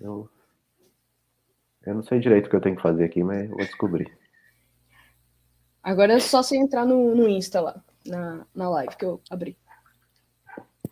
Eu, 0.00 0.28
eu 1.86 1.94
não 1.94 2.02
sei 2.02 2.18
direito 2.18 2.46
o 2.46 2.50
que 2.50 2.56
eu 2.56 2.60
tenho 2.60 2.76
que 2.76 2.82
fazer 2.82 3.04
aqui, 3.04 3.22
mas 3.22 3.48
vou 3.48 3.58
descobrir. 3.58 4.16
Agora 5.82 6.14
é 6.14 6.18
só 6.18 6.42
você 6.42 6.56
entrar 6.56 6.86
no, 6.86 7.14
no 7.14 7.28
Insta 7.28 7.60
lá, 7.60 7.84
na, 8.06 8.46
na 8.54 8.70
live 8.70 8.96
que 8.96 9.04
eu 9.04 9.20
abri. 9.30 9.56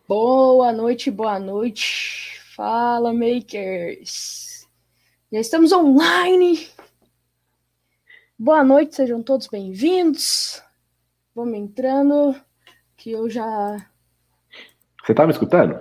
Boa 0.07 0.73
noite, 0.73 1.11
boa 1.11 1.39
noite. 1.39 2.39
Fala, 2.55 3.13
makers. 3.15 4.69
Já 5.33 5.41
estamos 5.41 5.73
online. 5.73 6.69
Boa 8.39 8.63
noite, 8.63 8.95
sejam 8.95 9.23
todos 9.23 9.47
bem-vindos. 9.47 10.63
Vamos 11.35 11.59
entrando, 11.59 12.35
que 12.97 13.13
eu 13.13 13.31
já. 13.31 13.91
Você 15.03 15.15
tá 15.15 15.25
me 15.27 15.33
escutando? 15.33 15.81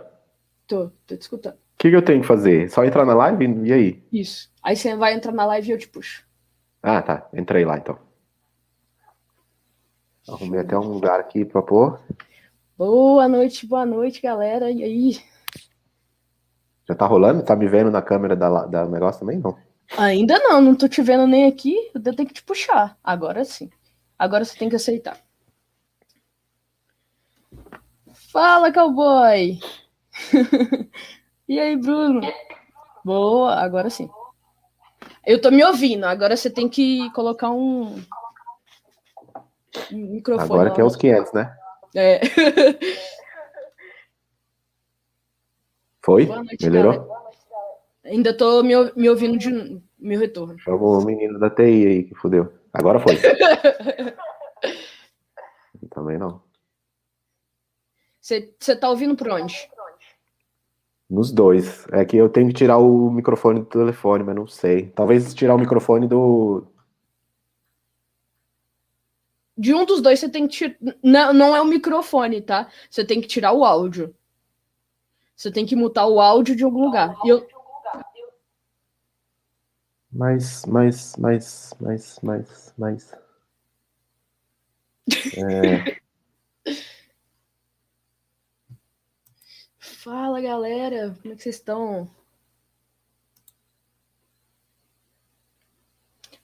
Tô, 0.66 0.90
tô 1.06 1.18
te 1.18 1.22
escutando. 1.22 1.58
O 1.82 1.84
que, 1.84 1.90
que 1.90 1.96
eu 1.96 2.06
tenho 2.06 2.22
que 2.22 2.28
fazer? 2.28 2.70
Só 2.70 2.86
entrar 2.86 3.04
na 3.08 3.16
live? 3.16 3.68
E 3.68 3.74
aí? 3.74 4.04
Isso. 4.14 4.52
Aí 4.62 4.76
você 4.76 4.96
vai 4.96 5.16
entrar 5.16 5.32
na 5.32 5.48
live 5.48 5.68
e 5.68 5.72
eu 5.72 5.80
te 5.80 5.88
puxo. 5.88 6.24
Ah, 6.80 7.02
tá. 7.02 7.28
Entrei 7.34 7.66
lá 7.66 7.76
então. 7.76 7.98
Arrumei 10.30 10.60
até 10.60 10.78
um 10.78 10.94
lugar 10.94 11.20
aqui 11.20 11.44
pra 11.44 11.64
pôr. 11.64 12.00
Boa 12.78 13.28
noite, 13.28 13.66
boa 13.66 13.84
noite, 13.84 14.22
galera. 14.22 14.70
E 14.70 14.84
aí? 14.84 15.24
Já 16.88 16.94
tá 16.94 17.08
rolando? 17.08 17.42
Tá 17.42 17.56
me 17.56 17.68
vendo 17.68 17.90
na 17.90 18.04
câmera 18.04 18.36
da, 18.36 18.68
da 18.68 18.86
negócio 18.86 19.22
também? 19.22 19.40
Não. 19.40 19.58
Ainda 19.98 20.38
não, 20.38 20.62
não 20.62 20.76
tô 20.76 20.88
te 20.88 21.02
vendo 21.02 21.26
nem 21.26 21.48
aqui. 21.48 21.76
Eu 21.96 22.16
tenho 22.16 22.28
que 22.28 22.36
te 22.36 22.44
puxar. 22.44 22.96
Agora 23.04 23.44
sim. 23.44 23.72
Agora 24.20 24.46
você 24.46 24.56
tem 24.56 24.70
que 24.70 24.76
aceitar. 24.76 25.18
Fala, 28.32 28.72
cowboy! 28.72 29.60
e 31.52 31.60
aí, 31.60 31.76
Bruno? 31.76 32.22
Boa, 33.04 33.56
agora 33.56 33.90
sim. 33.90 34.10
Eu 35.28 35.42
tô 35.42 35.52
me 35.52 35.62
ouvindo. 35.66 36.06
Agora 36.06 36.38
você 36.38 36.50
tem 36.50 36.70
que 36.70 37.12
colocar 37.12 37.50
um, 37.50 38.02
um 39.92 40.14
microfone. 40.14 40.50
Agora 40.50 40.72
que 40.72 40.80
é 40.80 40.84
os 40.86 40.96
500, 40.96 41.34
né? 41.34 41.54
É. 41.94 42.22
Foi? 46.02 46.26
Noite, 46.26 46.70
Melhorou? 46.70 46.94
galera. 46.94 47.22
Ainda 48.06 48.34
tô 48.36 48.64
me, 48.64 48.74
me 48.96 49.10
ouvindo 49.10 49.38
de 49.38 49.82
meu 50.00 50.22
retorno. 50.22 50.58
Chama 50.58 50.78
o 50.78 51.04
menino 51.04 51.38
da 51.38 51.50
TI 51.50 51.86
aí 51.86 52.04
que 52.04 52.16
fudeu. 52.16 52.54
Agora 52.72 52.98
foi. 52.98 53.18
Também 55.92 56.18
não. 56.18 56.42
Você 58.22 58.56
você 58.58 58.74
tá 58.74 58.90
ouvindo 58.90 59.18
por 59.18 59.30
onde? 59.30 59.70
Nos 61.12 61.30
dois. 61.30 61.86
É 61.92 62.06
que 62.06 62.16
eu 62.16 62.30
tenho 62.30 62.48
que 62.48 62.54
tirar 62.54 62.78
o 62.78 63.12
microfone 63.12 63.60
do 63.60 63.66
telefone, 63.66 64.24
mas 64.24 64.34
não 64.34 64.48
sei. 64.48 64.88
Talvez 64.96 65.34
tirar 65.34 65.56
o 65.56 65.60
microfone 65.60 66.08
do. 66.08 66.64
De 69.58 69.74
um 69.74 69.86
dos 69.86 70.02
dois 70.02 70.22
você 70.22 70.30
tem 70.30 70.48
que 70.48 70.54
tirar. 70.54 70.78
Não, 71.04 71.34
não 71.34 71.54
é 71.54 71.62
o 71.62 71.66
microfone, 71.66 72.42
tá? 72.42 72.70
Você 72.90 73.04
tem 73.04 73.20
que 73.20 73.28
tirar 73.28 73.52
o 73.52 73.66
áudio. 73.66 74.16
Você 75.36 75.52
tem 75.52 75.66
que 75.66 75.76
mutar 75.76 76.08
o 76.08 76.22
áudio 76.22 76.56
de 76.56 76.64
algum 76.64 76.86
lugar. 76.86 77.14
E 77.26 77.30
eu, 77.30 77.46
Mas, 80.10 80.66
mas, 80.66 81.16
mas, 81.18 81.74
mas, 81.82 82.20
mas, 82.24 82.74
mas. 82.78 83.12
É, 85.36 86.01
Fala, 90.04 90.42
galera. 90.42 91.16
Como 91.22 91.34
é 91.34 91.38
que 91.38 91.44
vocês 91.44 91.56
estão? 91.58 92.10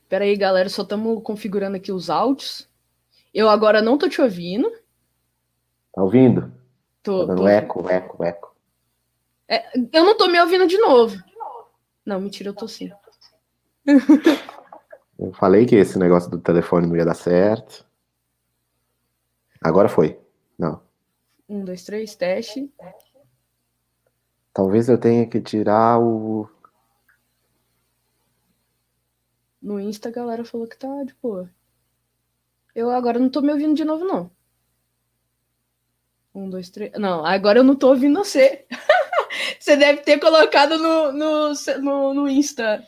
Pera 0.07 0.25
aí, 0.25 0.35
galera. 0.35 0.69
Só 0.69 0.83
estamos 0.83 1.23
configurando 1.23 1.75
aqui 1.75 1.91
os 1.91 2.09
áudios. 2.09 2.69
Eu 3.33 3.49
agora 3.49 3.81
não 3.81 3.97
tô 3.97 4.07
te 4.07 4.21
ouvindo. 4.21 4.69
tá 5.91 6.03
ouvindo? 6.03 6.53
Tô, 7.01 7.21
Tá 7.21 7.33
dando 7.33 7.41
tô- 7.41 7.47
eco, 7.47 7.89
eco, 7.89 8.23
eco. 8.23 8.55
Eu 9.93 10.03
não 10.03 10.15
tô 10.15 10.27
me 10.27 10.39
ouvindo 10.39 10.67
de 10.67 10.77
novo. 10.77 11.17
Não, 12.05 12.21
mentira, 12.21 12.49
eu 12.49 12.53
tô 12.53 12.67
sim. 12.67 12.91
Eu 15.19 15.33
falei 15.33 15.65
que 15.65 15.75
esse 15.75 15.97
negócio 15.97 16.29
do 16.29 16.37
telefone 16.37 16.85
não 16.85 16.95
ia 16.95 17.03
dar 17.03 17.15
certo. 17.15 17.83
Agora 19.59 19.89
foi. 19.89 20.19
Não. 20.59 20.79
Um, 21.49 21.65
dois, 21.65 21.83
três, 21.83 22.15
teste. 22.15 22.71
Talvez 24.57 24.89
eu 24.89 24.97
tenha 24.97 25.23
que 25.27 25.39
tirar 25.39 25.99
o. 25.99 26.49
No 29.61 29.79
Insta 29.79 30.09
a 30.09 30.11
galera 30.11 30.43
falou 30.43 30.65
que 30.65 30.75
tá 30.75 30.87
de 31.03 31.13
boa. 31.21 31.47
Eu 32.73 32.89
agora 32.89 33.19
não 33.19 33.29
tô 33.29 33.39
me 33.39 33.51
ouvindo 33.51 33.75
de 33.75 33.85
novo, 33.85 34.03
não. 34.03 34.31
Um, 36.33 36.49
dois, 36.49 36.71
três. 36.71 36.91
Não, 36.93 37.23
agora 37.23 37.59
eu 37.59 37.63
não 37.63 37.75
tô 37.75 37.89
ouvindo 37.89 38.17
você. 38.17 38.65
você 39.61 39.77
deve 39.77 40.01
ter 40.01 40.19
colocado 40.19 40.79
no, 40.79 41.11
no, 41.11 41.53
no, 41.79 42.13
no 42.15 42.27
Insta. 42.27 42.83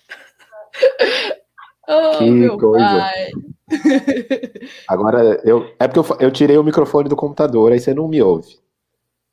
oh, 1.87 2.17
Que 2.17 2.31
meu 2.31 2.57
coisa. 2.57 2.83
pai. 2.83 3.29
Agora 4.89 5.39
eu. 5.43 5.71
É 5.77 5.87
porque 5.87 5.99
eu, 5.99 6.17
eu 6.19 6.31
tirei 6.31 6.57
o 6.57 6.63
microfone 6.63 7.07
do 7.07 7.15
computador, 7.15 7.71
aí 7.71 7.79
você 7.79 7.93
não 7.93 8.07
me 8.07 8.19
ouve. 8.23 8.59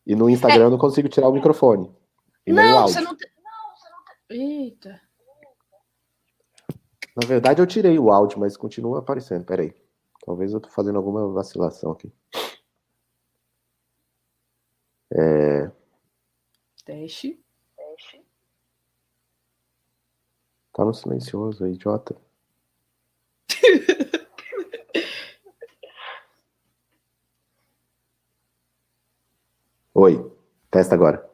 E 0.07 0.15
no 0.15 0.29
Instagram 0.29 0.65
eu 0.65 0.71
não 0.71 0.77
consigo 0.77 1.09
tirar 1.09 1.31
o 1.31 1.33
microfone. 1.33 1.91
E 2.47 2.53
nem 2.53 2.65
o 2.65 2.69
Não, 2.69 2.79
áudio. 2.79 2.95
você 2.95 3.01
não 3.01 3.17
tem. 3.17 3.29
Eita. 4.29 5.01
Na 7.17 7.27
verdade, 7.27 7.61
eu 7.63 7.67
tirei 7.67 7.99
o 7.99 8.11
áudio, 8.11 8.39
mas 8.39 8.57
continua 8.57 8.99
aparecendo. 8.99 9.45
Peraí. 9.45 9.75
Talvez 10.25 10.53
eu 10.53 10.61
tô 10.61 10.69
fazendo 10.69 10.97
alguma 10.97 11.27
vacilação 11.33 11.93
aqui. 11.93 12.13
Teste. 16.85 17.41
Tá 20.73 20.85
no 20.85 20.93
silencioso, 20.95 21.67
idiota. 21.67 22.15
Oi. 29.95 30.31
Testa 30.71 30.95
agora. 30.95 31.29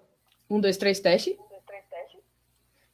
Um, 0.52 0.60
dois, 0.60 0.76
três, 0.76 1.00
teste. 1.00 1.38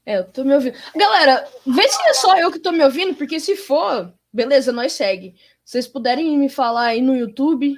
É, 0.06 0.18
eu 0.18 0.24
tô 0.24 0.44
me 0.44 0.54
ouvindo. 0.54 0.78
Galera, 0.94 1.44
vê 1.66 1.88
se 1.88 2.00
é 2.08 2.14
só 2.14 2.38
eu 2.38 2.52
que 2.52 2.60
tô 2.60 2.70
me 2.70 2.84
ouvindo, 2.84 3.16
porque 3.16 3.40
se 3.40 3.56
for, 3.56 4.14
beleza, 4.32 4.70
nós 4.70 4.92
segue. 4.92 5.34
Se 5.64 5.72
vocês 5.72 5.88
puderem 5.88 6.38
me 6.38 6.48
falar 6.48 6.86
aí 6.86 7.02
no 7.02 7.16
YouTube, 7.16 7.76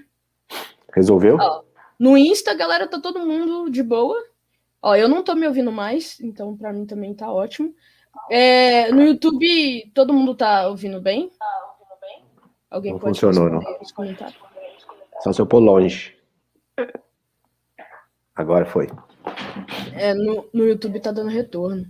Resolveu? 0.95 1.39
Ó. 1.41 1.63
no 1.99 2.19
Insta, 2.19 2.55
galera, 2.55 2.87
tá 2.87 3.01
todo 3.01 3.27
mundo 3.27 3.71
de 3.71 3.83
boa. 3.83 4.23
Ó, 4.83 4.95
eu 4.95 5.09
não 5.09 5.25
tô 5.25 5.35
me 5.35 5.47
ouvindo 5.47 5.73
mais, 5.73 6.21
então 6.21 6.55
pra 6.55 6.75
mim 6.75 6.85
também 6.85 7.15
tá 7.15 7.33
ótimo. 7.33 7.75
É, 8.31 8.93
no 8.93 9.01
YouTube, 9.03 9.91
todo 9.95 10.12
mundo 10.12 10.35
tá 10.35 10.69
ouvindo 10.69 11.01
bem? 11.01 11.31
Alguém 12.71 12.93
Não 12.93 12.99
pode 12.99 13.19
funcionou, 13.19 13.49
responder 13.49 13.67
aí 13.67 13.79
nos 13.81 13.93
comentários? 13.93 14.39
Só 15.21 15.33
se 15.33 15.41
eu 15.41 15.47
pôr 15.47 15.59
longe. 15.59 16.17
Agora 18.37 18.67
foi. 18.67 18.89
É, 19.94 20.14
no, 20.14 20.48
no 20.53 20.64
YouTube 20.66 21.00
tá 21.00 21.12
dando 21.12 21.28
retorno. 21.28 21.86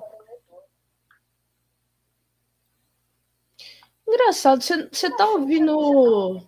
Engraçado, 4.06 4.62
você 4.62 5.10
tá 5.16 5.26
ouvindo. 5.30 6.42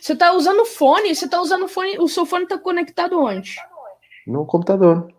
Você 0.00 0.14
tá 0.14 0.32
usando 0.32 0.64
fone? 0.64 1.14
Você 1.14 1.28
tá 1.28 1.40
usando 1.40 1.66
fone. 1.66 1.98
O 1.98 2.06
seu 2.06 2.24
fone 2.24 2.46
tá 2.46 2.58
conectado 2.58 3.20
onde? 3.20 3.56
No 4.26 4.46
computador. 4.46 5.12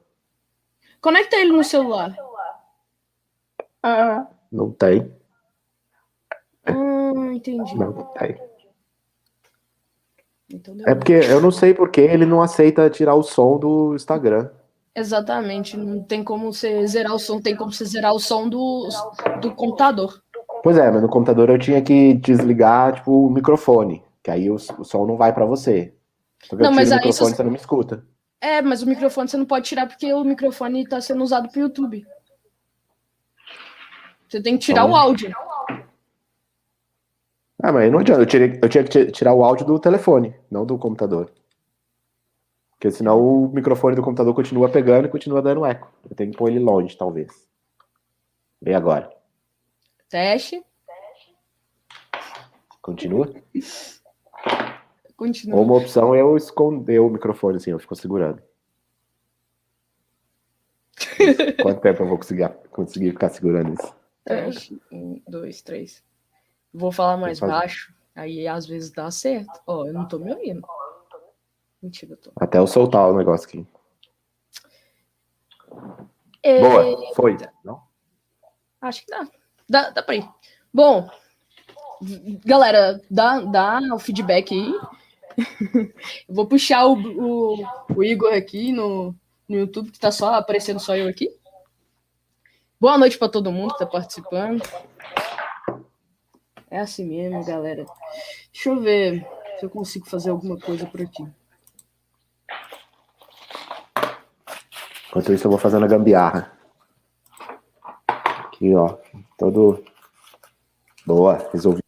Conecta 1.02 1.36
ele 1.36 1.52
no 1.52 1.64
celular. 1.64 2.16
Não 4.52 4.72
tem. 4.72 5.14
Ah, 6.66 7.34
entendi. 7.34 7.76
Não 7.76 7.94
tem. 8.14 8.38
Então 10.50 10.76
É 10.86 10.96
porque 10.96 11.14
eu 11.14 11.42
não 11.42 11.52
sei 11.52 11.74
porque 11.74 12.02
ele 12.02 12.26
não 12.26 12.42
aceita 12.42 12.90
tirar 12.90 13.16
o 13.16 13.24
som 13.24 13.58
do 13.58 13.96
Instagram. 13.96 14.50
Exatamente. 14.96 15.76
Não 15.78 16.02
tem 16.04 16.24
como 16.24 16.54
você 16.54 16.88
zerar 16.88 17.14
o 17.14 17.20
som, 17.20 17.40
tem 17.42 17.56
como 17.56 17.72
você 17.72 17.84
zerar 17.86 18.14
o 18.14 18.20
som 18.20 18.48
do, 18.48 18.88
do 19.42 19.54
computador. 19.54 20.22
Pois 20.64 20.78
é, 20.78 20.90
mas 20.90 21.02
no 21.02 21.10
computador 21.10 21.50
eu 21.50 21.60
tinha 21.60 21.82
que 21.82 22.14
desligar, 22.16 22.96
tipo, 22.96 23.28
o 23.28 23.30
microfone. 23.30 24.04
Que 24.24 24.32
aí 24.32 24.50
o, 24.50 24.56
o 24.56 24.84
som 24.84 25.06
não 25.06 25.18
vai 25.18 25.34
pra 25.34 25.46
você. 25.46 25.94
Porque 26.50 26.64
Não, 26.64 26.72
eu 26.72 26.76
mas 26.76 26.92
o 26.92 26.96
microfone 26.96 27.30
se- 27.32 27.36
você 27.36 27.44
não 27.44 27.52
me 27.52 27.58
escuta. 27.58 28.04
É, 28.42 28.62
mas 28.62 28.82
o 28.82 28.88
microfone 28.88 29.28
você 29.28 29.38
não 29.38 29.46
pode 29.46 29.66
tirar 29.68 29.88
porque 29.88 30.12
o 30.14 30.24
microfone 30.24 30.88
tá 30.88 31.02
sendo 31.02 31.24
usado 31.24 31.50
pro 31.50 31.60
YouTube. 31.62 32.06
Você 34.28 34.42
tem 34.42 34.58
que 34.58 34.66
tirar 34.66 34.86
o 34.86 34.96
áudio. 34.96 35.32
Ah, 37.62 37.72
mas 37.72 37.92
não 37.92 38.00
adianta. 38.00 38.22
Eu, 38.22 38.26
tirei, 38.26 38.60
eu 38.62 38.70
tinha 38.70 38.84
que 38.84 38.90
ti- 38.90 39.12
tirar 39.12 39.34
o 39.34 39.44
áudio 39.44 39.66
do 39.66 39.80
telefone, 39.80 40.36
não 40.50 40.66
do 40.66 40.78
computador. 40.78 41.32
Porque 42.76 42.92
senão 42.92 43.20
o 43.20 43.48
microfone 43.50 43.96
do 43.96 44.04
computador 44.04 44.34
continua 44.34 44.70
pegando 44.70 45.08
e 45.08 45.12
continua 45.12 45.42
dando 45.42 45.66
eco. 45.66 45.92
Eu 46.10 46.16
tenho 46.16 46.32
que 46.32 46.38
pôr 46.38 46.50
ele 46.50 46.60
longe, 46.60 46.98
talvez. 46.98 47.48
E 48.62 48.74
agora? 48.74 49.10
Teste. 50.10 50.64
Continua? 52.82 53.34
Continua. 55.16 55.58
Ou 55.58 55.66
uma 55.66 55.78
opção 55.78 56.14
é 56.14 56.22
eu 56.22 56.36
esconder 56.36 57.00
o 57.00 57.10
microfone 57.10 57.58
assim, 57.58 57.72
eu 57.72 57.80
fico 57.80 57.96
segurando. 57.96 58.42
Quanto 61.62 61.82
tempo 61.82 62.04
eu 62.04 62.08
vou 62.08 62.18
conseguir, 62.18 62.50
conseguir 62.72 63.12
ficar 63.12 63.30
segurando 63.30 63.74
isso? 63.74 63.96
Teste. 64.26 64.80
Um, 64.92 65.22
dois, 65.28 65.62
três. 65.62 66.04
Vou 66.74 66.92
falar 66.92 67.18
mais 67.18 67.40
baixo. 67.40 67.94
Aí 68.14 68.48
às 68.48 68.66
vezes 68.66 68.92
dá 68.92 69.10
certo. 69.10 69.62
Ó, 69.66 69.86
eu 69.86 69.94
não 69.94 70.08
tô 70.08 70.20
me 70.20 70.32
ouvindo. 70.34 70.62
Mentira, 71.86 72.14
eu 72.14 72.18
tô. 72.18 72.32
Até 72.36 72.58
eu 72.58 72.66
soltar 72.66 73.08
o 73.08 73.16
negócio 73.16 73.48
aqui. 73.48 73.68
É, 76.42 76.60
Boa, 76.60 77.14
foi. 77.14 77.38
Não? 77.64 77.80
Acho 78.82 79.06
que 79.06 79.12
dá. 79.12 79.28
Dá, 79.70 79.90
dá 79.92 80.02
pra 80.02 80.16
ir. 80.16 80.28
Bom, 80.74 81.08
galera, 82.44 83.00
dá, 83.10 83.40
dá 83.40 83.80
o 83.94 84.00
feedback 84.00 84.52
aí. 84.52 84.74
Eu 86.28 86.34
vou 86.34 86.48
puxar 86.48 86.88
o, 86.88 86.94
o, 86.94 87.68
o 87.96 88.04
Igor 88.04 88.34
aqui 88.34 88.72
no, 88.72 89.14
no 89.48 89.56
YouTube, 89.56 89.92
que 89.92 90.00
tá 90.00 90.12
só 90.12 90.34
aparecendo 90.34 90.80
só 90.80 90.96
eu 90.96 91.08
aqui. 91.08 91.30
Boa 92.80 92.98
noite 92.98 93.18
para 93.18 93.30
todo 93.30 93.52
mundo 93.52 93.74
que 93.74 93.80
tá 93.80 93.86
participando. 93.86 94.64
É 96.72 96.80
assim 96.80 97.06
mesmo, 97.06 97.44
galera. 97.46 97.86
Deixa 98.52 98.70
eu 98.70 98.80
ver 98.80 99.28
se 99.60 99.66
eu 99.66 99.70
consigo 99.70 100.10
fazer 100.10 100.30
alguma 100.30 100.58
coisa 100.58 100.86
por 100.86 101.02
aqui. 101.02 101.28
Enquanto 105.16 105.32
isso, 105.32 105.48
eu 105.48 105.52
vou 105.52 105.58
fazendo 105.58 105.86
a 105.86 105.88
gambiarra. 105.88 106.52
Aqui, 108.06 108.76
ó. 108.76 108.98
Todo. 109.38 109.82
Boa, 111.06 111.38
resolvi. 111.54 111.82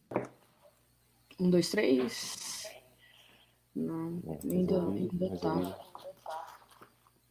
Um, 1.38 1.50
dois, 1.50 1.68
três. 1.68 2.66
Não, 3.76 4.22
ainda, 4.50 4.76
Resolvi, 4.76 5.10
ainda 5.12 5.36
tá. 5.36 5.52
resolvi. 5.52 5.74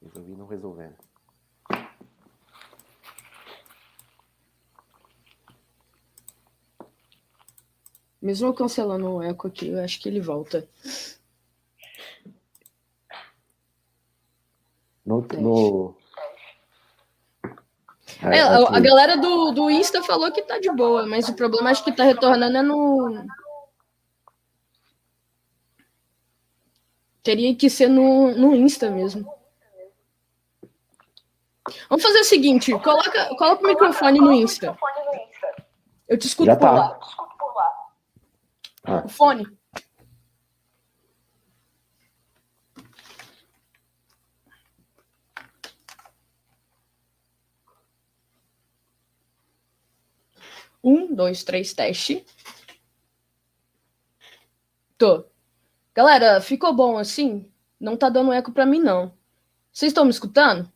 Resolvi 0.03 0.35
não 0.35 0.45
resolvendo. 0.45 0.95
Mesmo 8.21 8.47
eu 8.49 8.53
cancelando 8.53 9.09
o 9.09 9.23
eco 9.23 9.47
aqui, 9.47 9.69
eu 9.69 9.83
acho 9.83 9.99
que 9.99 10.07
ele 10.07 10.21
volta. 10.21 10.67
No. 15.07 15.25
no... 15.39 15.95
É, 18.21 18.39
a, 18.41 18.57
a 18.75 18.79
galera 18.81 19.15
do, 19.15 19.51
do 19.51 19.71
Insta 19.71 20.03
falou 20.03 20.29
que 20.33 20.41
tá 20.41 20.59
de 20.59 20.69
boa, 20.69 21.05
mas 21.05 21.29
o 21.29 21.33
problema 21.33 21.69
acho 21.69 21.83
que 21.83 21.95
tá 21.95 22.03
retornando 22.03 22.57
é 22.57 22.61
no. 22.61 23.25
Teria 27.23 27.55
que 27.55 27.69
ser 27.69 27.87
no, 27.87 28.35
no 28.35 28.53
Insta 28.53 28.89
mesmo. 28.89 29.31
Vamos 31.89 32.03
fazer 32.03 32.19
o 32.19 32.25
seguinte: 32.25 32.71
coloca, 32.79 33.33
coloca 33.37 33.63
o 33.63 33.67
microfone 33.67 34.19
no 34.19 34.33
Insta. 34.33 34.77
Eu 36.05 36.17
te 36.17 36.27
escuto 36.27 36.47
Já 36.47 36.55
por 36.55 36.65
tá. 36.65 36.71
lá. 36.71 36.99
Ah. 38.83 39.03
O 39.05 39.09
fone. 39.09 39.56
Um, 50.87 51.13
dois, 51.13 51.43
três, 51.43 51.73
teste. 51.73 52.25
Tô. 54.97 55.25
Galera, 55.93 56.39
ficou 56.39 56.73
bom 56.73 56.97
assim? 56.97 57.51
Não 57.77 57.97
tá 57.97 58.07
dando 58.07 58.31
eco 58.31 58.53
pra 58.53 58.65
mim, 58.65 58.79
não. 58.79 59.13
Vocês 59.69 59.89
estão 59.89 60.05
me 60.05 60.11
escutando? 60.11 60.71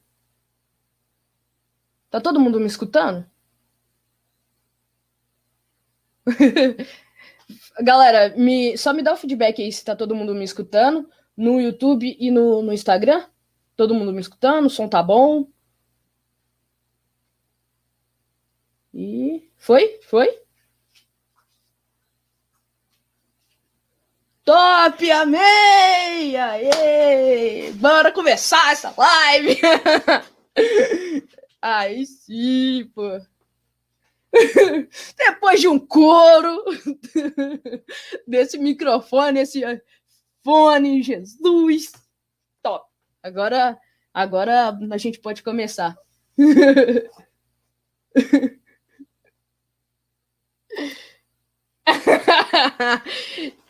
Tá 2.10 2.20
todo 2.20 2.42
mundo 2.42 2.60
me 2.60 2.66
escutando? 2.66 3.26
Galera, 7.82 8.36
me, 8.36 8.78
só 8.78 8.92
me 8.92 9.02
dá 9.02 9.14
o 9.14 9.18
feedback 9.18 9.62
aí 9.62 9.72
se 9.72 9.86
tá 9.86 9.96
todo 9.96 10.14
mundo 10.14 10.36
me 10.36 10.44
escutando. 10.44 11.10
No 11.38 11.62
YouTube 11.62 12.18
e 12.20 12.30
no, 12.30 12.62
no 12.62 12.74
Instagram. 12.74 13.26
Todo 13.78 13.96
mundo 13.96 14.12
me 14.12 14.20
escutando, 14.20 14.66
o 14.66 14.70
som 14.70 14.90
tá 14.90 15.02
bom. 15.02 15.48
E 18.94 19.51
foi? 19.62 20.00
Foi? 20.10 20.28
Top, 24.44 25.12
amei! 25.12 26.36
Aê! 26.36 27.72
Bora 27.74 28.12
começar 28.12 28.72
essa 28.72 28.92
live! 28.98 29.60
Aí 31.62 32.08
sim, 32.08 32.92
pô. 32.96 33.22
Depois 35.16 35.62
de 35.62 35.68
um 35.68 35.78
coro 35.78 36.66
desse 38.28 38.58
microfone, 38.58 39.42
esse 39.42 39.62
fone, 40.44 41.04
Jesus. 41.04 41.92
Top. 42.64 42.90
Agora, 43.22 43.80
agora 44.12 44.76
a 44.92 44.98
gente 44.98 45.20
pode 45.20 45.44
começar. 45.44 45.96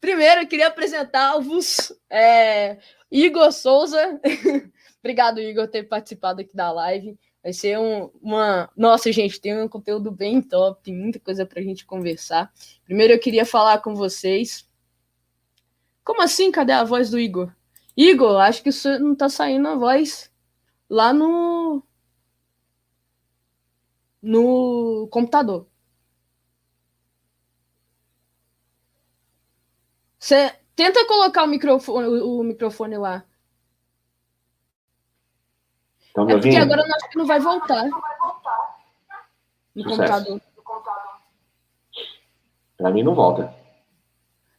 Primeiro, 0.00 0.42
eu 0.42 0.46
queria 0.46 0.68
apresentar-vos 0.68 1.92
é, 2.10 2.78
Igor 3.10 3.52
Souza. 3.52 4.20
Obrigado, 4.98 5.40
Igor, 5.40 5.66
por 5.66 5.70
ter 5.70 5.84
participado 5.84 6.40
aqui 6.40 6.54
da 6.54 6.72
live. 6.72 7.18
Vai 7.42 7.52
ser 7.52 7.78
um, 7.78 8.10
uma. 8.20 8.68
Nossa, 8.76 9.12
gente, 9.12 9.40
tem 9.40 9.60
um 9.60 9.68
conteúdo 9.68 10.10
bem 10.10 10.42
top, 10.42 10.82
tem 10.82 10.94
muita 10.94 11.20
coisa 11.20 11.46
pra 11.46 11.62
gente 11.62 11.86
conversar. 11.86 12.52
Primeiro, 12.84 13.12
eu 13.12 13.20
queria 13.20 13.46
falar 13.46 13.78
com 13.78 13.94
vocês. 13.94 14.68
Como 16.04 16.22
assim? 16.22 16.50
Cadê 16.50 16.72
a 16.72 16.84
voz 16.84 17.10
do 17.10 17.18
Igor? 17.18 17.52
Igor, 17.96 18.40
acho 18.40 18.62
que 18.62 18.70
não 18.98 19.14
tá 19.14 19.28
saindo 19.28 19.68
a 19.68 19.76
voz 19.76 20.32
lá 20.90 21.12
no. 21.12 21.82
No 24.22 25.08
computador. 25.10 25.66
Você 30.18 30.52
tenta 30.74 31.06
colocar 31.06 31.44
o 31.44 31.46
microfone, 31.46 32.08
o, 32.08 32.40
o 32.40 32.44
microfone 32.44 32.98
lá. 32.98 33.24
Me 36.16 36.32
É 36.32 36.36
porque 36.36 36.56
agora 36.56 36.82
eu 36.82 36.94
acho 36.94 37.10
que 37.10 37.18
não 37.18 37.26
vai 37.26 37.38
voltar. 37.38 37.84
No 39.74 39.82
Sucesso. 39.84 40.24
computador. 40.24 40.40
Pra 42.76 42.90
mim 42.90 43.02
não 43.02 43.14
volta. 43.14 43.54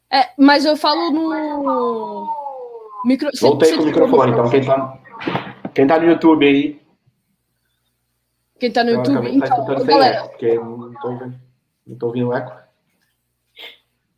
É, 0.10 0.34
mas 0.38 0.66
eu 0.66 0.76
falo 0.76 1.12
no. 1.12 2.28
Micro... 3.06 3.30
Voltei 3.40 3.76
com 3.76 3.84
o 3.84 3.86
microfone, 3.86 4.32
então 4.32 4.50
quem 4.50 4.66
tá, 4.66 5.00
quem 5.74 5.88
tá 5.88 6.00
no 6.00 6.06
YouTube 6.06 6.46
aí, 6.46 6.79
Quem 8.60 8.72
tá 8.72 8.84
no 8.84 8.92
YouTube? 8.92 9.30
Então, 9.30 9.48
escutando 9.48 9.78
sem 9.80 9.88
galera, 9.88 10.16
eco, 10.18 10.30
porque 10.30 10.56
não 10.56 11.98
tô, 11.98 12.08
ouvindo- 12.08 12.34
eco. 12.34 12.58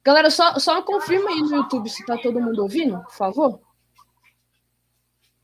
galera 0.04 0.30
só, 0.30 0.58
só 0.60 0.82
confirma 0.82 1.30
aí 1.30 1.42
no 1.42 1.56
YouTube 1.58 1.90
se 1.90 2.06
tá 2.06 2.18
todo 2.18 2.40
mundo 2.42 2.62
ouvindo, 2.64 3.00
por 3.04 3.14
favor. 3.14 3.60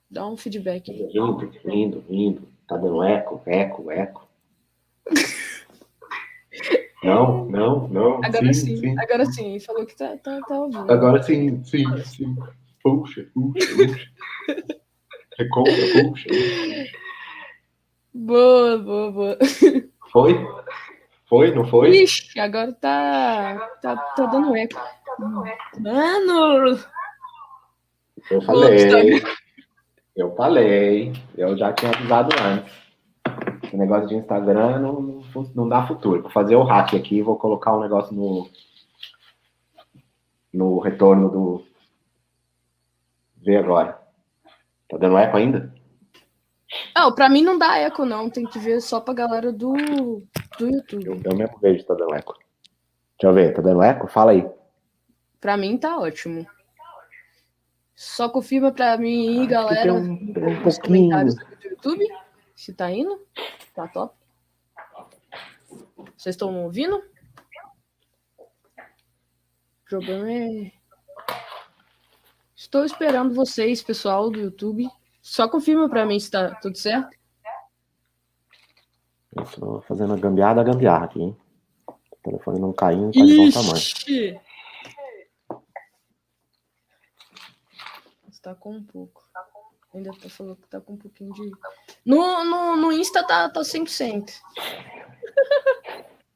Dá 0.10 0.26
um 0.26 0.38
feedback 0.38 0.90
aí. 0.90 1.10
Indo, 1.14 1.52
indo, 1.66 2.04
indo. 2.10 2.48
Tá 2.68 2.76
dando 2.78 3.04
eco, 3.04 3.42
eco, 3.46 3.92
eco. 3.92 4.28
Não, 7.04 7.46
não, 7.46 7.88
não. 7.88 8.24
Agora 8.24 8.54
sim, 8.54 8.98
agora 9.00 9.26
sim. 9.26 9.60
Falou 9.60 9.86
que 9.86 9.96
tá, 9.96 10.18
tá, 10.18 10.40
tá 10.42 10.60
ouvindo. 10.60 10.92
Agora 10.92 11.22
sim, 11.22 11.64
sim, 11.64 11.86
sim. 12.04 12.36
Puxa, 12.84 13.28
puxa, 13.34 13.68
puxa. 13.76 14.12
Recompra, 15.38 15.74
puxa. 16.04 16.28
Boa, 18.18 18.80
boa, 18.80 19.12
boa. 19.12 19.38
Foi? 20.12 20.34
Foi, 21.30 21.54
não 21.54 21.68
foi? 21.68 21.92
Ixi, 21.92 22.40
agora 22.40 22.74
tá, 22.74 23.70
tá, 23.82 23.96
tá 23.96 24.26
dando 24.26 24.56
eco. 24.56 24.82
Mano! 25.80 26.80
Eu 28.32 28.42
falei. 28.42 29.22
Eu 30.16 30.36
falei. 30.36 31.14
Eu 31.38 31.56
já 31.56 31.72
tinha 31.74 31.92
avisado 31.92 32.30
antes. 32.42 32.74
O 33.72 33.78
negócio 33.78 34.08
de 34.08 34.16
Instagram 34.16 34.80
não, 34.80 35.22
não, 35.54 35.70
dá 35.70 35.86
futuro. 35.86 36.24
Vou 36.24 36.32
fazer 36.32 36.56
o 36.56 36.64
hack 36.64 36.96
aqui, 36.96 37.22
vou 37.22 37.38
colocar 37.38 37.76
um 37.76 37.82
negócio 37.82 38.16
no. 38.16 38.50
No 40.52 40.80
retorno 40.80 41.30
do. 41.30 41.66
Vê 43.36 43.58
agora. 43.58 44.02
Tá 44.90 44.98
dando 44.98 45.20
eco 45.20 45.38
ainda? 45.38 45.77
Não, 46.98 47.14
pra 47.14 47.30
mim 47.30 47.44
não 47.44 47.60
dá 47.60 47.78
eco, 47.78 48.06
não. 48.06 48.28
Tem 48.28 48.44
que 48.44 48.58
ver 48.58 48.82
só 48.82 49.00
pra 49.00 49.14
galera 49.14 49.52
do, 49.54 49.74
do 50.58 50.68
YouTube. 50.68 51.06
Eu, 51.06 51.22
eu 51.32 51.38
mesmo 51.38 51.60
vejo 51.60 51.84
tá 51.86 51.94
dando 51.94 52.16
eco. 52.16 52.34
Deixa 52.34 53.24
eu 53.24 53.34
ver, 53.34 53.54
tá 53.54 53.62
dando 53.62 53.84
eco? 53.84 54.08
Fala 54.08 54.32
aí. 54.32 54.50
Pra 55.40 55.56
mim 55.56 55.78
tá 55.78 55.96
ótimo. 56.00 56.48
Só 57.96 58.28
confirma 58.30 58.72
pra 58.72 58.98
mim 58.98 59.42
aí, 59.42 59.46
galera, 59.48 59.94
um- 59.94 60.00
um 60.00 60.64
nos 60.64 60.78
pouquinho. 60.80 61.10
comentários 61.10 61.36
do 61.36 61.68
YouTube, 61.70 62.08
se 62.56 62.74
tá 62.74 62.90
indo. 62.92 63.22
Tá 63.76 63.88
top. 63.88 64.16
Vocês 66.16 66.34
estão 66.36 66.64
ouvindo? 66.64 66.96
O 68.38 69.90
problema 69.90 70.32
é. 70.32 70.72
Estou 72.56 72.84
esperando 72.84 73.36
vocês, 73.36 73.84
pessoal 73.84 74.32
do 74.32 74.40
YouTube. 74.40 74.90
Só 75.28 75.50
confirma 75.50 75.90
pra 75.90 76.06
mim 76.06 76.18
se 76.18 76.32
tá 76.32 76.56
tudo 76.62 76.78
certo. 76.78 77.10
Eu 79.36 79.44
tô 79.44 79.82
fazendo 79.82 80.14
a 80.14 80.18
gambiarra 80.18 80.56
da 80.56 80.64
gambiarra 80.64 81.04
aqui, 81.04 81.22
hein? 81.22 81.38
O 81.86 82.16
telefone 82.24 82.62
não 82.62 82.72
caindo, 82.72 83.12
tá 83.12 83.20
de 83.20 83.36
bom 83.36 83.52
tamanho. 83.52 84.42
Está 88.32 88.56
com 88.56 88.78
um 88.78 88.84
pouco. 88.86 89.22
Ainda 89.94 90.12
tá 90.14 90.30
falando 90.30 90.56
que 90.56 90.68
tá 90.70 90.80
com 90.80 90.94
um 90.94 90.98
pouquinho 90.98 91.34
de. 91.34 91.52
No, 92.06 92.46
no, 92.46 92.78
no 92.78 92.94
Insta 92.94 93.22
tá, 93.22 93.50
tá 93.50 93.60
100%. 93.60 94.32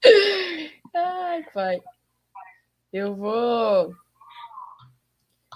Ai, 0.93 1.43
pai. 1.53 1.81
Eu 2.91 3.15
vou. 3.15 3.95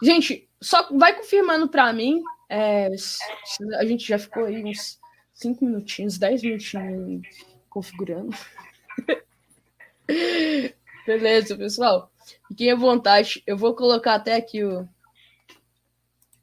Gente, 0.01 0.49
só 0.61 0.87
vai 0.97 1.13
confirmando 1.17 1.67
pra 1.67 1.91
mim. 1.91 2.23
É, 2.49 2.87
a 3.77 3.85
gente 3.85 4.07
já 4.07 4.17
ficou 4.19 4.45
aí 4.45 4.63
uns 4.63 4.99
5 5.33 5.65
minutinhos, 5.65 6.17
10 6.17 6.43
minutinhos 6.43 7.27
configurando. 7.69 8.35
Beleza, 11.05 11.57
pessoal. 11.57 12.11
Fiquem 12.47 12.71
à 12.71 12.75
vontade. 12.75 13.43
Eu 13.45 13.57
vou 13.57 13.75
colocar 13.75 14.15
até 14.15 14.35
aqui 14.35 14.63
o. 14.63 14.87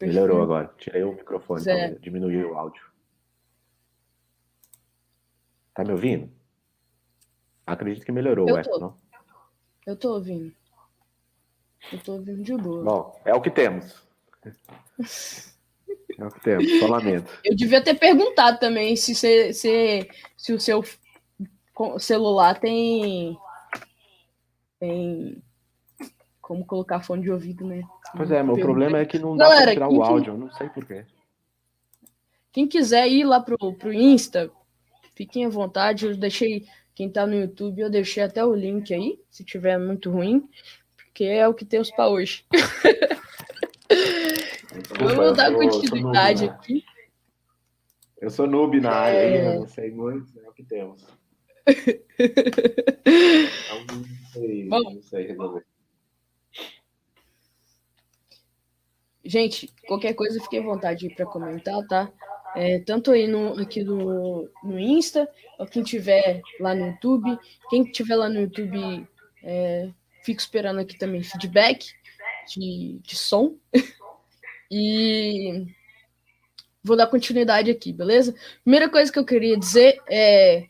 Melhorou 0.00 0.42
agora. 0.42 0.72
Tirei 0.78 1.02
o 1.04 1.12
microfone 1.12 1.60
Zé. 1.60 1.90
pra 1.90 1.98
diminuir 2.00 2.44
o 2.44 2.56
áudio. 2.56 2.82
Tá 5.74 5.84
me 5.84 5.92
ouvindo? 5.92 6.30
Acredito 7.66 8.04
que 8.04 8.12
melhorou 8.12 8.48
Eu 8.48 8.54
o 8.54 8.58
eco, 8.58 8.70
tô. 8.70 8.78
não? 8.78 8.96
Eu 9.86 9.96
tô 9.96 10.14
ouvindo. 10.14 10.54
Eu 11.92 11.98
tô 12.00 12.12
ouvindo 12.12 12.42
de 12.42 12.56
boa. 12.56 12.84
Bom, 12.84 13.20
é 13.24 13.34
o 13.34 13.40
que 13.40 13.50
temos. 13.50 14.06
É 16.22 16.26
o 16.26 16.30
que 16.30 16.40
temos, 16.40 16.78
só 16.78 16.86
lamento. 16.86 17.32
Eu 17.44 17.56
devia 17.56 17.82
ter 17.82 17.94
perguntado 17.94 18.60
também 18.60 18.94
se, 18.94 19.12
se, 19.14 19.52
se, 19.52 20.08
se 20.36 20.52
o 20.52 20.60
seu 20.60 20.84
celular 21.98 22.60
tem. 22.60 23.36
Tem. 24.78 25.42
Como 26.40 26.64
colocar 26.64 27.00
fone 27.00 27.22
de 27.22 27.30
ouvido, 27.30 27.66
né? 27.66 27.82
Pois 28.16 28.30
é, 28.30 28.42
meu 28.42 28.56
problema 28.56 28.98
é 28.98 29.04
que 29.04 29.18
não 29.18 29.36
dá 29.36 29.44
Galera, 29.46 29.64
pra 29.64 29.72
tirar 29.74 29.88
o 29.88 29.92
que- 30.00 30.08
áudio, 30.08 30.32
eu 30.34 30.38
não 30.38 30.50
sei 30.52 30.68
porquê. 30.68 31.04
Quem 32.52 32.68
quiser 32.68 33.08
ir 33.08 33.24
lá 33.24 33.40
pro, 33.40 33.56
pro 33.74 33.92
Insta, 33.92 34.50
fiquem 35.16 35.44
à 35.46 35.48
vontade. 35.48 36.06
Eu 36.06 36.16
deixei. 36.16 36.66
Quem 36.94 37.08
tá 37.10 37.26
no 37.26 37.34
YouTube, 37.34 37.80
eu 37.80 37.90
deixei 37.90 38.22
até 38.22 38.44
o 38.44 38.54
link 38.54 38.92
aí, 38.92 39.18
se 39.30 39.42
tiver 39.42 39.78
muito 39.78 40.10
ruim, 40.10 40.46
porque 40.94 41.24
é 41.24 41.48
o 41.48 41.54
que 41.54 41.64
temos 41.64 41.90
pra 41.90 42.08
hoje. 42.08 42.44
Desculpa, 44.72 45.14
Vamos 45.14 45.36
dar 45.36 45.52
continuidade 45.52 46.46
né? 46.46 46.52
aqui. 46.52 46.84
Eu 48.20 48.30
sou 48.30 48.46
noob 48.46 48.80
na 48.80 48.92
área 48.92 49.18
É. 49.18 49.56
eu 49.56 49.60
não 49.60 49.68
sei 49.68 49.90
muito, 49.90 50.38
é 50.40 50.48
o 50.48 50.52
que 50.52 50.64
temos. 50.64 51.04
Então, 53.04 53.96
não 53.98 54.04
sei, 54.32 54.68
Bom. 54.68 54.94
não 54.94 55.02
sei 55.02 55.26
resolver. 55.26 55.64
Gente, 59.24 59.72
qualquer 59.86 60.14
coisa 60.14 60.40
fique 60.40 60.58
à 60.58 60.62
vontade 60.62 61.08
para 61.14 61.26
comentar, 61.26 61.86
tá? 61.86 62.12
É, 62.54 62.80
tanto 62.80 63.12
aí 63.12 63.26
no, 63.26 63.58
aqui 63.60 63.82
no, 63.82 64.48
no 64.62 64.78
Insta, 64.78 65.28
ou 65.58 65.66
quem 65.66 65.82
tiver 65.82 66.40
lá 66.60 66.74
no 66.74 66.86
YouTube. 66.86 67.38
Quem 67.70 67.84
tiver 67.84 68.16
lá 68.16 68.28
no 68.28 68.40
YouTube, 68.40 69.06
é, 69.42 69.90
fico 70.22 70.40
esperando 70.40 70.80
aqui 70.80 70.98
também 70.98 71.22
feedback 71.22 71.92
de, 72.48 72.98
de 73.02 73.16
som. 73.16 73.56
e 74.72 75.66
vou 76.82 76.96
dar 76.96 77.06
continuidade 77.06 77.70
aqui, 77.70 77.92
beleza? 77.92 78.34
Primeira 78.64 78.88
coisa 78.88 79.12
que 79.12 79.18
eu 79.18 79.24
queria 79.24 79.58
dizer 79.58 79.98
é 80.10 80.64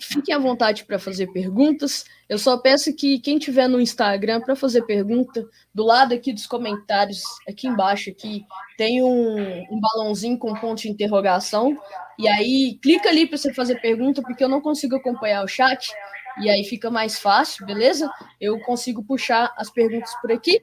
fiquem 0.00 0.34
à 0.34 0.38
vontade 0.38 0.84
para 0.84 0.98
fazer 0.98 1.26
perguntas. 1.28 2.04
Eu 2.26 2.38
só 2.38 2.56
peço 2.56 2.94
que 2.96 3.18
quem 3.18 3.38
tiver 3.38 3.68
no 3.68 3.80
Instagram 3.80 4.40
para 4.40 4.56
fazer 4.56 4.82
pergunta, 4.82 5.46
do 5.74 5.84
lado 5.84 6.14
aqui 6.14 6.32
dos 6.32 6.46
comentários, 6.46 7.22
aqui 7.46 7.68
embaixo 7.68 8.10
aqui, 8.10 8.44
tem 8.76 9.02
um, 9.02 9.66
um 9.70 9.78
balãozinho 9.78 10.38
com 10.38 10.54
ponto 10.54 10.80
de 10.80 10.88
interrogação. 10.88 11.76
E 12.18 12.26
aí, 12.26 12.78
clica 12.82 13.10
ali 13.10 13.26
para 13.26 13.36
você 13.36 13.52
fazer 13.52 13.80
pergunta, 13.80 14.22
porque 14.22 14.42
eu 14.42 14.48
não 14.48 14.60
consigo 14.60 14.96
acompanhar 14.96 15.44
o 15.44 15.48
chat. 15.48 15.92
E 16.40 16.48
aí 16.48 16.64
fica 16.64 16.90
mais 16.90 17.18
fácil, 17.18 17.66
beleza? 17.66 18.10
Eu 18.40 18.58
consigo 18.60 19.04
puxar 19.04 19.52
as 19.56 19.70
perguntas 19.70 20.12
por 20.20 20.32
aqui. 20.32 20.60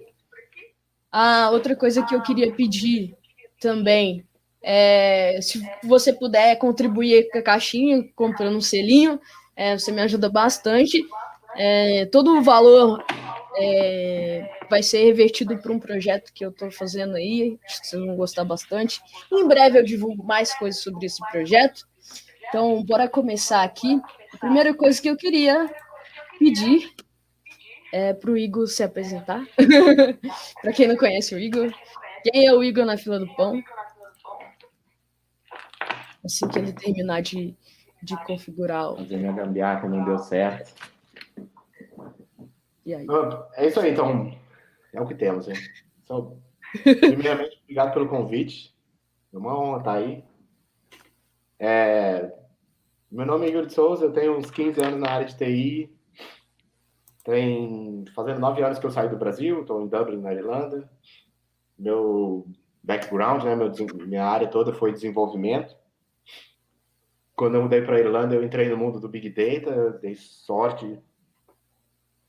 A 1.17 1.49
outra 1.49 1.77
coisa 1.77 2.05
que 2.05 2.13
eu 2.13 2.21
queria 2.21 2.51
pedir 2.51 3.15
também 3.61 4.25
é 4.61 5.39
se 5.41 5.65
você 5.81 6.11
puder 6.11 6.57
contribuir 6.57 7.29
com 7.31 7.37
a 7.37 7.41
caixinha, 7.41 8.03
comprando 8.13 8.57
um 8.57 8.61
selinho, 8.61 9.17
é, 9.55 9.77
você 9.77 9.93
me 9.93 10.01
ajuda 10.01 10.27
bastante. 10.27 11.01
É, 11.55 12.05
todo 12.07 12.37
o 12.37 12.41
valor 12.41 13.01
é, 13.57 14.45
vai 14.69 14.83
ser 14.83 15.05
revertido 15.05 15.57
para 15.57 15.71
um 15.71 15.79
projeto 15.79 16.33
que 16.33 16.43
eu 16.43 16.49
estou 16.49 16.69
fazendo 16.69 17.15
aí, 17.15 17.57
acho 17.63 17.79
que 17.79 17.87
vocês 17.87 18.05
vão 18.05 18.17
gostar 18.17 18.43
bastante. 18.43 18.99
Em 19.31 19.47
breve 19.47 19.79
eu 19.79 19.85
divulgo 19.85 20.21
mais 20.21 20.53
coisas 20.55 20.83
sobre 20.83 21.05
esse 21.05 21.21
projeto. 21.31 21.87
Então, 22.49 22.83
bora 22.83 23.07
começar 23.07 23.63
aqui. 23.63 24.01
A 24.33 24.37
primeira 24.37 24.73
coisa 24.73 25.01
que 25.01 25.09
eu 25.09 25.15
queria 25.15 25.73
pedir 26.37 26.93
é 27.93 28.13
para 28.13 28.31
o 28.31 28.37
Igor 28.37 28.67
se 28.67 28.83
apresentar. 28.83 29.45
para 30.61 30.73
quem 30.73 30.87
não 30.87 30.97
conhece 30.97 31.35
o 31.35 31.39
Igor, 31.39 31.71
quem 32.23 32.47
é 32.47 32.53
o 32.53 32.63
Igor 32.63 32.85
na 32.85 32.97
fila 32.97 33.19
do 33.19 33.27
pão? 33.35 33.61
Assim 36.23 36.47
que 36.47 36.57
ele 36.57 36.73
terminar 36.73 37.21
de, 37.21 37.55
de 38.01 38.23
configurar 38.25 38.93
o. 38.93 38.97
Fazer 38.97 39.17
minha 39.17 39.31
gambiarra 39.31 39.81
que 39.81 39.87
não 39.87 40.03
deu 40.03 40.17
certo. 40.17 40.73
E 42.85 42.93
aí? 42.93 43.05
É 43.55 43.67
isso 43.67 43.79
aí, 43.79 43.91
então. 43.91 44.35
É 44.93 45.01
o 45.01 45.07
que 45.07 45.15
temos, 45.15 45.47
hein? 45.47 45.55
Então, 46.03 46.41
primeiramente, 46.83 47.59
obrigado 47.63 47.93
pelo 47.93 48.07
convite. 48.07 48.75
É 49.33 49.37
uma 49.37 49.59
honra 49.59 49.79
estar 49.79 49.93
aí. 49.93 50.23
É, 51.59 52.31
Meu 53.11 53.25
nome 53.25 53.45
é 53.45 53.49
Igor 53.49 53.65
de 53.65 53.73
Souza, 53.73 54.05
eu 54.05 54.13
tenho 54.13 54.37
uns 54.37 54.49
15 54.49 54.81
anos 54.83 54.99
na 54.99 55.09
área 55.09 55.25
de 55.25 55.35
TI. 55.35 55.94
Tem 57.25 58.05
fazendo 58.15 58.39
9 58.39 58.63
anos 58.63 58.77
que 58.77 58.85
eu 58.85 58.91
saí 58.91 59.09
do 59.09 59.17
Brasil, 59.17 59.61
estou 59.61 59.81
em 59.81 59.87
Dublin, 59.87 60.21
na 60.21 60.31
Irlanda. 60.31 60.87
Meu 61.77 62.47
background, 62.83 63.43
né, 63.43 63.55
meu, 63.55 63.71
minha 64.05 64.23
área 64.23 64.47
toda 64.47 64.71
foi 64.71 64.93
desenvolvimento. 64.93 65.75
Quando 67.35 67.55
eu 67.55 67.63
mudei 67.63 67.81
para 67.81 67.95
a 67.95 67.99
Irlanda, 67.99 68.35
eu 68.35 68.43
entrei 68.43 68.69
no 68.69 68.77
mundo 68.77 68.99
do 68.99 69.09
Big 69.09 69.29
Data, 69.29 69.97
dei 69.99 70.15
sorte 70.15 70.99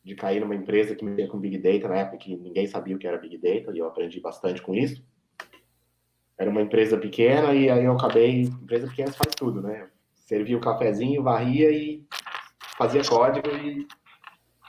de 0.03 0.15
cair 0.15 0.41
numa 0.41 0.55
empresa 0.55 0.97
que 0.97 1.05
mexia 1.05 1.29
com 1.29 1.38
Big 1.38 1.59
Data 1.59 1.88
na 1.88 1.97
época 1.97 2.17
que 2.17 2.35
ninguém 2.35 2.67
sabia 2.67 2.97
o 2.97 2.99
que 2.99 3.07
era 3.07 3.19
Big 3.19 3.37
Data 3.37 3.76
e 3.76 3.79
eu 3.79 3.87
aprendi 3.87 4.19
bastante 4.19 4.62
com 4.62 4.75
isso. 4.75 5.05
Era 6.38 6.50
uma 6.50 6.62
empresa 6.62 6.97
pequena 6.97 7.53
e 7.55 7.69
aí 7.69 7.85
eu 7.85 7.93
acabei. 7.93 8.45
Empresa 8.45 8.88
pequena 8.88 9.12
faz 9.12 9.35
tudo, 9.37 9.61
né? 9.61 9.91
Servia 10.15 10.57
o 10.57 10.61
cafezinho, 10.61 11.23
varria 11.23 11.71
e 11.71 12.03
fazia 12.79 13.05
código 13.05 13.49
e 13.49 13.87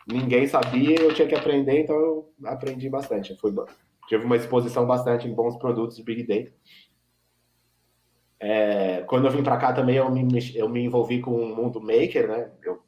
ninguém 0.08 0.48
sabia, 0.48 1.00
eu 1.00 1.14
tinha 1.14 1.28
que 1.28 1.36
aprender, 1.36 1.82
então 1.82 1.96
eu 1.96 2.34
aprendi 2.46 2.90
bastante. 2.90 3.32
Eu 3.32 3.38
fui, 3.38 3.54
tive 4.08 4.24
uma 4.24 4.38
exposição 4.38 4.86
bastante 4.86 5.28
em 5.28 5.34
bons 5.34 5.58
produtos 5.58 5.98
de 5.98 6.04
Big 6.04 6.24
Data. 6.24 6.52
É, 8.40 9.02
quando 9.04 9.26
eu 9.26 9.32
vim 9.32 9.44
para 9.44 9.58
cá 9.58 9.74
também 9.74 9.96
eu 9.96 10.10
me, 10.12 10.26
eu 10.56 10.70
me 10.70 10.84
envolvi 10.84 11.20
com 11.20 11.32
o 11.32 11.56
mundo 11.56 11.82
maker, 11.82 12.28
né? 12.28 12.52
Eu 12.64 12.80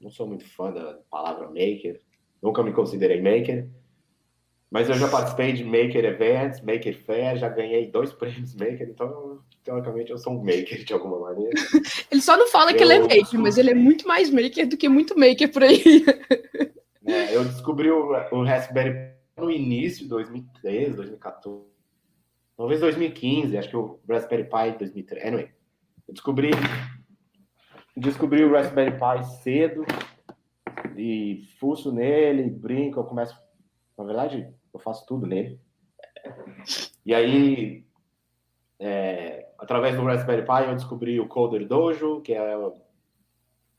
não 0.00 0.10
sou 0.10 0.26
muito 0.26 0.48
fã 0.48 0.72
da 0.72 0.98
palavra 1.10 1.48
maker, 1.48 2.00
nunca 2.40 2.62
me 2.62 2.72
considerei 2.72 3.20
maker, 3.20 3.68
mas 4.74 4.88
eu 4.88 4.96
já 4.96 5.06
participei 5.06 5.52
de 5.52 5.62
maker 5.62 6.04
events, 6.04 6.60
maker 6.60 6.98
fair, 6.98 7.36
já 7.38 7.48
ganhei 7.48 7.86
dois 7.92 8.10
prêmios 8.18 8.56
maker, 8.56 8.88
então 8.90 9.38
teoricamente 9.62 10.10
eu 10.10 10.18
sou 10.18 10.32
um 10.32 10.42
maker 10.42 10.82
de 10.84 10.92
alguma 10.92 11.20
maneira. 11.20 11.52
Ele 12.10 12.20
só 12.20 12.36
não 12.36 12.48
fala 12.48 12.74
que 12.74 12.82
ele 12.82 12.92
é 12.94 12.98
Eu- 12.98 13.02
maker, 13.02 13.38
mas 13.40 13.56
ele 13.56 13.70
é 13.70 13.74
muito 13.74 14.06
mais 14.08 14.30
maker 14.30 14.68
do 14.68 14.76
que 14.76 14.88
muito 14.88 15.16
maker 15.16 15.52
por 15.52 15.62
aí. 15.62 15.80
É, 17.06 17.36
eu 17.36 17.44
descobri 17.44 17.90
o, 17.90 18.12
o 18.32 18.44
Raspberry 18.44 19.10
no 19.36 19.50
início 19.50 20.04
de 20.04 20.08
2013, 20.08 20.96
2014, 20.96 21.62
talvez 22.56 22.80
2015, 22.80 23.58
acho 23.58 23.68
que 23.68 23.76
o 23.76 24.00
Raspberry 24.08 24.44
Pi 24.44 24.78
2013, 24.78 25.26
anyway. 25.26 25.50
descobri, 26.08 26.50
descobri 27.94 28.42
o 28.42 28.50
Raspberry 28.50 28.92
Pi 28.92 29.22
cedo 29.42 29.84
e 30.96 31.42
fuço 31.60 31.92
nele, 31.92 32.48
brinco, 32.48 33.00
eu 33.00 33.04
começo. 33.04 33.38
Na 33.98 34.04
verdade, 34.04 34.48
eu 34.74 34.80
faço 34.80 35.06
tudo 35.06 35.26
nele. 35.26 35.58
E 37.06 37.14
aí, 37.14 37.84
é, 38.78 39.48
através 39.58 39.96
do 39.96 40.04
Raspberry 40.04 40.42
Pi, 40.42 40.68
eu 40.68 40.74
descobri 40.74 41.20
o 41.20 41.28
Coder 41.28 41.66
Dojo, 41.66 42.20
que 42.20 42.34
é 42.34 42.56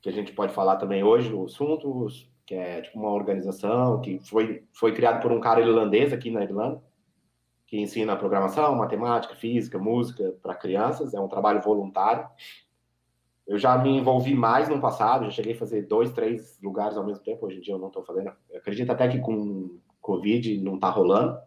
que 0.01 0.09
a 0.09 0.11
gente 0.11 0.33
pode 0.33 0.53
falar 0.53 0.75
também 0.75 1.03
hoje, 1.03 1.33
o 1.33 1.45
assunto, 1.45 2.07
que 2.45 2.53
é 2.53 2.81
tipo 2.81 2.99
uma 2.99 3.09
organização 3.09 3.99
que 4.01 4.19
foi, 4.19 4.63
foi 4.71 4.93
criado 4.93 5.19
por 5.19 5.31
um 5.31 5.39
cara 5.39 5.61
irlandês 5.61 6.13
aqui 6.13 6.29
na 6.29 6.43
Irlanda, 6.43 6.79
que 7.65 7.79
ensina 7.79 8.15
programação, 8.15 8.75
matemática, 8.75 9.33
física, 9.33 9.79
música 9.79 10.35
para 10.43 10.53
crianças. 10.53 11.15
É 11.15 11.19
um 11.19 11.27
trabalho 11.27 11.59
voluntário. 11.59 12.27
Eu 13.47 13.57
já 13.57 13.75
me 13.79 13.97
envolvi 13.97 14.35
mais 14.35 14.69
no 14.69 14.79
passado, 14.79 15.25
já 15.25 15.31
cheguei 15.31 15.53
a 15.53 15.57
fazer 15.57 15.81
dois, 15.87 16.11
três 16.11 16.59
lugares 16.61 16.97
ao 16.97 17.03
mesmo 17.03 17.23
tempo. 17.23 17.47
Hoje 17.47 17.57
em 17.57 17.61
dia 17.61 17.73
eu 17.73 17.79
não 17.79 17.87
estou 17.87 18.03
fazendo. 18.03 18.31
Eu 18.51 18.59
acredito 18.59 18.91
até 18.91 19.07
que 19.07 19.19
com 19.19 19.79
Covid 20.05 20.61
não 20.61 20.75
está 20.75 20.87
rolando. 20.89 21.39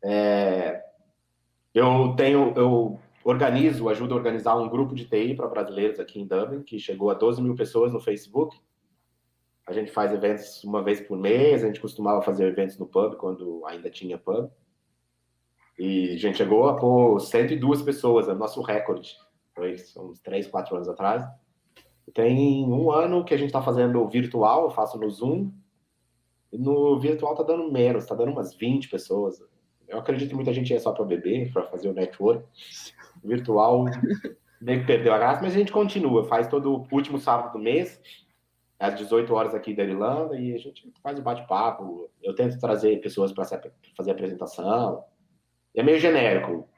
É, 0.00 0.80
eu 1.74 2.14
tenho, 2.16 2.54
eu 2.54 3.00
organizo, 3.24 3.88
ajudo 3.88 4.14
a 4.14 4.16
organizar 4.16 4.54
um 4.56 4.68
grupo 4.68 4.94
de 4.94 5.04
TI 5.04 5.34
para 5.34 5.48
brasileiros 5.48 5.98
aqui 5.98 6.20
em 6.20 6.26
Dublin, 6.26 6.62
que 6.62 6.78
chegou 6.78 7.10
a 7.10 7.14
12 7.14 7.42
mil 7.42 7.56
pessoas 7.56 7.92
no 7.92 7.98
Facebook. 7.98 8.56
A 9.66 9.72
gente 9.72 9.90
faz 9.90 10.12
eventos 10.12 10.62
uma 10.62 10.84
vez 10.84 11.00
por 11.00 11.18
mês, 11.18 11.64
a 11.64 11.66
gente 11.66 11.80
costumava 11.80 12.22
fazer 12.22 12.46
eventos 12.46 12.78
no 12.78 12.86
pub, 12.86 13.16
quando 13.16 13.64
ainda 13.66 13.90
tinha 13.90 14.16
pub. 14.16 14.48
E 15.76 16.10
a 16.10 16.16
gente 16.16 16.36
chegou 16.36 16.68
a 16.68 16.76
pôr 16.76 17.18
102 17.18 17.82
pessoas, 17.82 18.28
é 18.28 18.32
o 18.32 18.38
nosso 18.38 18.62
recorde. 18.62 19.16
Foi 19.52 19.74
uns 19.98 20.20
3, 20.20 20.46
4 20.46 20.76
anos 20.76 20.88
atrás. 20.88 21.24
Tem 22.12 22.64
um 22.64 22.92
ano 22.92 23.24
que 23.24 23.34
a 23.34 23.36
gente 23.36 23.48
está 23.48 23.62
fazendo 23.62 24.06
virtual, 24.08 24.64
eu 24.64 24.70
faço 24.70 24.96
no 24.96 25.10
Zoom. 25.10 25.50
No 26.58 26.98
virtual 26.98 27.34
tá 27.34 27.42
dando 27.42 27.70
menos, 27.70 28.06
tá 28.06 28.14
dando 28.14 28.32
umas 28.32 28.54
20 28.54 28.88
pessoas. 28.88 29.42
Eu 29.88 29.98
acredito 29.98 30.30
que 30.30 30.34
muita 30.34 30.52
gente 30.52 30.72
é 30.74 30.78
só 30.78 30.92
para 30.92 31.04
beber, 31.04 31.52
para 31.52 31.64
fazer 31.64 31.88
o 31.88 31.92
network. 31.92 32.44
Virtual 33.22 33.84
meio 34.60 34.80
que 34.80 34.86
perdeu 34.86 35.12
a 35.12 35.18
graça, 35.18 35.42
mas 35.42 35.54
a 35.54 35.58
gente 35.58 35.72
continua, 35.72 36.24
faz 36.24 36.48
todo 36.48 36.86
último 36.90 37.18
sábado 37.18 37.52
do 37.52 37.58
mês 37.58 38.00
às 38.78 38.96
18 38.96 39.32
horas 39.32 39.54
aqui 39.54 39.74
da 39.74 39.84
Irlanda 39.84 40.38
e 40.38 40.54
a 40.54 40.58
gente 40.58 40.92
faz 41.02 41.18
o 41.18 41.22
bate-papo. 41.22 42.10
Eu 42.22 42.34
tento 42.34 42.58
trazer 42.58 43.00
pessoas 43.00 43.32
para 43.32 43.44
fazer 43.96 44.10
apresentação. 44.10 45.04
É 45.74 45.82
meio 45.82 45.98
genérico. 45.98 46.68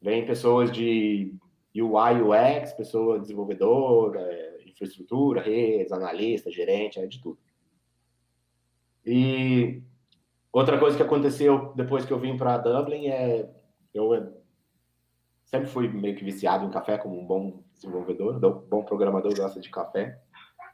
Vem 0.00 0.26
pessoas 0.26 0.70
de 0.70 1.34
UI, 1.74 2.22
UX, 2.22 2.72
pessoa 2.72 3.18
desenvolvedora, 3.18 4.20
é, 4.20 4.62
infraestrutura, 4.66 5.40
redes, 5.40 5.92
analista, 5.92 6.50
gerente, 6.50 6.98
é 6.98 7.06
de 7.06 7.20
tudo. 7.20 7.38
E 9.04 9.82
outra 10.52 10.78
coisa 10.78 10.96
que 10.96 11.02
aconteceu 11.02 11.72
depois 11.74 12.04
que 12.04 12.12
eu 12.12 12.18
vim 12.18 12.36
para 12.36 12.58
Dublin 12.58 13.08
é 13.08 13.50
eu 13.94 14.14
é, 14.14 14.26
sempre 15.44 15.68
fui 15.68 15.88
meio 15.88 16.16
que 16.16 16.24
viciado 16.24 16.64
em 16.64 16.70
café 16.70 16.96
como 16.96 17.20
um 17.20 17.26
bom 17.26 17.62
desenvolvedor, 17.74 18.36
um 18.36 18.68
bom 18.68 18.84
programador 18.84 19.34
gosta 19.36 19.60
de 19.60 19.70
café. 19.70 20.18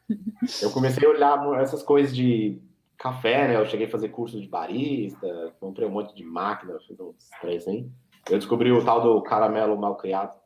Eu 0.63 0.71
comecei 0.71 1.07
a 1.07 1.11
olhar 1.11 1.61
essas 1.61 1.83
coisas 1.83 2.17
de 2.17 2.63
café, 2.97 3.47
né? 3.49 3.57
Eu 3.57 3.67
cheguei 3.67 3.87
a 3.87 3.91
fazer 3.91 4.09
curso 4.09 4.41
de 4.41 4.49
barista, 4.49 5.55
comprei 5.61 5.87
um 5.87 5.91
monte 5.91 6.15
de 6.15 6.25
máquina, 6.25 6.79
fiz 6.87 6.99
uns 6.99 7.29
três 7.41 7.67
hein? 7.67 7.93
Eu 8.29 8.39
descobri 8.39 8.73
o 8.73 8.85
tal 8.85 9.01
do 9.01 9.23
caramelo 9.23 9.79
mal 9.79 9.97
criado. 9.97 10.39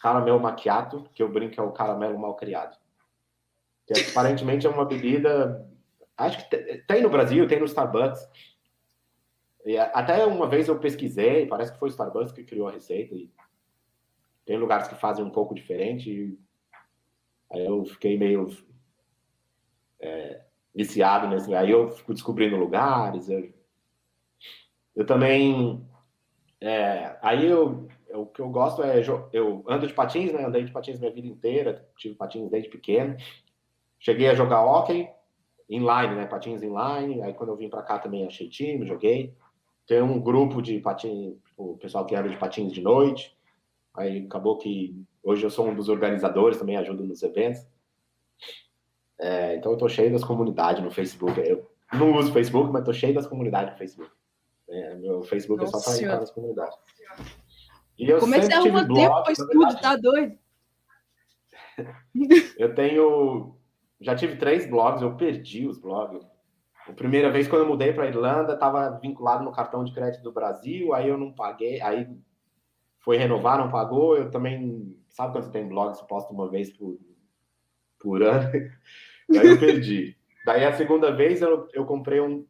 Caramelo 0.00 0.40
maquiato, 0.40 1.04
que 1.14 1.22
eu 1.22 1.30
brinco 1.30 1.60
é 1.60 1.62
o 1.62 1.72
caramelo 1.72 2.18
mal 2.18 2.34
criado. 2.34 2.76
Que 3.86 3.94
aparentemente 4.10 4.66
é 4.66 4.70
uma 4.70 4.84
bebida. 4.84 5.66
Acho 6.18 6.48
que 6.48 6.56
tem 6.88 7.00
no 7.00 7.08
Brasil, 7.08 7.46
tem 7.46 7.60
no 7.60 7.64
Starbucks. 7.64 8.28
E 9.64 9.78
até 9.78 10.26
uma 10.26 10.48
vez 10.48 10.66
eu 10.66 10.76
pesquisei, 10.78 11.46
parece 11.46 11.72
que 11.72 11.78
foi 11.78 11.88
o 11.88 11.90
Starbucks 11.90 12.32
que 12.32 12.42
criou 12.42 12.66
a 12.66 12.72
receita. 12.72 13.14
E 13.14 13.30
tem 14.44 14.56
lugares 14.56 14.88
que 14.88 14.96
fazem 14.96 15.24
um 15.24 15.30
pouco 15.30 15.54
diferente. 15.54 16.36
Aí 17.52 17.64
eu 17.64 17.84
fiquei 17.84 18.18
meio 18.18 18.48
é, 20.00 20.42
viciado 20.74 21.28
nesse. 21.28 21.54
Aí 21.54 21.70
eu 21.70 21.90
fico 21.92 22.12
descobrindo 22.12 22.56
lugares. 22.56 23.30
Eu, 23.30 23.54
eu 24.96 25.06
também. 25.06 25.86
É, 26.60 27.16
aí 27.22 27.46
eu, 27.46 27.86
eu, 28.08 28.22
o 28.22 28.26
que 28.26 28.40
eu 28.40 28.48
gosto 28.50 28.82
é. 28.82 29.00
Eu 29.32 29.64
ando 29.68 29.86
de 29.86 29.94
patins, 29.94 30.32
né? 30.32 30.44
Andei 30.44 30.64
de 30.64 30.72
patins 30.72 30.98
minha 30.98 31.12
vida 31.12 31.28
inteira. 31.28 31.88
Tive 31.96 32.16
patins 32.16 32.50
desde 32.50 32.68
pequeno. 32.68 33.16
Cheguei 34.00 34.28
a 34.28 34.34
jogar 34.34 34.64
hockey 34.64 35.08
inline, 35.68 36.14
né? 36.14 36.26
Patins 36.26 36.62
inline. 36.62 37.22
Aí 37.22 37.34
quando 37.34 37.50
eu 37.50 37.56
vim 37.56 37.68
para 37.68 37.82
cá 37.82 37.98
também 37.98 38.26
achei 38.26 38.48
time, 38.48 38.86
joguei. 38.86 39.34
Tem 39.86 40.02
um 40.02 40.20
grupo 40.20 40.60
de 40.60 40.78
patins, 40.80 41.34
o 41.56 41.76
pessoal 41.76 42.04
que 42.04 42.14
anda 42.14 42.28
de 42.28 42.36
patins 42.36 42.72
de 42.72 42.80
noite. 42.80 43.36
Aí 43.94 44.24
acabou 44.26 44.58
que 44.58 44.94
hoje 45.22 45.44
eu 45.44 45.50
sou 45.50 45.66
um 45.66 45.74
dos 45.74 45.88
organizadores, 45.88 46.58
também 46.58 46.76
ajudo 46.76 47.04
nos 47.04 47.22
eventos. 47.22 47.66
É, 49.18 49.56
então 49.56 49.72
eu 49.72 49.78
tô 49.78 49.88
cheio 49.88 50.12
das 50.12 50.22
comunidades 50.22 50.82
no 50.82 50.90
Facebook. 50.90 51.40
Eu 51.40 51.68
não 51.92 52.14
uso 52.16 52.32
Facebook, 52.32 52.70
mas 52.72 52.84
tô 52.84 52.92
cheio 52.92 53.14
das 53.14 53.26
comunidades 53.26 53.72
no 53.72 53.78
Facebook. 53.78 54.12
É, 54.68 54.94
meu 54.94 55.22
Facebook 55.22 55.62
Nossa 55.62 55.78
é 55.78 55.80
só 55.80 55.90
para 55.90 56.02
entrar 56.02 56.20
nas 56.20 56.30
comunidades. 56.30 56.76
E 57.98 58.08
eu 58.08 58.18
Como 58.20 58.34
é 58.34 58.38
que 58.38 58.46
você 58.46 58.52
arruma 58.52 58.86
tempo 58.86 59.22
para 59.22 59.34
tudo? 59.34 59.80
Tá 59.80 59.96
doido? 59.96 60.38
eu 62.58 62.74
tenho. 62.74 63.57
Já 64.00 64.14
tive 64.14 64.36
três 64.36 64.68
blogs, 64.68 65.02
eu 65.02 65.16
perdi 65.16 65.66
os 65.66 65.78
blogs. 65.78 66.24
A 66.86 66.92
primeira 66.92 67.30
vez 67.30 67.46
quando 67.46 67.62
eu 67.62 67.68
mudei 67.68 67.92
para 67.92 68.06
Irlanda, 68.06 68.54
estava 68.54 68.98
vinculado 68.98 69.44
no 69.44 69.52
cartão 69.52 69.84
de 69.84 69.92
crédito 69.92 70.22
do 70.22 70.32
Brasil, 70.32 70.94
aí 70.94 71.08
eu 71.08 71.18
não 71.18 71.32
paguei, 71.32 71.80
aí 71.82 72.08
foi 73.00 73.16
renovar, 73.16 73.58
não 73.58 73.70
pagou. 73.70 74.16
Eu 74.16 74.30
também. 74.30 74.96
Sabe 75.08 75.32
quando 75.32 75.44
você 75.44 75.50
tem 75.50 75.66
blog, 75.66 75.96
você 75.96 76.04
posta 76.06 76.32
uma 76.32 76.48
vez 76.48 76.70
por, 76.70 76.98
por 77.98 78.22
ano? 78.22 78.48
Daí 79.28 79.48
eu 79.48 79.58
perdi. 79.58 80.16
Daí 80.46 80.64
a 80.64 80.72
segunda 80.72 81.10
vez 81.10 81.42
eu, 81.42 81.68
eu 81.72 81.84
comprei 81.84 82.20
um. 82.20 82.46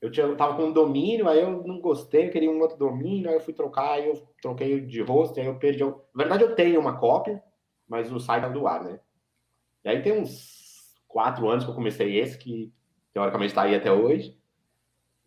Eu, 0.00 0.12
eu 0.12 0.36
tava 0.36 0.54
com 0.54 0.66
um 0.66 0.72
domínio, 0.72 1.28
aí 1.28 1.40
eu 1.40 1.64
não 1.66 1.80
gostei, 1.80 2.28
eu 2.28 2.30
queria 2.30 2.50
um 2.50 2.60
outro 2.60 2.76
domínio, 2.76 3.28
aí 3.28 3.34
eu 3.34 3.40
fui 3.40 3.52
trocar, 3.52 3.94
aí 3.94 4.08
eu 4.08 4.14
troquei 4.40 4.80
de 4.80 5.02
rosto, 5.02 5.40
aí 5.40 5.46
eu 5.46 5.58
perdi. 5.58 5.82
Na 5.82 5.94
verdade, 6.14 6.44
eu 6.44 6.54
tenho 6.54 6.78
uma 6.78 6.98
cópia, 6.98 7.42
mas 7.88 8.12
o 8.12 8.20
site 8.20 8.44
é 8.44 8.50
do 8.50 8.68
ar, 8.68 8.84
né? 8.84 9.00
E 9.84 9.88
aí 9.88 10.02
tem 10.02 10.12
uns 10.12 10.94
quatro 11.06 11.48
anos 11.48 11.64
que 11.64 11.70
eu 11.70 11.74
comecei 11.74 12.18
esse, 12.18 12.38
que 12.38 12.72
teoricamente 13.12 13.50
está 13.50 13.62
aí 13.62 13.74
até 13.74 13.92
hoje. 13.92 14.36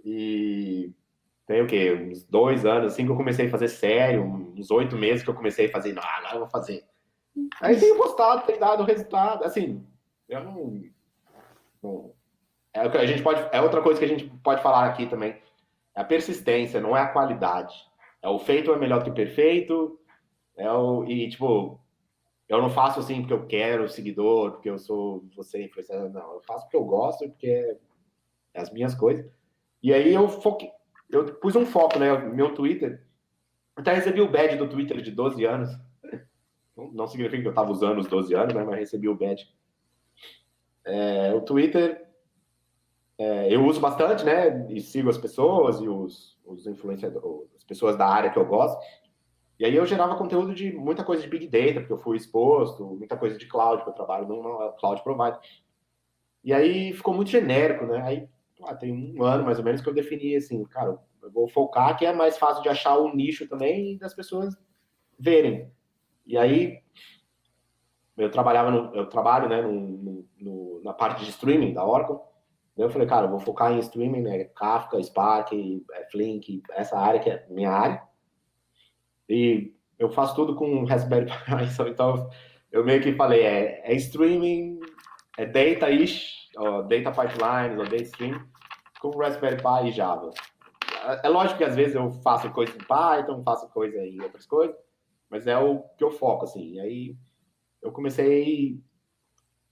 E 0.03 0.91
tem 1.45 1.61
o 1.61 1.67
quê? 1.67 1.93
Uns 1.93 2.23
dois 2.23 2.65
anos, 2.65 2.93
assim 2.93 3.05
que 3.05 3.11
eu 3.11 3.17
comecei 3.17 3.47
a 3.47 3.51
fazer 3.51 3.67
sério, 3.67 4.23
uns 4.23 4.71
oito 4.71 4.95
meses 4.95 5.23
que 5.23 5.29
eu 5.29 5.35
comecei 5.35 5.67
a 5.67 5.71
fazer, 5.71 5.97
ah, 5.99 6.17
agora 6.17 6.35
eu 6.35 6.39
vou 6.39 6.49
fazer. 6.49 6.83
Aí 7.59 7.79
tenho 7.79 7.97
postado, 7.97 8.45
tem 8.45 8.59
dado 8.59 8.83
resultado, 8.83 9.43
assim, 9.43 9.85
eu 10.29 10.43
não, 10.43 10.81
não. 11.83 12.13
É, 12.73 12.79
a 12.81 13.05
gente 13.05 13.21
pode, 13.21 13.45
é 13.51 13.61
outra 13.61 13.81
coisa 13.81 13.99
que 13.99 14.05
a 14.05 14.07
gente 14.07 14.29
pode 14.41 14.63
falar 14.63 14.85
aqui 14.85 15.05
também. 15.05 15.35
É 15.93 16.01
a 16.01 16.05
persistência, 16.05 16.79
não 16.79 16.95
é 16.95 17.01
a 17.01 17.07
qualidade. 17.07 17.75
É 18.21 18.29
o 18.29 18.39
feito 18.39 18.71
é 18.71 18.77
melhor 18.77 19.03
que 19.03 19.09
o 19.09 19.13
perfeito. 19.13 19.99
É 20.55 20.71
o, 20.71 21.03
e, 21.03 21.29
tipo, 21.29 21.80
eu 22.51 22.61
não 22.61 22.69
faço 22.69 22.99
assim 22.99 23.21
porque 23.21 23.33
eu 23.33 23.47
quero 23.47 23.87
seguidor, 23.87 24.51
porque 24.51 24.69
eu 24.69 24.77
sou 24.77 25.25
você 25.33 25.63
influenciador. 25.63 26.09
Não, 26.09 26.33
eu 26.33 26.41
faço 26.41 26.65
porque 26.65 26.75
eu 26.75 26.83
gosto, 26.83 27.27
porque 27.29 27.47
é 28.53 28.59
as 28.59 28.69
minhas 28.69 28.93
coisas. 28.93 29.25
E 29.81 29.93
aí 29.93 30.13
eu 30.13 30.27
foquei, 30.27 30.69
eu 31.09 31.33
pus 31.35 31.55
um 31.55 31.65
foco, 31.65 31.97
né? 31.97 32.13
Meu 32.17 32.53
Twitter. 32.53 33.07
Até 33.73 33.93
recebi 33.93 34.19
o 34.19 34.29
badge 34.29 34.57
do 34.57 34.67
Twitter 34.67 35.01
de 35.01 35.11
12 35.11 35.45
anos. 35.45 35.69
Não 36.75 37.07
significa 37.07 37.41
que 37.41 37.47
eu 37.47 37.51
estava 37.51 37.71
usando 37.71 37.99
os 37.99 38.07
12 38.07 38.33
anos, 38.35 38.53
né? 38.53 38.65
Mas 38.65 38.79
recebi 38.79 39.07
o 39.07 39.15
badge. 39.15 39.49
É, 40.83 41.33
o 41.33 41.39
Twitter 41.39 42.05
é, 43.17 43.53
eu 43.53 43.65
uso 43.65 43.79
bastante, 43.79 44.25
né? 44.25 44.67
E 44.69 44.81
sigo 44.81 45.09
as 45.09 45.17
pessoas 45.17 45.79
e 45.79 45.87
os, 45.87 46.37
os 46.45 46.67
influenciadores, 46.67 47.49
as 47.55 47.63
pessoas 47.63 47.95
da 47.95 48.07
área 48.07 48.29
que 48.29 48.37
eu 48.37 48.45
gosto. 48.45 48.77
E 49.61 49.65
aí 49.65 49.75
eu 49.75 49.85
gerava 49.85 50.15
conteúdo 50.15 50.55
de 50.55 50.71
muita 50.71 51.03
coisa 51.03 51.21
de 51.21 51.29
Big 51.29 51.47
Data, 51.47 51.81
porque 51.81 51.93
eu 51.93 51.99
fui 51.99 52.17
exposto, 52.17 52.83
muita 52.83 53.15
coisa 53.15 53.37
de 53.37 53.45
cloud, 53.45 53.77
porque 53.77 53.91
eu 53.91 53.93
trabalho 53.93 54.27
numa 54.27 54.71
cloud 54.71 55.03
provider. 55.03 55.39
E 56.43 56.51
aí 56.51 56.91
ficou 56.93 57.13
muito 57.13 57.29
genérico, 57.29 57.85
né? 57.85 58.01
Aí 58.01 58.27
ah, 58.63 58.73
tem 58.73 58.91
um 58.91 59.23
ano 59.23 59.45
mais 59.45 59.59
ou 59.59 59.63
menos 59.63 59.79
que 59.79 59.87
eu 59.87 59.93
defini 59.93 60.35
assim, 60.35 60.65
cara, 60.65 60.97
eu 61.21 61.31
vou 61.31 61.47
focar 61.47 61.95
que 61.95 62.03
é 62.03 62.11
mais 62.11 62.39
fácil 62.39 62.63
de 62.63 62.69
achar 62.69 62.97
o 62.97 63.15
nicho 63.15 63.47
também 63.47 63.93
e 63.93 63.99
das 63.99 64.15
pessoas 64.15 64.57
verem. 65.19 65.71
E 66.25 66.39
aí 66.39 66.81
eu 68.17 68.31
trabalhava 68.31 68.71
no, 68.71 68.95
eu 68.95 69.05
trabalho 69.09 69.47
né, 69.47 69.61
no, 69.61 70.25
no, 70.39 70.81
na 70.83 70.91
parte 70.91 71.23
de 71.23 71.29
streaming 71.29 71.75
da 71.75 71.85
Oracle. 71.85 72.17
Eu 72.75 72.89
falei, 72.89 73.07
cara, 73.07 73.27
eu 73.27 73.29
vou 73.29 73.39
focar 73.39 73.71
em 73.71 73.77
streaming, 73.77 74.21
né? 74.21 74.45
Kafka, 74.45 74.99
Spark, 75.03 75.51
Flink, 76.11 76.63
essa 76.71 76.97
área 76.97 77.19
que 77.19 77.29
é 77.29 77.45
minha 77.47 77.69
área. 77.69 78.10
E 79.31 79.73
eu 79.97 80.09
faço 80.09 80.35
tudo 80.35 80.55
com 80.55 80.83
Raspberry 80.83 81.25
Pi, 81.31 81.89
então 81.89 82.29
eu 82.69 82.83
meio 82.83 83.01
que 83.01 83.13
falei, 83.13 83.43
é, 83.43 83.81
é 83.89 83.95
streaming, 83.95 84.79
é 85.37 85.45
data-ish, 85.45 86.49
data 86.89 87.11
pipelines, 87.11 87.79
ou 87.79 87.85
data 87.85 88.03
stream, 88.03 88.45
com 88.99 89.17
Raspberry 89.17 89.55
Pi 89.55 89.87
e 89.87 89.91
Java. 89.91 90.31
É, 91.05 91.27
é 91.27 91.29
lógico 91.29 91.59
que 91.59 91.63
às 91.63 91.75
vezes 91.75 91.95
eu 91.95 92.11
faço 92.21 92.51
coisa 92.51 92.73
em 92.75 92.83
Python, 92.83 93.41
faço 93.41 93.69
coisa 93.69 93.97
em 94.05 94.21
outras 94.21 94.45
coisas, 94.45 94.75
mas 95.29 95.47
é 95.47 95.57
o 95.57 95.79
que 95.97 96.03
eu 96.03 96.11
foco, 96.11 96.43
assim. 96.43 96.73
E 96.73 96.79
aí 96.81 97.15
eu 97.81 97.91
comecei 97.91 98.77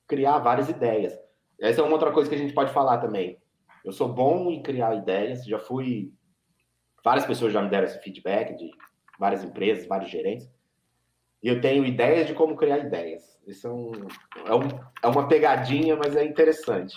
a 0.06 0.08
criar 0.08 0.39
várias 0.39 0.69
ideias. 0.69 1.13
Essa 1.60 1.82
é 1.82 1.84
uma 1.84 1.93
outra 1.93 2.13
coisa 2.13 2.30
que 2.30 2.36
a 2.36 2.39
gente 2.39 2.54
pode 2.54 2.72
falar 2.72 3.00
também. 3.00 3.38
Eu 3.84 3.91
sou 3.91 4.08
bom 4.08 4.50
em 4.50 4.63
criar 4.63 4.95
ideias, 4.95 5.45
já 5.45 5.60
fui. 5.60 6.13
Várias 7.04 7.26
pessoas 7.26 7.52
já 7.52 7.62
me 7.62 7.69
deram 7.69 7.86
esse 7.86 8.00
feedback 8.00 8.56
de 8.56 8.72
várias 9.19 9.43
empresas, 9.43 9.86
vários 9.86 10.10
gerentes. 10.10 10.49
E 11.43 11.47
eu 11.49 11.60
tenho 11.62 11.86
ideias 11.86 12.25
de 12.27 12.34
como 12.34 12.55
criar 12.55 12.79
ideias. 12.79 13.38
Isso 13.45 13.67
é, 13.67 13.69
um, 13.69 13.91
é, 14.45 14.55
um, 14.55 14.79
é 15.03 15.08
uma 15.08 15.27
pegadinha, 15.27 15.95
mas 15.95 16.15
é 16.15 16.23
interessante. 16.23 16.95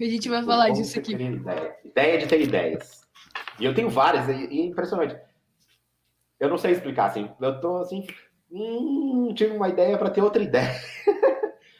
A 0.00 0.04
gente 0.04 0.28
vai 0.28 0.42
falar 0.44 0.66
como 0.68 0.76
disso 0.76 0.98
aqui. 0.98 1.14
Ideia. 1.14 1.76
ideia 1.84 2.18
de 2.18 2.26
ter 2.26 2.40
ideias. 2.40 3.02
E 3.58 3.64
eu 3.64 3.74
tenho 3.74 3.88
várias, 3.88 4.28
e, 4.28 4.46
e 4.46 4.66
impressionante. 4.66 5.16
Eu 6.38 6.48
não 6.48 6.58
sei 6.58 6.72
explicar, 6.72 7.06
assim. 7.06 7.30
Eu 7.40 7.60
tô 7.60 7.78
assim. 7.78 8.06
Hum, 8.50 9.32
tive 9.34 9.56
uma 9.56 9.68
ideia 9.68 9.96
para 9.96 10.10
ter 10.10 10.22
outra 10.22 10.42
ideia. 10.42 10.74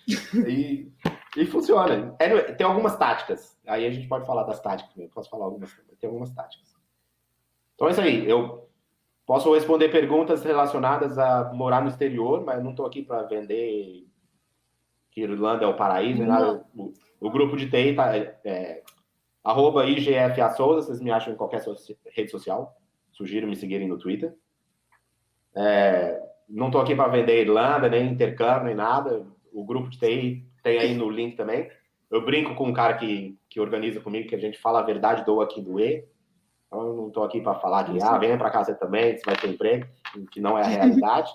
e, 0.46 0.92
e 1.37 1.46
funciona. 1.46 2.14
É, 2.18 2.52
tem 2.52 2.66
algumas 2.66 2.96
táticas. 2.96 3.59
Aí 3.66 3.85
a 3.85 3.90
gente 3.90 4.07
pode 4.07 4.26
falar 4.26 4.44
das 4.44 4.61
táticas. 4.61 4.96
Eu 4.96 5.09
posso 5.09 5.28
falar 5.28 5.46
algumas. 5.46 5.74
Tem 6.00 6.09
algumas 6.09 6.30
táticas. 6.30 6.74
Então 7.74 7.88
é 7.88 7.90
isso 7.90 8.00
aí. 8.00 8.28
Eu 8.28 8.68
Posso 9.27 9.55
responder 9.55 9.89
perguntas 9.89 10.45
relacionadas 10.45 11.19
a 11.19 11.53
morar 11.55 11.81
no 11.81 11.89
exterior, 11.89 12.45
mas 12.45 12.63
não 12.63 12.71
estou 12.71 12.85
aqui 12.85 13.03
para 13.03 13.23
vender 13.23 14.07
que 15.11 15.23
Irlanda 15.23 15.65
é 15.65 15.69
o 15.69 15.77
paraíso, 15.77 16.25
nada. 16.25 16.67
O, 16.75 16.93
o, 17.21 17.31
grupo 17.31 17.57
de 17.57 17.71
TI 17.71 17.95
tá, 17.95 18.15
é, 18.17 18.37
é, 18.45 18.83
arroba 19.43 19.87
IGFA 19.87 20.51
Souza, 20.51 20.83
vocês 20.83 21.01
me 21.01 21.11
acham 21.11 21.33
em 21.33 21.37
qualquer 21.37 21.61
so 21.61 21.75
rede 22.15 22.31
social. 22.31 22.77
Sugiro 23.13 23.47
me 23.47 23.57
seguirem 23.57 23.89
no 23.89 23.97
Twitter. 23.97 24.35
É, 25.57 26.21
não 26.49 26.67
estou 26.67 26.81
aqui 26.81 26.95
para 26.95 27.09
vender 27.09 27.43
Irlanda, 27.43 27.89
nem 27.89 28.11
intercâmbio, 28.11 28.65
nem 28.65 28.75
nada. 28.75 29.27
O 29.53 29.65
grupo 29.65 29.89
de 29.89 29.99
TI 29.99 30.47
tem 30.63 30.79
aí 30.79 30.95
no 30.95 31.09
link 31.09 31.37
também. 31.37 31.71
Eu 32.11 32.25
brinco 32.25 32.55
com 32.55 32.69
um 32.69 32.73
cara 32.73 32.95
que, 32.95 33.39
que 33.49 33.61
organiza 33.61 34.01
comigo, 34.01 34.29
que 34.29 34.35
a 34.35 34.41
gente 34.41 34.59
fala 34.59 34.81
a 34.81 34.85
verdade 34.85 35.25
do 35.25 35.41
aqui 35.41 35.63
do 35.63 35.81
E. 35.81 36.05
Então, 36.75 36.89
eu 36.89 36.95
não 36.95 37.07
estou 37.07 37.23
aqui 37.23 37.41
para 37.41 37.55
falar 37.55 37.85
de, 37.85 38.03
ah, 38.03 38.19
venha 38.19 38.37
para 38.37 38.51
casa 38.51 38.75
também, 38.75 39.17
você 39.17 39.25
vai 39.25 39.37
ter 39.37 39.49
emprego, 39.49 39.87
que 40.33 40.41
não 40.41 40.59
é 40.59 40.63
a 40.63 40.67
realidade. 40.67 41.33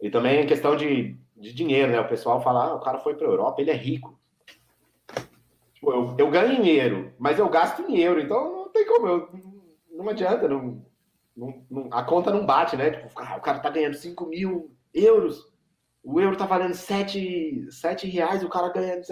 e 0.00 0.10
também 0.10 0.40
em 0.40 0.46
questão 0.46 0.74
de, 0.74 1.18
de 1.36 1.52
dinheiro, 1.52 1.92
né? 1.92 2.00
O 2.00 2.08
pessoal 2.08 2.40
fala, 2.40 2.64
ah, 2.64 2.74
o 2.74 2.80
cara 2.80 2.98
foi 2.98 3.14
para 3.14 3.26
a 3.26 3.30
Europa, 3.30 3.60
ele 3.60 3.70
é 3.70 3.74
rico. 3.74 4.18
Tipo, 5.74 5.92
eu, 5.92 6.14
eu 6.16 6.30
ganho 6.30 6.64
euro, 6.64 7.12
mas 7.18 7.38
eu 7.38 7.46
gasto 7.50 7.82
em 7.82 7.98
euro, 7.98 8.20
então 8.20 8.56
não 8.56 8.68
tem 8.70 8.86
como, 8.86 9.06
eu, 9.06 9.28
não 9.90 10.08
adianta, 10.08 10.48
não, 10.48 10.82
não, 11.36 11.66
não, 11.70 11.88
a 11.90 12.02
conta 12.02 12.30
não 12.30 12.46
bate, 12.46 12.74
né? 12.74 12.90
Tipo, 12.90 13.10
ah, 13.16 13.36
o 13.36 13.42
cara 13.42 13.58
tá 13.58 13.68
ganhando 13.68 13.94
5 13.94 14.24
mil 14.26 14.74
euros, 14.94 15.52
o 16.02 16.18
euro 16.18 16.38
tá 16.38 16.46
valendo 16.46 16.74
7, 16.74 17.70
7 17.70 18.06
reais, 18.06 18.42
o 18.42 18.48
cara 18.48 18.72
ganhando. 18.72 19.02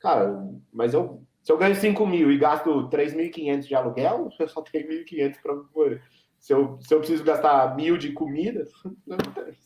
Cara, 0.00 0.50
mas 0.72 0.94
eu 0.94 1.25
se 1.46 1.52
eu 1.52 1.56
ganho 1.56 1.76
5 1.76 2.04
mil 2.04 2.32
e 2.32 2.38
gasto 2.38 2.90
3.500 2.90 3.68
de 3.68 3.74
aluguel, 3.76 4.30
eu 4.36 4.48
só 4.48 4.62
tenho 4.62 4.88
1.500 4.88 5.40
para 5.40 6.00
se 6.40 6.52
eu, 6.52 6.76
se 6.80 6.92
eu 6.92 6.98
preciso 6.98 7.22
gastar 7.22 7.76
mil 7.76 7.96
de 7.96 8.12
comida, 8.12 8.64
não 9.06 9.16
tem. 9.16 9.56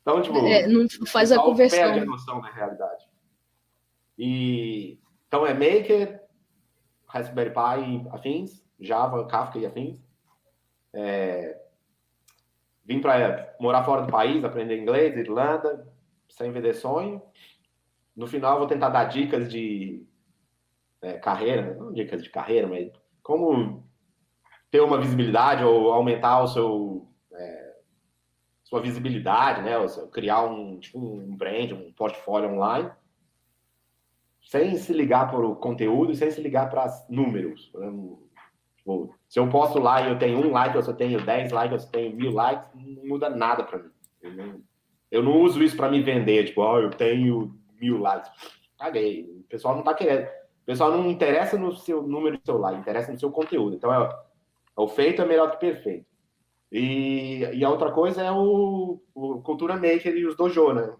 Então, 0.00 0.22
tipo, 0.22 0.38
é, 0.38 0.66
não 0.66 0.86
faz 1.06 1.30
a 1.30 1.36
conversão. 1.36 1.78
perde 1.78 2.00
a 2.00 2.04
noção 2.06 2.40
da 2.40 2.48
realidade. 2.48 3.06
E, 4.18 4.98
então, 5.28 5.46
é 5.46 5.52
Maker, 5.52 6.22
Raspberry 7.06 7.50
Pi 7.50 8.08
afins, 8.10 8.64
Java, 8.80 9.26
Kafka 9.26 9.58
e 9.58 9.66
afins. 9.66 10.02
É, 10.94 11.60
vim 12.82 12.98
para 12.98 13.54
morar 13.60 13.84
fora 13.84 14.06
do 14.06 14.10
país, 14.10 14.42
aprender 14.42 14.80
inglês, 14.80 15.14
Irlanda, 15.18 15.86
sem 16.30 16.50
vender 16.50 16.72
sonho. 16.72 17.20
No 18.16 18.26
final, 18.26 18.58
vou 18.58 18.66
tentar 18.66 18.88
dar 18.88 19.04
dicas 19.04 19.50
de 19.50 20.10
é, 21.02 21.14
carreira, 21.14 21.74
não 21.74 21.92
dicas 21.92 22.22
de 22.22 22.30
carreira, 22.30 22.66
mas 22.66 22.90
como 23.22 23.84
ter 24.70 24.80
uma 24.80 25.00
visibilidade 25.00 25.64
ou 25.64 25.92
aumentar 25.92 26.42
o 26.42 26.48
seu 26.48 27.08
é, 27.32 27.72
sua 28.64 28.80
visibilidade, 28.80 29.62
né? 29.62 29.76
Ou 29.76 29.88
seu, 29.88 30.08
criar 30.08 30.42
um 30.42 30.78
tipo 30.78 30.98
um 30.98 31.36
brand, 31.36 31.72
um 31.72 31.92
portfólio 31.92 32.50
online, 32.50 32.90
sem 34.42 34.76
se 34.76 34.92
ligar 34.92 35.30
para 35.30 35.46
o 35.46 35.56
conteúdo, 35.56 36.14
sem 36.14 36.30
se 36.30 36.40
ligar 36.40 36.70
para 36.70 36.86
números. 37.08 37.70
Né? 37.74 37.90
Tipo, 38.76 39.14
se 39.28 39.38
eu 39.38 39.48
posto 39.48 39.78
lá 39.78 40.00
e 40.00 40.10
eu 40.10 40.18
tenho 40.18 40.38
um 40.38 40.50
like, 40.50 40.74
eu 40.74 40.94
tenho 40.94 41.24
10 41.24 41.52
likes, 41.52 41.84
eu 41.84 41.90
tenho 41.90 42.16
mil 42.16 42.32
likes, 42.32 42.68
não 42.74 43.06
muda 43.06 43.30
nada 43.30 43.62
para 43.62 43.78
mim. 43.78 43.90
Eu 44.20 44.32
não, 44.34 44.62
eu 45.10 45.22
não, 45.22 45.40
uso 45.42 45.62
isso 45.62 45.76
para 45.76 45.90
me 45.90 46.02
vender, 46.02 46.46
tipo, 46.46 46.62
oh, 46.62 46.78
eu 46.78 46.90
tenho 46.90 47.54
mil 47.80 47.98
likes. 47.98 48.30
Caguei. 48.78 49.24
O 49.24 49.44
pessoal 49.48 49.76
não 49.76 49.82
tá 49.82 49.94
querendo. 49.94 50.28
O 50.62 50.64
pessoal 50.64 50.92
não 50.92 51.10
interessa 51.10 51.58
no 51.58 51.74
seu 51.74 52.02
número 52.02 52.38
de 52.38 52.44
celular, 52.44 52.74
interessa 52.74 53.12
no 53.12 53.18
seu 53.18 53.30
conteúdo. 53.30 53.74
Então, 53.74 53.92
é, 53.92 54.08
o 54.76 54.86
feito 54.86 55.20
é 55.20 55.24
melhor 55.24 55.50
que 55.50 55.58
perfeito. 55.58 56.06
E, 56.70 57.40
e 57.52 57.64
a 57.64 57.68
outra 57.68 57.90
coisa 57.90 58.22
é 58.22 58.30
o, 58.30 59.00
o 59.14 59.42
Cultura 59.42 59.74
Maker 59.74 60.16
e 60.16 60.24
os 60.24 60.36
dojo, 60.36 60.72
né? 60.72 60.94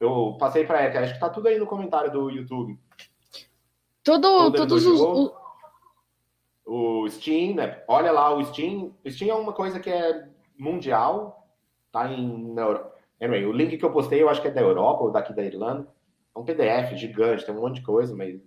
Eu 0.00 0.36
passei 0.38 0.64
para 0.64 0.82
Erika, 0.82 1.00
acho 1.00 1.14
que 1.14 1.20
tá 1.20 1.28
tudo 1.28 1.48
aí 1.48 1.58
no 1.58 1.66
comentário 1.66 2.10
do 2.10 2.30
YouTube. 2.30 2.78
Tudo, 4.02 4.52
todos 4.52 4.86
os... 4.86 5.32
O 6.64 7.08
Steam, 7.08 7.56
né? 7.56 7.82
Olha 7.88 8.12
lá 8.12 8.34
o 8.34 8.44
Steam. 8.44 8.94
O 9.04 9.10
Steam 9.10 9.30
é 9.30 9.40
uma 9.40 9.52
coisa 9.52 9.80
que 9.80 9.90
é 9.90 10.28
mundial, 10.56 11.48
tá 11.90 12.10
em... 12.10 12.54
Anyway, 13.20 13.44
o 13.46 13.52
link 13.52 13.76
que 13.76 13.84
eu 13.84 13.92
postei 13.92 14.22
eu 14.22 14.28
acho 14.28 14.40
que 14.40 14.48
é 14.48 14.52
da 14.52 14.60
Europa 14.60 15.04
ou 15.04 15.10
daqui 15.10 15.32
da 15.32 15.42
Irlanda. 15.42 15.88
É 16.34 16.38
um 16.38 16.44
PDF 16.44 16.94
gigante, 16.94 17.44
tem 17.44 17.54
um 17.54 17.60
monte 17.60 17.76
de 17.76 17.82
coisa, 17.82 18.14
mas 18.14 18.40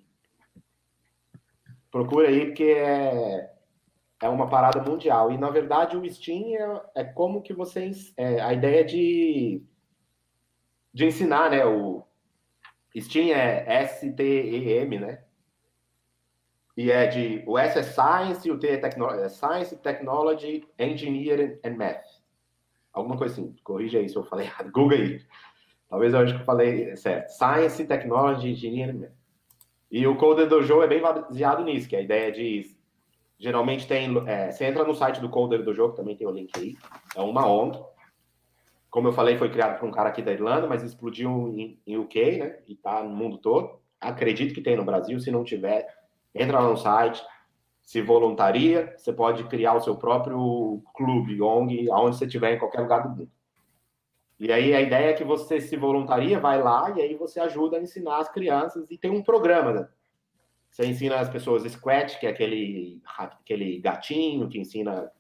Procura 1.92 2.30
aí, 2.30 2.46
porque 2.46 2.64
é, 2.64 3.52
é 4.22 4.30
uma 4.30 4.50
parada 4.50 4.82
mundial. 4.82 5.32
E, 5.32 5.38
na 5.38 5.50
verdade, 5.50 5.98
o 5.98 6.10
Steam 6.10 6.56
é, 6.96 7.02
é 7.02 7.04
como 7.04 7.42
que 7.42 7.54
vocês... 7.54 8.14
É, 8.16 8.40
a 8.40 8.54
ideia 8.54 8.84
de, 8.86 9.62
de 10.94 11.06
ensinar, 11.06 11.52
né? 11.52 11.66
O 11.66 12.04
Steam 12.98 13.36
é 13.36 13.66
S-T-E-M, 13.84 15.00
né? 15.00 15.24
E 16.78 16.90
é 16.90 17.08
de... 17.08 17.44
O 17.46 17.58
S 17.58 17.78
é 17.78 17.84
Science, 17.84 18.50
o 18.50 18.58
T 18.58 18.68
é, 18.68 18.80
é 18.80 19.30
Science, 19.30 19.76
Technology, 19.78 20.66
Engineering 20.80 21.60
and 21.66 21.76
Math. 21.76 22.06
Alguma 22.94 23.18
coisa 23.18 23.34
assim. 23.34 23.54
Corrija 23.64 24.00
aí 24.00 24.08
se 24.08 24.16
eu 24.16 24.24
falei 24.24 24.48
errado. 24.48 24.72
Google 24.72 24.98
aí. 24.98 25.22
Talvez 25.90 26.14
eu 26.14 26.20
acho 26.20 26.36
que 26.36 26.42
eu 26.42 26.46
falei 26.46 26.96
certo. 26.96 27.30
Science, 27.30 27.86
Technology, 27.86 28.52
Engineering 28.52 28.92
and 28.92 29.00
Math. 29.00 29.21
E 29.92 30.08
o 30.08 30.16
Coder 30.16 30.48
Dojo 30.48 30.82
é 30.82 30.88
bem 30.88 31.02
baseado 31.02 31.64
nisso, 31.66 31.90
que 31.90 31.96
é 31.96 32.00
a 32.00 32.04
ideia 32.04 32.32
de. 32.32 32.74
Geralmente 33.38 33.86
tem. 33.86 34.08
É, 34.26 34.50
você 34.50 34.66
entra 34.66 34.86
no 34.86 34.96
site 34.96 35.20
do 35.20 35.30
Coder 35.30 35.64
Dojo, 35.64 35.90
que 35.90 35.98
também 35.98 36.16
tem 36.16 36.26
o 36.26 36.32
link 36.32 36.50
aí. 36.58 36.78
É 37.16 37.22
uma 37.22 37.46
ONG. 37.46 37.78
Como 38.90 39.08
eu 39.08 39.14
falei, 39.14 39.38
foi 39.38 39.50
criado 39.50 39.80
por 39.80 39.88
um 39.88 39.92
cara 39.92 40.10
aqui 40.10 40.22
da 40.22 40.32
Irlanda, 40.32 40.68
mas 40.68 40.84
explodiu 40.84 41.50
em, 41.50 41.80
em 41.86 41.98
UK, 41.98 42.38
né? 42.38 42.60
E 42.68 42.76
tá 42.76 43.04
no 43.04 43.10
mundo 43.10 43.38
todo. 43.38 43.80
Acredito 44.00 44.54
que 44.54 44.62
tem 44.62 44.78
no 44.78 44.86
Brasil. 44.86 45.20
Se 45.20 45.30
não 45.30 45.44
tiver, 45.44 45.88
entra 46.34 46.60
lá 46.60 46.70
no 46.70 46.78
site, 46.78 47.22
se 47.82 48.02
voluntaria. 48.02 48.94
Você 48.98 49.12
pode 49.12 49.44
criar 49.46 49.74
o 49.74 49.82
seu 49.82 49.96
próprio 49.98 50.82
clube, 50.94 51.42
ONG, 51.42 51.90
aonde 51.92 52.18
você 52.18 52.26
estiver, 52.26 52.56
em 52.56 52.60
qualquer 52.60 52.82
lugar 52.82 53.04
do 53.04 53.10
mundo. 53.10 53.32
E 54.42 54.52
aí 54.52 54.74
a 54.74 54.82
ideia 54.82 55.12
é 55.12 55.14
que 55.14 55.24
você 55.24 55.62
se 55.62 55.78
voluntaria, 55.78 56.40
vai 56.40 56.60
lá 56.64 56.90
e 56.98 57.00
aí 57.00 57.16
você 57.16 57.40
ajuda 57.40 57.78
a 57.78 57.80
ensinar 57.80 58.18
as 58.18 58.28
crianças 58.28 58.90
e 58.90 58.98
tem 58.98 59.12
um 59.12 59.22
programa, 59.22 59.72
né? 59.72 59.88
Você 60.68 60.84
ensina 60.84 61.20
as 61.20 61.30
pessoas 61.30 61.62
Scratch, 61.72 62.20
que 62.20 62.26
é 62.26 62.32
aquele, 62.32 63.00
aquele 63.20 63.80
gatinho 63.80 64.50
que 64.50 64.58
ensina 64.58 65.12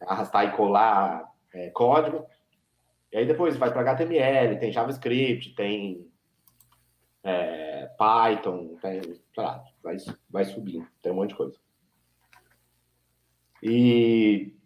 a 0.00 0.14
arrastar 0.14 0.46
e 0.46 0.56
colar 0.56 1.30
é, 1.52 1.68
código. 1.68 2.24
E 3.12 3.18
aí 3.18 3.26
depois 3.26 3.54
vai 3.58 3.70
para 3.70 3.82
HTML, 3.82 4.58
tem 4.58 4.72
JavaScript, 4.72 5.54
tem 5.54 6.10
é, 7.22 7.90
Python, 7.98 8.78
tem, 8.80 9.02
lá, 9.36 9.62
vai, 9.82 9.96
vai 10.30 10.44
subindo, 10.46 10.88
tem 11.02 11.12
um 11.12 11.16
monte 11.16 11.30
de 11.30 11.36
coisa. 11.36 11.58
E, 13.62 14.56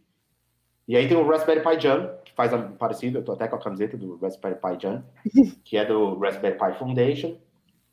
e 0.87 0.97
aí 0.97 1.09
tem 1.09 1.17
o 1.17 1.29
Raspberry 1.29 1.65
Pi 1.65 1.81
Jam, 1.81 2.17
faz 2.39 2.53
parecido, 2.79 3.19
eu 3.19 3.25
tô 3.25 3.33
até 3.33 3.49
com 3.49 3.57
a 3.57 3.61
camiseta 3.61 3.97
do 3.97 4.17
Raspberry 4.19 4.61
Pi 4.61 4.81
Jam, 4.81 5.05
que 5.65 5.77
é 5.77 5.85
do 5.85 6.17
Raspberry 6.21 6.57
Pi 6.57 6.79
Foundation, 6.79 7.37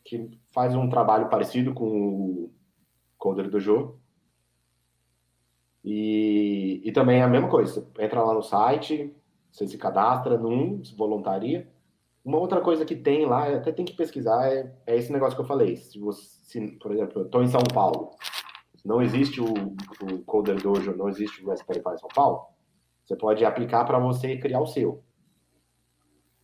que 0.03 0.39
faz 0.53 0.75
um 0.75 0.87
trabalho 0.87 1.29
parecido 1.29 1.73
com 1.73 1.87
o 1.87 2.53
Coder 3.17 3.49
do 3.49 3.59
jogo. 3.59 3.99
E, 5.83 6.79
e 6.85 6.91
também 6.91 7.21
é 7.21 7.23
a 7.23 7.27
mesma 7.27 7.49
coisa, 7.49 7.89
entra 7.97 8.21
lá 8.21 8.35
no 8.35 8.43
site, 8.43 9.11
você 9.51 9.67
se 9.67 9.79
cadastra 9.79 10.37
num, 10.37 10.83
se 10.83 10.95
voluntaria. 10.95 11.67
Uma 12.23 12.37
outra 12.37 12.61
coisa 12.61 12.85
que 12.85 12.95
tem 12.95 13.25
lá, 13.25 13.47
até 13.47 13.71
tem 13.71 13.83
que 13.83 13.95
pesquisar, 13.95 14.47
é, 14.47 14.71
é 14.85 14.95
esse 14.95 15.11
negócio 15.11 15.35
que 15.35 15.41
eu 15.41 15.47
falei. 15.47 15.75
Se 15.75 15.97
você, 15.97 16.21
se, 16.43 16.71
por 16.73 16.91
exemplo, 16.91 17.21
eu 17.21 17.25
estou 17.25 17.41
em 17.41 17.47
São 17.47 17.63
Paulo, 17.73 18.11
não 18.83 19.01
existe 19.01 19.41
o, 19.41 19.47
o 19.47 20.19
Coder 20.23 20.61
Dojo, 20.61 20.95
não 20.95 21.09
existe 21.09 21.43
o 21.43 21.49
Raspberry 21.49 21.81
Pi 21.81 21.99
São 21.99 22.09
Paulo, 22.13 22.54
você 23.05 23.15
pode 23.15 23.45
aplicar 23.45 23.85
para 23.85 23.99
você 23.99 24.37
criar 24.37 24.59
o 24.59 24.65
seu. 24.65 25.03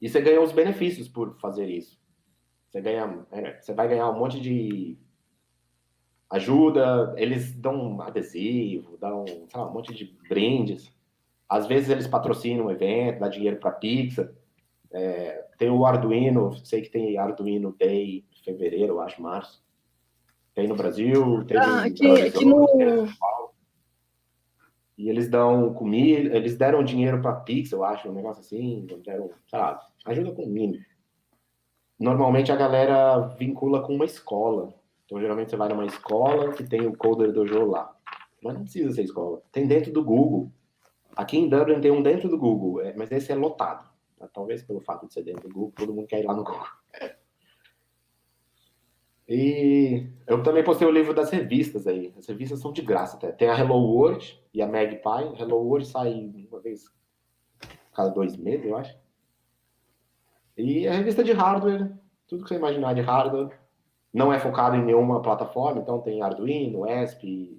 E 0.02 0.08
você 0.08 0.21
ganha 0.21 0.41
os 0.41 0.52
benefícios 0.52 1.08
por 1.08 1.39
fazer 1.39 1.67
isso. 1.67 2.00
Você 2.69 2.82
ganha, 2.82 3.26
é, 3.32 3.60
você 3.60 3.74
vai 3.74 3.88
ganhar 3.88 4.10
um 4.10 4.17
monte 4.17 4.39
de 4.39 4.97
ajuda, 6.30 7.13
eles 7.17 7.54
dão 7.54 8.00
adesivo, 8.02 8.97
dão 8.97 9.26
lá, 9.54 9.69
um 9.69 9.74
monte 9.74 9.93
de 9.93 10.17
brindes. 10.30 10.91
Às 11.50 11.67
vezes 11.67 11.89
eles 11.89 12.08
patrocinam 12.08 12.67
um 12.67 12.71
evento, 12.71 13.19
dá 13.19 13.28
dinheiro 13.28 13.58
para 13.58 13.71
Pixar. 13.71 14.32
É, 14.93 15.45
tem 15.58 15.69
o 15.69 15.86
Arduino, 15.86 16.54
sei 16.65 16.82
que 16.82 16.89
tem 16.89 17.17
Arduino 17.17 17.76
Day 17.78 18.26
em 18.32 18.43
fevereiro, 18.43 18.93
eu 18.93 19.02
acho, 19.02 19.21
março. 19.21 19.62
Tem 20.54 20.67
no 20.67 20.76
Brasil, 20.76 21.45
tem 21.45 21.58
ah, 21.58 21.84
aqui, 21.84 22.10
aqui 22.10 22.45
no... 22.45 22.65
E 25.02 25.10
eles 25.10 25.28
dão 25.28 25.74
comida, 25.74 26.38
eles 26.38 26.56
deram 26.56 26.84
dinheiro 26.84 27.20
para 27.20 27.34
Pix, 27.34 27.72
eu 27.72 27.84
acho, 27.84 28.08
um 28.08 28.14
negócio 28.14 28.42
assim, 28.42 28.86
deram, 29.04 29.32
sabe, 29.50 29.82
ajuda 30.06 30.32
com 30.32 30.46
mínimo. 30.46 30.86
Normalmente 32.00 32.52
a 32.52 32.56
galera 32.56 33.18
vincula 33.36 33.82
com 33.82 33.96
uma 33.96 34.06
escola. 34.06 34.72
Então, 35.04 35.20
geralmente 35.20 35.50
você 35.50 35.58
vai 35.58 35.70
numa 35.70 35.88
escola 35.88 36.54
que 36.54 36.64
tem 36.64 36.86
o 36.86 36.96
Coder 36.96 37.32
Dojo 37.32 37.66
lá. 37.66 37.92
Mas 38.44 38.54
não 38.54 38.62
precisa 38.62 38.92
ser 38.92 39.02
escola. 39.02 39.42
Tem 39.52 39.66
dentro 39.66 39.92
do 39.92 40.04
Google. 40.04 40.52
Aqui 41.16 41.36
em 41.36 41.50
Dublin 41.50 41.82
tem 41.82 41.90
um 41.90 42.04
dentro 42.04 42.30
do 42.30 42.38
Google, 42.38 42.82
é, 42.82 42.94
mas 42.96 43.12
esse 43.12 43.32
é 43.32 43.36
lotado. 43.36 43.90
Talvez 44.32 44.62
pelo 44.62 44.82
fato 44.82 45.08
de 45.08 45.14
ser 45.14 45.24
dentro 45.24 45.50
do 45.50 45.54
Google, 45.54 45.74
todo 45.76 45.94
mundo 45.96 46.06
quer 46.06 46.20
ir 46.20 46.28
lá 46.28 46.36
no 46.36 46.44
Google. 46.44 46.68
E 49.34 50.10
eu 50.28 50.44
também 50.44 50.62
postei 50.62 50.86
o 50.86 50.91
livro 50.91 51.13
das 51.13 51.30
revistas 51.30 51.88
aí. 51.88 52.13
As 52.17 52.28
revistas 52.28 52.60
são 52.60 52.74
de 52.74 52.82
graça 52.82 53.15
até. 53.15 53.32
Tem 53.32 53.48
a 53.48 53.58
Hello 53.58 53.76
World 53.76 54.38
e 54.54 54.62
a 54.62 54.67
Magpie. 54.67 55.39
Hello 55.39 55.56
World 55.56 55.88
sai 55.88 56.30
uma 56.52 56.60
vez 56.60 56.91
cada 57.94 58.10
dois 58.10 58.36
meses, 58.36 58.65
eu 58.65 58.76
acho. 58.76 58.94
E 60.58 60.86
a 60.86 60.91
revista 60.91 61.24
de 61.24 61.32
hardware, 61.32 61.94
tudo 62.28 62.44
que 62.44 62.50
você 62.50 62.56
imaginar 62.56 62.94
de 62.94 63.00
hardware. 63.00 63.58
Não 64.13 64.34
é 64.34 64.38
focado 64.38 64.76
em 64.76 64.84
nenhuma 64.84 65.22
plataforma, 65.22 65.80
então 65.80 66.02
tem 66.02 66.22
Arduino, 66.22 66.86
ESP, 66.86 67.58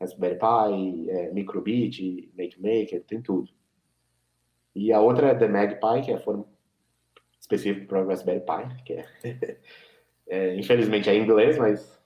Raspberry 0.00 0.38
Pi, 0.38 1.10
é, 1.10 1.32
Microbit, 1.32 2.32
MakeMaker, 2.38 3.02
tem 3.02 3.20
tudo. 3.20 3.50
E 4.72 4.92
a 4.92 5.00
outra 5.00 5.30
é 5.30 5.34
The 5.34 5.48
Magpie, 5.48 6.04
que 6.04 6.12
é 6.12 6.18
forma 6.20 6.46
específica 7.40 7.86
para 7.88 8.04
o 8.04 8.06
Raspberry 8.06 8.38
Pi, 8.38 8.84
que 8.84 8.92
é 8.92 9.06
É, 10.28 10.56
infelizmente 10.56 11.08
é 11.08 11.14
em 11.14 11.22
inglês, 11.22 11.56
mas 11.58 12.00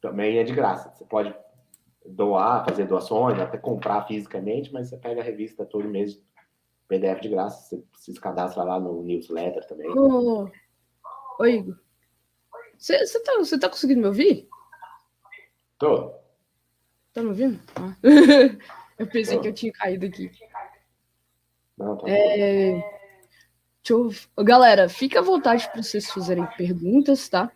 também 0.00 0.38
é 0.38 0.44
de 0.44 0.54
graça. 0.54 0.90
Você 0.90 1.04
pode 1.04 1.34
doar, 2.04 2.64
fazer 2.64 2.86
doações, 2.86 3.38
até 3.38 3.56
comprar 3.56 4.06
fisicamente, 4.06 4.72
mas 4.72 4.88
você 4.88 4.96
pega 4.96 5.20
a 5.20 5.24
revista 5.24 5.64
todo 5.64 5.88
mês, 5.88 6.20
PDF 6.88 7.20
de 7.20 7.28
graça, 7.28 7.82
você 7.92 8.12
se 8.12 8.20
cadastra 8.20 8.62
lá 8.62 8.78
no 8.78 9.02
newsletter 9.02 9.66
também. 9.66 9.88
Ô, 9.90 10.50
ô 11.38 11.46
Igor, 11.46 11.78
você 12.76 12.98
tá, 13.22 13.32
tá 13.60 13.68
conseguindo 13.68 14.00
me 14.00 14.06
ouvir? 14.08 14.48
Tô. 15.78 16.12
Tá 17.12 17.22
me 17.22 17.28
ouvindo? 17.28 17.60
Ah. 17.76 17.96
eu 18.98 19.06
pensei 19.06 19.36
Tô. 19.36 19.42
que 19.42 19.48
eu 19.48 19.54
tinha 19.54 19.72
caído 19.72 20.06
aqui. 20.06 20.30
Não, 21.78 21.96
tá 21.96 22.08
é... 22.08 22.93
Bom. 23.88 24.10
Eu... 24.36 24.44
Galera, 24.44 24.88
fica 24.88 25.18
à 25.18 25.22
vontade 25.22 25.68
para 25.70 25.82
vocês 25.82 26.10
fazerem 26.10 26.46
perguntas, 26.56 27.28
tá? 27.28 27.50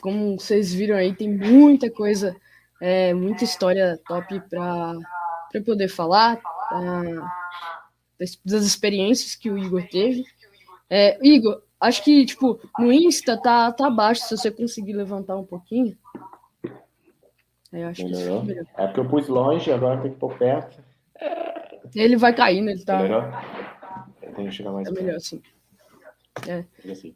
Como 0.00 0.38
vocês 0.38 0.72
viram 0.72 0.96
aí, 0.96 1.14
tem 1.14 1.28
muita 1.28 1.90
coisa, 1.90 2.34
é, 2.80 3.12
muita 3.12 3.44
história 3.44 4.00
top 4.06 4.40
para 4.48 4.94
poder 5.64 5.88
falar 5.88 6.40
das, 8.18 8.38
das, 8.44 8.64
experiências 8.64 9.34
que 9.34 9.50
o 9.50 9.58
Igor 9.58 9.86
teve. 9.88 10.24
É, 10.88 11.18
Igor, 11.26 11.60
acho 11.80 12.02
que 12.02 12.24
tipo 12.24 12.58
no 12.78 12.92
Insta 12.92 13.36
tá, 13.36 13.70
tá 13.72 13.88
abaixo, 13.88 14.22
se 14.22 14.36
você 14.36 14.50
conseguir 14.50 14.94
levantar 14.94 15.36
um 15.36 15.44
pouquinho. 15.44 15.96
É, 17.72 17.82
eu 17.82 17.88
acho 17.88 18.04
Melhorou. 18.04 18.46
que 18.46 18.52
é 18.52 18.86
porque 18.86 19.00
eu 19.00 19.08
pus 19.08 19.28
longe, 19.28 19.70
agora 19.70 20.00
tem 20.00 20.12
que 20.12 20.18
pôr 20.18 20.38
perto. 20.38 20.82
Ele 21.94 22.16
vai 22.16 22.34
caindo, 22.34 22.70
ele 22.70 22.84
tá. 22.84 23.02
Melhorou? 23.02 23.30
Que 24.36 24.50
chegar 24.50 24.72
mais. 24.72 24.86
É 24.86 24.90
melhor 24.90 25.16
assim. 25.16 25.42
É. 26.46 26.64
assim. 26.90 27.14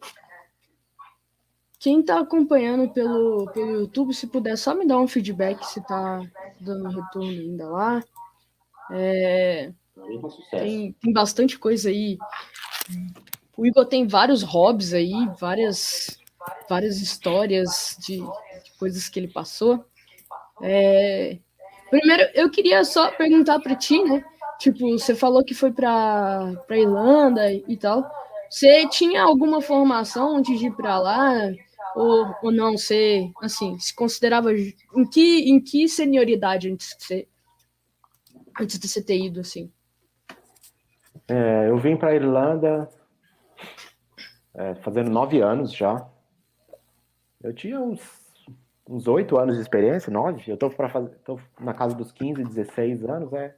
Quem 1.79 2.01
está 2.01 2.21
acompanhando 2.21 2.91
pelo, 2.91 3.51
pelo 3.53 3.71
YouTube, 3.81 4.13
se 4.13 4.27
puder 4.27 4.57
só 4.57 4.75
me 4.75 4.87
dar 4.87 4.99
um 4.99 5.09
feedback 5.09 5.65
se 5.65 5.81
está 5.81 6.21
dando 6.61 6.89
retorno 6.89 7.31
ainda 7.31 7.69
lá. 7.69 8.05
É, 8.91 9.73
tem, 10.51 10.93
tem 10.93 11.13
bastante 11.13 11.59
coisa 11.59 11.89
aí. 11.89 12.19
O 13.57 13.67
Igor 13.67 13.87
tem 13.87 14.07
vários 14.07 14.43
hobbies 14.43 14.93
aí, 14.93 15.13
várias, 15.39 16.19
várias 16.69 17.01
histórias 17.01 17.97
de, 18.01 18.17
de 18.19 18.73
coisas 18.79 19.09
que 19.09 19.19
ele 19.21 19.29
passou. 19.29 19.85
É, 20.63 21.39
primeiro, 21.89 22.31
eu 22.35 22.51
queria 22.51 22.85
só 22.85 23.11
perguntar 23.13 23.61
para 23.61 23.75
ti, 23.75 24.03
né? 24.03 24.25
Tipo, 24.61 24.91
você 24.91 25.15
falou 25.15 25.43
que 25.43 25.55
foi 25.55 25.73
para 25.73 26.55
para 26.67 26.79
Irlanda 26.79 27.51
e 27.51 27.77
tal. 27.79 28.05
Você 28.49 28.87
tinha 28.89 29.23
alguma 29.23 29.63
formação 29.63 30.37
antes 30.37 30.59
de 30.59 30.67
ir 30.67 30.77
para 30.77 30.99
lá? 30.99 31.33
Ou, 31.97 32.35
ou 32.43 32.53
não? 32.53 32.77
Você, 32.77 33.31
assim, 33.43 33.79
se 33.79 33.95
considerava 33.95 34.53
em 34.53 35.07
que, 35.11 35.51
em 35.51 35.61
que 35.61 35.89
senioridade 35.89 36.71
antes 36.71 36.97
de 36.97 37.05
você, 37.05 37.29
antes 38.61 38.79
de 38.79 38.87
você 38.87 39.03
ter 39.03 39.19
ido, 39.19 39.41
assim? 39.41 39.73
É, 41.27 41.71
eu 41.71 41.79
vim 41.79 41.97
para 41.97 42.15
Irlanda 42.15 42.89
é, 44.55 44.75
fazendo 44.77 45.11
nove 45.11 45.41
anos 45.41 45.73
já. 45.73 46.07
Eu 47.43 47.55
tinha 47.55 47.81
uns 47.81 48.21
uns 48.91 49.07
oito 49.07 49.39
anos 49.39 49.55
de 49.55 49.63
experiência, 49.63 50.13
nove. 50.13 50.43
Eu 50.51 50.57
tô, 50.57 50.69
pra 50.69 50.89
fazer, 50.89 51.11
tô 51.25 51.39
na 51.61 51.73
casa 51.73 51.95
dos 51.95 52.11
15, 52.11 52.43
16 52.43 53.05
anos, 53.05 53.33
é. 53.33 53.55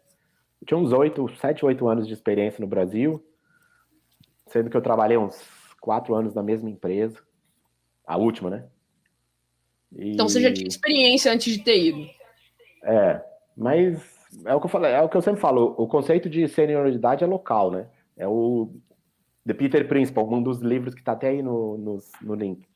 Tinha 0.67 0.79
uns 0.79 0.93
oito, 0.93 1.29
sete, 1.37 1.65
oito 1.65 1.89
anos 1.89 2.07
de 2.07 2.13
experiência 2.13 2.61
no 2.61 2.67
Brasil, 2.67 3.25
sendo 4.47 4.71
que 4.71 4.77
eu 4.77 4.83
trabalhei 4.83 5.17
uns 5.17 5.43
quatro 5.81 6.15
anos 6.15 6.35
na 6.35 6.43
mesma 6.43 6.71
empresa, 6.71 7.19
a 8.07 8.17
última, 8.17 8.51
né? 8.51 8.65
E... 9.97 10.13
Então 10.13 10.29
você 10.29 10.41
já 10.41 10.53
tinha 10.53 10.69
experiência 10.69 11.33
antes 11.33 11.53
de 11.53 11.63
ter 11.63 11.83
ido. 11.83 12.09
É, 12.85 13.23
mas 13.57 14.01
é 14.45 14.55
o 14.55 14.61
que 14.61 14.67
eu 14.67 14.71
falei, 14.71 14.93
é 14.93 15.03
o 15.03 15.09
que 15.09 15.17
eu 15.17 15.23
sempre 15.23 15.41
falo, 15.41 15.75
o 15.77 15.87
conceito 15.87 16.31
de 16.31 16.47
senioridade 16.49 17.25
é 17.25 17.27
local, 17.27 17.71
né? 17.71 17.89
É 18.17 18.27
o 18.27 18.73
The 19.47 19.55
Peter 19.55 19.87
Principle, 19.89 20.23
um 20.23 20.43
dos 20.43 20.61
livros 20.61 20.95
que 20.95 21.01
está 21.01 21.13
até 21.13 21.29
aí 21.29 21.43
no, 21.43 21.77
no, 21.77 21.99
no 22.23 22.35
link. 22.35 22.67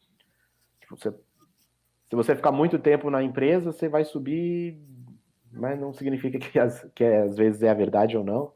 Tipo, 0.81 0.97
você, 0.97 1.11
se 1.11 2.17
você 2.17 2.35
ficar 2.35 2.53
muito 2.53 2.79
tempo 2.79 3.11
na 3.11 3.23
empresa, 3.23 3.73
você 3.73 3.89
vai 3.89 4.05
subir 4.05 4.81
mas 5.53 5.79
não 5.79 5.93
significa 5.93 6.39
que, 6.39 6.59
as, 6.59 6.85
que 6.95 7.05
às 7.05 7.37
vezes 7.37 7.63
é 7.63 7.69
a 7.69 7.75
verdade 7.75 8.17
ou 8.17 8.25
não. 8.25 8.53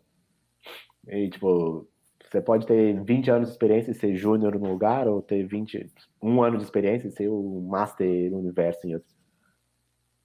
E, 1.07 1.29
tipo, 1.31 1.89
você 2.31 2.41
pode 2.41 2.67
ter 2.67 3.03
20 3.03 3.31
anos 3.31 3.49
de 3.49 3.55
experiência 3.55 3.91
e 3.91 3.95
ser 3.95 4.15
júnior 4.15 4.59
no 4.59 4.69
lugar, 4.69 5.09
ou 5.09 5.23
ter 5.23 5.45
21 5.47 6.43
anos 6.43 6.59
de 6.59 6.65
experiência 6.65 7.09
e 7.09 7.11
ser 7.11 7.29
o 7.29 7.61
master 7.69 8.31
no 8.31 8.39
universo 8.39 8.87
em 8.87 8.95
outro. 8.95 9.09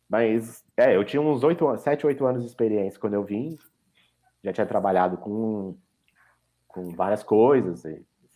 Mas, 0.07 0.63
é, 0.77 0.95
eu 0.95 1.03
tinha 1.03 1.21
uns 1.21 1.43
8, 1.43 1.77
7, 1.77 2.05
8 2.05 2.25
anos 2.25 2.43
de 2.43 2.49
experiência 2.49 2.99
quando 2.99 3.15
eu 3.15 3.23
vim. 3.23 3.57
Já 4.43 4.53
tinha 4.53 4.67
trabalhado 4.67 5.17
com, 5.17 5.75
com 6.67 6.89
várias 6.95 7.23
coisas. 7.23 7.81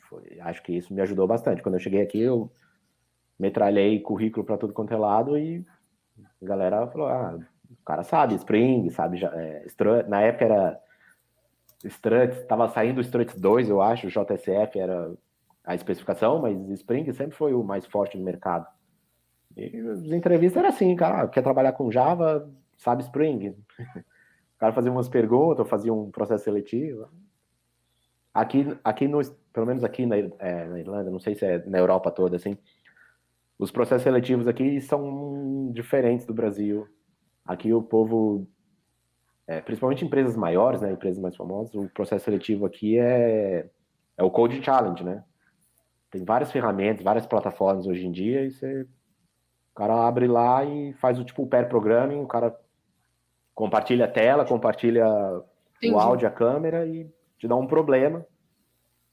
Foi, 0.09 0.39
acho 0.39 0.63
que 0.63 0.73
isso 0.73 0.93
me 0.93 1.01
ajudou 1.01 1.27
bastante. 1.27 1.61
Quando 1.61 1.75
eu 1.75 1.79
cheguei 1.79 2.01
aqui, 2.01 2.19
eu 2.19 2.51
metralhei 3.37 3.99
currículo 4.01 4.45
para 4.45 4.57
tudo 4.57 4.73
quanto 4.73 4.93
é 4.93 4.97
lado 4.97 5.37
e 5.37 5.63
a 6.41 6.45
galera 6.45 6.87
falou: 6.87 7.07
ah, 7.07 7.39
o 7.69 7.85
cara 7.85 8.03
sabe, 8.03 8.35
Spring, 8.35 8.89
sabe, 8.89 9.23
é, 9.23 9.63
Strut, 9.67 10.09
na 10.09 10.21
época 10.21 10.45
era 10.45 10.79
Struts, 11.83 12.39
estava 12.39 12.67
saindo 12.67 12.97
o 12.97 13.01
Struts 13.01 13.39
2, 13.39 13.69
eu 13.69 13.81
acho, 13.81 14.07
o 14.07 14.09
JSF 14.09 14.79
era 14.79 15.13
a 15.63 15.75
especificação, 15.75 16.41
mas 16.41 16.57
Spring 16.69 17.11
sempre 17.13 17.37
foi 17.37 17.53
o 17.53 17.63
mais 17.63 17.85
forte 17.85 18.17
no 18.17 18.23
mercado. 18.23 18.67
E 19.55 19.77
as 19.77 20.03
entrevistas 20.05 20.57
era 20.57 20.69
assim, 20.69 20.95
cara, 20.95 21.27
quer 21.27 21.41
trabalhar 21.41 21.73
com 21.73 21.91
Java, 21.91 22.49
sabe 22.77 23.03
Spring. 23.03 23.55
O 24.51 24.59
cara 24.59 24.73
fazia 24.73 24.91
umas 24.91 25.07
perguntas, 25.07 25.69
fazia 25.69 25.93
um 25.93 26.11
processo 26.11 26.43
seletivo. 26.43 27.07
Aqui, 28.33 28.77
aqui 28.83 29.07
no, 29.07 29.21
pelo 29.53 29.65
menos 29.65 29.85
aqui 29.85 30.05
na, 30.05 30.17
é, 30.17 30.65
na 30.67 30.79
Irlanda, 30.81 31.09
não 31.09 31.17
sei 31.17 31.33
se 31.33 31.45
é 31.45 31.65
na 31.65 31.77
Europa 31.77 32.11
toda, 32.11 32.35
assim, 32.35 32.57
os 33.57 33.71
processos 33.71 34.03
seletivos 34.03 34.49
aqui 34.49 34.81
são 34.81 35.71
diferentes 35.71 36.25
do 36.25 36.33
Brasil 36.33 36.85
aqui 37.45 37.73
o 37.73 37.81
povo, 37.81 38.47
é, 39.47 39.61
principalmente 39.61 40.05
empresas 40.05 40.35
maiores, 40.35 40.81
né, 40.81 40.91
empresas 40.91 41.21
mais 41.21 41.35
famosas, 41.35 41.73
o 41.75 41.89
processo 41.89 42.25
seletivo 42.25 42.65
aqui 42.65 42.97
é, 42.99 43.69
é 44.17 44.23
o 44.23 44.31
Code 44.31 44.63
Challenge, 44.63 45.03
né? 45.03 45.23
Tem 46.11 46.23
várias 46.23 46.51
ferramentas, 46.51 47.03
várias 47.03 47.25
plataformas 47.25 47.85
hoje 47.85 48.05
em 48.05 48.11
dia, 48.11 48.43
e 48.45 48.51
você, 48.51 48.81
o 48.81 49.75
cara 49.75 50.07
abre 50.07 50.27
lá 50.27 50.65
e 50.65 50.93
faz 50.93 51.19
o 51.19 51.23
tipo 51.23 51.45
pair 51.47 51.69
programming, 51.69 52.19
o 52.19 52.27
cara 52.27 52.57
compartilha 53.53 54.05
a 54.05 54.11
tela, 54.11 54.45
compartilha 54.45 55.05
Entendi. 55.77 55.93
o 55.93 55.99
áudio, 55.99 56.27
a 56.27 56.31
câmera 56.31 56.85
e 56.87 57.09
te 57.37 57.47
dá 57.47 57.55
um 57.55 57.67
problema. 57.67 58.25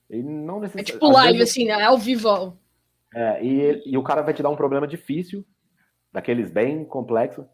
E 0.09 0.23
não 0.23 0.61
necessariamente. 0.61 0.93
É 0.93 0.95
tipo 0.95 1.09
live, 1.11 1.39
vezes, 1.39 1.53
assim, 1.53 1.67
né? 1.67 1.81
É 1.81 1.85
ao 1.85 1.99
vivo. 1.99 2.57
É, 3.15 3.45
e, 3.45 3.83
e 3.87 3.99
o 3.99 4.03
cara 4.03 4.23
vai 4.23 4.35
te 4.35 4.43
dar 4.43 4.51
um 4.51 4.57
problema 4.57 4.87
difícil, 4.87 5.45
daqueles 6.13 6.51
bem 6.51 6.85
complexos. 6.85 7.45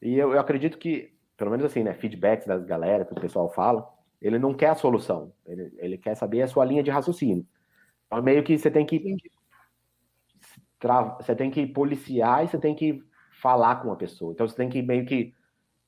E 0.00 0.16
eu, 0.16 0.32
eu 0.32 0.40
acredito 0.40 0.78
que, 0.78 1.12
pelo 1.36 1.50
menos 1.50 1.64
assim, 1.64 1.82
né? 1.82 1.94
Feedbacks 1.94 2.46
das 2.46 2.64
galera 2.64 3.04
que 3.04 3.12
o 3.12 3.20
pessoal 3.20 3.48
fala, 3.48 3.88
ele 4.20 4.38
não 4.38 4.54
quer 4.54 4.70
a 4.70 4.74
solução. 4.74 5.32
Ele, 5.46 5.72
ele 5.78 5.98
quer 5.98 6.14
saber 6.14 6.42
a 6.42 6.48
sua 6.48 6.64
linha 6.64 6.82
de 6.82 6.90
raciocínio. 6.90 7.46
Então, 8.06 8.22
meio 8.22 8.42
que 8.42 8.56
você 8.58 8.70
tem 8.70 8.84
que. 8.84 9.16
Você 11.18 11.34
tem 11.34 11.50
que 11.50 11.66
policiar 11.66 12.44
e 12.44 12.48
você 12.48 12.58
tem 12.58 12.74
que 12.74 13.02
falar 13.40 13.76
com 13.76 13.90
a 13.90 13.96
pessoa. 13.96 14.32
Então 14.32 14.46
você 14.46 14.56
tem 14.56 14.68
que 14.68 14.82
meio 14.82 15.04
que 15.04 15.32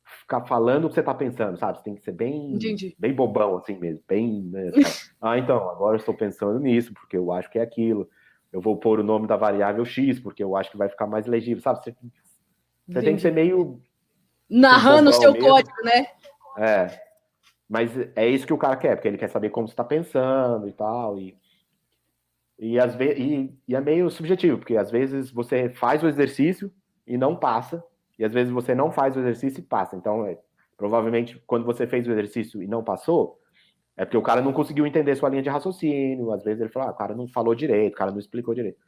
ficar 0.05 0.43
falando 0.43 0.85
o 0.85 0.89
que 0.89 0.95
você 0.95 1.03
tá 1.03 1.15
pensando, 1.15 1.57
sabe? 1.59 1.79
Você 1.79 1.85
tem 1.85 1.95
que 1.95 2.03
ser 2.03 2.13
bem, 2.13 2.59
bem 2.99 3.15
bobão, 3.15 3.57
assim 3.57 3.79
mesmo. 3.79 4.03
Bem. 4.09 4.43
Né, 4.43 4.71
ah, 5.21 5.39
então, 5.39 5.69
agora 5.71 5.97
eu 5.97 6.01
estou 6.01 6.15
pensando 6.15 6.59
nisso, 6.59 6.93
porque 6.95 7.17
eu 7.17 7.31
acho 7.33 7.51
que 7.51 7.59
é 7.59 7.63
aquilo. 7.63 8.09
Eu 8.53 8.61
vou 8.61 8.77
pôr 8.77 9.01
o 9.01 9.05
nome 9.05 9.27
da 9.27 9.37
variável 9.37 9.85
X, 9.85 10.21
porque 10.21 10.43
eu 10.43 10.57
acho 10.57 10.71
que 10.71 10.77
vai 10.77 10.89
ficar 10.89 11.07
mais 11.07 11.27
legível, 11.27 11.63
sabe? 11.63 11.83
Você, 11.83 11.95
você 12.89 13.03
tem 13.03 13.17
que 13.17 13.23
ser 13.23 13.33
meio. 13.33 13.81
Narrando 14.49 15.11
o 15.11 15.13
seu 15.13 15.33
mesmo. 15.33 15.49
código, 15.49 15.77
né? 15.83 16.07
É. 16.59 17.01
Mas 17.69 17.91
é 18.15 18.29
isso 18.29 18.47
que 18.47 18.53
o 18.53 18.59
cara 18.59 18.77
quer, 18.77 18.97
porque 18.97 19.09
ele 19.09 19.17
quer 19.17 19.29
saber 19.29 19.51
como 19.51 19.67
você 19.67 19.73
está 19.73 19.85
pensando 19.85 20.69
e 20.69 20.73
tal. 20.73 21.19
E, 21.19 21.37
e, 22.59 22.79
às 22.79 22.95
ve 22.95 23.15
e, 23.15 23.59
e 23.67 23.75
é 23.75 23.81
meio 23.81 24.11
subjetivo, 24.11 24.59
porque 24.59 24.77
às 24.77 24.91
vezes 24.91 25.31
você 25.31 25.71
faz 25.71 26.03
o 26.03 26.09
exercício 26.09 26.71
e 27.07 27.17
não 27.17 27.35
passa, 27.35 27.83
e 28.19 28.25
às 28.25 28.33
vezes 28.33 28.53
você 28.53 28.75
não 28.75 28.93
faz 28.93 29.17
o 29.17 29.21
exercício 29.21 29.61
e 29.61 29.65
passa. 29.65 29.97
Então, 29.97 30.27
é, 30.27 30.39
provavelmente, 30.77 31.43
quando 31.47 31.65
você 31.65 31.87
fez 31.87 32.07
o 32.07 32.13
exercício 32.13 32.63
e 32.63 32.67
não 32.67 32.85
passou, 32.85 33.39
é 33.97 34.05
porque 34.05 34.19
o 34.19 34.23
cara 34.23 34.41
não 34.41 34.53
conseguiu 34.53 34.87
entender 34.87 35.17
sua 35.17 35.29
linha 35.29 35.43
de 35.43 35.49
raciocínio. 35.49 36.33
Às 36.33 36.43
vezes 36.43 36.61
ele 36.61 36.71
falou, 36.71 36.89
ah, 36.89 36.93
o 36.93 36.97
cara 36.97 37.15
não 37.15 37.27
falou 37.29 37.55
direito, 37.55 37.95
o 37.95 37.97
cara 37.97 38.11
não 38.11 38.19
explicou 38.19 38.55
direito. 38.55 38.79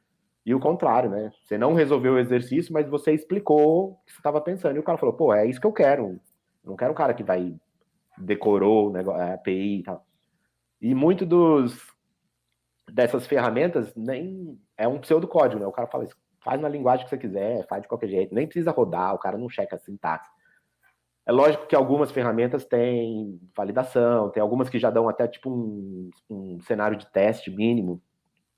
E 0.45 0.55
o 0.55 0.61
contrário, 0.61 1.11
né? 1.11 1.33
Você 1.43 1.57
não 1.57 1.73
resolveu 1.73 2.15
o 2.15 2.19
exercício, 2.19 2.73
mas 2.73 2.89
você 2.89 3.13
explicou 3.13 3.93
o 3.93 3.95
que 4.05 4.13
você 4.13 4.19
estava 4.19 4.41
pensando. 4.41 4.77
E 4.77 4.79
o 4.79 4.83
cara 4.83 4.99
falou, 4.99 5.15
pô, 5.15 5.33
é 5.33 5.47
isso 5.47 5.61
que 5.61 5.67
eu 5.67 5.73
quero. 5.73 6.21
Eu 6.63 6.71
não 6.71 6.77
quero 6.77 6.93
um 6.93 6.97
cara 6.97 7.15
que 7.15 7.23
vai 7.23 7.55
decorou 8.19 8.93
negócio, 8.93 9.21
a 9.21 9.35
API 9.35 9.81
e 9.81 9.83
tal. 9.83 10.07
E 10.81 10.95
muito 10.95 11.25
dos 11.25 11.93
dessas 12.91 13.27
ferramentas 13.27 13.95
nem 13.97 14.59
é 14.77 14.87
um 14.87 15.01
pseudocódigo, 15.01 15.61
né? 15.61 15.67
O 15.67 15.73
cara 15.73 15.89
fala 15.89 16.07
Faz 16.45 16.61
na 16.61 16.69
linguagem 16.69 17.07
que 17.07 17.11
você 17.11 17.17
quiser, 17.17 17.67
faz 17.67 17.81
de 17.81 17.89
qualquer 17.89 18.09
jeito, 18.09 18.35
nem 18.35 18.47
precisa 18.47 18.71
rodar, 18.71 19.15
o 19.15 19.19
cara 19.19 19.39
não 19.39 19.49
checa 19.49 19.77
a 19.77 19.79
sintaxe. 19.79 20.29
É 21.25 21.33
lógico 21.33 21.67
que 21.67 21.75
algumas 21.75 22.11
ferramentas 22.13 22.67
têm 22.67 23.41
validação, 23.57 24.29
tem 24.29 24.43
algumas 24.43 24.69
que 24.69 24.79
já 24.79 24.91
dão 24.91 25.09
até 25.09 25.27
tipo 25.27 25.51
um, 25.51 26.11
um 26.29 26.61
cenário 26.61 26.99
de 26.99 27.11
teste 27.11 27.51
mínimo, 27.51 28.03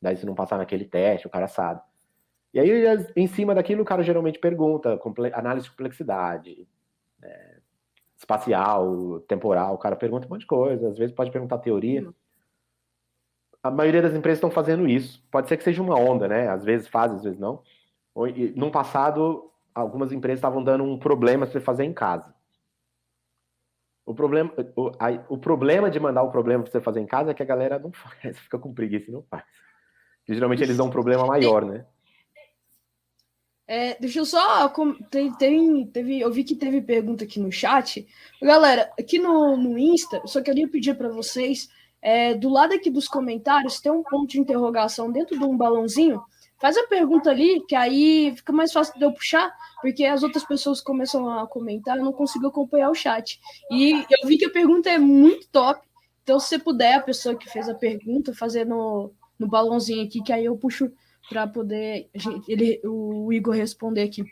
daí 0.00 0.16
se 0.16 0.26
não 0.26 0.34
passar 0.34 0.58
naquele 0.58 0.84
teste, 0.84 1.26
o 1.26 1.30
cara 1.30 1.48
sabe. 1.48 1.80
E 2.52 2.60
aí, 2.60 2.84
em 3.14 3.26
cima 3.26 3.54
daquilo, 3.54 3.82
o 3.82 3.84
cara 3.84 4.02
geralmente 4.02 4.38
pergunta, 4.38 4.98
análise 5.34 5.64
de 5.64 5.70
complexidade, 5.70 6.66
é, 7.22 7.56
espacial, 8.16 9.20
temporal, 9.28 9.74
o 9.74 9.78
cara 9.78 9.94
pergunta 9.94 10.26
um 10.26 10.30
monte 10.30 10.40
de 10.40 10.46
coisa, 10.46 10.88
às 10.88 10.96
vezes 10.96 11.14
pode 11.14 11.30
perguntar 11.30 11.58
teoria. 11.58 12.02
Uhum. 12.02 12.14
A 13.62 13.70
maioria 13.70 14.00
das 14.00 14.14
empresas 14.14 14.38
estão 14.38 14.50
fazendo 14.50 14.88
isso. 14.88 15.22
Pode 15.30 15.48
ser 15.48 15.56
que 15.56 15.64
seja 15.64 15.82
uma 15.82 15.98
onda, 15.98 16.28
né? 16.28 16.48
Às 16.48 16.64
vezes 16.64 16.88
faz, 16.88 17.12
às 17.12 17.24
vezes 17.24 17.38
não. 17.38 17.62
No 18.54 18.70
passado, 18.70 19.50
algumas 19.74 20.12
empresas 20.12 20.38
estavam 20.38 20.62
dando 20.62 20.84
um 20.84 20.98
problema 20.98 21.44
para 21.44 21.52
você 21.52 21.60
fazer 21.60 21.84
em 21.84 21.92
casa. 21.92 22.34
O 24.06 24.14
problema, 24.14 24.52
o, 24.76 24.92
a, 25.00 25.24
o 25.28 25.36
problema 25.36 25.90
de 25.90 25.98
mandar 25.98 26.22
o 26.22 26.30
problema 26.30 26.62
para 26.62 26.70
você 26.70 26.80
fazer 26.80 27.00
em 27.00 27.06
casa 27.06 27.32
é 27.32 27.34
que 27.34 27.42
a 27.42 27.46
galera 27.46 27.78
não 27.78 27.90
faz, 27.92 28.38
fica 28.38 28.58
com 28.58 28.72
preguiça 28.72 29.10
e 29.10 29.12
não 29.12 29.22
faz. 29.24 29.44
Porque, 30.26 30.34
geralmente 30.34 30.62
eles 30.64 30.76
dão 30.76 30.86
um 30.86 30.90
problema 30.90 31.24
maior, 31.24 31.64
né? 31.64 31.86
É, 33.68 33.96
deixa 34.00 34.18
eu 34.18 34.24
só. 34.24 34.68
Tem, 35.08 35.32
tem, 35.34 35.86
teve, 35.86 36.20
eu 36.20 36.32
vi 36.32 36.42
que 36.42 36.56
teve 36.56 36.80
pergunta 36.80 37.22
aqui 37.22 37.38
no 37.38 37.52
chat. 37.52 38.04
Galera, 38.42 38.92
aqui 38.98 39.20
no, 39.20 39.56
no 39.56 39.78
Insta, 39.78 40.16
eu 40.16 40.26
só 40.26 40.42
queria 40.42 40.68
pedir 40.68 40.96
para 40.96 41.08
vocês. 41.08 41.68
É, 42.02 42.34
do 42.34 42.48
lado 42.48 42.74
aqui 42.74 42.90
dos 42.90 43.06
comentários, 43.06 43.80
tem 43.80 43.90
um 43.90 44.02
ponto 44.02 44.26
de 44.26 44.40
interrogação 44.40 45.12
dentro 45.12 45.38
de 45.38 45.44
um 45.44 45.56
balãozinho. 45.56 46.20
Faz 46.58 46.76
a 46.76 46.86
pergunta 46.88 47.30
ali, 47.30 47.64
que 47.68 47.76
aí 47.76 48.34
fica 48.34 48.52
mais 48.52 48.72
fácil 48.72 48.98
de 48.98 49.04
eu 49.04 49.12
puxar, 49.12 49.52
porque 49.80 50.04
as 50.04 50.22
outras 50.22 50.44
pessoas 50.44 50.80
começam 50.80 51.28
a 51.28 51.46
comentar, 51.46 51.98
eu 51.98 52.04
não 52.04 52.12
consigo 52.12 52.48
acompanhar 52.48 52.90
o 52.90 52.94
chat. 52.94 53.38
E 53.70 53.92
eu 53.92 54.26
vi 54.26 54.38
que 54.38 54.46
a 54.46 54.50
pergunta 54.50 54.88
é 54.88 54.98
muito 54.98 55.48
top. 55.48 55.86
Então, 56.22 56.40
se 56.40 56.48
você 56.48 56.58
puder, 56.58 56.94
a 56.94 57.02
pessoa 57.02 57.36
que 57.36 57.48
fez 57.48 57.68
a 57.68 57.74
pergunta, 57.74 58.34
fazer 58.34 58.64
no, 58.64 59.12
no 59.38 59.48
balãozinho 59.48 60.04
aqui, 60.04 60.22
que 60.22 60.32
aí 60.32 60.44
eu 60.44 60.56
puxo 60.56 60.90
para 61.28 61.46
poder 61.46 62.08
ele, 62.48 62.80
o 62.84 63.32
Igor 63.32 63.54
responder 63.54 64.02
aqui. 64.02 64.24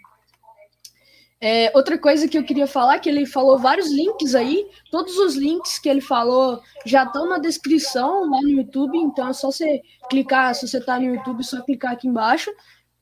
É, 1.40 1.70
outra 1.74 1.98
coisa 1.98 2.26
que 2.26 2.38
eu 2.38 2.44
queria 2.44 2.66
falar, 2.66 2.98
que 3.00 3.08
ele 3.08 3.26
falou 3.26 3.58
vários 3.58 3.90
links 3.90 4.34
aí, 4.34 4.66
todos 4.90 5.18
os 5.18 5.34
links 5.34 5.78
que 5.78 5.90
ele 5.90 6.00
falou 6.00 6.58
já 6.86 7.04
estão 7.04 7.28
na 7.28 7.38
descrição 7.38 8.30
lá 8.30 8.40
no 8.40 8.48
YouTube, 8.48 8.96
então 8.96 9.28
é 9.28 9.32
só 9.34 9.50
você 9.50 9.82
clicar, 10.08 10.54
se 10.54 10.66
você 10.66 10.78
está 10.78 10.98
no 10.98 11.04
YouTube, 11.04 11.40
é 11.40 11.42
só 11.42 11.60
clicar 11.60 11.92
aqui 11.92 12.08
embaixo. 12.08 12.50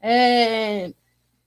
É, 0.01 0.93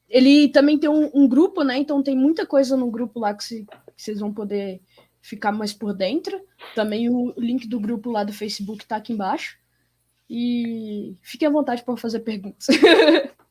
ele 0.08 0.48
também 0.48 0.80
tem 0.80 0.90
um, 0.90 1.12
um, 1.14 1.28
grupo, 1.28 1.64
né? 1.64 1.78
Então 1.78 2.02
tem 2.02 2.16
muita 2.16 2.46
coisa 2.46 2.78
no 2.78 2.90
grupo 2.90 3.20
lá 3.20 3.34
que, 3.34 3.44
se, 3.44 3.66
que, 3.66 4.02
vocês 4.02 4.20
vão 4.22 4.34
poder 4.34 4.82
ficar 5.22 5.52
mais 5.52 5.74
por 5.74 5.94
dentro. 5.94 6.40
Também 6.74 7.10
o 7.10 7.34
link 7.38 7.68
do 7.68 7.80
grupo 7.80 8.10
lá 8.10 8.24
do 8.24 8.32
Facebook 8.32 8.84
está 8.84 8.96
aqui 8.96 9.12
embaixo. 9.12 9.58
E 10.30 11.16
fiquem 11.22 11.48
à 11.48 11.52
vontade 11.52 11.84
para 11.84 11.98
fazer 11.98 12.20
perguntas. 12.22 12.68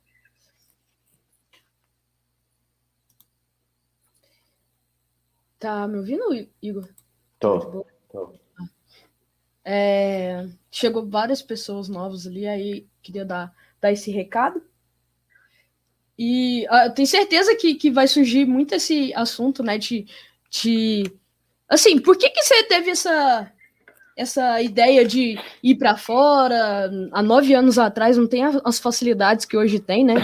Tá 5.65 5.89
me 5.89 5.97
ouvindo, 5.97 6.25
Igor? 6.61 6.87
Tô. 7.41 7.87
tô. 8.13 8.35
É, 9.65 10.47
chegou 10.71 11.09
várias 11.09 11.41
pessoas 11.41 11.89
novas 11.89 12.27
ali, 12.27 12.47
aí 12.47 12.87
queria 13.03 13.25
dar, 13.25 13.51
dar 13.81 13.91
esse 13.91 14.11
recado. 14.11 14.63
E 16.19 16.67
uh, 16.69 16.85
eu 16.89 16.93
tenho 16.93 17.09
certeza 17.09 17.57
que, 17.57 17.77
que 17.77 17.91
vai 17.91 18.07
surgir 18.07 18.45
muito 18.45 18.75
esse 18.75 19.15
assunto, 19.15 19.63
né? 19.63 19.79
De, 19.79 20.07
de 20.51 21.11
assim, 21.67 21.99
por 21.99 22.19
que, 22.19 22.29
que 22.29 22.43
você 22.43 22.65
teve 22.65 22.91
essa, 22.91 23.51
essa 24.17 24.61
ideia 24.63 25.05
de 25.05 25.39
ir 25.63 25.75
para 25.77 25.97
fora 25.97 26.91
há 27.13 27.23
nove 27.23 27.55
anos 27.55 27.79
atrás? 27.79 28.17
Não 28.17 28.27
tem 28.27 28.43
as 28.65 28.79
facilidades 28.79 29.45
que 29.45 29.57
hoje 29.57 29.81
tem, 29.81 30.05
né? 30.05 30.15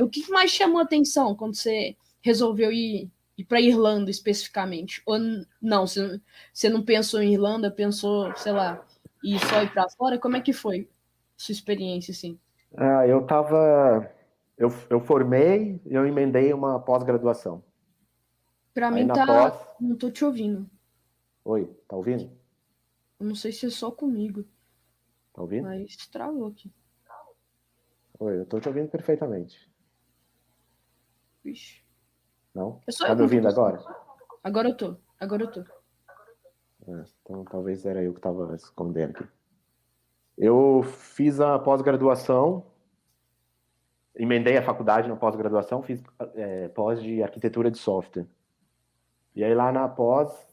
O 0.00 0.08
que 0.08 0.30
mais 0.30 0.50
chamou 0.50 0.80
atenção 0.80 1.34
quando 1.34 1.54
você 1.54 1.96
resolveu 2.20 2.72
ir 2.72 3.10
e 3.36 3.44
para 3.44 3.60
Irlanda 3.60 4.10
especificamente? 4.10 5.02
Ou 5.06 5.18
não, 5.60 5.86
você, 5.86 6.20
você 6.52 6.68
não 6.68 6.82
pensou 6.82 7.22
em 7.22 7.32
Irlanda, 7.32 7.70
pensou, 7.70 8.34
sei 8.36 8.52
lá, 8.52 8.84
e 9.22 9.38
só 9.38 9.62
ir 9.62 9.72
para 9.72 9.88
fora? 9.90 10.18
Como 10.18 10.36
é 10.36 10.40
que 10.40 10.52
foi 10.52 10.88
sua 11.36 11.52
experiência, 11.52 12.12
assim? 12.12 12.38
Ah, 12.76 13.06
eu 13.06 13.22
tava... 13.22 14.10
Eu, 14.56 14.74
eu 14.90 15.00
formei 15.00 15.80
eu 15.86 16.04
emendei 16.04 16.52
uma 16.52 16.80
pós-graduação. 16.80 17.62
Para 18.74 18.90
mim 18.90 19.06
tá... 19.06 19.24
Pós... 19.24 19.54
Não 19.80 19.96
tô 19.96 20.10
te 20.10 20.24
ouvindo. 20.24 20.68
Oi, 21.44 21.70
tá 21.86 21.96
ouvindo? 21.96 22.37
Não 23.18 23.34
sei 23.34 23.52
se 23.52 23.66
é 23.66 23.70
só 23.70 23.90
comigo. 23.90 24.44
Tá 25.32 25.42
ouvindo? 25.42 25.64
Mas 25.64 25.96
travou 26.08 26.46
aqui. 26.46 26.72
Oi, 28.20 28.40
eu 28.40 28.46
tô 28.46 28.60
te 28.60 28.68
ouvindo 28.68 28.88
perfeitamente. 28.88 29.70
Vixe. 31.44 31.82
Não? 32.54 32.80
Tá 32.98 33.14
me 33.14 33.22
ouvindo 33.22 33.46
agora? 33.46 33.78
Agora 34.42 34.68
eu 34.68 34.76
tô. 34.76 34.96
Agora 35.20 35.44
eu 35.44 35.50
tô. 35.50 35.60
É, 35.60 37.04
então 37.22 37.44
talvez 37.44 37.84
era 37.84 38.02
eu 38.02 38.12
que 38.12 38.18
estava 38.18 38.54
escondendo 38.54 39.10
aqui. 39.10 39.28
Eu 40.36 40.82
fiz 40.82 41.40
a 41.40 41.58
pós-graduação, 41.58 42.66
emendei 44.14 44.56
a 44.56 44.62
faculdade 44.62 45.08
na 45.08 45.16
pós-graduação, 45.16 45.82
fiz 45.82 46.02
é, 46.34 46.68
pós 46.68 47.02
de 47.02 47.22
arquitetura 47.22 47.70
de 47.70 47.78
software. 47.78 48.26
E 49.34 49.44
aí 49.44 49.54
lá 49.54 49.70
na 49.70 49.88
pós, 49.88 50.47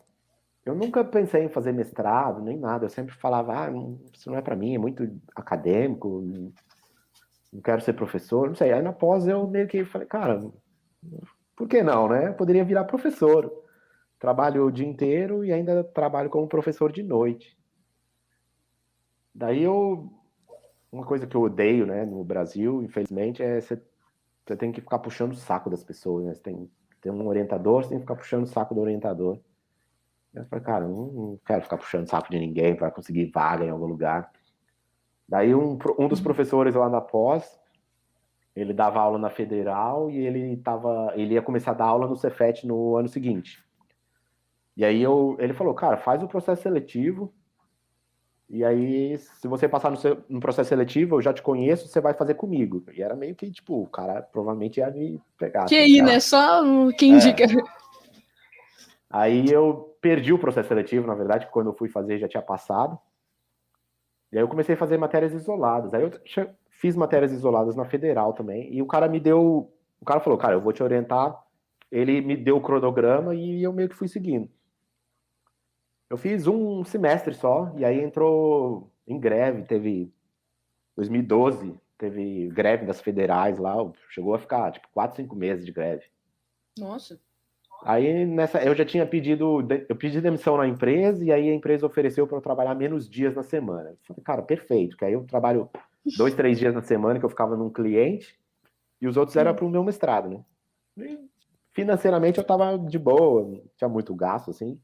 eu 0.66 0.74
nunca 0.74 1.06
pensei 1.06 1.44
em 1.44 1.50
fazer 1.50 1.72
mestrado, 1.72 2.42
nem 2.42 2.58
nada. 2.58 2.86
Eu 2.86 2.90
sempre 2.90 3.14
falava, 3.14 3.54
ah, 3.54 3.72
não, 3.72 4.00
isso 4.12 4.30
não 4.32 4.38
é 4.38 4.42
para 4.42 4.56
mim, 4.56 4.76
é 4.76 4.80
muito 4.80 5.08
acadêmico, 5.36 6.22
não 7.54 7.62
quero 7.62 7.82
ser 7.82 7.94
professor, 7.94 8.48
não 8.48 8.56
sei. 8.56 8.74
Aí 8.74 8.82
na 8.82 8.92
pós 8.92 9.28
eu 9.28 9.48
meio 9.48 9.68
que 9.68 9.86
falei, 9.86 10.08
cara, 10.08 10.44
por 11.56 11.68
que 11.68 11.84
não, 11.84 12.10
né? 12.10 12.32
Poderia 12.32 12.66
virar 12.66 12.84
professor. 12.86 13.52
Trabalho 14.20 14.66
o 14.66 14.72
dia 14.72 14.88
inteiro 14.88 15.46
e 15.46 15.54
ainda 15.54 15.84
trabalho 15.84 16.30
como 16.30 16.48
professor 16.48 16.92
de 16.92 17.04
noite. 17.04 17.56
Daí 19.34 19.64
eu. 19.64 20.12
Uma 20.92 21.06
coisa 21.06 21.28
que 21.28 21.36
eu 21.36 21.42
odeio, 21.42 21.86
né, 21.86 22.06
no 22.06 22.24
Brasil, 22.24 22.82
infelizmente, 22.82 23.44
é 23.44 23.60
você 23.60 23.78
tem 24.58 24.72
que 24.72 24.80
ficar 24.80 25.00
puxando 25.00 25.34
o 25.34 25.36
saco 25.36 25.70
das 25.70 25.84
pessoas, 25.84 26.26
né? 26.26 26.34
Você 26.34 26.42
tem, 26.42 26.72
tem 27.02 27.12
um 27.12 27.28
orientador, 27.28 27.84
você 27.84 27.90
tem 27.90 27.98
que 27.98 28.04
ficar 28.04 28.16
puxando 28.16 28.44
o 28.44 28.48
saco 28.48 28.74
do 28.74 28.82
orientador. 28.82 29.40
Eu 30.36 30.46
falei, 30.46 30.66
cara, 30.66 30.88
não, 30.88 31.06
não 31.08 31.40
quero 31.46 31.62
ficar 31.62 31.78
puxando 31.78 32.06
o 32.06 32.10
saco 32.10 32.30
de 32.30 32.40
ninguém 32.40 32.76
para 32.76 32.92
conseguir 32.92 33.32
vaga 33.34 33.64
em 33.66 33.70
algum 33.70 33.86
lugar. 33.86 34.32
Daí 35.28 35.56
um, 35.56 35.78
um 35.98 36.08
dos 36.08 36.22
professores 36.22 36.76
lá 36.76 36.90
na 36.90 37.02
pós, 37.02 37.60
ele 38.56 38.74
dava 38.74 39.00
aula 39.00 39.18
na 39.18 39.30
Federal 39.30 40.10
e 40.10 40.18
ele 40.18 40.58
tava, 40.58 41.14
ele 41.16 41.34
ia 41.34 41.42
começar 41.42 41.72
a 41.72 41.76
dar 41.76 41.86
aula 41.86 42.08
no 42.08 42.16
Cefet 42.16 42.66
no 42.66 42.96
ano 42.96 43.08
seguinte. 43.08 43.64
E 44.78 44.84
aí 44.84 45.02
eu, 45.02 45.36
ele 45.40 45.54
falou, 45.54 45.74
cara, 45.74 45.98
faz 45.98 46.22
o 46.22 46.28
processo 46.28 46.64
seletivo. 46.64 47.34
E 48.48 48.64
aí, 48.64 49.18
se 49.18 49.48
você 49.48 49.68
passar 49.68 49.90
no, 49.90 49.98
seu, 49.98 50.24
no, 50.30 50.40
processo 50.40 50.70
seletivo, 50.70 51.16
eu 51.16 51.22
já 51.22 51.34
te 51.34 51.42
conheço, 51.42 51.88
você 51.88 52.00
vai 52.00 52.14
fazer 52.14 52.36
comigo. 52.36 52.84
E 52.94 53.02
era 53.02 53.16
meio 53.16 53.34
que, 53.34 53.50
tipo, 53.50 53.82
o 53.82 53.88
cara 53.88 54.22
provavelmente 54.22 54.80
ia 54.80 54.92
me 54.92 55.20
pegar. 55.38 55.66
Que 55.66 55.76
aí, 55.76 56.02
né? 56.02 56.20
Só 56.20 56.62
quem 56.92 57.14
é. 57.14 57.16
indica. 57.16 57.46
Aí 59.10 59.50
eu 59.50 59.95
perdi 60.06 60.32
o 60.32 60.38
processo 60.38 60.68
seletivo, 60.68 61.08
na 61.08 61.16
verdade, 61.16 61.48
quando 61.52 61.72
eu 61.72 61.74
fui 61.74 61.90
fazer 61.90 62.20
já 62.20 62.28
tinha 62.28 62.44
passado. 62.44 63.00
E 64.32 64.38
aí 64.38 64.44
eu 64.44 64.48
comecei 64.48 64.76
a 64.76 64.78
fazer 64.78 65.00
matérias 65.00 65.34
isoladas. 65.34 65.96
Aí 65.96 66.04
eu 66.04 66.12
fiz 66.70 66.96
matérias 66.96 67.32
isoladas 67.32 67.76
na 67.76 67.86
federal 67.86 68.32
também. 68.32 68.72
E 68.72 68.84
o 68.84 68.86
cara 68.86 69.10
me 69.10 69.20
deu. 69.20 69.74
O 70.00 70.06
cara 70.06 70.20
falou, 70.20 70.38
cara, 70.38 70.54
eu 70.54 70.62
vou 70.62 70.72
te 70.72 70.84
orientar. 70.84 71.44
Ele 71.92 72.22
me 72.22 72.38
deu 72.38 72.58
o 72.58 72.62
cronograma 72.62 73.34
e 73.34 73.64
eu 73.64 73.74
meio 73.74 73.90
que 73.90 73.96
fui 73.96 74.08
seguindo. 74.08 74.48
Eu 76.08 76.18
fiz 76.18 76.46
um 76.46 76.84
semestre 76.84 77.34
só, 77.34 77.74
e 77.76 77.84
aí 77.84 78.00
entrou 78.00 78.92
em 79.08 79.20
greve, 79.20 79.64
teve 79.64 80.14
2012, 80.96 81.80
teve 81.98 82.48
greve 82.50 82.86
das 82.86 83.02
federais 83.02 83.58
lá, 83.58 83.74
chegou 84.12 84.36
a 84.36 84.40
ficar 84.40 84.72
tipo 84.72 84.88
4, 84.94 85.16
5 85.16 85.36
meses 85.36 85.66
de 85.66 85.72
greve. 85.72 86.06
Nossa. 86.78 87.20
Aí 87.84 88.26
nessa, 88.26 88.64
eu 88.64 88.74
já 88.74 88.84
tinha 88.84 89.06
pedido, 89.06 89.66
eu 89.88 89.96
pedi 89.96 90.20
demissão 90.20 90.58
na 90.58 90.68
empresa 90.68 91.24
e 91.24 91.32
aí 91.32 91.50
a 91.50 91.54
empresa 91.54 91.86
ofereceu 91.86 92.26
para 92.26 92.38
eu 92.38 92.42
trabalhar 92.42 92.74
menos 92.74 93.10
dias 93.10 93.36
na 93.36 93.44
semana. 93.44 93.90
Eu 93.90 93.98
falei, 94.08 94.24
cara, 94.24 94.42
perfeito, 94.42 94.98
que 94.98 95.06
aí 95.06 95.14
eu 95.14 95.24
trabalho 95.24 95.70
dois, 96.18 96.34
três 96.36 96.58
dias 96.58 96.74
na 96.74 96.82
semana 96.82 97.20
que 97.20 97.26
eu 97.26 97.30
ficava 97.30 97.56
num 97.56 97.70
cliente 97.70 98.36
e 99.00 99.08
os 99.08 99.18
outros 99.18 99.36
eram 99.36 99.54
para 99.54 99.66
o 99.66 99.70
meu 99.70 99.84
mestrado, 99.84 100.30
né? 100.30 100.44
E 100.98 101.20
financeiramente 101.74 102.40
eu 102.40 102.42
estava 102.44 102.78
de 102.78 102.98
boa, 102.98 103.44
não 103.44 103.62
tinha 103.78 103.90
muito 103.90 104.16
gasto 104.16 104.50
assim, 104.50 104.80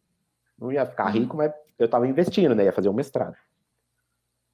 não 0.60 0.72
ia 0.72 0.86
ficar 0.86 1.10
rico, 1.10 1.38
mas 1.38 1.52
eu 1.80 1.86
estava 1.86 2.08
investindo, 2.08 2.54
né? 2.54 2.66
Ia 2.66 2.74
fazer 2.74 2.90
um 2.90 2.94
mestrado. 2.94 3.36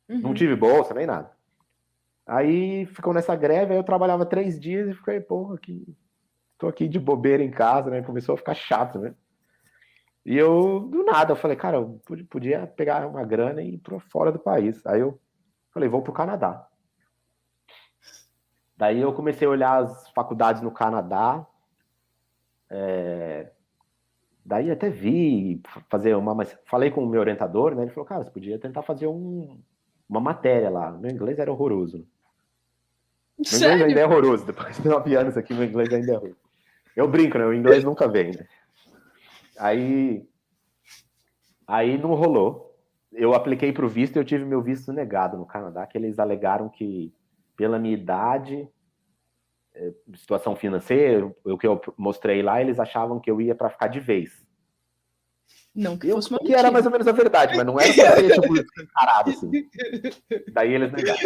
Uhum. 0.08 0.22
Não 0.22 0.34
tive 0.34 0.56
bolsa 0.56 0.94
nem 0.94 1.06
nada. 1.06 1.32
Aí 2.26 2.86
ficou 2.88 3.14
nessa 3.14 3.36
greve, 3.36 3.74
aí 3.74 3.80
eu 3.80 3.84
trabalhava 3.84 4.26
três 4.26 4.60
dias 4.60 4.90
e 4.90 4.94
fiquei, 4.94 5.20
porra, 5.20 5.58
que 5.58 5.86
tô 6.58 6.68
aqui 6.68 6.88
de 6.88 7.00
bobeira 7.00 7.44
em 7.44 7.52
casa, 7.52 7.90
né? 7.90 8.02
Começou 8.02 8.36
a 8.36 8.38
ficar 8.38 8.54
chato, 8.54 9.00
né? 9.00 9.14
E 10.26 10.36
eu, 10.36 10.82
do 10.82 11.04
nada, 11.06 11.32
eu 11.32 11.38
falei, 11.38 11.56
cara, 11.56 11.78
eu 11.78 12.02
podia 12.30 12.68
pegar 12.68 13.08
uma 13.08 13.24
grana 13.24 13.62
e 13.62 13.76
ir 13.76 13.78
para 13.78 13.98
fora 14.00 14.30
do 14.32 14.38
país. 14.38 14.86
Aí 14.86 15.00
eu 15.00 15.18
falei, 15.72 15.88
vou 15.88 16.02
pro 16.02 16.12
Canadá. 16.12 16.68
Daí 18.76 19.00
eu 19.00 19.14
comecei 19.14 19.48
a 19.48 19.52
olhar 19.52 19.84
as 19.84 20.10
faculdades 20.10 20.62
no 20.62 20.70
Canadá. 20.70 21.48
É... 22.70 23.52
Daí 24.46 24.70
até 24.70 24.90
vi 24.90 25.62
fazer 25.90 26.14
uma. 26.16 26.46
Falei 26.66 26.92
com 26.92 27.04
o 27.04 27.08
meu 27.08 27.22
orientador, 27.22 27.74
né? 27.74 27.84
Ele 27.84 27.92
falou, 27.92 28.06
cara, 28.06 28.24
você 28.26 28.30
podia 28.30 28.60
tentar 28.60 28.82
fazer 28.82 29.08
um... 29.08 29.60
uma 30.10 30.20
matéria 30.20 30.70
lá. 30.70 30.92
Meu 30.92 31.10
inglês 31.10 31.40
era 31.40 31.52
horroroso. 31.52 32.06
Meu 33.38 33.60
inglês 33.60 33.82
ainda 33.82 34.00
é 34.02 34.06
horroroso. 34.06 34.46
Depois 34.46 34.78
de 34.78 34.88
nove 34.88 35.16
anos 35.16 35.38
aqui, 35.38 35.54
meu 35.54 35.64
inglês 35.64 35.92
ainda 35.94 36.12
é 36.12 36.16
horroroso. 36.18 36.47
Eu 36.98 37.08
brinco, 37.08 37.38
né? 37.38 37.46
O 37.46 37.54
inglês 37.54 37.84
nunca 37.84 38.08
vem, 38.08 38.32
né? 38.32 38.48
Aí, 39.60 40.28
aí 41.68 41.96
não 41.96 42.16
rolou. 42.16 42.76
Eu 43.14 43.36
apliquei 43.36 43.72
para 43.72 43.86
o 43.86 43.90
visto 43.90 44.16
e 44.16 44.20
eu 44.20 44.26
tive 44.26 44.44
meu 44.44 44.64
visto 44.64 44.92
negado 44.92 45.38
no 45.38 45.46
Canadá, 45.46 45.86
que 45.86 45.96
eles 45.96 46.18
alegaram 46.18 46.68
que, 46.68 47.14
pela 47.56 47.78
minha 47.78 47.94
idade, 47.94 48.68
é, 49.76 49.94
situação 50.16 50.56
financeira, 50.56 51.32
o 51.44 51.56
que 51.56 51.68
eu 51.68 51.80
mostrei 51.96 52.42
lá, 52.42 52.60
eles 52.60 52.80
achavam 52.80 53.20
que 53.20 53.30
eu 53.30 53.40
ia 53.40 53.54
para 53.54 53.70
ficar 53.70 53.88
de 53.88 54.00
vez. 54.00 54.32
Não, 55.76 55.96
que 55.96 56.08
eu, 56.08 56.16
fosse 56.16 56.32
uma 56.32 56.40
Que 56.40 56.56
era 56.56 56.72
mais 56.72 56.88
ou 56.88 56.92
menos 56.92 57.08
a 57.08 57.12
verdade, 57.12 57.56
mas 57.56 57.66
não 57.66 57.80
era 57.80 57.94
para 57.94 58.16
ser 58.16 58.42
tipo, 58.42 58.82
encarado 58.82 59.30
assim. 59.30 59.52
Daí 60.52 60.74
eles 60.74 60.92
negaram. 60.92 61.22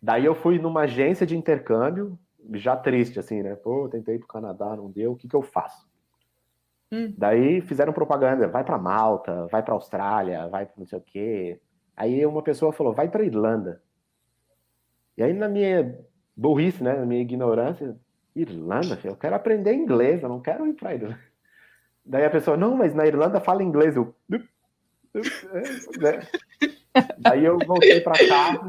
Daí 0.00 0.24
eu 0.24 0.34
fui 0.36 0.60
numa 0.60 0.82
agência 0.82 1.26
de 1.26 1.36
intercâmbio, 1.36 2.16
já 2.54 2.76
triste, 2.76 3.18
assim, 3.18 3.42
né? 3.42 3.54
Pô, 3.56 3.88
tentei 3.88 4.16
ir 4.16 4.18
pro 4.18 4.28
Canadá, 4.28 4.76
não 4.76 4.90
deu, 4.90 5.12
o 5.12 5.16
que 5.16 5.28
que 5.28 5.36
eu 5.36 5.42
faço? 5.42 5.88
Hum. 6.92 7.14
Daí 7.16 7.60
fizeram 7.60 7.92
propaganda, 7.92 8.48
vai 8.48 8.64
para 8.64 8.78
Malta, 8.78 9.46
vai 9.46 9.62
para 9.62 9.74
Austrália, 9.74 10.48
vai 10.48 10.66
para 10.66 10.74
não 10.76 10.86
sei 10.86 10.98
o 10.98 11.02
quê. 11.02 11.60
Aí 11.96 12.24
uma 12.26 12.42
pessoa 12.42 12.72
falou, 12.72 12.92
vai 12.92 13.08
para 13.08 13.24
Irlanda. 13.24 13.80
E 15.16 15.22
aí 15.22 15.32
na 15.32 15.48
minha 15.48 15.98
burrice, 16.36 16.82
né, 16.82 16.94
na 16.94 17.06
minha 17.06 17.20
ignorância, 17.20 17.96
Irlanda, 18.34 18.98
eu 19.04 19.16
quero 19.16 19.36
aprender 19.36 19.74
inglês, 19.74 20.22
eu 20.22 20.28
não 20.28 20.40
quero 20.40 20.66
ir 20.66 20.74
para 20.74 20.94
Irlanda. 20.94 21.20
Daí 22.04 22.24
a 22.24 22.30
pessoa, 22.30 22.56
não, 22.56 22.76
mas 22.76 22.94
na 22.94 23.06
Irlanda 23.06 23.40
fala 23.40 23.62
inglês. 23.62 23.94
Eu, 23.94 24.14
né? 26.00 26.20
Daí 27.18 27.44
eu 27.44 27.58
voltei 27.58 28.00
para 28.00 28.26
casa, 28.26 28.68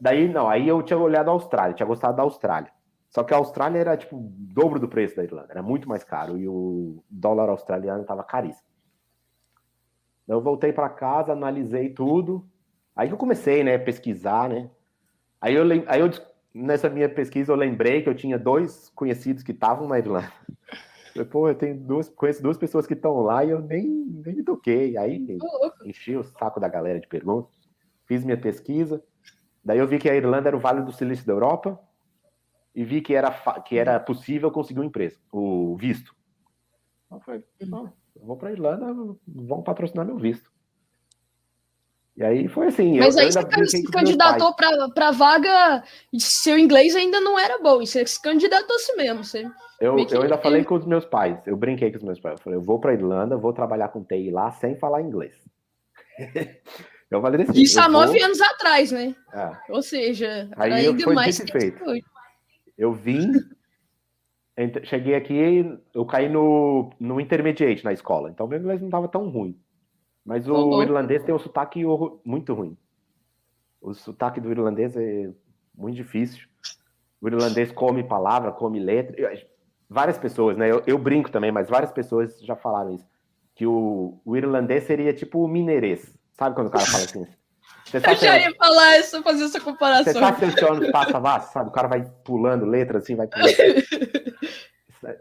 Daí, 0.00 0.28
não, 0.28 0.48
aí 0.48 0.68
eu 0.68 0.82
tinha 0.82 0.98
olhado 0.98 1.28
a 1.28 1.32
Austrália, 1.32 1.74
tinha 1.74 1.86
gostado 1.86 2.16
da 2.16 2.22
Austrália. 2.22 2.70
Só 3.10 3.24
que 3.24 3.32
a 3.32 3.36
Austrália 3.36 3.78
era, 3.78 3.96
tipo, 3.96 4.16
o 4.16 4.28
dobro 4.30 4.78
do 4.78 4.88
preço 4.88 5.16
da 5.16 5.24
Irlanda, 5.24 5.48
era 5.50 5.62
muito 5.62 5.88
mais 5.88 6.04
caro, 6.04 6.36
e 6.38 6.46
o 6.46 7.02
dólar 7.10 7.48
australiano 7.48 8.02
estava 8.02 8.22
caríssimo. 8.22 8.68
Eu 10.26 10.40
voltei 10.42 10.72
para 10.72 10.88
casa, 10.90 11.32
analisei 11.32 11.88
tudo, 11.88 12.46
aí 12.94 13.08
eu 13.10 13.16
comecei, 13.16 13.64
né, 13.64 13.78
pesquisar, 13.78 14.48
né, 14.48 14.70
aí 15.40 15.54
eu, 15.54 15.64
aí 15.86 16.00
eu, 16.00 16.10
nessa 16.54 16.90
minha 16.90 17.08
pesquisa, 17.08 17.50
eu 17.50 17.56
lembrei 17.56 18.02
que 18.02 18.08
eu 18.08 18.14
tinha 18.14 18.38
dois 18.38 18.90
conhecidos 18.90 19.42
que 19.42 19.52
estavam 19.52 19.88
na 19.88 19.98
Irlanda. 19.98 20.32
Eu, 21.16 21.26
Pô, 21.26 21.48
eu 21.48 21.54
tenho 21.54 21.76
duas, 21.76 22.08
conheço 22.08 22.40
duas 22.40 22.56
pessoas 22.56 22.86
que 22.86 22.94
estão 22.94 23.22
lá 23.22 23.44
e 23.44 23.50
eu 23.50 23.60
nem, 23.60 23.84
nem 23.88 24.36
me 24.36 24.44
toquei. 24.44 24.96
Aí 24.96 25.26
enchi 25.84 26.14
o 26.14 26.22
saco 26.22 26.60
da 26.60 26.68
galera 26.68 27.00
de 27.00 27.08
perguntas, 27.08 27.52
fiz 28.06 28.24
minha 28.24 28.36
pesquisa, 28.40 29.02
Daí 29.68 29.80
eu 29.80 29.86
vi 29.86 29.98
que 29.98 30.08
a 30.08 30.16
Irlanda 30.16 30.48
era 30.48 30.56
o 30.56 30.60
Vale 30.60 30.80
do 30.80 30.90
Silício 30.90 31.26
da 31.26 31.34
Europa 31.34 31.78
e 32.74 32.82
vi 32.82 33.02
que 33.02 33.14
era, 33.14 33.30
que 33.66 33.76
era 33.76 34.00
possível 34.00 34.50
conseguir 34.50 34.80
um 34.80 34.84
emprego, 34.84 35.14
o 35.30 35.76
visto. 35.76 36.16
Eu 37.12 37.20
falei, 37.20 37.44
não, 37.60 37.92
eu 38.16 38.24
vou 38.24 38.34
para 38.38 38.48
a 38.48 38.52
Irlanda, 38.52 38.86
vão 39.26 39.62
patrocinar 39.62 40.06
meu 40.06 40.16
visto. 40.16 40.50
E 42.16 42.24
aí 42.24 42.48
foi 42.48 42.68
assim. 42.68 42.98
Mas 42.98 43.14
eu, 43.14 43.26
aí 43.26 43.30
você 43.30 43.66
se 43.66 43.82
candidatou 43.90 44.54
para 44.54 45.08
a 45.08 45.12
vaga, 45.12 45.84
seu 46.18 46.58
inglês 46.58 46.96
ainda 46.96 47.20
não 47.20 47.38
era 47.38 47.58
bom, 47.58 47.82
e 47.82 47.86
você 47.86 48.06
se 48.06 48.22
candidatou-se 48.22 48.96
mesmo. 48.96 49.22
Você 49.22 49.44
eu, 49.78 49.98
eu 49.98 50.22
ainda 50.22 50.38
falei 50.38 50.64
com 50.64 50.76
os 50.76 50.86
meus 50.86 51.04
pais, 51.04 51.46
eu 51.46 51.58
brinquei 51.58 51.90
com 51.90 51.98
os 51.98 52.04
meus 52.04 52.18
pais. 52.18 52.38
Eu 52.38 52.42
falei, 52.42 52.58
eu 52.58 52.62
vou 52.62 52.80
para 52.80 52.92
a 52.92 52.94
Irlanda, 52.94 53.36
vou 53.36 53.52
trabalhar 53.52 53.88
com 53.88 54.02
TI 54.02 54.30
lá 54.30 54.50
sem 54.50 54.78
falar 54.78 55.02
inglês. 55.02 55.36
Isso 57.54 57.80
há 57.80 57.88
nove 57.88 58.18
vou... 58.18 58.26
anos 58.26 58.40
atrás, 58.40 58.92
né? 58.92 59.14
É. 59.32 59.56
Ou 59.70 59.82
seja, 59.82 60.48
aí 60.56 60.72
ainda 60.72 61.02
foi 61.02 61.14
mais 61.14 61.38
feito. 61.38 61.82
Eu 62.76 62.92
vim, 62.92 63.32
cheguei 64.84 65.14
aqui, 65.14 65.78
eu 65.94 66.04
caí 66.04 66.28
no, 66.28 66.90
no 67.00 67.20
intermediate 67.20 67.84
na 67.84 67.92
escola, 67.92 68.30
então 68.30 68.46
meu 68.46 68.58
inglês 68.58 68.80
não 68.80 68.88
estava 68.88 69.08
tão 69.08 69.28
ruim. 69.28 69.58
Mas 70.24 70.46
o 70.46 70.54
uhum. 70.54 70.82
irlandês 70.82 71.24
tem 71.24 71.34
um 71.34 71.38
sotaque 71.38 71.82
muito 72.24 72.52
ruim. 72.52 72.76
O 73.80 73.94
sotaque 73.94 74.40
do 74.40 74.50
irlandês 74.50 74.94
é 74.94 75.30
muito 75.74 75.96
difícil. 75.96 76.46
O 77.20 77.28
irlandês 77.28 77.72
come 77.72 78.04
palavra, 78.04 78.52
come 78.52 78.78
letra. 78.78 79.16
Várias 79.88 80.18
pessoas, 80.18 80.56
né? 80.58 80.70
Eu, 80.70 80.82
eu 80.86 80.98
brinco 80.98 81.30
também, 81.30 81.50
mas 81.50 81.70
várias 81.70 81.90
pessoas 81.90 82.38
já 82.40 82.54
falaram 82.54 82.94
isso. 82.94 83.06
Que 83.54 83.66
o, 83.66 84.20
o 84.24 84.36
irlandês 84.36 84.84
seria 84.84 85.14
tipo 85.14 85.42
o 85.42 85.48
mineirês. 85.48 86.17
Sabe 86.38 86.54
quando 86.54 86.68
o 86.68 86.70
cara 86.70 86.86
fala 86.86 87.04
assim? 87.04 87.26
Você 87.84 87.96
eu 87.98 88.16
já 88.16 88.38
ia 88.38 88.54
falar 88.54 88.98
isso, 88.98 89.22
fazer 89.22 89.44
essa 89.44 89.60
comparação. 89.60 90.12
Você 90.12 90.20
tá 90.20 90.34
selecionando 90.34 90.92
passa 90.92 91.18
a 91.18 91.40
sabe? 91.40 91.68
O 91.70 91.72
cara 91.72 91.88
vai 91.88 92.04
pulando 92.24 92.64
letra 92.64 92.98
assim, 92.98 93.16
vai 93.16 93.26
pulando. 93.26 93.48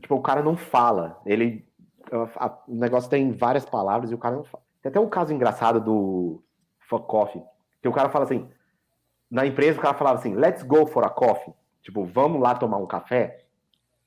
tipo, 0.00 0.14
o 0.14 0.22
cara 0.22 0.42
não 0.42 0.56
fala. 0.56 1.20
Ele. 1.26 1.66
A, 2.36 2.58
o 2.68 2.74
negócio 2.74 3.10
tem 3.10 3.32
várias 3.32 3.64
palavras 3.64 4.10
e 4.10 4.14
o 4.14 4.18
cara 4.18 4.36
não 4.36 4.44
fala. 4.44 4.62
Tem 4.82 4.90
até 4.90 5.00
um 5.00 5.08
caso 5.08 5.32
engraçado 5.32 5.80
do 5.80 6.42
Fuck 6.88 7.06
Coffee, 7.06 7.42
que 7.80 7.88
o 7.88 7.92
cara 7.92 8.08
fala 8.08 8.24
assim. 8.24 8.48
Na 9.30 9.46
empresa, 9.46 9.78
o 9.78 9.82
cara 9.82 9.94
falava 9.94 10.18
assim: 10.18 10.34
let's 10.34 10.62
go 10.62 10.86
for 10.86 11.04
a 11.04 11.10
coffee. 11.10 11.54
Tipo, 11.82 12.04
vamos 12.04 12.40
lá 12.40 12.54
tomar 12.54 12.76
um 12.76 12.86
café. 12.86 13.44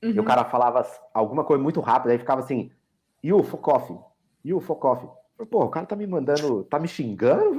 Uhum. 0.02 0.10
E 0.10 0.20
o 0.20 0.24
cara 0.24 0.44
falava 0.44 0.86
alguma 1.12 1.44
coisa 1.44 1.62
muito 1.62 1.80
rápida, 1.80 2.12
aí 2.12 2.18
ficava 2.18 2.40
assim, 2.40 2.70
you, 3.22 3.42
fuck 3.42 3.68
off, 3.68 3.98
you, 4.44 4.60
fuck 4.60 4.86
off. 4.86 5.06
Pô, 5.44 5.64
o 5.64 5.68
cara 5.68 5.84
tá 5.84 5.94
me 5.94 6.06
mandando, 6.06 6.64
tá 6.64 6.78
me 6.78 6.88
xingando? 6.88 7.54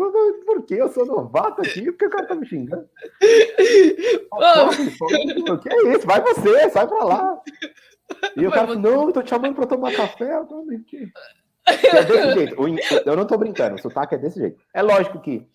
Por 0.45 0.63
quê? 0.63 0.75
Eu 0.75 0.89
sou 0.89 1.05
novato 1.05 1.61
aqui, 1.61 1.85
por 1.85 1.97
que 1.97 2.05
o 2.07 2.09
cara 2.09 2.25
tá 2.25 2.35
me 2.35 2.45
xingando? 2.45 2.89
O 5.49 5.57
que 5.59 5.69
é 5.69 5.93
isso? 5.93 6.05
Vai 6.05 6.21
você, 6.21 6.69
sai 6.69 6.87
pra 6.87 7.03
lá. 7.03 7.41
E 8.35 8.45
o 8.45 8.51
cara 8.51 8.75
não, 8.75 9.07
eu 9.07 9.13
tô 9.13 9.21
te 9.21 9.29
chamando 9.29 9.55
pra 9.55 9.65
tomar 9.65 9.93
café. 9.93 10.37
Eu 10.37 10.45
tô 10.45 10.65
aqui. 10.71 11.11
É 11.65 12.03
desse 12.03 12.33
jeito. 12.33 12.55
Eu 13.05 13.15
não 13.15 13.25
tô 13.25 13.37
brincando, 13.37 13.75
o 13.75 13.79
sotaque 13.79 14.15
é 14.15 14.17
desse 14.17 14.39
jeito. 14.39 14.61
É 14.73 14.81
lógico 14.81 15.19
que 15.19 15.47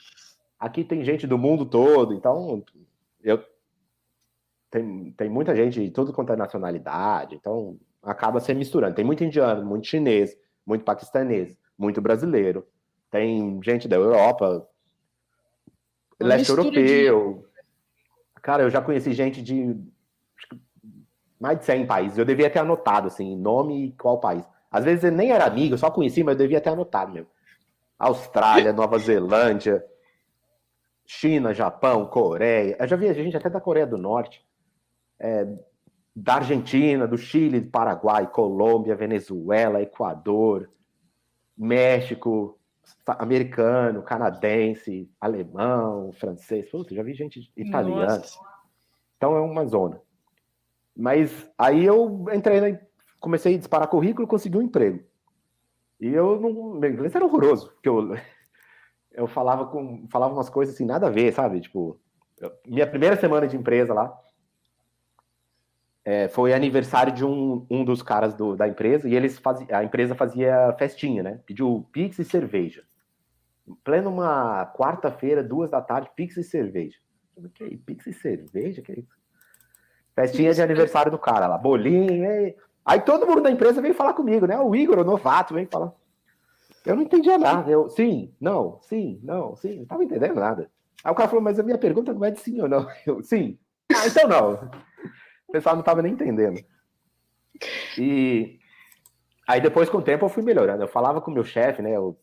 aqui 0.58 0.84
tem 0.84 1.04
gente 1.04 1.26
do 1.26 1.38
mundo 1.38 1.64
todo, 1.64 2.14
então 2.14 2.64
eu 3.22 3.42
tem, 4.70 5.12
tem 5.12 5.28
muita 5.28 5.54
gente 5.54 5.80
de 5.80 5.90
tudo 5.90 6.12
quanto 6.12 6.32
é 6.32 6.36
nacionalidade, 6.36 7.34
então 7.34 7.78
acaba 8.02 8.40
se 8.40 8.54
misturando. 8.54 8.94
Tem 8.94 9.04
muito 9.04 9.22
indiano, 9.22 9.64
muito 9.64 9.86
chinês, 9.86 10.36
muito 10.64 10.84
paquistanês, 10.84 11.56
muito 11.78 12.00
brasileiro. 12.00 12.66
Tem 13.10 13.60
gente 13.62 13.86
da 13.86 13.96
Europa, 13.96 14.66
Uma 16.20 16.28
leste 16.28 16.50
europeu. 16.50 17.44
De... 17.44 18.40
Cara, 18.40 18.62
eu 18.62 18.70
já 18.70 18.80
conheci 18.80 19.12
gente 19.12 19.42
de 19.42 19.76
mais 21.38 21.58
de 21.58 21.64
100 21.64 21.86
países. 21.86 22.18
Eu 22.18 22.24
devia 22.24 22.48
ter 22.48 22.60
anotado, 22.60 23.08
assim, 23.08 23.36
nome 23.36 23.86
e 23.86 23.92
qual 23.92 24.20
país. 24.20 24.44
Às 24.70 24.84
vezes 24.84 25.04
eu 25.04 25.10
nem 25.10 25.32
era 25.32 25.44
amigo, 25.44 25.74
eu 25.74 25.78
só 25.78 25.90
conheci, 25.90 26.22
mas 26.22 26.34
eu 26.34 26.42
devia 26.42 26.60
ter 26.60 26.70
anotado 26.70 27.12
mesmo. 27.12 27.28
Austrália, 27.98 28.72
Nova 28.72 28.96
Zelândia, 28.98 29.84
China, 31.04 31.52
Japão, 31.52 32.06
Coreia. 32.06 32.76
Eu 32.78 32.86
já 32.86 32.96
vi 32.96 33.12
gente 33.12 33.36
até 33.36 33.50
da 33.50 33.60
Coreia 33.60 33.86
do 33.86 33.98
Norte, 33.98 34.44
é, 35.18 35.46
da 36.14 36.36
Argentina, 36.36 37.06
do 37.06 37.18
Chile, 37.18 37.60
do 37.60 37.70
Paraguai, 37.70 38.26
Colômbia, 38.30 38.94
Venezuela, 38.94 39.82
Equador, 39.82 40.70
México, 41.57 42.59
americano, 43.07 44.03
canadense, 44.03 45.11
alemão, 45.20 46.12
francês. 46.12 46.70
Putz, 46.70 46.94
já 46.94 47.03
vi 47.03 47.14
gente 47.14 47.53
italiana. 47.57 48.16
Nossa. 48.16 48.38
Então 49.16 49.36
é 49.36 49.40
uma 49.40 49.64
zona. 49.66 50.00
Mas 50.96 51.50
aí 51.57 51.84
eu 51.84 52.26
entrei 52.32 52.78
comecei 53.22 53.55
a 53.55 53.59
disparar 53.59 53.88
currículo, 53.88 54.26
consegui 54.26 54.59
um 54.59 54.62
emprego. 54.62 55.03
E 56.00 56.09
eu 56.09 56.40
não. 56.40 56.74
Meu 56.74 56.90
inglês 56.90 57.14
era 57.14 57.24
horroroso, 57.24 57.70
porque 57.70 57.88
eu, 57.88 58.14
eu 59.12 59.26
falava 59.26 59.66
com. 59.66 60.07
falava 60.11 60.34
umas 60.34 60.50
coisas 60.50 60.74
assim, 60.74 60.84
nada 60.84 61.07
a 61.07 61.11
ver, 61.11 61.32
sabe? 61.32 61.61
Tipo, 61.61 61.98
minha 62.66 62.86
primeira 62.86 63.16
semana 63.16 63.46
de 63.46 63.57
empresa 63.57 63.94
lá. 63.94 64.12
É, 66.05 66.28
foi 66.28 66.53
aniversário 66.53 67.12
de 67.12 67.24
um, 67.24 67.64
um 67.70 67.84
dos 67.84 68.03
caras 68.03 68.34
do, 68.34 68.57
da 68.57 68.66
empresa 68.66 69.09
e 69.09 69.14
eles 69.14 69.38
faziam, 69.38 69.68
a 69.70 69.84
empresa 69.84 70.14
fazia 70.14 70.74
festinha, 70.76 71.22
né? 71.22 71.40
Pediu 71.46 71.86
pix 71.92 72.18
e 72.18 72.24
cerveja. 72.24 72.82
Em 73.66 73.74
pleno 73.84 74.11
uma 74.11 74.66
quarta-feira, 74.76 75.44
duas 75.44 75.70
da 75.70 75.80
tarde, 75.80 76.11
pix 76.16 76.36
e 76.36 76.42
cerveja. 76.42 76.98
Que 77.55 77.64
é 77.64 77.76
pix 77.86 78.07
e 78.07 78.12
cerveja? 78.12 78.82
Que 78.82 78.92
é 78.92 78.98
isso? 78.98 79.22
Festinha 80.14 80.53
de 80.53 80.61
aniversário 80.61 81.11
do 81.11 81.18
cara 81.18 81.46
lá, 81.46 81.57
bolinho, 81.57 82.24
e... 82.24 82.57
Aí 82.84 83.00
todo 83.00 83.26
mundo 83.26 83.40
da 83.40 83.50
empresa 83.50 83.80
veio 83.80 83.94
falar 83.94 84.12
comigo, 84.12 84.44
né? 84.44 84.59
O 84.59 84.74
Igor, 84.74 84.98
o 84.98 85.05
novato, 85.05 85.55
vem 85.55 85.66
falar. 85.66 85.92
Eu 86.84 86.96
não 86.96 87.03
entendia 87.03 87.38
nada. 87.38 87.70
Eu, 87.70 87.88
sim, 87.88 88.34
não, 88.40 88.80
sim, 88.82 89.20
não, 89.22 89.55
sim. 89.55 89.76
Não 89.76 89.82
estava 89.84 90.05
entendendo 90.05 90.34
nada. 90.34 90.68
Aí 91.05 91.12
o 91.12 91.14
cara 91.14 91.28
falou, 91.28 91.42
mas 91.42 91.59
a 91.59 91.62
minha 91.62 91.78
pergunta 91.78 92.12
não 92.12 92.24
é 92.24 92.30
de 92.32 92.40
sim 92.40 92.61
ou 92.61 92.68
não. 92.68 92.86
Eu, 93.07 93.22
sim. 93.22 93.57
Ah, 93.94 94.07
então 94.07 94.28
não. 94.28 94.70
Pessoal 95.53 95.74
não 95.74 95.80
estava 95.80 96.03
nem 96.03 96.12
entendendo. 96.12 96.61
E 97.98 98.59
aí 99.46 99.61
depois, 99.61 99.88
com 99.88 99.98
o 99.98 100.03
tempo, 100.03 100.24
eu 100.24 100.28
fui 100.28 100.42
melhorando. 100.42 100.82
Eu 100.82 100.88
falava 100.88 101.20
com 101.20 101.30
o 101.30 101.34
meu 101.34 101.44
chefe, 101.44 101.82
né? 101.82 101.94
Eu, 101.94 102.18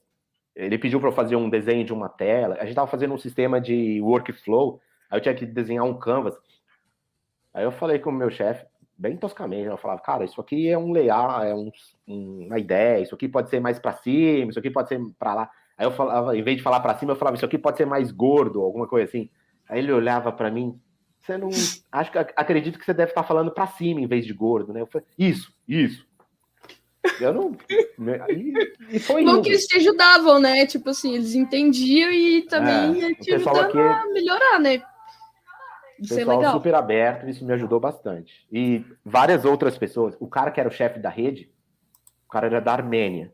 ele 0.55 0.77
pediu 0.77 0.99
para 0.99 1.09
eu 1.09 1.13
fazer 1.13 1.35
um 1.35 1.49
desenho 1.49 1.85
de 1.85 1.93
uma 1.93 2.09
tela. 2.09 2.55
A 2.55 2.61
gente 2.61 2.69
estava 2.69 2.87
fazendo 2.89 3.13
um 3.13 3.17
sistema 3.17 3.61
de 3.61 4.01
workflow. 4.01 4.81
Aí 5.09 5.17
eu 5.17 5.21
tinha 5.21 5.35
que 5.35 5.45
desenhar 5.45 5.85
um 5.85 5.97
canvas. 5.97 6.35
Aí 7.53 7.63
eu 7.63 7.71
falei 7.71 7.99
com 7.99 8.09
o 8.09 8.13
meu 8.13 8.29
chefe, 8.29 8.65
bem 8.97 9.17
toscamente. 9.17 9.67
Eu 9.67 9.77
falava, 9.77 10.01
cara, 10.01 10.25
isso 10.25 10.39
aqui 10.39 10.69
é 10.69 10.77
um 10.77 10.91
layout, 10.91 11.45
é 11.45 11.55
um, 11.55 11.71
uma 12.45 12.59
ideia, 12.59 13.01
isso 13.01 13.15
aqui 13.15 13.27
pode 13.27 13.49
ser 13.49 13.59
mais 13.59 13.79
para 13.79 13.93
cima, 13.93 14.49
isso 14.49 14.59
aqui 14.59 14.69
pode 14.69 14.89
ser 14.89 14.99
para 15.17 15.33
lá. 15.33 15.51
Aí 15.77 15.85
eu 15.85 15.91
falava, 15.91 16.37
em 16.37 16.43
vez 16.43 16.57
de 16.57 16.63
falar 16.63 16.79
para 16.81 16.97
cima, 16.97 17.13
eu 17.13 17.15
falava, 17.15 17.37
isso 17.37 17.45
aqui 17.45 17.57
pode 17.57 17.77
ser 17.77 17.85
mais 17.85 18.11
gordo, 18.11 18.61
alguma 18.61 18.87
coisa 18.87 19.07
assim. 19.07 19.29
Aí 19.67 19.79
ele 19.79 19.91
olhava 19.91 20.31
para 20.31 20.51
mim, 20.51 20.79
você 21.29 21.37
não. 21.37 21.49
Acho 21.91 22.11
que 22.11 22.17
acredito 22.17 22.79
que 22.79 22.85
você 22.85 22.93
deve 22.93 23.11
estar 23.11 23.23
falando 23.23 23.51
para 23.51 23.67
cima 23.67 24.01
em 24.01 24.07
vez 24.07 24.25
de 24.25 24.33
gordo, 24.33 24.73
né? 24.73 24.81
Eu 24.81 24.87
falei, 24.87 25.05
isso, 25.17 25.53
isso. 25.67 26.07
Eu 27.19 27.33
não. 27.33 27.57
E, 28.29 28.53
e 28.95 28.99
foi 28.99 29.23
Bom 29.23 29.41
que 29.41 29.49
eles 29.49 29.65
te 29.65 29.77
ajudavam, 29.77 30.39
né? 30.39 30.65
Tipo 30.65 30.89
assim, 30.89 31.15
eles 31.15 31.33
entendiam 31.35 32.11
e 32.11 32.41
também 32.43 33.03
é, 33.03 33.13
te 33.13 33.33
ajudavam 33.33 33.61
aqui... 33.61 33.77
a 33.79 34.05
melhorar, 34.07 34.59
né? 34.59 34.81
Isso 35.99 36.13
é 36.13 36.17
pessoal 36.17 36.35
é 36.35 36.39
legal. 36.39 36.53
super 36.53 36.75
aberto, 36.75 37.27
isso 37.27 37.45
me 37.45 37.53
ajudou 37.53 37.79
bastante. 37.79 38.47
E 38.51 38.85
várias 39.03 39.43
outras 39.45 39.77
pessoas. 39.77 40.15
O 40.19 40.27
cara 40.27 40.49
que 40.49 40.59
era 40.59 40.69
o 40.69 40.71
chefe 40.71 40.99
da 40.99 41.09
rede, 41.09 41.51
o 42.27 42.31
cara 42.31 42.47
era 42.47 42.61
da 42.61 42.73
Armênia. 42.73 43.33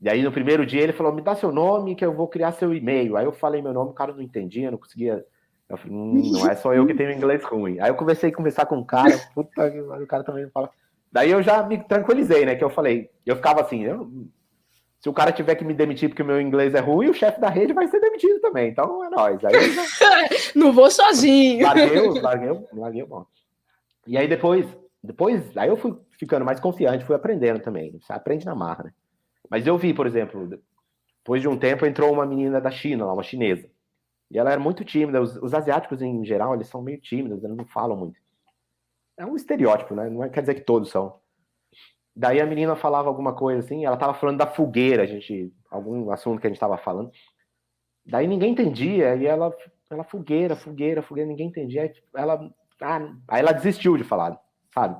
E 0.00 0.08
aí 0.08 0.22
no 0.22 0.32
primeiro 0.32 0.66
dia 0.66 0.82
ele 0.82 0.92
falou: 0.92 1.12
me 1.12 1.22
dá 1.22 1.34
seu 1.34 1.52
nome 1.52 1.94
que 1.94 2.04
eu 2.04 2.12
vou 2.12 2.28
criar 2.28 2.52
seu 2.52 2.74
e-mail. 2.74 3.16
Aí 3.16 3.24
eu 3.24 3.32
falei 3.32 3.62
meu 3.62 3.72
nome, 3.72 3.90
o 3.90 3.94
cara 3.94 4.12
não 4.12 4.22
entendia, 4.22 4.70
não 4.70 4.78
conseguia. 4.78 5.24
Eu 5.72 5.78
falei, 5.78 5.96
hum, 5.96 6.32
não 6.32 6.48
é 6.48 6.54
só 6.54 6.74
eu 6.74 6.86
que 6.86 6.94
tenho 6.94 7.10
inglês 7.10 7.42
ruim. 7.44 7.80
Aí 7.80 7.90
eu 7.90 7.94
comecei 7.94 8.30
a 8.30 8.34
conversar 8.34 8.66
com 8.66 8.78
o 8.78 8.84
cara, 8.84 9.18
puta, 9.34 9.66
o 10.00 10.06
cara 10.06 10.22
também 10.22 10.48
fala. 10.50 10.70
Daí 11.10 11.30
eu 11.30 11.42
já 11.42 11.62
me 11.62 11.78
tranquilizei, 11.82 12.44
né? 12.44 12.54
Que 12.54 12.64
eu 12.64 12.70
falei, 12.70 13.10
eu 13.24 13.36
ficava 13.36 13.62
assim, 13.62 13.82
eu, 13.82 14.10
se 15.00 15.08
o 15.08 15.12
cara 15.12 15.32
tiver 15.32 15.54
que 15.54 15.64
me 15.64 15.74
demitir 15.74 16.08
porque 16.08 16.22
o 16.22 16.26
meu 16.26 16.40
inglês 16.40 16.74
é 16.74 16.80
ruim, 16.80 17.08
o 17.08 17.14
chefe 17.14 17.40
da 17.40 17.48
rede 17.48 17.72
vai 17.72 17.88
ser 17.88 18.00
demitido 18.00 18.38
também. 18.40 18.70
Então 18.70 19.02
é 19.04 19.10
nóis. 19.10 19.44
Aí 19.44 19.72
já... 19.72 19.82
Não 20.54 20.72
vou 20.72 20.90
sozinho. 20.90 21.64
Larguei, 21.64 22.20
larguei, 22.20 22.60
larguei 22.72 23.02
o 23.02 23.06
bom. 23.06 23.26
E 24.06 24.16
aí 24.16 24.28
depois, 24.28 24.66
depois, 25.02 25.56
aí 25.56 25.68
eu 25.68 25.76
fui 25.76 25.98
ficando 26.18 26.44
mais 26.44 26.60
confiante, 26.60 27.04
fui 27.04 27.16
aprendendo 27.16 27.60
também. 27.60 27.98
Você 27.98 28.12
aprende 28.12 28.44
na 28.44 28.54
marra, 28.54 28.84
né? 28.84 28.92
Mas 29.50 29.66
eu 29.66 29.76
vi, 29.76 29.92
por 29.92 30.06
exemplo, 30.06 30.48
depois 31.18 31.40
de 31.40 31.48
um 31.48 31.58
tempo 31.58 31.86
entrou 31.86 32.12
uma 32.12 32.26
menina 32.26 32.60
da 32.60 32.70
China, 32.70 33.12
uma 33.12 33.22
chinesa. 33.22 33.68
E 34.32 34.38
ela 34.38 34.50
era 34.50 34.60
muito 34.60 34.82
tímida. 34.82 35.20
Os, 35.20 35.36
os 35.36 35.52
asiáticos, 35.52 36.00
em 36.00 36.24
geral, 36.24 36.54
eles 36.54 36.66
são 36.66 36.80
meio 36.80 36.98
tímidos, 36.98 37.44
eles 37.44 37.56
não 37.56 37.66
falam 37.66 37.96
muito. 37.96 38.18
É 39.18 39.26
um 39.26 39.36
estereótipo, 39.36 39.94
né? 39.94 40.08
Não 40.08 40.26
quer 40.30 40.40
dizer 40.40 40.54
que 40.54 40.62
todos 40.62 40.90
são. 40.90 41.20
Daí 42.16 42.40
a 42.40 42.46
menina 42.46 42.74
falava 42.74 43.08
alguma 43.08 43.34
coisa 43.34 43.60
assim, 43.60 43.84
ela 43.84 43.96
tava 43.96 44.14
falando 44.14 44.38
da 44.38 44.46
fogueira, 44.46 45.02
a 45.02 45.06
gente, 45.06 45.52
algum 45.70 46.10
assunto 46.10 46.40
que 46.40 46.46
a 46.46 46.50
gente 46.50 46.58
tava 46.58 46.78
falando. 46.78 47.10
Daí 48.06 48.26
ninguém 48.26 48.52
entendia, 48.52 49.14
e 49.16 49.26
ela, 49.26 49.54
ela 49.90 50.04
fogueira, 50.04 50.56
fogueira, 50.56 51.02
fogueira, 51.02 51.28
ninguém 51.28 51.48
entendia. 51.48 51.82
Aí 51.82 51.92
ela, 52.14 52.50
ah, 52.80 53.14
aí 53.28 53.40
ela 53.40 53.52
desistiu 53.52 53.96
de 53.98 54.04
falar, 54.04 54.38
sabe? 54.74 54.96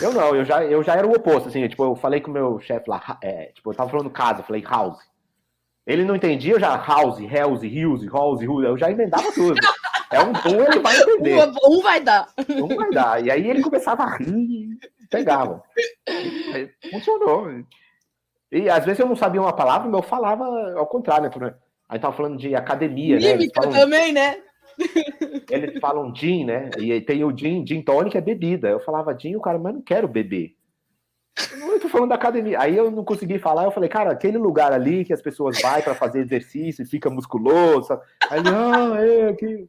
Eu 0.00 0.12
não, 0.12 0.34
eu 0.34 0.44
já, 0.44 0.64
eu 0.64 0.82
já 0.82 0.94
era 0.94 1.06
o 1.06 1.12
oposto, 1.12 1.48
assim, 1.48 1.66
tipo, 1.68 1.84
eu 1.84 1.94
falei 1.96 2.20
com 2.20 2.30
o 2.30 2.34
meu 2.34 2.58
chefe 2.60 2.88
lá, 2.88 3.18
é, 3.22 3.46
tipo, 3.52 3.70
eu 3.70 3.74
tava 3.74 3.90
falando 3.90 4.10
casa, 4.10 4.42
falei 4.42 4.62
house. 4.62 4.98
Ele 5.86 6.04
não 6.04 6.16
entendia, 6.16 6.54
eu 6.54 6.60
já 6.60 6.74
house, 6.74 7.20
house, 7.20 7.62
house, 7.62 8.06
house, 8.06 8.42
eu 8.42 8.76
já 8.76 8.90
emendava 8.90 9.30
tudo. 9.32 9.60
É 10.10 10.20
um, 10.20 10.30
um 10.30 10.64
ele 10.64 10.80
vai 10.80 10.96
entender. 10.96 11.36
Um, 11.64 11.78
um 11.78 11.82
vai 11.82 12.00
dar. 12.00 12.28
Um 12.48 12.68
vai 12.68 12.90
dar. 12.90 13.24
E 13.24 13.30
aí 13.30 13.48
ele 13.48 13.62
começava 13.62 14.02
a 14.02 14.16
rir, 14.16 14.78
pegava. 15.10 15.62
Aí, 16.52 16.70
funcionou. 16.90 17.48
E 18.50 18.68
às 18.68 18.84
vezes 18.84 19.00
eu 19.00 19.06
não 19.06 19.16
sabia 19.16 19.40
uma 19.40 19.52
palavra, 19.52 19.88
mas 19.88 20.02
eu 20.02 20.08
falava 20.08 20.44
ao 20.76 20.86
contrário, 20.86 21.30
né? 21.38 21.54
Aí 21.88 21.98
tava 21.98 22.16
falando 22.16 22.36
de 22.36 22.54
academia, 22.54 23.18
né? 23.18 23.34
Mímica 23.34 23.62
falam, 23.62 23.78
também, 23.78 24.12
né? 24.12 24.38
Eles 25.50 25.80
falam 25.80 26.14
gin, 26.14 26.44
né? 26.44 26.70
E 26.78 27.00
tem 27.00 27.22
o 27.24 27.36
gin, 27.36 27.64
gin 27.66 27.82
tônica 27.82 28.18
é 28.18 28.20
bebida. 28.20 28.68
Eu 28.68 28.80
falava 28.80 29.16
gin, 29.18 29.36
o 29.36 29.40
cara, 29.40 29.58
mas 29.58 29.74
não 29.74 29.82
quero 29.82 30.08
beber. 30.08 30.56
Eu 31.52 31.80
tô 31.80 31.88
falando 31.88 32.08
da 32.08 32.14
academia. 32.14 32.58
Aí 32.58 32.76
eu 32.76 32.90
não 32.90 33.04
consegui 33.04 33.38
falar, 33.38 33.64
eu 33.64 33.70
falei, 33.70 33.88
cara, 33.88 34.10
aquele 34.10 34.38
lugar 34.38 34.72
ali 34.72 35.04
que 35.04 35.12
as 35.12 35.20
pessoas 35.20 35.60
vão 35.60 35.82
para 35.82 35.94
fazer 35.94 36.20
exercício 36.20 36.82
e 36.82 36.86
fica 36.88 37.10
musculoso. 37.10 38.00
Aí 38.30 38.40
ele, 38.40 38.48
ah, 38.48 39.04
é, 39.04 39.28
aqui. 39.28 39.68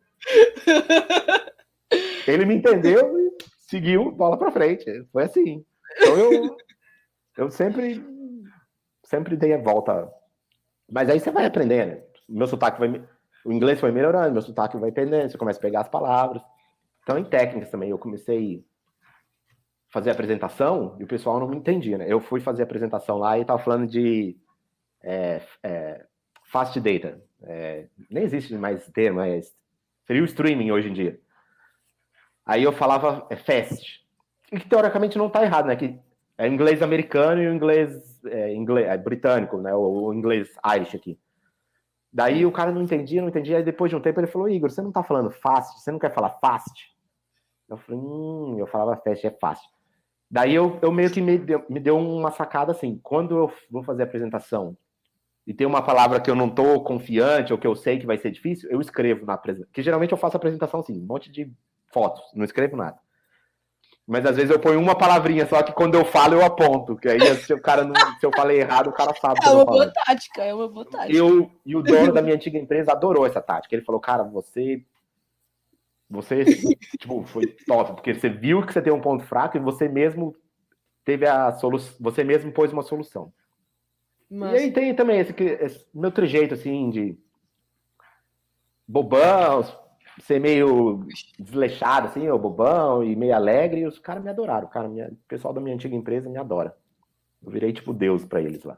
Ele 2.28 2.45
me 2.45 2.55
entendeu 2.55 3.18
e 3.18 3.38
seguiu, 3.59 4.11
bola 4.11 4.38
para 4.38 4.51
frente. 4.51 5.05
Foi 5.11 5.24
assim. 5.24 5.65
Então 5.97 6.18
eu, 6.18 6.57
eu 7.38 7.49
sempre, 7.49 8.03
sempre 9.03 9.38
dei 9.38 9.53
a 9.53 9.57
volta. 9.57 10.11
Mas 10.89 11.09
aí 11.09 11.20
você 11.20 11.32
vai 11.32 11.45
aprendendo. 11.45 12.01
Meu 12.28 12.47
sotaque 12.47 12.80
vai. 12.80 13.01
O 13.45 13.51
inglês 13.51 13.80
foi 13.80 13.91
melhorando, 13.91 14.34
meu 14.34 14.41
sotaque 14.41 14.78
vai 14.78 14.89
aprendendo, 14.89 15.32
você 15.32 15.38
começa 15.38 15.59
a 15.59 15.61
pegar 15.61 15.82
as 15.82 15.88
palavras. 15.88 16.41
Então, 17.01 17.18
em 17.18 17.24
técnicas 17.24 17.72
também, 17.72 17.89
eu 17.89 17.97
comecei 17.97 18.65
fazer 19.89 20.09
a 20.09 20.13
apresentação 20.13 20.95
e 20.99 21.03
o 21.03 21.07
pessoal 21.07 21.39
não 21.39 21.47
me 21.47 21.57
entendia, 21.57 21.97
né? 21.97 22.05
Eu 22.07 22.19
fui 22.19 22.39
fazer 22.39 22.63
a 22.63 22.65
apresentação 22.65 23.17
lá 23.17 23.38
e 23.38 23.41
estava 23.41 23.59
falando 23.59 23.88
de 23.88 24.38
é, 25.03 25.41
é, 25.63 26.05
fast 26.43 26.79
data. 26.79 27.21
É, 27.43 27.88
nem 28.09 28.23
existe 28.23 28.53
mais 28.55 28.88
termo, 28.89 29.21
é 29.21 29.39
seria 30.05 30.23
streaming 30.23 30.71
hoje 30.71 30.89
em 30.89 30.93
dia. 30.93 31.19
Aí 32.45 32.63
eu 32.63 32.71
falava 32.71 33.27
é, 33.29 33.35
fast, 33.35 34.05
que 34.45 34.67
teoricamente 34.67 35.17
não 35.17 35.27
está 35.27 35.43
errado, 35.43 35.67
né? 35.67 35.75
Que 35.75 35.99
é 36.38 36.47
inglês 36.47 36.81
americano 36.81 37.41
e 37.41 37.47
o 37.47 37.53
inglês, 37.53 38.23
é, 38.25 38.53
inglês 38.53 39.01
britânico, 39.01 39.57
né? 39.57 39.73
O, 39.73 40.07
o, 40.07 40.13
inglês 40.13 40.49
Irish 40.75 40.95
aqui. 40.95 41.19
Daí 42.11 42.45
o 42.45 42.51
cara 42.51 42.71
não 42.71 42.81
entendia, 42.81 43.21
não 43.21 43.29
entendia. 43.29 43.57
Aí 43.57 43.63
depois 43.63 43.89
de 43.89 43.95
um 43.95 44.01
tempo 44.01 44.19
ele 44.19 44.27
falou: 44.27 44.49
Igor, 44.49 44.69
você 44.69 44.81
não 44.81 44.89
está 44.89 45.03
falando 45.03 45.29
fast? 45.29 45.81
Você 45.81 45.91
não 45.91 45.99
quer 45.99 46.13
falar 46.13 46.38
fast? 46.39 46.95
Eu 47.69 47.77
falei: 47.77 47.99
hum, 47.99 48.55
eu 48.57 48.67
falava 48.67 48.99
fast, 49.01 49.27
é 49.27 49.31
fast. 49.31 49.67
Daí 50.30 50.53
eu, 50.53 50.78
eu 50.82 50.91
meio 50.91 51.09
que 51.09 51.21
me 51.21 51.38
deu, 51.38 51.65
me 51.69 51.80
deu 51.80 51.97
uma 51.97 52.32
sacada 52.32 52.71
assim: 52.71 52.99
quando 53.01 53.38
eu 53.38 53.53
vou 53.71 53.84
fazer 53.84 54.03
a 54.03 54.05
apresentação 54.05 54.78
e 55.45 55.53
tem 55.53 55.65
uma 55.65 55.82
palavra 55.82 56.19
que 56.19 56.30
eu 56.30 56.36
não 56.36 56.47
estou 56.47 56.84
confiante 56.84 57.53
ou 57.53 57.59
que 57.59 57.65
eu 57.65 57.75
sei 57.75 57.97
que 57.97 58.05
vai 58.05 58.17
ser 58.17 58.32
difícil, 58.32 58.69
eu 58.69 58.82
escrevo 58.82 59.25
na 59.25 59.34
apresentação. 59.34 59.71
Que 59.73 59.82
geralmente 59.82 60.11
eu 60.11 60.17
faço 60.17 60.36
a 60.36 60.39
apresentação 60.39 60.82
assim, 60.82 60.99
um 60.99 61.05
monte 61.05 61.32
de 61.32 61.49
fotos, 61.88 62.21
não 62.36 62.43
escrevo 62.43 62.75
nada. 62.75 62.97
Mas 64.05 64.25
às 64.25 64.38
vezes 64.38 64.51
eu 64.51 64.59
ponho 64.59 64.80
uma 64.80 64.95
palavrinha, 64.95 65.45
só 65.47 65.61
que 65.61 65.73
quando 65.73 65.95
eu 65.95 66.05
falo 66.05 66.36
eu 66.36 66.45
aponto, 66.45 66.95
que 66.95 67.09
aí 67.09 67.19
se 67.38 67.53
o 67.53 67.61
cara 67.61 67.84
não, 67.84 67.93
se 68.19 68.25
eu 68.25 68.32
falei 68.36 68.59
errado, 68.59 68.88
o 68.88 68.93
cara 68.93 69.13
sabe. 69.19 69.39
É 69.43 69.49
uma 69.49 69.65
boa 69.65 69.91
tática, 69.91 70.43
é 70.43 70.53
uma 70.53 70.67
boa 70.67 70.86
tática. 70.86 71.17
Eu, 71.17 71.51
e 71.65 71.75
o 71.75 71.82
dono 71.82 72.13
da 72.13 72.21
minha 72.21 72.36
antiga 72.36 72.57
empresa 72.57 72.93
adorou 72.93 73.25
essa 73.25 73.41
tática. 73.41 73.75
Ele 73.75 73.84
falou, 73.84 73.99
cara, 73.99 74.23
você 74.23 74.82
você 76.09 76.45
tipo, 76.99 77.23
foi 77.23 77.47
top, 77.65 77.93
porque 77.93 78.13
você 78.13 78.29
viu 78.29 78.65
que 78.65 78.73
você 78.73 78.81
tem 78.81 78.93
um 78.93 79.01
ponto 79.01 79.23
fraco 79.25 79.57
e 79.57 79.61
você 79.61 79.87
mesmo 79.87 80.35
teve 81.03 81.25
a 81.27 81.51
solução, 81.53 81.95
você 81.99 82.23
mesmo 82.23 82.51
pôs 82.51 82.71
uma 82.71 82.83
solução. 82.83 83.31
Mas... 84.29 84.53
E 84.53 84.65
aí 84.65 84.71
tem 84.71 84.93
também 84.93 85.19
esse, 85.19 85.33
esse 85.41 85.85
meu 85.93 86.11
trejeito 86.11 86.53
assim 86.53 86.89
de 86.89 87.17
bobão, 88.87 89.63
ser 90.21 90.39
meio 90.39 91.05
desleixado, 91.37 92.07
assim, 92.07 92.27
o 92.29 92.39
bobão 92.39 93.03
e 93.03 93.15
meio 93.15 93.35
alegre, 93.35 93.81
e 93.81 93.87
os 93.87 93.99
caras 93.99 94.23
me 94.23 94.29
adoraram, 94.29 94.67
cara. 94.67 94.87
Minha, 94.87 95.09
o 95.09 95.15
pessoal 95.27 95.53
da 95.53 95.61
minha 95.61 95.75
antiga 95.75 95.95
empresa 95.95 96.29
me 96.29 96.37
adora. 96.37 96.75
Eu 97.43 97.51
virei 97.51 97.71
tipo 97.71 97.93
Deus 97.93 98.25
para 98.25 98.41
eles 98.41 98.63
lá. 98.63 98.77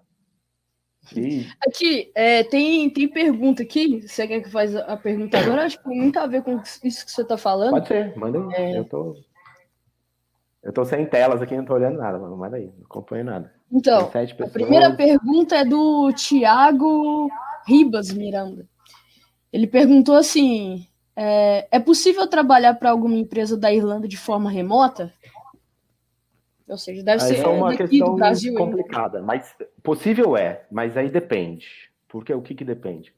E... 1.16 1.48
Aqui, 1.66 2.12
é, 2.14 2.44
tem, 2.44 2.90
tem 2.90 3.08
pergunta 3.08 3.64
aqui. 3.64 4.02
Você 4.08 4.28
quer 4.28 4.42
que 4.42 4.50
faz 4.50 4.76
a 4.76 4.96
pergunta 4.96 5.40
agora? 5.40 5.66
Acho 5.66 5.78
que 5.80 5.90
tem 5.90 5.98
muito 5.98 6.20
a 6.20 6.28
ver 6.28 6.44
com 6.44 6.62
isso 6.84 7.06
que 7.06 7.12
você 7.12 7.24
tá 7.24 7.38
falando. 7.38 7.72
Pode 7.72 7.88
ser, 7.88 8.16
manda 8.18 8.40
aí. 8.56 8.74
É... 8.74 8.78
Eu 8.80 8.86
tô. 8.86 9.16
Eu 10.62 10.74
tô 10.74 10.84
sem 10.84 11.06
telas 11.06 11.42
aqui, 11.42 11.56
não 11.56 11.66
tô 11.66 11.74
olhando 11.74 11.98
nada, 11.98 12.20
mano. 12.20 12.36
Manda 12.36 12.58
aí, 12.58 12.66
não 12.78 12.86
acompanho 12.86 13.24
nada. 13.24 13.52
Então, 13.72 14.12
a 14.14 14.48
primeira 14.48 14.94
pergunta 14.94 15.56
é 15.56 15.64
do 15.64 16.12
Tiago 16.12 17.30
Ribas 17.66 18.12
Miranda. 18.12 18.68
Ele 19.54 19.68
perguntou 19.68 20.16
assim: 20.16 20.86
é, 21.16 21.68
é 21.72 21.80
possível 21.80 22.28
trabalhar 22.28 22.76
para 22.76 22.90
alguma 22.90 23.16
empresa 23.16 23.58
da 23.58 23.74
Irlanda 23.74 24.08
de 24.08 24.18
forma 24.18 24.50
remota? 24.50 25.14
Ou 26.70 26.78
seja, 26.78 27.04
deve 27.04 27.24
aí 27.24 27.36
ser 27.36 27.44
é 27.44 27.48
uma 27.48 27.76
questão 27.76 28.16
Brasil, 28.16 28.54
complicada, 28.54 29.22
mas 29.24 29.56
possível 29.82 30.38
é, 30.38 30.66
mas 30.72 30.96
aí 30.96 31.10
depende. 31.10 31.90
Porque 32.08 32.32
o 32.34 32.42
que, 32.42 32.54
que 32.54 32.64
depende? 32.64 33.14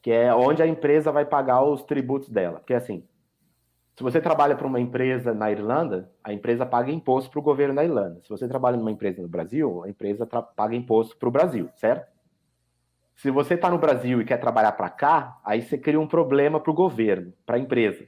Que 0.00 0.10
é 0.10 0.34
onde 0.34 0.62
a 0.62 0.66
empresa 0.66 1.12
vai 1.12 1.24
pagar 1.24 1.62
os 1.62 1.82
tributos 1.82 2.30
dela. 2.30 2.60
Porque 2.60 2.72
assim, 2.72 3.04
se 3.96 4.02
você 4.02 4.20
trabalha 4.20 4.56
para 4.56 4.66
uma 4.66 4.80
empresa 4.80 5.34
na 5.34 5.50
Irlanda, 5.50 6.10
a 6.22 6.32
empresa 6.32 6.64
paga 6.64 6.90
imposto 6.90 7.30
para 7.30 7.38
o 7.38 7.42
governo 7.42 7.74
da 7.74 7.84
Irlanda. 7.84 8.20
Se 8.22 8.28
você 8.28 8.48
trabalha 8.48 8.76
numa 8.76 8.90
empresa 8.90 9.20
no 9.20 9.28
Brasil, 9.28 9.84
a 9.84 9.88
empresa 9.88 10.26
paga 10.26 10.74
imposto 10.74 11.16
para 11.16 11.28
o 11.28 11.32
Brasil, 11.32 11.68
certo? 11.76 12.10
Se 13.16 13.30
você 13.30 13.54
está 13.54 13.70
no 13.70 13.78
Brasil 13.78 14.20
e 14.20 14.24
quer 14.24 14.38
trabalhar 14.38 14.72
para 14.72 14.90
cá, 14.90 15.38
aí 15.44 15.62
você 15.62 15.78
cria 15.78 16.00
um 16.00 16.08
problema 16.08 16.58
para 16.58 16.70
o 16.70 16.74
governo, 16.74 17.32
para 17.46 17.56
a 17.56 17.60
empresa. 17.60 18.04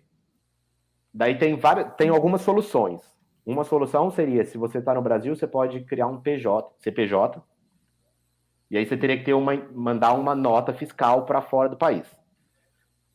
Daí 1.14 1.38
tem, 1.38 1.56
várias, 1.56 1.94
tem 1.94 2.08
algumas 2.08 2.40
soluções. 2.40 3.15
Uma 3.46 3.62
solução 3.62 4.10
seria, 4.10 4.44
se 4.44 4.58
você 4.58 4.78
está 4.78 4.92
no 4.92 5.00
Brasil, 5.00 5.36
você 5.36 5.46
pode 5.46 5.80
criar 5.84 6.08
um 6.08 6.20
PJ, 6.20 6.68
CPJ, 6.80 7.40
e 8.68 8.76
aí 8.76 8.84
você 8.84 8.96
teria 8.96 9.16
que 9.16 9.24
ter 9.24 9.34
uma, 9.34 9.54
mandar 9.72 10.14
uma 10.14 10.34
nota 10.34 10.74
fiscal 10.74 11.24
para 11.24 11.40
fora 11.40 11.68
do 11.68 11.76
país. 11.76 12.04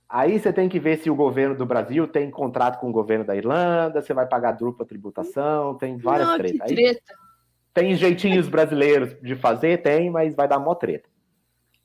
Aí 0.07 0.39
você 0.39 0.53
tem 0.53 0.69
que 0.69 0.79
ver 0.79 0.97
se 0.99 1.09
o 1.09 1.15
governo 1.15 1.53
do 1.55 1.65
Brasil 1.65 2.07
tem 2.07 2.32
contrato 2.32 2.79
com 2.79 2.89
o 2.89 2.93
governo 2.93 3.25
da 3.25 3.36
Irlanda, 3.36 4.01
você 4.01 4.13
vai 4.13 4.25
pagar 4.25 4.53
dupla 4.53 4.86
tributação, 4.86 5.75
tem 5.75 5.97
várias 5.97 6.29
Não, 6.29 6.38
tretas. 6.38 6.67
treta. 6.67 7.01
Aí, 7.09 7.17
tem 7.73 7.95
jeitinhos 7.95 8.47
brasileiros 8.47 9.15
de 9.21 9.36
fazer, 9.36 9.82
tem, 9.82 10.09
mas 10.09 10.34
vai 10.34 10.47
dar 10.47 10.59
mó 10.59 10.75
treta. 10.75 11.09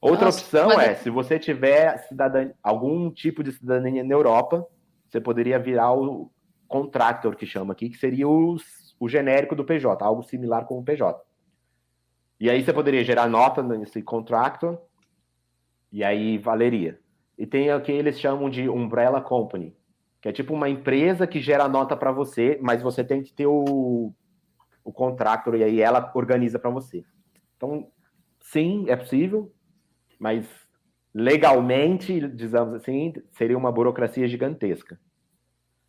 Outra 0.01 0.27
Nossa, 0.27 0.41
opção 0.41 0.69
mas... 0.69 0.89
é, 0.89 0.95
se 0.95 1.11
você 1.11 1.39
tiver 1.39 2.05
algum 2.63 3.11
tipo 3.11 3.43
de 3.43 3.53
cidadania 3.53 4.05
na 4.05 4.15
Europa, 4.15 4.67
você 5.09 5.21
poderia 5.21 5.59
virar 5.59 5.93
o 5.93 6.31
contractor, 6.69 7.37
que 7.37 7.47
chama 7.47 7.73
aqui, 7.73 7.89
que 7.89 7.97
seria 7.97 8.29
o, 8.29 8.57
o 8.99 9.09
genérico 9.09 9.55
do 9.55 9.65
PJ, 9.65 10.05
algo 10.05 10.23
similar 10.23 10.65
com 10.67 10.79
o 10.79 10.85
PJ. 10.85 11.21
E 12.39 12.51
aí 12.51 12.63
você 12.63 12.73
poderia 12.73 13.03
gerar 13.05 13.29
nota 13.29 13.63
nesse 13.63 14.03
contractor, 14.03 14.79
e 15.91 16.05
aí 16.05 16.39
valeria. 16.39 17.01
E 17.39 17.47
tem 17.47 17.73
o 17.73 17.81
que 17.81 17.93
eles 17.93 18.19
chamam 18.19 18.51
de 18.51 18.69
umbrella 18.69 19.21
company, 19.21 19.75
que 20.21 20.29
é 20.29 20.33
tipo 20.33 20.53
uma 20.55 20.69
empresa 20.69 21.27
que 21.27 21.41
gera 21.41 21.69
nota 21.69 21.97
para 21.97 22.13
você, 22.13 22.59
mas 22.63 22.83
você 22.83 23.05
tem 23.05 23.23
que 23.23 23.33
ter 23.33 23.47
o, 23.47 24.13
o 24.85 24.93
contractor 24.93 25.55
e 25.55 25.65
aí 25.65 25.81
ela 25.81 26.11
organiza 26.15 26.59
para 26.59 26.71
você. 26.71 27.05
Então, 27.57 27.89
sim, 28.41 28.85
é 28.89 28.97
possível, 28.97 29.53
mas 30.19 30.47
legalmente, 31.15 32.29
dizemos 32.29 32.75
assim, 32.75 33.15
seria 33.33 33.57
uma 33.57 33.73
burocracia 33.73 34.29
gigantesca. 34.29 35.01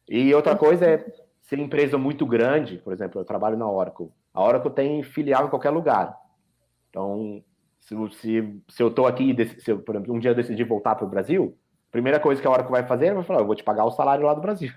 E 0.07 0.33
outra 0.33 0.55
coisa 0.55 0.85
é 0.85 1.05
ser 1.41 1.59
empresa 1.59 1.97
muito 1.97 2.25
grande, 2.25 2.77
por 2.77 2.93
exemplo, 2.93 3.21
eu 3.21 3.25
trabalho 3.25 3.57
na 3.57 3.69
Oracle. 3.69 4.09
A 4.33 4.43
Oracle 4.43 4.71
tem 4.71 5.03
filial 5.03 5.45
em 5.45 5.49
qualquer 5.49 5.69
lugar. 5.69 6.15
Então, 6.89 7.43
se, 7.79 7.95
se, 8.19 8.61
se 8.69 8.83
eu 8.83 8.87
estou 8.87 9.07
aqui, 9.07 9.35
se 9.59 9.71
eu, 9.71 9.79
por 9.79 9.95
exemplo, 9.95 10.13
um 10.13 10.19
dia 10.19 10.31
eu 10.31 10.35
decidir 10.35 10.63
voltar 10.63 10.95
para 10.95 11.05
o 11.05 11.09
Brasil, 11.09 11.57
a 11.89 11.91
primeira 11.91 12.19
coisa 12.19 12.41
que 12.41 12.47
a 12.47 12.51
Oracle 12.51 12.71
vai 12.71 12.85
fazer 12.85 13.07
é 13.07 13.13
vai 13.13 13.23
falar, 13.23 13.39
eu 13.41 13.45
vou 13.45 13.55
te 13.55 13.63
pagar 13.63 13.85
o 13.85 13.91
salário 13.91 14.25
lá 14.25 14.33
do 14.33 14.41
Brasil. 14.41 14.71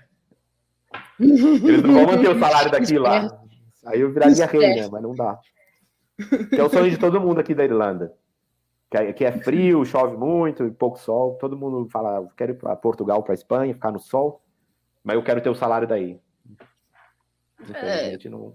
Eles 1.19 1.83
não 1.83 1.93
vão 1.93 2.05
manter 2.05 2.29
o 2.29 2.39
salário 2.39 2.71
daqui 2.71 2.97
lá. 2.97 3.27
Aí 3.85 3.99
eu 3.99 4.11
viraria 4.11 4.45
rei, 4.45 4.81
né? 4.81 4.89
Mas 4.91 5.01
não 5.01 5.15
dá. 5.15 5.39
Que 6.49 6.59
é 6.59 6.63
o 6.63 6.69
sonho 6.69 6.89
de 6.89 6.97
todo 6.97 7.19
mundo 7.19 7.39
aqui 7.39 7.53
da 7.55 7.63
Irlanda 7.63 8.13
que 9.15 9.23
é 9.23 9.31
frio, 9.31 9.85
chove 9.85 10.17
muito, 10.17 10.69
pouco 10.73 10.99
sol. 10.99 11.37
Todo 11.39 11.55
mundo 11.55 11.87
fala, 11.89 12.27
quero 12.35 12.51
ir 12.51 12.55
para 12.55 12.75
Portugal, 12.75 13.23
para 13.23 13.33
Espanha, 13.33 13.73
ficar 13.73 13.91
no 13.91 13.99
sol, 13.99 14.40
mas 15.03 15.15
eu 15.15 15.23
quero 15.23 15.41
ter 15.41 15.49
o 15.49 15.55
salário 15.55 15.87
daí. 15.87 16.19
Infelizmente, 17.59 18.27
é... 18.27 18.29
não, 18.29 18.53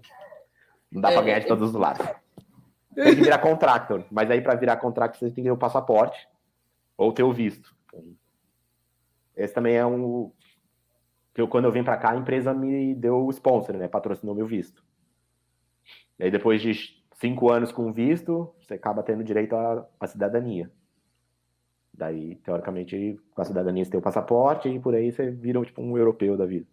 não 0.91 1.01
dá 1.01 1.11
é... 1.11 1.13
para 1.13 1.25
ganhar 1.25 1.39
de 1.39 1.47
todos 1.47 1.69
os 1.69 1.75
lados. 1.75 2.05
Tem 2.95 3.15
que 3.15 3.21
virar 3.21 3.37
contractor, 3.39 4.05
mas 4.11 4.29
aí 4.31 4.41
para 4.41 4.55
virar 4.55 4.77
contractor 4.77 5.19
você 5.19 5.25
tem 5.25 5.43
que 5.43 5.49
ter 5.49 5.51
o 5.51 5.57
passaporte 5.57 6.27
ou 6.97 7.13
ter 7.13 7.23
o 7.23 7.31
visto. 7.31 7.75
Esse 9.35 9.53
também 9.53 9.75
é 9.75 9.85
um 9.85 10.31
que 11.33 11.41
eu, 11.41 11.47
quando 11.47 11.65
eu 11.65 11.71
vim 11.71 11.83
para 11.83 11.97
cá, 11.97 12.11
a 12.13 12.17
empresa 12.17 12.51
me 12.51 12.95
deu 12.95 13.23
o 13.23 13.29
sponsor, 13.29 13.77
né? 13.77 13.87
Patrocinou 13.87 14.33
meu 14.33 14.47
visto. 14.47 14.83
E 16.17 16.23
aí 16.23 16.31
depois 16.31 16.59
de 16.59 16.73
cinco 17.13 17.51
anos 17.51 17.71
com 17.71 17.93
visto, 17.93 18.55
você 18.59 18.73
acaba 18.73 19.03
tendo 19.03 19.23
direito 19.23 19.55
à, 19.55 19.87
à 19.99 20.07
cidadania. 20.07 20.71
Daí, 21.97 22.35
teoricamente, 22.35 23.19
com 23.33 23.41
a 23.41 23.45
cidadania 23.45 23.83
você 23.83 23.89
tem 23.89 23.99
o 23.99 24.03
passaporte 24.03 24.69
e 24.69 24.79
por 24.79 24.93
aí 24.93 25.11
você 25.11 25.31
vira 25.31 25.59
tipo 25.65 25.81
um 25.81 25.97
europeu 25.97 26.37
da 26.37 26.45
vida. 26.45 26.67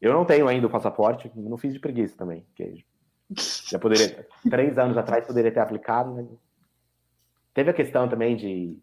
Eu 0.00 0.12
não 0.12 0.24
tenho 0.24 0.48
ainda 0.48 0.66
o 0.66 0.70
passaporte, 0.70 1.30
não 1.34 1.56
fiz 1.56 1.72
de 1.72 1.78
preguiça 1.78 2.16
também. 2.16 2.44
Que 2.54 2.84
já 3.70 3.78
poderia, 3.78 4.26
três 4.50 4.76
anos 4.76 4.96
atrás 4.96 5.24
poderia 5.24 5.52
ter 5.52 5.60
aplicado. 5.60 6.12
Né? 6.14 6.26
Teve 7.54 7.70
a 7.70 7.74
questão 7.74 8.08
também 8.08 8.36
de 8.36 8.76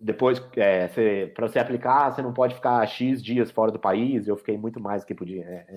depois, 0.00 0.42
é, 0.56 0.88
para 1.26 1.46
você 1.46 1.58
aplicar, 1.58 2.10
você 2.10 2.22
não 2.22 2.32
pode 2.32 2.54
ficar 2.54 2.86
X 2.86 3.22
dias 3.22 3.50
fora 3.50 3.70
do 3.70 3.78
país. 3.78 4.26
Eu 4.26 4.38
fiquei 4.38 4.56
muito 4.56 4.80
mais 4.80 5.02
do 5.02 5.06
que 5.06 5.14
podia. 5.14 5.44
É, 5.44 5.66
é 5.68 5.76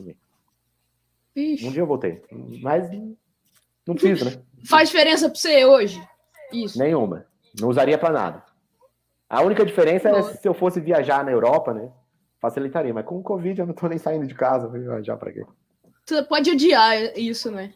um 1.35 1.71
dia 1.71 1.81
eu 1.81 1.85
voltei. 1.85 2.21
Mas 2.61 2.89
não 3.85 3.95
precisa, 3.95 4.29
né? 4.29 4.41
Faz 4.65 4.89
diferença 4.89 5.29
para 5.29 5.37
você 5.37 5.65
hoje? 5.65 6.01
Isso. 6.53 6.79
Nenhuma. 6.79 7.25
Não 7.59 7.67
usaria 7.67 7.97
para 7.97 8.13
nada. 8.13 8.52
A 9.33 9.41
única 9.41 9.65
diferença 9.65 10.09
é 10.09 10.21
se 10.21 10.47
eu 10.47 10.53
fosse 10.53 10.79
viajar 10.79 11.25
na 11.25 11.31
Europa, 11.31 11.73
né? 11.73 11.89
Facilitaria. 12.39 12.93
Mas 12.93 13.03
com 13.03 13.17
o 13.17 13.23
Covid 13.23 13.59
eu 13.59 13.65
não 13.65 13.73
tô 13.73 13.87
nem 13.87 13.97
saindo 13.97 14.27
de 14.27 14.35
casa. 14.35 14.67
Vou 14.67 14.79
viajar 14.79 15.17
para 15.17 15.31
quê? 15.31 15.43
Você 16.05 16.21
pode 16.21 16.51
odiar 16.51 16.95
isso, 17.17 17.49
né? 17.49 17.73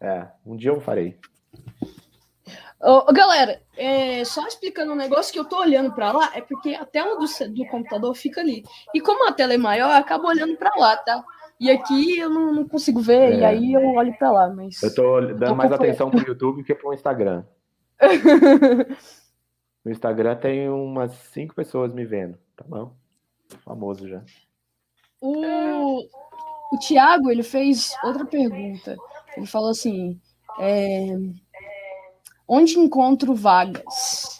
É, 0.00 0.26
um 0.44 0.56
dia 0.56 0.72
eu 0.72 0.80
farei. 0.80 1.16
Oh, 2.82 3.04
galera, 3.12 3.62
é, 3.76 4.24
só 4.24 4.44
explicando 4.48 4.92
um 4.92 4.96
negócio 4.96 5.32
que 5.32 5.38
eu 5.38 5.44
tô 5.44 5.60
olhando 5.60 5.92
para 5.92 6.10
lá, 6.10 6.32
é 6.34 6.40
porque 6.40 6.74
a 6.74 6.84
tela 6.84 7.16
do, 7.16 7.26
do 7.54 7.66
computador 7.68 8.12
fica 8.16 8.40
ali. 8.40 8.64
E 8.92 9.00
como 9.00 9.28
a 9.28 9.32
tela 9.32 9.54
é 9.54 9.58
maior, 9.58 9.90
eu 9.90 9.96
acabo 9.96 10.26
olhando 10.26 10.56
para 10.56 10.72
lá, 10.76 10.96
tá? 10.96 11.22
E 11.60 11.70
aqui 11.70 12.18
eu 12.18 12.30
não, 12.30 12.52
não 12.52 12.66
consigo 12.66 13.00
ver, 13.00 13.34
é. 13.34 13.38
e 13.38 13.44
aí 13.44 13.72
eu 13.74 13.94
olho 13.94 14.12
para 14.18 14.32
lá, 14.32 14.48
mas. 14.48 14.82
Eu 14.82 14.92
tô 14.92 15.20
dando 15.20 15.50
tô 15.50 15.54
mais 15.54 15.70
atenção 15.70 16.10
pro 16.10 16.26
YouTube 16.26 16.64
que 16.64 16.74
pro 16.74 16.92
Instagram. 16.92 17.44
no 19.84 19.90
Instagram 19.90 20.36
tem 20.36 20.68
umas 20.68 21.12
cinco 21.32 21.54
pessoas 21.54 21.92
me 21.92 22.04
vendo. 22.04 22.38
Tá 22.56 22.64
bom. 22.66 22.94
Famoso 23.64 24.08
já. 24.08 24.22
O... 25.20 26.02
o 26.72 26.78
Thiago, 26.78 27.30
ele 27.30 27.42
fez 27.42 27.94
outra 28.04 28.24
pergunta. 28.24 28.96
Ele 29.36 29.46
falou 29.46 29.70
assim: 29.70 30.20
é, 30.58 31.06
onde 32.46 32.78
encontro 32.78 33.34
vagas? 33.34 34.38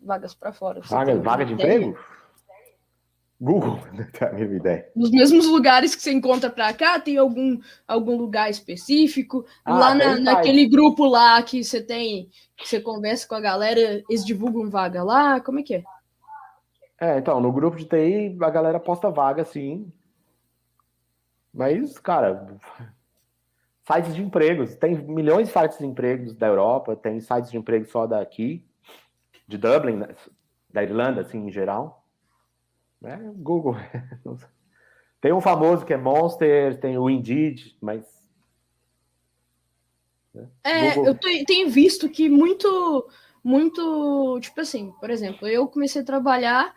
Vagas 0.00 0.34
para 0.34 0.52
fora. 0.52 0.80
Vaga, 0.82 1.16
vaga 1.20 1.44
de 1.44 1.54
emprego? 1.54 1.96
Google, 3.40 3.78
não 3.92 4.04
tenho 4.10 4.30
a 4.30 4.34
mesma 4.34 4.56
ideia. 4.56 4.88
Nos 4.96 5.10
mesmos 5.10 5.46
lugares 5.46 5.94
que 5.94 6.02
você 6.02 6.12
encontra 6.12 6.50
para 6.50 6.72
cá, 6.72 6.98
tem 6.98 7.18
algum, 7.18 7.58
algum 7.86 8.16
lugar 8.16 8.50
específico? 8.50 9.44
Ah, 9.64 9.78
lá 9.78 9.94
na, 9.94 10.18
naquele 10.18 10.66
grupo 10.66 11.04
lá 11.04 11.42
que 11.42 11.62
você 11.62 11.82
tem, 11.82 12.30
que 12.56 12.66
você 12.66 12.80
conversa 12.80 13.28
com 13.28 13.34
a 13.34 13.40
galera, 13.40 14.02
eles 14.08 14.24
divulgam 14.24 14.70
vaga 14.70 15.02
lá? 15.02 15.40
Como 15.40 15.60
é 15.60 15.62
que 15.62 15.74
é? 15.74 15.84
É, 16.98 17.18
então, 17.18 17.40
no 17.40 17.52
grupo 17.52 17.76
de 17.76 17.84
TI 17.84 18.36
a 18.40 18.50
galera 18.50 18.80
posta 18.80 19.10
vaga, 19.10 19.44
sim. 19.44 19.92
Mas, 21.52 21.98
cara, 21.98 22.56
sites 23.86 24.14
de 24.14 24.22
empregos, 24.22 24.74
tem 24.76 24.96
milhões 24.96 25.48
de 25.48 25.52
sites 25.52 25.78
de 25.78 25.86
empregos 25.86 26.34
da 26.34 26.46
Europa, 26.46 26.96
tem 26.96 27.20
sites 27.20 27.50
de 27.50 27.58
emprego 27.58 27.86
só 27.86 28.06
daqui, 28.06 28.64
de 29.46 29.58
Dublin, 29.58 29.96
né, 29.96 30.08
da 30.72 30.82
Irlanda, 30.82 31.20
assim, 31.20 31.46
em 31.46 31.52
geral. 31.52 32.05
É, 33.06 33.16
Google. 33.36 33.76
tem 35.20 35.32
um 35.32 35.40
famoso 35.40 35.86
que 35.86 35.94
é 35.94 35.96
Monster, 35.96 36.78
tem 36.80 36.98
o 36.98 37.08
Indeed, 37.08 37.76
mas. 37.80 38.04
Né? 40.34 40.48
É, 40.64 40.94
Google... 40.94 41.16
eu 41.24 41.44
tenho 41.46 41.70
visto 41.70 42.08
que 42.08 42.28
muito, 42.28 43.08
muito, 43.44 44.40
tipo 44.40 44.60
assim, 44.60 44.92
por 44.98 45.08
exemplo, 45.08 45.46
eu 45.46 45.68
comecei 45.68 46.02
a 46.02 46.04
trabalhar 46.04 46.74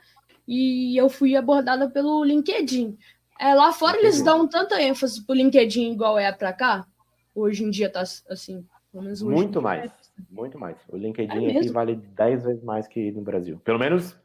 e 0.48 0.96
eu 0.96 1.10
fui 1.10 1.36
abordada 1.36 1.90
pelo 1.90 2.24
LinkedIn. 2.24 2.96
É, 3.40 3.56
lá 3.56 3.72
fora 3.72 3.94
LinkedIn. 3.94 4.08
eles 4.08 4.22
dão 4.24 4.48
tanta 4.48 4.80
ênfase 4.82 5.26
pro 5.26 5.36
LinkedIn 5.36 5.92
igual 5.92 6.20
é 6.20 6.32
para 6.32 6.54
cá. 6.54 6.86
Hoje 7.34 7.64
em 7.64 7.72
dia 7.72 7.90
tá 7.90 8.02
assim, 8.02 8.66
pelo 8.92 9.04
menos 9.04 9.22
Muito 9.22 9.62
mais, 9.62 9.92
é. 9.92 9.96
muito 10.30 10.60
mais. 10.60 10.78
O 10.90 10.98
LinkedIn 10.98 11.46
é 11.46 11.58
aqui 11.58 11.70
vale 11.70 11.96
10 11.96 12.44
vezes 12.44 12.64
mais 12.64 12.88
que 12.88 13.12
no 13.12 13.22
Brasil. 13.22 13.60
Pelo 13.64 13.80
menos 13.80 14.16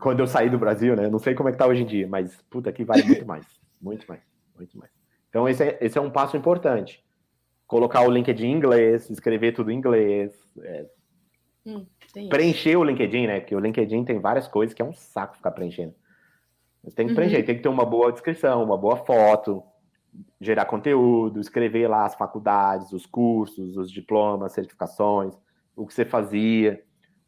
quando 0.00 0.20
eu 0.20 0.26
saí 0.26 0.48
do 0.48 0.58
Brasil, 0.58 0.96
né? 0.96 1.08
Não 1.08 1.18
sei 1.18 1.34
como 1.34 1.48
é 1.48 1.52
que 1.52 1.58
tá 1.58 1.66
hoje 1.66 1.82
em 1.82 1.86
dia, 1.86 2.06
mas 2.06 2.42
puta, 2.50 2.70
aqui 2.70 2.84
vale 2.84 3.04
muito 3.04 3.26
mais. 3.26 3.46
Muito 3.80 4.06
mais, 4.08 4.20
muito 4.56 4.76
mais. 4.76 4.90
Então 5.28 5.48
esse 5.48 5.62
é, 5.62 5.78
esse 5.80 5.96
é 5.96 6.00
um 6.00 6.10
passo 6.10 6.36
importante. 6.36 7.00
Colocar 7.64 8.00
o 8.00 8.10
LinkedIn 8.10 8.46
em 8.46 8.52
inglês, 8.56 9.08
escrever 9.08 9.52
tudo 9.52 9.70
em 9.70 9.76
inglês. 9.76 10.32
É... 10.60 10.86
Hum, 11.64 11.86
preencher 12.28 12.74
o 12.74 12.82
LinkedIn, 12.82 13.28
né? 13.28 13.38
Porque 13.38 13.54
o 13.54 13.60
LinkedIn 13.60 14.04
tem 14.04 14.18
várias 14.18 14.48
coisas 14.48 14.74
que 14.74 14.82
é 14.82 14.84
um 14.84 14.92
saco 14.92 15.36
ficar 15.36 15.52
preenchendo. 15.52 15.94
Você 16.82 16.96
tem 16.96 17.06
que 17.06 17.14
preencher, 17.14 17.38
uhum. 17.38 17.44
tem 17.44 17.54
que 17.54 17.62
ter 17.62 17.68
uma 17.68 17.84
boa 17.84 18.10
descrição, 18.10 18.64
uma 18.64 18.76
boa 18.76 18.96
foto, 18.96 19.62
gerar 20.40 20.64
conteúdo, 20.64 21.40
escrever 21.40 21.88
lá 21.88 22.04
as 22.04 22.14
faculdades, 22.14 22.92
os 22.92 23.06
cursos, 23.06 23.76
os 23.76 23.92
diplomas, 23.92 24.52
certificações, 24.52 25.34
o 25.76 25.86
que 25.86 25.94
você 25.94 26.04
fazia. 26.04 26.82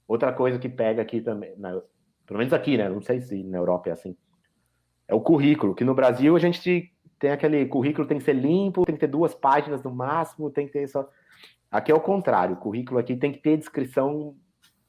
Outra 0.08 0.32
coisa 0.32 0.58
que 0.58 0.68
pega 0.68 1.02
aqui 1.02 1.20
também, 1.20 1.54
na, 1.56 1.80
pelo 2.30 2.38
menos 2.38 2.52
aqui, 2.52 2.78
né? 2.78 2.88
Não 2.88 3.02
sei 3.02 3.20
se 3.20 3.42
na 3.42 3.58
Europa 3.58 3.88
é 3.88 3.92
assim. 3.92 4.16
É 5.08 5.12
o 5.12 5.20
currículo, 5.20 5.74
que 5.74 5.82
no 5.82 5.96
Brasil 5.96 6.36
a 6.36 6.38
gente 6.38 6.94
tem 7.18 7.32
aquele 7.32 7.66
currículo 7.66 8.06
tem 8.06 8.18
que 8.18 8.24
ser 8.24 8.34
limpo, 8.34 8.86
tem 8.86 8.94
que 8.94 9.00
ter 9.00 9.08
duas 9.08 9.34
páginas 9.34 9.82
no 9.82 9.90
máximo, 9.90 10.48
tem 10.48 10.64
que 10.68 10.72
ter 10.72 10.86
só. 10.86 11.10
Aqui 11.68 11.90
é 11.90 11.94
o 11.94 12.00
contrário, 12.00 12.54
o 12.54 12.56
currículo 12.56 13.00
aqui 13.00 13.16
tem 13.16 13.32
que 13.32 13.40
ter 13.40 13.56
descrição 13.56 14.36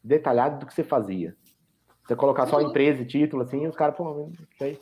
detalhada 0.03 0.57
do 0.57 0.67
que 0.67 0.73
você 0.73 0.83
fazia. 0.83 1.35
Você 2.05 2.15
colocar 2.15 2.45
só 2.45 2.61
empresa 2.61 3.01
e 3.01 3.05
título, 3.07 3.41
assim, 3.41 3.65
os 3.65 3.75
caras, 3.75 3.95
pô, 3.95 4.03
não 4.03 4.31
sei. 4.59 4.77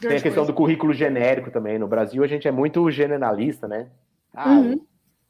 Tem 0.00 0.16
a 0.16 0.22
questão 0.22 0.46
do 0.46 0.54
currículo 0.54 0.94
genérico 0.94 1.50
também. 1.50 1.78
No 1.78 1.86
Brasil 1.86 2.24
a 2.24 2.26
gente 2.26 2.48
é 2.48 2.50
muito 2.50 2.90
generalista, 2.90 3.68
né? 3.68 3.90
Ah, 4.32 4.52
uhum. 4.52 4.80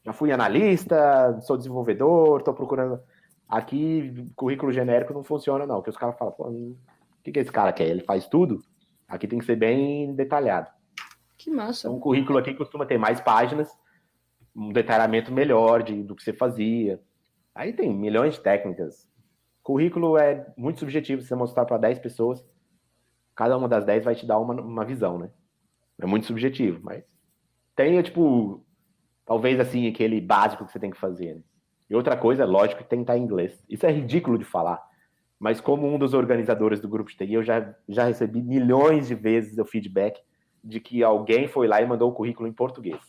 já 0.05 0.13
fui 0.13 0.31
analista, 0.31 1.37
sou 1.41 1.57
desenvolvedor, 1.57 2.39
estou 2.39 2.55
procurando. 2.55 3.01
Aqui, 3.49 4.31
currículo 4.37 4.73
genérico 4.73 5.15
não 5.15 5.25
funciona, 5.25 5.67
não. 5.67 5.77
Porque 5.77 5.91
os 5.91 5.97
caras 5.97 6.19
falam, 6.19 6.35
pô, 6.35 6.49
o 6.49 6.77
que, 7.25 7.33
que 7.33 7.39
esse 7.39 7.51
cara 7.51 7.73
quer? 7.73 7.89
Ele 7.89 8.03
faz 8.03 8.29
tudo? 8.29 8.63
Aqui 9.09 9.27
tem 9.27 9.39
que 9.39 9.47
ser 9.47 9.57
bem 9.57 10.15
detalhado. 10.15 10.69
Que 11.37 11.51
massa. 11.51 11.87
Então, 11.87 11.97
um 11.97 12.01
currículo 12.01 12.39
aqui 12.39 12.53
costuma 12.53 12.85
ter 12.85 12.99
mais 12.99 13.21
páginas, 13.21 13.71
um 14.55 14.73
detalhamento 14.73 15.33
melhor 15.33 15.83
de, 15.83 16.03
do 16.03 16.15
que 16.15 16.23
você 16.23 16.33
fazia. 16.33 17.01
Aí 17.55 17.73
tem 17.73 17.93
milhões 17.93 18.35
de 18.35 18.41
técnicas. 18.41 19.09
Currículo 19.63 20.19
é 20.19 20.47
muito 20.57 20.81
subjetivo. 20.81 21.23
Se 21.23 21.29
você 21.29 21.35
mostrar 21.35 21.65
para 21.65 21.79
10 21.79 22.01
pessoas, 22.01 22.45
cada 23.35 23.57
uma 23.57 23.69
das 23.69 23.85
10 23.85 24.05
vai 24.05 24.15
te 24.15 24.27
dar 24.27 24.39
uma, 24.39 24.55
uma 24.61 24.85
visão, 24.85 25.19
né? 25.19 25.31
É 26.01 26.07
muito 26.07 26.27
subjetivo, 26.27 26.81
mas 26.83 27.05
tem, 27.75 28.01
tipo, 28.03 28.65
talvez 29.25 29.59
assim, 29.59 29.89
aquele 29.89 30.21
básico 30.21 30.65
que 30.65 30.73
você 30.73 30.79
tem 30.79 30.91
que 30.91 30.99
fazer, 30.99 31.37
né? 31.37 31.43
E 31.89 31.95
outra 31.95 32.17
coisa, 32.17 32.45
lógico, 32.45 32.85
que 32.85 32.95
estar 32.95 33.17
em 33.17 33.23
inglês. 33.23 33.63
Isso 33.69 33.87
é 33.87 33.91
ridículo 33.91 34.39
de 34.39 34.45
falar. 34.45 34.81
Mas 35.39 35.61
como 35.61 35.87
um 35.87 35.99
dos 35.99 36.15
organizadores 36.15 36.81
do 36.81 36.89
grupo 36.89 37.11
de 37.11 37.17
TI, 37.17 37.35
eu 37.35 37.43
já, 37.43 37.75
já 37.89 38.05
recebi 38.05 38.43
milhões 38.43 39.07
de 39.07 39.15
vezes 39.15 39.57
o 39.57 39.65
feedback 39.65 40.21
de 40.63 40.81
que 40.81 41.03
alguém 41.03 41.47
foi 41.47 41.69
lá 41.69 41.81
e 41.81 41.87
mandou 41.87 42.11
o 42.11 42.15
currículo 42.15 42.49
em 42.49 42.53
português. 42.53 43.01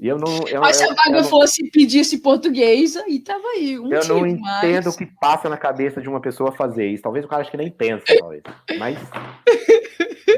E 0.00 0.06
eu 0.06 0.18
não. 0.18 0.46
Eu, 0.46 0.60
Mas 0.60 0.76
se 0.76 0.84
a 0.84 0.94
vaga 0.94 1.22
não, 1.22 1.24
fosse 1.24 1.68
pedisse 1.70 2.20
português, 2.20 2.96
aí 2.96 3.18
tava 3.20 3.46
aí. 3.48 3.78
Um 3.78 3.90
eu 3.90 4.06
não 4.06 4.26
entendo 4.26 4.90
o 4.90 4.96
que 4.96 5.06
passa 5.06 5.48
na 5.48 5.56
cabeça 5.56 6.00
de 6.00 6.08
uma 6.08 6.20
pessoa 6.20 6.52
fazer 6.52 6.86
isso. 6.88 7.02
Talvez 7.02 7.24
o 7.24 7.28
cara 7.28 7.42
acho 7.42 7.50
que 7.50 7.56
nem 7.56 7.70
pensa, 7.70 8.04
talvez. 8.18 8.42
Mas. 8.78 8.98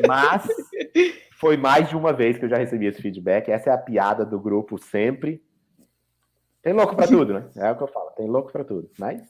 Mas 0.07 0.47
foi 1.39 1.57
mais 1.57 1.89
de 1.89 1.97
uma 1.97 2.13
vez 2.13 2.39
que 2.39 2.45
eu 2.45 2.49
já 2.49 2.57
recebi 2.57 2.87
esse 2.87 3.03
feedback. 3.03 3.49
Essa 3.49 3.71
é 3.71 3.73
a 3.73 3.79
piada 3.79 4.25
do 4.25 4.39
grupo 4.41 4.79
sempre. 4.79 5.43
Tem 6.65 6.73
louco 6.73 6.97
para 6.97 7.07
tudo, 7.07 7.35
né? 7.35 7.47
É 7.57 7.71
o 7.71 7.77
que 7.77 7.83
eu 7.83 7.89
falo, 7.89 8.11
tem 8.17 8.27
louco 8.27 8.51
para 8.51 8.65
tudo. 8.65 8.91
Mas 8.99 9.23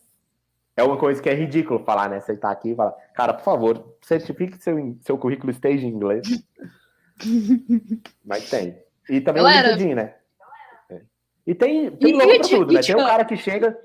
é 0.76 0.82
uma 0.84 0.96
coisa 0.96 1.20
que 1.20 1.28
é 1.28 1.34
ridículo 1.34 1.84
falar, 1.84 2.08
né? 2.08 2.20
Você 2.20 2.36
tá 2.36 2.50
aqui 2.50 2.70
e 2.70 2.76
fala, 2.76 2.96
cara, 3.12 3.34
por 3.34 3.42
favor, 3.42 3.96
certifique 4.00 4.56
que 4.56 4.62
seu, 4.62 4.96
seu 5.00 5.18
currículo 5.18 5.50
esteja 5.50 5.84
em 5.84 5.90
inglês. 5.90 6.26
Mas 8.24 8.48
tem. 8.48 8.78
E 9.10 9.20
também 9.20 9.42
Galera... 9.42 9.68
o 9.68 9.70
LinkedIn, 9.72 9.94
né? 9.94 10.14
É. 10.88 11.02
E 11.48 11.54
tem, 11.54 11.90
tem 11.90 12.12
louco 12.12 12.38
pra 12.38 12.48
tudo, 12.48 12.72
né? 12.72 12.80
Tem 12.80 12.96
um 12.96 13.04
cara 13.04 13.24
que 13.24 13.36
chega, 13.36 13.76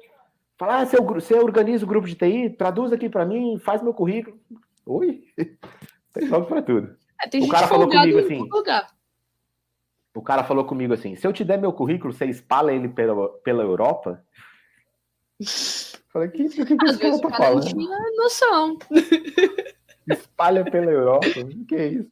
fala, 0.58 0.82
ah, 0.82 0.86
você, 0.86 0.98
você 0.98 1.34
organiza 1.34 1.84
o 1.84 1.88
grupo 1.88 2.08
de 2.08 2.16
TI, 2.16 2.52
traduz 2.52 2.94
aqui 2.94 3.10
para 3.10 3.26
mim, 3.26 3.60
faz 3.60 3.82
meu 3.82 3.94
currículo. 3.94 4.40
Oi? 4.86 5.24
Tem 6.14 6.28
louco 6.28 6.48
pra 6.48 6.62
tudo. 6.62 6.96
É, 7.22 7.38
o 7.38 7.48
cara 7.48 7.68
falou 7.68 7.88
comigo 7.88 8.20
assim. 8.20 8.40
Lugar. 8.50 8.88
O 10.20 10.22
cara 10.22 10.44
falou 10.44 10.66
comigo 10.66 10.94
assim: 10.94 11.16
se 11.16 11.26
eu 11.26 11.32
te 11.32 11.46
der 11.46 11.58
meu 11.58 11.72
currículo, 11.72 12.12
você 12.12 12.26
espalha 12.26 12.74
ele 12.74 12.90
pela, 12.90 13.30
pela 13.40 13.64
Europa? 13.64 14.22
Falei, 16.10 16.28
que, 16.28 16.50
que, 16.50 16.66
que 16.66 16.86
Às 16.86 16.98
vezes 16.98 17.22
tá 17.22 17.30
falando? 17.30 17.66
tinha 17.66 17.98
noção. 18.18 18.78
Espalha 20.06 20.70
pela 20.70 20.92
Europa? 20.92 21.26
O 21.40 21.66
que 21.66 21.76
é 21.76 21.88
isso? 21.88 22.12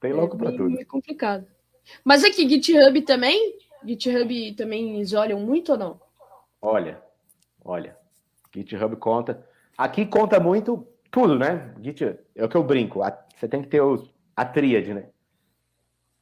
Tem 0.00 0.12
louco 0.12 0.34
é 0.34 0.38
para 0.40 0.50
tudo. 0.50 0.80
É 0.80 0.84
complicado. 0.84 1.46
Mas 2.02 2.24
aqui, 2.24 2.48
GitHub 2.48 3.02
também? 3.02 3.56
GitHub 3.84 4.54
também 4.56 4.96
eles 4.96 5.12
olham 5.12 5.38
muito 5.38 5.72
ou 5.72 5.78
não? 5.78 6.00
Olha, 6.60 7.00
olha. 7.64 7.96
GitHub 8.52 8.96
conta. 8.96 9.46
Aqui 9.78 10.04
conta 10.06 10.40
muito 10.40 10.84
tudo, 11.08 11.38
né? 11.38 11.72
GitHub. 11.80 12.18
É 12.34 12.44
o 12.44 12.48
que 12.48 12.56
eu 12.56 12.64
brinco. 12.64 13.00
Você 13.36 13.46
tem 13.46 13.62
que 13.62 13.68
ter 13.68 13.80
os, 13.80 14.12
a 14.34 14.44
tríade, 14.44 14.92
né? 14.92 15.08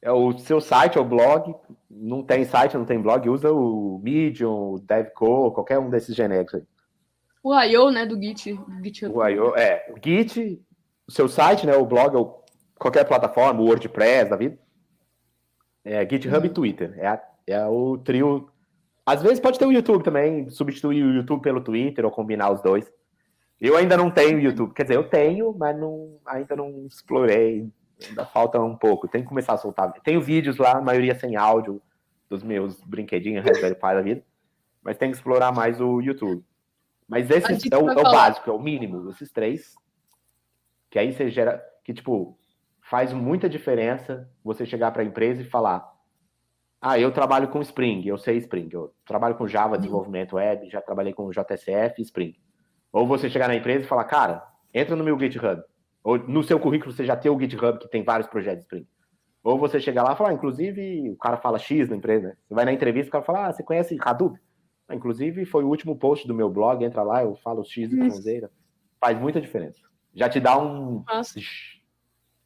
É 0.01 0.11
o 0.11 0.37
seu 0.37 0.61
site, 0.61 0.97
é 0.97 1.01
o 1.01 1.05
blog. 1.05 1.53
Não 1.89 2.23
tem 2.23 2.45
site, 2.45 2.77
não 2.77 2.85
tem 2.85 3.01
blog, 3.01 3.29
usa 3.29 3.51
o 3.51 3.99
Medium, 4.03 4.73
o 4.73 4.79
DevCo, 4.79 5.51
qualquer 5.51 5.79
um 5.79 5.89
desses 5.89 6.15
genéricos 6.15 6.55
aí. 6.55 6.63
O 7.43 7.53
I.O., 7.53 7.89
né, 7.91 8.05
do 8.05 8.19
Git. 8.19 8.59
Git 8.83 9.05
o 9.05 9.27
I.O., 9.27 9.55
é. 9.55 9.91
O 9.91 9.99
Git, 10.03 10.61
o 11.07 11.11
seu 11.11 11.27
site, 11.27 11.65
né, 11.65 11.75
o 11.75 11.85
blog, 11.85 12.15
ou 12.15 12.45
qualquer 12.77 13.05
plataforma, 13.05 13.61
o 13.61 13.65
WordPress 13.65 14.29
da 14.29 14.35
vida. 14.35 14.57
É 15.83 16.07
GitHub 16.07 16.45
e 16.45 16.49
Twitter. 16.49 16.93
É, 16.97 17.19
é 17.47 17.65
o 17.65 17.97
trio. 17.97 18.49
Às 19.05 19.21
vezes 19.21 19.39
pode 19.39 19.57
ter 19.57 19.65
o 19.65 19.71
YouTube 19.71 20.03
também, 20.03 20.49
substituir 20.49 21.03
o 21.03 21.13
YouTube 21.13 21.41
pelo 21.41 21.61
Twitter 21.61 22.05
ou 22.05 22.11
combinar 22.11 22.51
os 22.51 22.61
dois. 22.61 22.91
Eu 23.59 23.75
ainda 23.75 23.97
não 23.97 24.11
tenho 24.11 24.39
YouTube. 24.39 24.73
Quer 24.73 24.83
dizer, 24.83 24.95
eu 24.95 25.09
tenho, 25.09 25.53
mas 25.57 25.77
não, 25.77 26.19
ainda 26.25 26.55
não 26.55 26.85
explorei 26.85 27.69
Ainda 28.07 28.25
falta 28.25 28.59
um 28.59 28.75
pouco. 28.75 29.07
Tem 29.07 29.21
que 29.21 29.27
começar 29.27 29.53
a 29.53 29.57
soltar. 29.57 29.91
Tenho 30.03 30.21
vídeos 30.21 30.57
lá, 30.57 30.77
a 30.77 30.81
maioria 30.81 31.15
sem 31.15 31.35
áudio, 31.35 31.81
dos 32.29 32.43
meus 32.43 32.81
brinquedinhos 32.81 33.43
Raspberry 33.43 33.75
Pi 33.75 33.81
da 33.81 34.01
vida. 34.01 34.23
Mas 34.81 34.97
tem 34.97 35.11
que 35.11 35.17
explorar 35.17 35.51
mais 35.51 35.81
o 35.81 35.99
YouTube. 35.99 36.43
Mas 37.07 37.29
esse 37.29 37.73
é 37.73 37.77
o, 37.77 37.89
é 37.89 37.93
o 37.93 38.03
básico, 38.03 38.49
é 38.49 38.53
o 38.53 38.59
mínimo, 38.59 39.09
esses 39.09 39.31
três. 39.31 39.75
Que 40.89 40.99
aí 40.99 41.11
você 41.11 41.29
gera. 41.29 41.61
Que, 41.83 41.93
tipo, 41.93 42.37
faz 42.81 43.11
muita 43.11 43.49
diferença 43.49 44.29
você 44.43 44.65
chegar 44.65 44.91
para 44.91 45.01
a 45.01 45.05
empresa 45.05 45.41
e 45.41 45.45
falar: 45.45 45.91
Ah, 46.79 46.99
eu 46.99 47.11
trabalho 47.11 47.49
com 47.49 47.61
Spring, 47.61 48.07
eu 48.07 48.17
sei 48.17 48.37
Spring. 48.37 48.69
Eu 48.71 48.93
trabalho 49.05 49.35
com 49.35 49.47
Java, 49.47 49.75
uhum. 49.75 49.81
desenvolvimento 49.81 50.35
web, 50.35 50.69
já 50.69 50.81
trabalhei 50.81 51.13
com 51.13 51.29
JSF 51.31 51.99
e 51.99 52.03
Spring. 52.03 52.35
Ou 52.91 53.07
você 53.07 53.29
chegar 53.29 53.47
na 53.47 53.55
empresa 53.55 53.83
e 53.83 53.87
falar: 53.87 54.05
Cara, 54.05 54.47
entra 54.73 54.95
no 54.95 55.03
meu 55.03 55.19
GitHub 55.19 55.61
Ou 56.03 56.17
no 56.17 56.43
seu 56.43 56.59
currículo 56.59 56.91
você 56.91 57.05
já 57.05 57.15
tem 57.15 57.31
o 57.31 57.39
GitHub 57.39 57.79
que 57.79 57.89
tem 57.89 58.03
vários 58.03 58.27
projetos 58.27 58.63
Spring. 58.63 58.87
Ou 59.43 59.57
você 59.57 59.79
chega 59.79 60.03
lá 60.03 60.13
e 60.13 60.15
fala, 60.17 60.29
ah, 60.31 60.33
inclusive, 60.33 61.09
o 61.09 61.17
cara 61.17 61.37
fala 61.37 61.57
X 61.57 61.89
na 61.89 61.95
empresa, 61.95 62.29
né? 62.29 62.37
Você 62.47 62.53
vai 62.53 62.65
na 62.65 62.73
entrevista 62.73 63.07
e 63.07 63.09
o 63.09 63.11
cara 63.11 63.23
fala, 63.23 63.47
ah, 63.47 63.53
você 63.53 63.63
conhece 63.63 63.97
Hadoop? 63.99 64.37
Ah, 64.87 64.95
inclusive, 64.95 65.45
foi 65.45 65.63
o 65.63 65.67
último 65.67 65.95
post 65.95 66.27
do 66.27 66.33
meu 66.33 66.49
blog, 66.49 66.83
entra 66.83 67.03
lá, 67.03 67.23
eu 67.23 67.35
falo 67.35 67.63
X 67.63 67.91
e 67.91 68.09
Z. 68.09 68.49
Faz 68.99 69.17
muita 69.19 69.39
diferença. 69.39 69.79
Já 70.13 70.27
te 70.27 70.39
dá 70.39 70.57
um. 70.57 71.03
Nossa. 71.07 71.39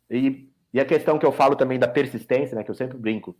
E, 0.10 0.50
e 0.72 0.80
a 0.80 0.86
questão 0.86 1.18
que 1.18 1.26
eu 1.26 1.32
falo 1.32 1.56
também 1.56 1.80
da 1.80 1.88
persistência, 1.88 2.56
né? 2.56 2.64
Que 2.64 2.70
eu 2.70 2.76
sempre 2.76 2.98
brinco. 2.98 3.36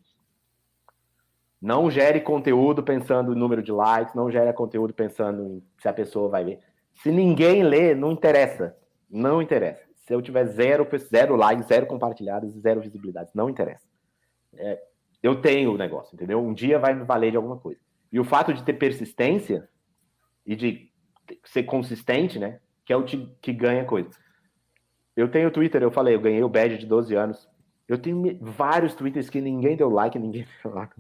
Não 1.62 1.90
gere 1.92 2.20
conteúdo 2.20 2.82
pensando 2.82 3.34
em 3.34 3.38
número 3.38 3.62
de 3.62 3.72
likes, 3.72 4.16
não 4.16 4.32
gere 4.32 4.52
conteúdo 4.52 4.94
pensando 4.94 5.44
em 5.44 5.64
se 5.80 5.88
a 5.88 5.94
pessoa 5.94 6.28
vai 6.28 6.44
ver. 6.44 6.60
Se 6.96 7.12
ninguém 7.12 7.64
lê, 7.64 7.94
não 7.94 8.12
interessa. 8.12 8.76
Não 9.10 9.42
interessa. 9.42 9.82
Se 10.06 10.14
eu 10.14 10.22
tiver 10.22 10.46
zero, 10.46 10.88
zero 10.98 11.36
likes, 11.36 11.68
zero 11.68 11.86
compartilhados, 11.86 12.54
zero 12.60 12.82
visibilidade, 12.82 13.32
não 13.34 13.50
interessa. 13.50 13.88
É, 14.56 14.82
eu 15.22 15.42
tenho 15.42 15.74
o 15.74 15.78
negócio, 15.78 16.14
entendeu? 16.14 16.44
Um 16.44 16.54
dia 16.54 16.78
vai 16.78 16.94
me 16.94 17.06
valer 17.06 17.32
de 17.32 17.38
alguma 17.38 17.58
coisa. 17.58 17.80
E 18.12 18.20
o 18.20 18.24
fato 18.24 18.54
de 18.54 18.64
ter 18.64 18.74
persistência 18.74 19.68
e 20.46 20.56
de 20.56 20.92
ser 21.46 21.64
consistente, 21.64 22.38
né? 22.38 22.60
Que 22.86 22.92
é 22.92 22.98
o 22.98 23.06
que 23.06 23.54
ganha 23.54 23.86
coisa. 23.86 24.10
Eu 25.16 25.30
tenho 25.30 25.52
Twitter, 25.52 25.82
eu 25.82 25.92
falei, 25.92 26.16
eu 26.16 26.22
ganhei 26.22 26.44
o 26.44 26.50
badge 26.50 26.78
de 26.78 26.86
12 26.86 27.16
anos. 27.16 27.48
Eu 27.88 27.98
tenho 27.98 28.38
vários 28.42 28.96
Twitters 28.96 29.30
que 29.30 29.40
ninguém 29.40 29.78
deu 29.78 29.90
like, 29.90 30.18
ninguém 30.18 30.46
deu 30.64 30.74
like. 30.74 30.96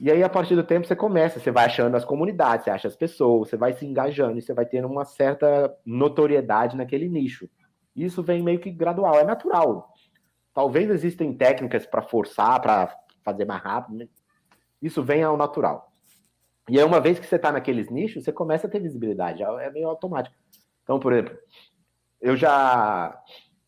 E 0.00 0.10
aí, 0.10 0.24
a 0.24 0.28
partir 0.28 0.56
do 0.56 0.64
tempo, 0.64 0.86
você 0.86 0.96
começa, 0.96 1.38
você 1.38 1.52
vai 1.52 1.66
achando 1.66 1.94
as 1.94 2.04
comunidades, 2.04 2.64
você 2.64 2.70
acha 2.70 2.88
as 2.88 2.96
pessoas, 2.96 3.48
você 3.48 3.56
vai 3.56 3.72
se 3.72 3.86
engajando 3.86 4.36
e 4.36 4.42
você 4.42 4.52
vai 4.52 4.66
tendo 4.66 4.88
uma 4.88 5.04
certa 5.04 5.72
notoriedade 5.86 6.76
naquele 6.76 7.08
nicho. 7.08 7.48
Isso 8.04 8.22
vem 8.22 8.42
meio 8.42 8.60
que 8.60 8.70
gradual, 8.70 9.16
é 9.16 9.24
natural. 9.24 9.92
Talvez 10.54 10.90
existem 10.90 11.32
técnicas 11.32 11.86
para 11.86 12.02
forçar, 12.02 12.60
para 12.60 12.96
fazer 13.24 13.44
mais 13.44 13.62
rápido, 13.62 13.98
né? 13.98 14.08
isso 14.80 15.02
vem 15.02 15.22
ao 15.22 15.36
natural. 15.36 15.92
E 16.68 16.78
aí, 16.78 16.84
uma 16.84 17.00
vez 17.00 17.18
que 17.18 17.26
você 17.26 17.36
está 17.36 17.50
naqueles 17.50 17.90
nichos, 17.90 18.24
você 18.24 18.32
começa 18.32 18.66
a 18.66 18.70
ter 18.70 18.80
visibilidade, 18.80 19.42
é 19.42 19.70
meio 19.70 19.88
automático. 19.88 20.36
Então, 20.82 20.98
por 20.98 21.12
exemplo, 21.12 21.36
eu 22.20 22.36
já 22.36 23.18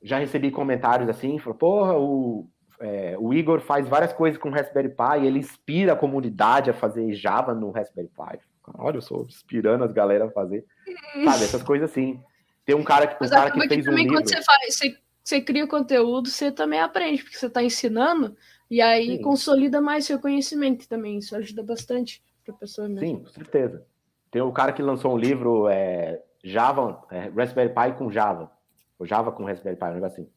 já 0.02 0.18
recebi 0.18 0.50
comentários 0.50 1.08
assim, 1.08 1.38
falou, 1.38 1.58
porra, 1.58 1.98
o, 1.98 2.48
é, 2.80 3.14
o 3.18 3.34
Igor 3.34 3.60
faz 3.60 3.86
várias 3.86 4.12
coisas 4.12 4.40
com 4.40 4.48
o 4.48 4.52
Raspberry 4.52 4.88
Pi, 4.88 5.26
ele 5.26 5.38
inspira 5.38 5.92
a 5.92 5.96
comunidade 5.96 6.70
a 6.70 6.74
fazer 6.74 7.12
Java 7.12 7.54
no 7.54 7.70
Raspberry 7.70 8.08
Pi. 8.08 8.38
Olha, 8.78 8.96
eu 8.96 9.02
sou 9.02 9.26
inspirando 9.26 9.84
as 9.84 9.92
galera 9.92 10.26
a 10.26 10.30
fazer, 10.30 10.64
sabe, 11.24 11.44
essas 11.44 11.62
coisas 11.62 11.90
assim. 11.90 12.22
Tem 12.64 12.74
um 12.74 12.84
cara, 12.84 13.16
um 13.20 13.28
cara 13.28 13.50
que 13.50 13.68
fez 13.68 13.84
que 13.84 13.90
um 13.90 13.94
livro... 13.94 14.14
Quando 14.14 14.28
você, 14.28 14.42
faz, 14.42 14.74
você, 14.74 14.98
você 15.22 15.40
cria 15.40 15.66
conteúdo, 15.66 16.28
você 16.28 16.52
também 16.52 16.80
aprende, 16.80 17.22
porque 17.22 17.36
você 17.36 17.46
está 17.46 17.62
ensinando, 17.62 18.36
e 18.70 18.80
aí 18.80 19.16
Sim. 19.16 19.22
consolida 19.22 19.80
mais 19.80 20.04
seu 20.04 20.18
conhecimento 20.20 20.88
também, 20.88 21.18
isso 21.18 21.34
ajuda 21.34 21.62
bastante 21.62 22.22
para 22.44 22.54
a 22.54 22.58
pessoa 22.58 22.88
mesmo. 22.88 23.06
Sim, 23.06 23.24
com 23.24 23.30
certeza. 23.30 23.84
Tem 24.30 24.42
o 24.42 24.52
cara 24.52 24.72
que 24.72 24.82
lançou 24.82 25.14
um 25.14 25.18
livro, 25.18 25.68
é, 25.68 26.22
Java, 26.44 27.02
é, 27.10 27.28
Raspberry 27.28 27.74
Pi 27.74 27.98
com 27.98 28.10
Java, 28.10 28.50
ou 28.98 29.06
Java 29.06 29.32
com 29.32 29.44
Raspberry 29.44 29.76
Pi, 29.76 29.86
um 29.86 29.94
negócio 29.94 30.22
assim. 30.22 30.30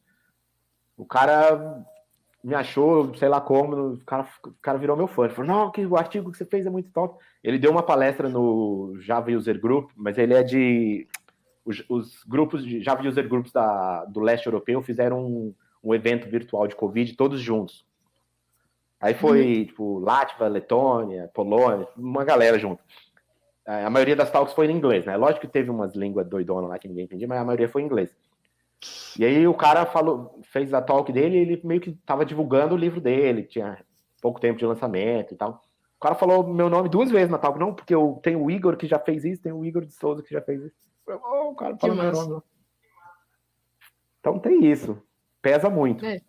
O 0.97 1.05
cara 1.05 1.85
me 2.43 2.55
achou, 2.55 3.15
sei 3.15 3.29
lá 3.29 3.39
como, 3.39 3.93
o 3.93 4.05
cara, 4.05 4.27
o 4.45 4.53
cara 4.61 4.77
virou 4.77 4.97
meu 4.97 5.07
fã. 5.07 5.25
Ele 5.25 5.33
falou, 5.33 5.51
não, 5.51 5.71
que 5.71 5.85
o 5.85 5.95
artigo 5.95 6.31
que 6.31 6.37
você 6.37 6.45
fez 6.45 6.65
é 6.65 6.69
muito 6.69 6.91
top. 6.91 7.17
Ele 7.43 7.57
deu 7.57 7.71
uma 7.71 7.83
palestra 7.83 8.27
no 8.27 8.97
Java 8.99 9.31
User 9.31 9.59
Group, 9.59 9.91
mas 9.95 10.17
ele 10.17 10.33
é 10.33 10.43
de 10.43 11.07
os, 11.65 11.83
os, 11.89 12.23
grupos 12.23 12.65
de 12.65 12.81
Java 12.81 13.07
User 13.07 13.27
Groups 13.27 13.51
da, 13.51 14.05
do 14.05 14.19
leste 14.19 14.45
europeu 14.45 14.81
fizeram 14.81 15.25
um, 15.25 15.53
um, 15.83 15.93
evento 15.93 16.29
virtual 16.29 16.67
de 16.67 16.75
Covid, 16.75 17.15
todos 17.15 17.39
juntos. 17.41 17.85
Aí 18.99 19.13
foi, 19.13 19.57
uhum. 19.57 19.65
tipo, 19.65 19.99
Latvia, 19.99 20.47
Letônia, 20.47 21.29
Polônia, 21.33 21.87
uma 21.97 22.23
galera 22.23 22.57
junto. 22.57 22.81
A 23.65 23.89
maioria 23.89 24.15
das 24.15 24.29
talks 24.29 24.53
foi 24.53 24.67
em 24.67 24.75
inglês, 24.75 25.05
né? 25.05 25.15
Lógico 25.15 25.41
que 25.41 25.51
teve 25.51 25.69
umas 25.69 25.95
línguas 25.95 26.27
doidonas 26.27 26.69
lá 26.69 26.77
que 26.77 26.87
ninguém 26.87 27.05
entendia, 27.05 27.27
mas 27.27 27.39
a 27.39 27.45
maioria 27.45 27.69
foi 27.69 27.81
em 27.81 27.85
inglês. 27.85 28.13
E 29.17 29.23
aí 29.23 29.47
o 29.47 29.53
cara 29.53 29.85
falou, 29.85 30.39
fez 30.43 30.73
a 30.73 30.81
talk 30.81 31.11
dele 31.11 31.37
e 31.37 31.39
ele 31.39 31.61
meio 31.63 31.79
que 31.79 31.93
tava 32.05 32.25
divulgando 32.25 32.75
o 32.75 32.77
livro 32.77 32.99
dele, 32.99 33.43
tinha 33.43 33.77
pouco 34.21 34.39
tempo 34.39 34.59
de 34.59 34.65
lançamento 34.65 35.33
e 35.33 35.37
tal. 35.37 35.61
O 35.97 35.99
cara 35.99 36.15
falou 36.15 36.45
meu 36.45 36.69
nome 36.69 36.89
duas 36.89 37.09
vezes 37.09 37.29
na 37.29 37.37
talk, 37.37 37.57
não, 37.57 37.73
porque 37.73 37.95
eu 37.95 38.19
tenho 38.21 38.43
o 38.43 38.51
Igor 38.51 38.75
que 38.75 38.87
já 38.87 38.99
fez 38.99 39.23
isso, 39.23 39.41
tem 39.41 39.53
o 39.53 39.63
Igor 39.63 39.85
de 39.85 39.93
Souza 39.93 40.21
que 40.21 40.33
já 40.33 40.41
fez 40.41 40.61
isso. 40.61 40.75
Oh, 41.07 41.53
cara, 41.55 41.77
fala 41.77 41.95
meu 41.95 42.11
nome. 42.11 42.41
Então 44.19 44.39
tem 44.39 44.71
isso. 44.71 45.01
Pesa 45.41 45.69
muito. 45.69 46.05
É. 46.05 46.21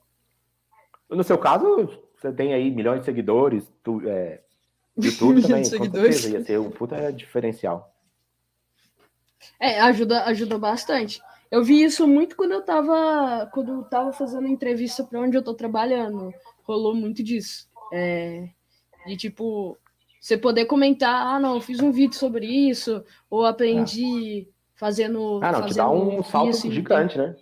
No 1.08 1.22
seu 1.22 1.38
caso, 1.38 1.88
você 2.16 2.32
tem 2.32 2.52
aí 2.52 2.70
milhões 2.70 3.00
de 3.00 3.06
seguidores, 3.06 3.70
tu, 3.82 4.00
é, 4.08 4.40
YouTube 4.96 5.42
também, 5.42 5.62
com 5.62 5.68
certeza, 5.68 6.30
ia 6.30 6.44
ser 6.44 6.58
um 6.58 6.70
puta 6.70 7.12
diferencial. 7.12 7.94
É, 9.60 9.80
ajuda, 9.80 10.24
ajuda 10.24 10.58
bastante. 10.58 11.20
Eu 11.50 11.62
vi 11.62 11.82
isso 11.82 12.08
muito 12.08 12.34
quando 12.34 12.52
eu 12.52 12.62
tava, 12.62 13.48
quando 13.52 13.72
eu 13.72 13.82
tava 13.84 14.12
fazendo 14.12 14.48
entrevista 14.48 15.04
para 15.04 15.20
onde 15.20 15.36
eu 15.36 15.42
tô 15.42 15.54
trabalhando. 15.54 16.32
Rolou 16.64 16.94
muito 16.94 17.22
disso. 17.22 17.68
É, 17.92 18.48
de 19.06 19.16
tipo, 19.16 19.78
você 20.20 20.36
poder 20.36 20.64
comentar, 20.64 21.26
ah, 21.26 21.38
não, 21.38 21.54
eu 21.54 21.60
fiz 21.60 21.78
um 21.80 21.92
vídeo 21.92 22.16
sobre 22.16 22.46
isso, 22.46 23.04
ou 23.30 23.44
aprendi 23.44 24.48
fazendo. 24.74 25.40
Ah, 25.42 25.52
não, 25.52 25.60
fazendo 25.60 25.68
te 25.68 25.76
dá 25.76 25.90
um 25.90 26.22
salto 26.22 26.70
gigante, 26.70 27.18
né? 27.18 27.36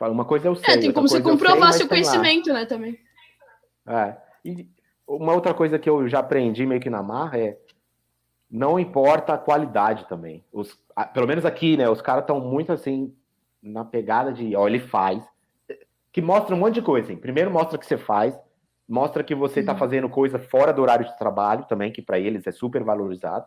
Uma 0.00 0.24
coisa 0.24 0.48
é 0.48 0.50
o 0.50 0.54
sei, 0.54 0.74
É, 0.74 0.78
tem 0.78 0.92
como 0.92 1.08
você 1.08 1.22
comprovar 1.22 1.70
sei, 1.72 1.80
seu 1.80 1.88
conhecimento, 1.88 2.52
né, 2.52 2.66
também. 2.66 2.98
É. 3.86 4.16
E 4.44 4.68
uma 5.06 5.32
outra 5.32 5.54
coisa 5.54 5.78
que 5.78 5.88
eu 5.88 6.06
já 6.06 6.18
aprendi 6.18 6.66
meio 6.66 6.80
que 6.80 6.90
na 6.90 7.02
marra 7.02 7.38
é 7.38 7.58
não 8.50 8.78
importa 8.78 9.34
a 9.34 9.38
qualidade 9.38 10.06
também. 10.06 10.44
Os, 10.52 10.78
pelo 11.12 11.26
menos 11.26 11.44
aqui, 11.44 11.76
né? 11.76 11.88
Os 11.88 12.00
caras 12.00 12.22
estão 12.22 12.40
muito 12.40 12.72
assim 12.72 13.14
na 13.62 13.84
pegada 13.84 14.32
de, 14.32 14.54
ó, 14.54 14.68
ele 14.68 14.78
faz, 14.78 15.24
que 16.12 16.22
mostra 16.22 16.54
um 16.54 16.58
monte 16.58 16.74
de 16.74 16.82
coisa. 16.82 17.08
Assim. 17.08 17.20
Primeiro 17.20 17.50
mostra 17.50 17.78
que 17.78 17.86
você 17.86 17.96
faz, 17.96 18.38
mostra 18.88 19.24
que 19.24 19.34
você 19.34 19.60
está 19.60 19.72
uhum. 19.72 19.78
fazendo 19.78 20.08
coisa 20.08 20.38
fora 20.38 20.72
do 20.72 20.82
horário 20.82 21.06
de 21.06 21.18
trabalho 21.18 21.64
também, 21.64 21.92
que 21.92 22.02
para 22.02 22.18
eles 22.18 22.46
é 22.46 22.52
super 22.52 22.82
valorizado. 22.84 23.46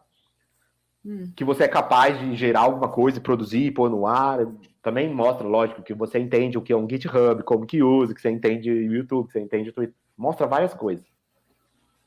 Hum. 1.09 1.31
Que 1.35 1.43
você 1.43 1.63
é 1.63 1.67
capaz 1.67 2.19
de 2.19 2.35
gerar 2.35 2.61
alguma 2.61 2.87
coisa, 2.87 3.19
produzir 3.19 3.65
e 3.65 3.71
pôr 3.71 3.89
no 3.89 4.05
ar. 4.05 4.45
Também 4.79 5.11
mostra, 5.11 5.47
lógico, 5.47 5.81
que 5.81 5.93
você 5.93 6.19
entende 6.19 6.55
o 6.55 6.61
que 6.61 6.71
é 6.71 6.77
um 6.77 6.87
GitHub, 6.87 7.41
como 7.43 7.65
que 7.65 7.81
usa, 7.81 8.13
que 8.13 8.21
você 8.21 8.29
entende 8.29 8.69
o 8.69 8.93
YouTube, 8.93 9.25
que 9.25 9.33
você 9.33 9.39
entende 9.39 9.71
o 9.71 9.73
Twitter. 9.73 9.95
Mostra 10.15 10.45
várias 10.45 10.75
coisas. 10.75 11.03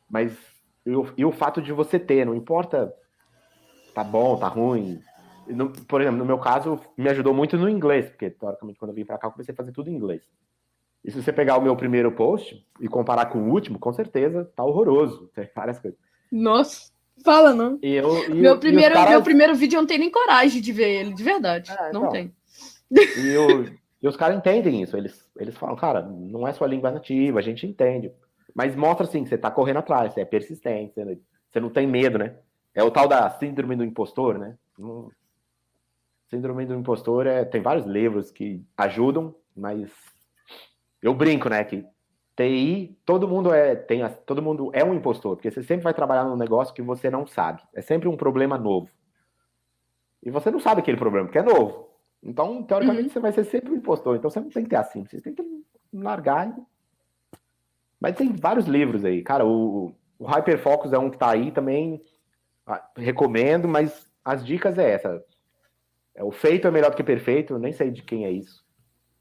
Mas 0.09 0.33
e 0.87 0.95
o, 0.95 1.13
e 1.17 1.25
o 1.25 1.33
fato 1.33 1.61
de 1.61 1.73
você 1.73 1.99
ter, 1.99 2.25
não 2.25 2.35
importa 2.35 2.95
tá 3.93 4.05
bom, 4.05 4.39
tá 4.39 4.47
ruim. 4.47 5.01
No, 5.49 5.71
por 5.71 6.01
exemplo, 6.01 6.19
no 6.19 6.25
meu 6.25 6.39
caso, 6.39 6.79
me 6.97 7.09
ajudou 7.09 7.35
muito 7.35 7.59
no 7.59 7.69
inglês, 7.69 8.09
porque 8.09 8.31
teoricamente 8.31 8.79
quando 8.79 8.91
eu 8.91 8.95
vim 8.95 9.05
para 9.05 9.19
cá 9.19 9.27
eu 9.27 9.33
comecei 9.33 9.53
a 9.53 9.57
fazer 9.57 9.73
tudo 9.73 9.91
em 9.91 9.95
inglês. 9.95 10.23
E 11.05 11.11
se 11.11 11.21
você 11.21 11.33
pegar 11.33 11.59
o 11.59 11.61
meu 11.61 11.75
primeiro 11.75 12.13
post 12.13 12.65
e 12.81 12.87
comparar 12.87 13.27
com 13.27 13.41
o 13.41 13.51
último, 13.51 13.81
com 13.81 13.93
certeza 13.93 14.45
tá 14.55 14.63
horroroso. 14.63 15.29
Tem 15.35 15.51
várias 15.55 15.81
coisas. 15.81 15.99
Nossa, 16.31 16.92
fala 17.25 17.55
não. 17.55 17.79
E 17.83 17.95
eu, 17.95 18.25
e, 18.31 18.35
meu, 18.35 18.59
primeiro, 18.59 18.95
caras... 18.95 19.11
meu 19.11 19.23
primeiro 19.23 19.55
vídeo 19.55 19.77
eu 19.77 19.83
não 19.83 19.87
tenho 19.87 20.01
nem 20.01 20.11
coragem 20.11 20.61
de 20.61 20.73
ver 20.73 20.91
ele, 20.91 21.15
de 21.15 21.23
verdade. 21.23 21.71
É, 21.71 21.93
não 21.93 22.03
então. 22.03 22.13
tem. 22.13 22.35
E, 22.91 23.73
e 24.03 24.09
os 24.09 24.17
caras 24.17 24.37
entendem 24.37 24.83
isso. 24.83 24.97
Eles, 24.97 25.29
eles 25.37 25.57
falam, 25.57 25.77
cara, 25.77 26.03
não 26.03 26.47
é 26.47 26.53
sua 26.53 26.67
língua 26.67 26.91
nativa, 26.91 27.39
a 27.39 27.43
gente 27.43 27.67
entende. 27.67 28.13
Mas 28.55 28.77
mostra 28.77 29.07
assim 29.07 29.23
que 29.23 29.29
você 29.29 29.39
tá 29.39 29.51
correndo 29.51 29.79
atrás, 29.79 30.13
você 30.13 30.21
é 30.21 30.25
persistente, 30.25 30.95
você 30.95 31.05
não, 31.05 31.17
você 31.51 31.61
não 31.61 31.71
tem 31.71 31.87
medo, 31.87 32.19
né? 32.19 32.37
É 32.75 32.83
o 32.83 32.91
tal 32.91 33.07
da 33.07 33.29
síndrome 33.31 33.77
do 33.77 33.85
impostor, 33.85 34.39
né? 34.39 34.57
Síndrome 36.29 36.67
do 36.67 36.75
impostor 36.75 37.27
é, 37.27 37.45
tem 37.45 37.61
vários 37.61 37.87
livros 37.87 38.31
que 38.31 38.63
ajudam, 38.77 39.35
mas 39.57 39.91
eu 41.03 41.15
brinco, 41.15 41.49
né? 41.49 41.63
Que 41.65 41.85
TI, 42.37 42.99
todo 43.05 43.29
mundo 43.29 43.53
é 43.53 43.77
tem 43.77 44.03
todo 44.25 44.43
mundo 44.43 44.71
é 44.73 44.83
um 44.83 44.95
impostor, 44.95 45.37
porque 45.37 45.51
você 45.51 45.63
sempre 45.63 45.85
vai 45.85 45.95
trabalhar 45.95 46.25
num 46.25 46.37
negócio 46.37 46.75
que 46.75 46.83
você 46.83 47.11
não 47.11 47.27
sabe. 47.27 47.63
É 47.75 47.83
sempre 47.83 48.09
um 48.09 48.17
problema 48.17 48.57
novo. 48.57 48.89
E 50.23 50.31
você 50.31 50.51
não 50.51 50.61
sabe 50.61 50.81
aquele 50.81 50.97
problema, 50.97 51.27
porque 51.27 51.39
é 51.39 51.43
novo. 51.43 51.91
Então, 52.23 52.63
teoricamente, 52.63 53.09
uhum. 53.09 53.13
você 53.13 53.21
vai 53.21 53.33
ser 53.33 53.45
sempre 53.45 53.73
um 53.73 53.77
impostor. 53.77 54.17
Então, 54.17 54.31
você 54.31 54.39
não 54.39 54.49
tem 54.49 54.63
que 54.63 54.71
ter 54.71 54.77
assim. 54.77 55.05
Você 55.05 55.21
tem 55.21 55.35
que 55.35 55.43
largar 55.93 56.49
e 56.49 56.63
mas 58.03 58.17
tem 58.17 58.33
vários 58.33 58.67
livros 58.67 59.05
aí. 59.05 59.23
Cara, 59.23 59.47
o, 59.47 59.95
o 60.19 60.27
Hyperfocus 60.27 60.93
é 60.93 60.99
um 60.99 61.09
que 61.09 61.17
tá 61.17 61.31
aí 61.31 61.53
também. 61.53 62.03
Ah, 62.67 62.85
recomendo, 62.97 63.69
mas 63.69 64.11
as 64.25 64.45
dicas 64.45 64.77
é 64.77 64.91
essa. 64.91 65.25
É, 66.13 66.25
o 66.25 66.33
feito 66.33 66.67
é 66.67 66.71
melhor 66.73 66.91
do 66.91 66.97
que 66.97 67.05
perfeito, 67.05 67.55
eu 67.55 67.61
nem 67.61 67.73
sei 67.73 67.93
de 67.93 68.03
quem 68.03 68.25
é 68.25 68.31
isso. 68.33 68.65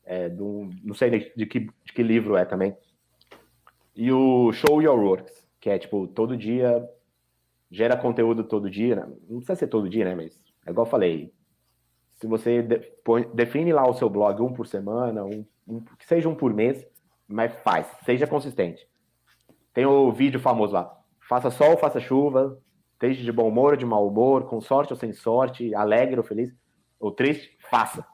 É, 0.03 0.27
do, 0.29 0.67
não 0.83 0.95
sei 0.95 1.31
de 1.35 1.45
que, 1.45 1.59
de 1.59 1.93
que 1.93 2.01
livro 2.01 2.35
é 2.35 2.43
também. 2.43 2.75
E 3.95 4.11
o 4.11 4.51
Show 4.53 4.81
Your 4.81 4.99
Works, 4.99 5.47
que 5.59 5.69
é 5.69 5.77
tipo, 5.77 6.07
todo 6.07 6.37
dia, 6.37 6.87
gera 7.69 7.97
conteúdo 7.97 8.43
todo 8.43 8.69
dia. 8.69 8.95
Né? 8.95 9.07
Não 9.29 9.37
precisa 9.37 9.55
ser 9.55 9.67
todo 9.67 9.89
dia, 9.89 10.05
né? 10.05 10.15
Mas 10.15 10.43
é 10.65 10.71
igual 10.71 10.85
eu 10.85 10.91
falei. 10.91 11.33
se 12.15 12.27
você 12.27 12.61
põe, 13.03 13.23
define 13.33 13.73
lá 13.73 13.87
o 13.87 13.93
seu 13.93 14.09
blog 14.09 14.41
um 14.41 14.53
por 14.53 14.67
semana, 14.67 15.23
um, 15.23 15.45
um, 15.67 15.81
que 15.97 16.05
seja 16.05 16.29
um 16.29 16.35
por 16.35 16.53
mês, 16.53 16.85
mas 17.27 17.53
faz, 17.63 17.87
seja 18.05 18.27
consistente. 18.27 18.87
Tem 19.73 19.85
o 19.85 20.11
vídeo 20.11 20.39
famoso 20.39 20.73
lá. 20.73 20.97
Faça 21.27 21.49
sol, 21.49 21.77
faça 21.77 21.99
chuva, 21.99 22.61
esteja 22.93 23.23
de 23.23 23.31
bom 23.31 23.47
humor 23.47 23.71
ou 23.71 23.77
de 23.77 23.85
mau 23.85 24.07
humor, 24.07 24.45
com 24.45 24.59
sorte 24.59 24.91
ou 24.91 24.99
sem 24.99 25.13
sorte, 25.13 25.73
alegre 25.73 26.17
ou 26.17 26.23
feliz, 26.23 26.53
ou 26.99 27.11
triste, 27.11 27.57
faça. 27.69 28.05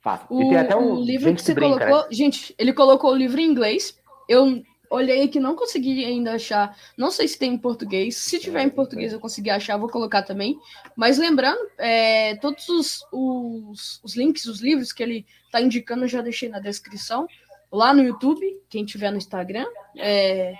Faça. 0.00 0.26
O, 0.28 0.42
e 0.42 0.48
tem 0.48 0.58
até 0.58 0.76
um 0.76 0.96
livro 1.00 1.34
que 1.34 1.42
você 1.42 1.54
brinca, 1.54 1.86
colocou. 1.86 2.02
Né? 2.02 2.12
Gente, 2.12 2.54
ele 2.58 2.72
colocou 2.72 3.12
o 3.12 3.16
livro 3.16 3.40
em 3.40 3.44
inglês. 3.44 3.98
Eu 4.28 4.62
olhei 4.90 5.24
aqui, 5.24 5.40
não 5.40 5.56
consegui 5.56 6.04
ainda 6.04 6.34
achar. 6.34 6.76
Não 6.96 7.10
sei 7.10 7.28
se 7.28 7.38
tem 7.38 7.54
em 7.54 7.58
português. 7.58 8.16
Se 8.16 8.38
tiver 8.38 8.62
em 8.62 8.70
português, 8.70 9.12
eu 9.12 9.20
conseguir 9.20 9.50
achar, 9.50 9.76
vou 9.76 9.88
colocar 9.88 10.22
também. 10.22 10.58
Mas 10.96 11.18
lembrando, 11.18 11.60
é, 11.78 12.36
todos 12.36 12.68
os, 12.68 13.06
os, 13.12 14.00
os, 14.02 14.16
links, 14.16 14.46
os 14.46 14.60
livros 14.60 14.92
que 14.92 15.02
ele 15.02 15.26
está 15.44 15.60
indicando, 15.60 16.04
eu 16.04 16.08
já 16.08 16.20
deixei 16.20 16.48
na 16.48 16.58
descrição. 16.58 17.26
Lá 17.70 17.92
no 17.92 18.02
YouTube, 18.02 18.44
quem 18.68 18.84
tiver 18.84 19.10
no 19.10 19.16
Instagram, 19.16 19.66
é, 19.96 20.54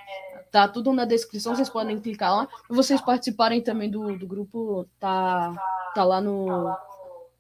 tá 0.51 0.67
tudo 0.67 0.93
na 0.93 1.05
descrição, 1.05 1.55
vocês 1.55 1.71
podem 1.71 2.01
clicar 2.01 2.35
lá. 2.37 2.49
E 2.71 2.75
vocês 2.75 3.01
participarem 3.01 3.61
também 3.61 3.91
do, 3.91 4.19
do 4.19 4.27
grupo, 4.27 4.89
tá, 4.99 5.55
tá 5.95 6.05
lá 6.05 6.21
no, 6.21 6.75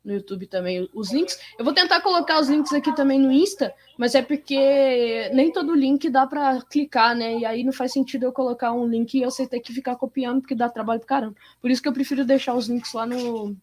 no 0.07 0.15
YouTube 0.15 0.47
também 0.47 0.89
os 0.95 1.13
links. 1.13 1.37
Eu 1.59 1.65
vou 1.65 1.75
tentar 1.75 2.01
colocar 2.01 2.41
os 2.41 2.49
links 2.49 2.73
aqui 2.73 2.95
também 2.95 3.19
no 3.19 3.33
Insta, 3.33 3.75
mas 3.99 4.15
é 4.15 4.23
porque 4.23 5.29
nem 5.35 5.51
todo 5.51 5.75
link 5.75 6.09
dá 6.09 6.25
para 6.25 6.63
clicar, 6.63 7.15
né? 7.17 7.39
E 7.39 7.45
aí 7.45 7.65
não 7.65 7.73
faz 7.73 7.93
sentido 7.93 8.23
eu 8.25 8.33
colocar 8.33 8.73
um 8.73 8.87
link 8.87 9.15
e 9.15 9.25
você 9.25 9.47
ter 9.47 9.59
que 9.59 9.75
ficar 9.75 9.97
copiando, 9.97 10.41
porque 10.41 10.55
dá 10.55 10.69
trabalho 10.69 11.01
pro 11.01 11.09
caramba. 11.09 11.35
Por 11.61 11.71
isso 11.71 11.83
que 11.83 11.89
eu 11.89 11.93
prefiro 11.93 12.25
deixar 12.25 12.55
os 12.55 12.69
links 12.69 12.93
lá 12.93 13.05
no, 13.05 13.57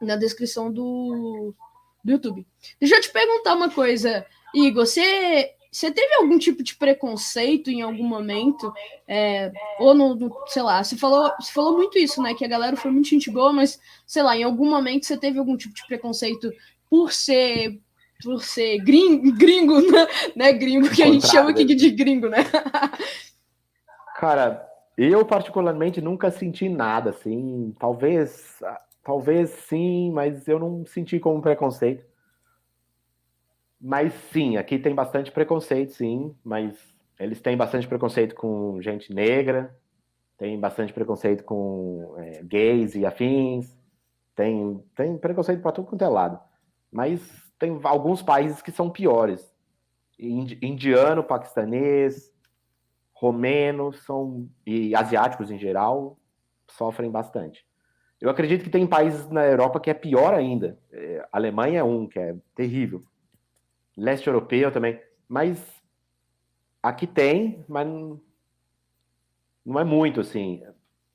na 0.00 0.14
descrição 0.14 0.72
do, 0.72 1.52
do 2.04 2.12
YouTube. 2.12 2.46
Deixa 2.78 2.94
eu 2.94 3.00
te 3.00 3.10
perguntar 3.10 3.54
uma 3.54 3.68
coisa, 3.68 4.24
Igor. 4.54 4.86
Você 4.86 5.50
você 5.74 5.90
teve 5.90 6.14
algum 6.14 6.38
tipo 6.38 6.62
de 6.62 6.76
preconceito 6.76 7.68
em 7.68 7.82
algum 7.82 8.04
momento? 8.04 8.72
É, 9.08 9.50
ou 9.80 9.92
no, 9.92 10.14
no, 10.14 10.32
sei 10.46 10.62
lá, 10.62 10.84
você 10.84 10.96
falou, 10.96 11.32
você 11.40 11.52
falou 11.52 11.76
muito 11.76 11.98
isso, 11.98 12.22
né? 12.22 12.32
Que 12.32 12.44
a 12.44 12.48
galera 12.48 12.76
foi 12.76 12.92
muito 12.92 13.08
gente 13.08 13.28
boa, 13.28 13.52
mas, 13.52 13.80
sei 14.06 14.22
lá, 14.22 14.36
em 14.36 14.44
algum 14.44 14.70
momento 14.70 15.04
você 15.04 15.16
teve 15.16 15.36
algum 15.36 15.56
tipo 15.56 15.74
de 15.74 15.84
preconceito 15.84 16.52
por 16.88 17.12
ser 17.12 17.80
por 18.22 18.40
ser 18.40 18.78
gringo, 18.84 19.36
gringo 19.36 19.80
né? 19.90 20.06
né? 20.36 20.52
Gringo, 20.52 20.88
que 20.88 21.02
a 21.02 21.06
gente 21.06 21.26
chama 21.26 21.50
aqui 21.50 21.64
de 21.64 21.90
gringo, 21.90 22.28
né? 22.28 22.44
Cara, 24.14 24.64
eu 24.96 25.26
particularmente 25.26 26.00
nunca 26.00 26.30
senti 26.30 26.68
nada, 26.68 27.10
assim. 27.10 27.74
Talvez, 27.80 28.62
talvez 29.02 29.50
sim, 29.50 30.12
mas 30.12 30.46
eu 30.46 30.60
não 30.60 30.86
senti 30.86 31.18
como 31.18 31.42
preconceito. 31.42 32.13
Mas 33.86 34.14
sim, 34.32 34.56
aqui 34.56 34.78
tem 34.78 34.94
bastante 34.94 35.30
preconceito, 35.30 35.92
sim, 35.92 36.34
mas 36.42 36.74
eles 37.20 37.42
têm 37.42 37.54
bastante 37.54 37.86
preconceito 37.86 38.34
com 38.34 38.80
gente 38.80 39.12
negra, 39.12 39.78
tem 40.38 40.58
bastante 40.58 40.90
preconceito 40.90 41.44
com 41.44 42.14
é, 42.16 42.42
gays 42.42 42.94
e 42.94 43.04
afins, 43.04 43.76
tem, 44.34 44.82
tem 44.96 45.18
preconceito 45.18 45.60
para 45.60 45.70
tudo 45.70 45.88
quanto 45.88 46.02
é 46.02 46.08
lado. 46.08 46.40
Mas 46.90 47.20
tem 47.58 47.78
alguns 47.84 48.22
países 48.22 48.62
que 48.62 48.72
são 48.72 48.88
piores. 48.88 49.54
Indiano, 50.18 51.22
paquistanês, 51.22 52.32
romeno 53.12 53.92
são, 53.92 54.48
e 54.66 54.96
asiáticos 54.96 55.50
em 55.50 55.58
geral 55.58 56.16
sofrem 56.68 57.10
bastante. 57.10 57.66
Eu 58.18 58.30
acredito 58.30 58.64
que 58.64 58.70
tem 58.70 58.86
países 58.86 59.28
na 59.28 59.44
Europa 59.44 59.78
que 59.78 59.90
é 59.90 59.94
pior 59.94 60.32
ainda. 60.32 60.78
É, 60.90 61.28
Alemanha 61.30 61.80
é 61.80 61.84
um, 61.84 62.06
que 62.06 62.18
é 62.18 62.34
terrível 62.54 63.04
leste 63.96 64.26
europeu 64.26 64.70
também. 64.72 65.00
Mas 65.28 65.58
aqui 66.82 67.06
tem, 67.06 67.64
mas 67.68 67.86
não 69.64 69.80
é 69.80 69.84
muito 69.84 70.20
assim. 70.20 70.62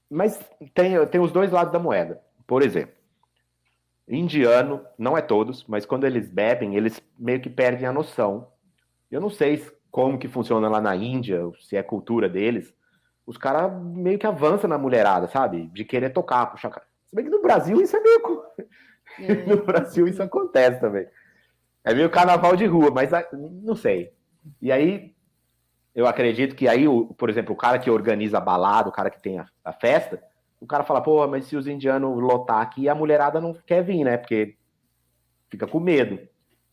Mas 0.10 0.40
tem, 0.74 1.06
tem 1.08 1.22
os 1.22 1.32
dois 1.32 1.52
lados 1.52 1.72
da 1.72 1.80
moeda. 1.80 2.22
Por 2.48 2.64
exemplo, 2.64 2.96
indiano, 4.08 4.84
não 4.98 5.18
é 5.18 5.22
todos, 5.22 5.64
mas 5.68 5.86
quando 5.86 6.06
eles 6.06 6.28
bebem, 6.28 6.76
eles 6.76 7.02
meio 7.18 7.40
que 7.40 7.50
perdem 7.50 7.86
a 7.86 7.94
noção. 7.94 8.52
Eu 9.12 9.22
não 9.22 9.30
sei 9.30 9.64
como 9.92 10.18
que 10.18 10.28
funciona 10.28 10.68
lá 10.68 10.82
na 10.82 10.96
Índia, 10.96 11.42
se 11.62 11.76
é 11.76 11.84
cultura 11.84 12.28
deles. 12.28 12.74
Os 13.26 13.38
caras 13.38 13.72
meio 13.84 14.18
que 14.18 14.26
avançam 14.26 14.68
na 14.68 14.78
mulherada, 14.78 15.28
sabe? 15.28 15.68
De 15.68 15.86
querer 15.86 16.10
tocar, 16.10 16.48
puxar. 16.48 16.72
Se 17.06 17.16
bem 17.16 17.26
que 17.26 17.32
no 17.32 17.42
Brasil 17.42 17.80
isso 17.82 17.96
é 17.96 18.00
meio. 18.00 18.44
É. 19.18 19.34
no 19.44 19.66
Brasil 19.66 20.08
isso 20.08 20.22
acontece 20.22 20.80
também. 20.80 21.06
É 21.90 21.94
meio 21.94 22.10
carnaval 22.10 22.56
de 22.56 22.66
rua, 22.66 22.92
mas 22.92 23.12
ah, 23.14 23.28
não 23.34 23.76
sei. 23.76 24.14
E 24.62 24.72
aí, 24.72 25.16
eu 25.96 26.06
acredito 26.06 26.56
que 26.56 26.68
aí, 26.68 26.86
por 27.18 27.32
exemplo, 27.32 27.54
o 27.54 27.58
cara 27.58 27.80
que 27.80 27.90
organiza 27.90 28.38
a 28.38 28.42
balada, 28.42 28.90
o 28.90 28.92
cara 28.92 29.10
que 29.10 29.20
tem 29.20 29.40
a, 29.40 29.48
a 29.66 29.74
festa, 29.74 30.22
o 30.62 30.68
cara 30.68 30.84
fala, 30.84 31.02
pô, 31.02 31.26
mas 31.28 31.46
se 31.46 31.56
os 31.56 31.66
indianos 31.66 32.22
lotar 32.22 32.62
aqui, 32.62 32.88
a 32.88 32.94
mulherada 32.94 33.42
não 33.42 33.54
quer 33.54 33.84
vir, 33.84 34.04
né? 34.04 34.18
Porque 34.18 34.56
fica 35.50 35.66
com 35.66 35.80
medo. 35.80 36.20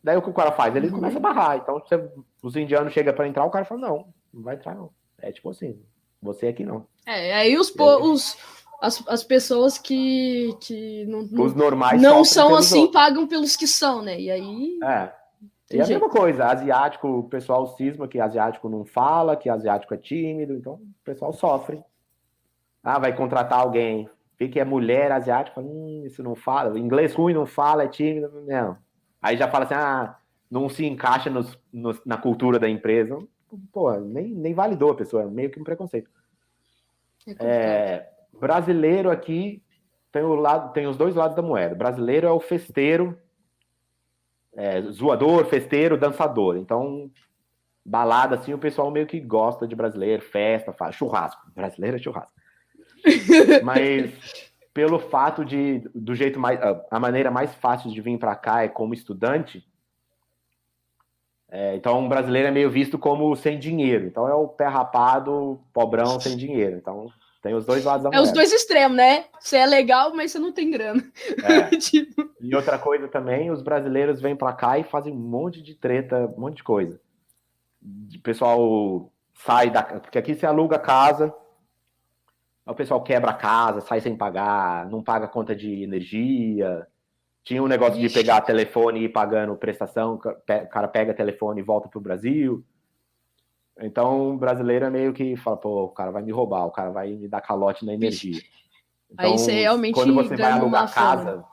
Daí 0.04 0.18
o 0.18 0.22
que 0.22 0.28
o 0.28 0.34
cara 0.34 0.52
faz? 0.52 0.76
Ele 0.76 0.90
começa 0.90 1.16
a 1.16 1.20
barrar. 1.20 1.56
Então, 1.56 1.80
você, 1.80 2.10
os 2.42 2.54
indianos 2.54 2.92
chegam 2.92 3.14
para 3.14 3.26
entrar, 3.26 3.44
o 3.44 3.50
cara 3.50 3.64
fala, 3.64 3.80
não, 3.80 4.12
não 4.34 4.42
vai 4.42 4.56
entrar, 4.56 4.74
não. 4.74 4.90
É 5.18 5.32
tipo 5.32 5.48
assim, 5.48 5.80
você 6.20 6.48
aqui 6.48 6.62
não. 6.62 6.86
É, 7.06 7.34
aí 7.34 7.56
os, 7.56 7.74
os, 7.74 8.36
as, 8.80 9.02
as 9.08 9.24
pessoas 9.24 9.78
que, 9.78 10.56
que 10.60 11.04
não, 11.06 11.20
Os 11.44 11.54
normais 11.54 12.00
não 12.00 12.24
são 12.24 12.54
assim 12.54 12.82
outros. 12.82 13.00
pagam 13.00 13.26
pelos 13.26 13.56
que 13.56 13.66
são, 13.66 14.02
né? 14.02 14.20
E 14.20 14.30
aí. 14.30 14.78
É. 14.82 15.12
E 15.72 15.80
a 15.80 15.86
mesma 15.86 16.08
coisa, 16.08 16.46
asiático, 16.46 17.08
o 17.08 17.24
pessoal 17.24 17.66
cisma 17.76 18.06
que 18.06 18.20
asiático 18.20 18.68
não 18.68 18.84
fala, 18.84 19.36
que 19.36 19.48
asiático 19.48 19.92
é 19.94 19.96
tímido, 19.96 20.54
então 20.54 20.74
o 20.74 21.04
pessoal 21.04 21.32
sofre. 21.32 21.82
Ah, 22.84 23.00
vai 23.00 23.16
contratar 23.16 23.58
alguém, 23.58 24.08
vê 24.38 24.48
que 24.48 24.60
é 24.60 24.64
mulher 24.64 25.10
asiática, 25.10 25.60
hum, 25.60 26.04
isso 26.06 26.22
não 26.22 26.36
fala, 26.36 26.78
inglês 26.78 27.14
ruim 27.14 27.34
não 27.34 27.46
fala, 27.46 27.82
é 27.82 27.88
tímido, 27.88 28.30
não. 28.46 28.78
Aí 29.20 29.36
já 29.36 29.48
fala 29.50 29.64
assim, 29.64 29.74
ah, 29.74 30.16
não 30.48 30.68
se 30.68 30.86
encaixa 30.86 31.28
nos, 31.28 31.58
nos, 31.72 32.00
na 32.06 32.16
cultura 32.16 32.60
da 32.60 32.68
empresa. 32.68 33.18
Pô, 33.72 33.92
nem, 33.94 34.28
nem 34.28 34.54
validou 34.54 34.92
a 34.92 34.96
pessoa, 34.96 35.24
é 35.24 35.26
meio 35.26 35.50
que 35.50 35.60
um 35.60 35.64
preconceito. 35.64 36.08
É, 37.26 37.34
é 37.40 38.15
Brasileiro 38.32 39.10
aqui 39.10 39.62
tem, 40.12 40.22
o 40.22 40.34
lado, 40.34 40.72
tem 40.72 40.86
os 40.86 40.96
dois 40.96 41.14
lados 41.14 41.36
da 41.36 41.42
moeda. 41.42 41.74
Brasileiro 41.74 42.26
é 42.26 42.30
o 42.30 42.40
festeiro, 42.40 43.18
é, 44.54 44.82
zoador, 44.82 45.44
festeiro, 45.46 45.98
dançador. 45.98 46.56
Então, 46.56 47.10
balada, 47.84 48.36
assim, 48.36 48.54
o 48.54 48.58
pessoal 48.58 48.90
meio 48.90 49.06
que 49.06 49.20
gosta 49.20 49.66
de 49.66 49.76
brasileiro, 49.76 50.22
festa, 50.22 50.72
faz 50.72 50.94
churrasco. 50.94 51.50
Brasileiro 51.54 51.96
é 51.96 52.00
churrasco. 52.00 52.34
Mas 53.62 54.12
pelo 54.72 54.98
fato 54.98 55.44
de, 55.44 55.78
do 55.94 56.14
jeito 56.14 56.38
mais, 56.38 56.60
a 56.90 57.00
maneira 57.00 57.30
mais 57.30 57.54
fácil 57.54 57.90
de 57.90 58.00
vir 58.00 58.18
para 58.18 58.36
cá 58.36 58.62
é 58.62 58.68
como 58.68 58.92
estudante. 58.92 59.66
É, 61.48 61.76
então, 61.76 62.00
um 62.00 62.08
brasileiro 62.08 62.48
é 62.48 62.50
meio 62.50 62.70
visto 62.70 62.98
como 62.98 63.34
sem 63.36 63.58
dinheiro. 63.58 64.06
Então, 64.06 64.28
é 64.28 64.34
o 64.34 64.48
pé 64.48 64.66
rapado, 64.66 65.60
pobrão, 65.72 66.20
sem 66.20 66.36
dinheiro. 66.36 66.76
Então, 66.76 67.10
tem 67.46 67.54
os 67.54 67.64
dois 67.64 67.84
lados 67.84 68.02
da 68.02 68.10
moeda. 68.10 68.20
É 68.20 68.26
os 68.26 68.32
dois 68.32 68.52
extremos, 68.52 68.96
né? 68.96 69.26
Você 69.38 69.56
é 69.56 69.66
legal, 69.66 70.12
mas 70.14 70.32
você 70.32 70.38
não 70.38 70.52
tem 70.52 70.68
grana. 70.68 71.00
É. 71.44 71.70
tipo... 71.78 72.28
E 72.40 72.54
outra 72.56 72.76
coisa 72.76 73.06
também, 73.06 73.52
os 73.52 73.62
brasileiros 73.62 74.20
vêm 74.20 74.34
para 74.34 74.52
cá 74.52 74.78
e 74.78 74.82
fazem 74.84 75.12
um 75.12 75.16
monte 75.16 75.62
de 75.62 75.74
treta, 75.74 76.26
um 76.36 76.40
monte 76.40 76.56
de 76.56 76.64
coisa. 76.64 77.00
O 77.82 78.20
pessoal 78.20 79.12
sai 79.32 79.70
da... 79.70 79.82
Porque 79.84 80.18
aqui 80.18 80.34
você 80.34 80.44
aluga 80.44 80.76
casa, 80.76 81.32
o 82.66 82.74
pessoal 82.74 83.00
quebra 83.00 83.30
a 83.30 83.34
casa, 83.34 83.80
sai 83.80 84.00
sem 84.00 84.16
pagar, 84.16 84.90
não 84.90 85.00
paga 85.00 85.28
conta 85.28 85.54
de 85.54 85.84
energia. 85.84 86.84
Tinha 87.44 87.62
um 87.62 87.68
negócio 87.68 87.94
Ixi. 87.94 88.08
de 88.08 88.14
pegar 88.14 88.40
telefone 88.40 89.00
e 89.00 89.04
ir 89.04 89.10
pagando 89.10 89.54
prestação, 89.54 90.14
o 90.14 90.18
cara 90.18 90.88
pega 90.88 91.14
telefone 91.14 91.60
e 91.60 91.64
volta 91.64 91.88
pro 91.88 92.00
Brasil. 92.00 92.64
Então, 93.80 94.34
o 94.34 94.38
brasileiro 94.38 94.86
é 94.86 94.90
meio 94.90 95.12
que 95.12 95.36
fala, 95.36 95.56
pô, 95.56 95.84
o 95.84 95.88
cara 95.88 96.10
vai 96.10 96.22
me 96.22 96.32
roubar, 96.32 96.64
o 96.64 96.70
cara 96.70 96.90
vai 96.90 97.12
me 97.12 97.28
dar 97.28 97.42
calote 97.42 97.84
na 97.84 97.92
energia. 97.92 98.40
Então, 99.10 99.32
Aí 99.32 99.38
você 99.38 99.52
realmente 99.52 99.94
quando 99.94 100.14
você 100.14 100.34
vai 100.34 100.52
alugar 100.52 100.92
casa 100.92 101.44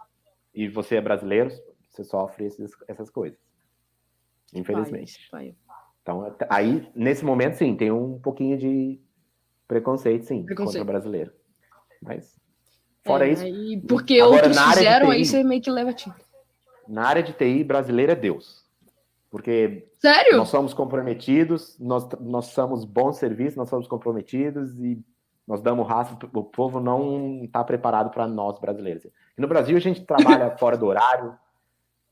e 0.54 0.68
você 0.68 0.96
é 0.96 1.02
brasileiro, 1.02 1.52
você 1.90 2.04
sofre 2.04 2.46
esses, 2.46 2.72
essas 2.88 3.10
coisas. 3.10 3.38
Infelizmente. 4.54 5.28
Vai, 5.32 5.56
vai. 5.68 5.78
Então, 6.02 6.36
aí, 6.50 6.90
nesse 6.96 7.24
momento, 7.24 7.56
sim, 7.56 7.76
tem 7.76 7.92
um 7.92 8.20
pouquinho 8.20 8.58
de 8.58 9.00
preconceito, 9.68 10.26
sim, 10.26 10.44
preconceito. 10.44 10.66
contra 10.66 10.82
o 10.82 10.86
brasileiro. 10.86 11.32
Mas, 12.02 12.40
fora 13.06 13.28
é, 13.28 13.32
isso... 13.32 13.44
Porque 13.88 14.20
agora, 14.20 14.48
outros 14.48 14.60
fizeram, 14.60 15.08
TI, 15.08 15.14
aí 15.14 15.26
você 15.26 15.44
meio 15.44 15.62
que 15.62 15.72
leva 15.72 15.94
tinta. 15.94 16.22
Na 16.88 17.08
área 17.08 17.24
de 17.24 17.32
TI, 17.34 17.64
brasileiro 17.64 18.12
é 18.12 18.16
Deus. 18.16 18.63
Porque 19.34 19.90
Sério? 20.00 20.38
nós 20.38 20.50
somos 20.50 20.76
comprometidos, 20.76 21.76
nós, 21.80 22.08
nós 22.20 22.46
somos 22.50 22.86
bons 22.86 23.18
serviços, 23.18 23.56
nós 23.58 23.68
somos 23.68 23.88
comprometidos 23.88 24.80
e 24.80 25.04
nós 25.48 25.60
damos 25.60 25.88
raça, 25.88 26.16
o 26.32 26.44
povo 26.44 26.80
não 26.80 27.44
está 27.44 27.64
preparado 27.64 28.12
para 28.12 28.28
nós 28.28 28.60
brasileiros. 28.60 29.06
E 29.06 29.42
no 29.42 29.48
Brasil 29.48 29.76
a 29.76 29.80
gente 29.80 30.02
trabalha 30.06 30.56
fora 30.56 30.78
do 30.78 30.86
horário, 30.86 31.36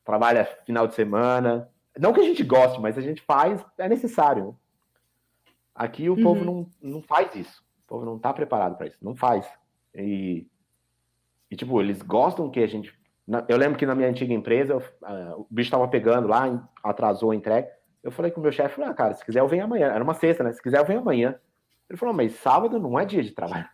trabalha 0.03 0.45
final 0.65 0.87
de 0.87 0.95
semana. 0.95 1.69
Não 1.95 2.11
que 2.11 2.21
a 2.21 2.23
gente 2.23 2.41
goste, 2.41 2.81
mas 2.81 2.97
a 2.97 3.01
gente 3.01 3.21
faz, 3.21 3.63
é 3.77 3.87
necessário. 3.87 4.57
Aqui 5.75 6.09
o 6.09 6.15
uhum. 6.15 6.23
povo 6.23 6.43
não, 6.43 6.67
não 6.81 7.01
faz 7.03 7.35
isso. 7.35 7.63
O 7.85 7.87
povo 7.87 8.03
não 8.03 8.15
está 8.15 8.33
preparado 8.33 8.77
para 8.77 8.87
isso, 8.87 8.97
não 8.99 9.15
faz. 9.15 9.47
E, 9.93 10.47
e, 11.51 11.55
tipo, 11.55 11.79
eles 11.79 12.01
gostam 12.01 12.49
que 12.49 12.61
a 12.61 12.67
gente. 12.67 12.91
Eu 13.47 13.57
lembro 13.57 13.77
que 13.77 13.85
na 13.85 13.95
minha 13.95 14.09
antiga 14.09 14.33
empresa, 14.33 14.77
uh, 14.77 14.81
o 15.37 15.47
bicho 15.49 15.67
estava 15.67 15.87
pegando 15.87 16.27
lá, 16.27 16.69
atrasou 16.83 17.31
a 17.31 17.35
entrega. 17.35 17.67
Eu 18.03 18.11
falei 18.11 18.31
com 18.31 18.39
o 18.39 18.43
meu 18.43 18.51
chefe, 18.51 18.81
ah, 18.81 18.93
cara, 18.93 19.13
se 19.13 19.23
quiser 19.23 19.39
eu 19.39 19.47
venho 19.47 19.63
amanhã. 19.63 19.87
Era 19.87 20.03
uma 20.03 20.13
sexta, 20.13 20.43
né? 20.43 20.51
Se 20.51 20.61
quiser 20.61 20.79
eu 20.79 20.85
venho 20.85 20.99
amanhã. 20.99 21.35
Ele 21.89 21.97
falou, 21.97 22.13
mas 22.13 22.33
sábado 22.35 22.79
não 22.79 22.99
é 22.99 23.05
dia 23.05 23.23
de 23.23 23.31
trabalho. 23.31 23.65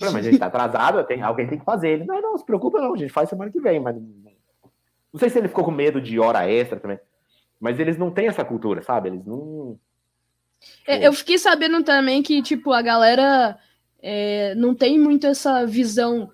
Eu 0.00 0.06
falei, 0.06 0.14
mas 0.14 0.26
a 0.26 0.30
gente 0.30 0.40
tá 0.40 0.46
atrasado, 0.46 1.04
tem, 1.04 1.22
alguém 1.22 1.46
tem 1.46 1.58
que 1.58 1.64
fazer. 1.64 1.88
Ele, 1.88 2.04
não, 2.04 2.20
não, 2.20 2.36
se 2.36 2.44
preocupa 2.44 2.80
não, 2.80 2.94
a 2.94 2.96
gente 2.96 3.12
faz 3.12 3.28
semana 3.28 3.50
que 3.50 3.60
vem, 3.60 3.80
mas 3.80 3.96
não 3.96 5.18
sei 5.18 5.30
se 5.30 5.38
ele 5.38 5.48
ficou 5.48 5.64
com 5.64 5.70
medo 5.70 6.00
de 6.00 6.18
hora 6.18 6.48
extra 6.48 6.78
também. 6.78 6.98
Mas 7.60 7.80
eles 7.80 7.96
não 7.96 8.10
têm 8.10 8.28
essa 8.28 8.44
cultura, 8.44 8.82
sabe? 8.82 9.08
Eles 9.08 9.24
não. 9.24 9.78
É, 10.86 11.06
eu 11.06 11.12
fiquei 11.12 11.38
sabendo 11.38 11.82
também 11.82 12.22
que, 12.22 12.42
tipo, 12.42 12.72
a 12.72 12.82
galera 12.82 13.58
é, 14.00 14.54
não 14.54 14.74
tem 14.74 14.98
muito 14.98 15.26
essa 15.26 15.66
visão 15.66 16.30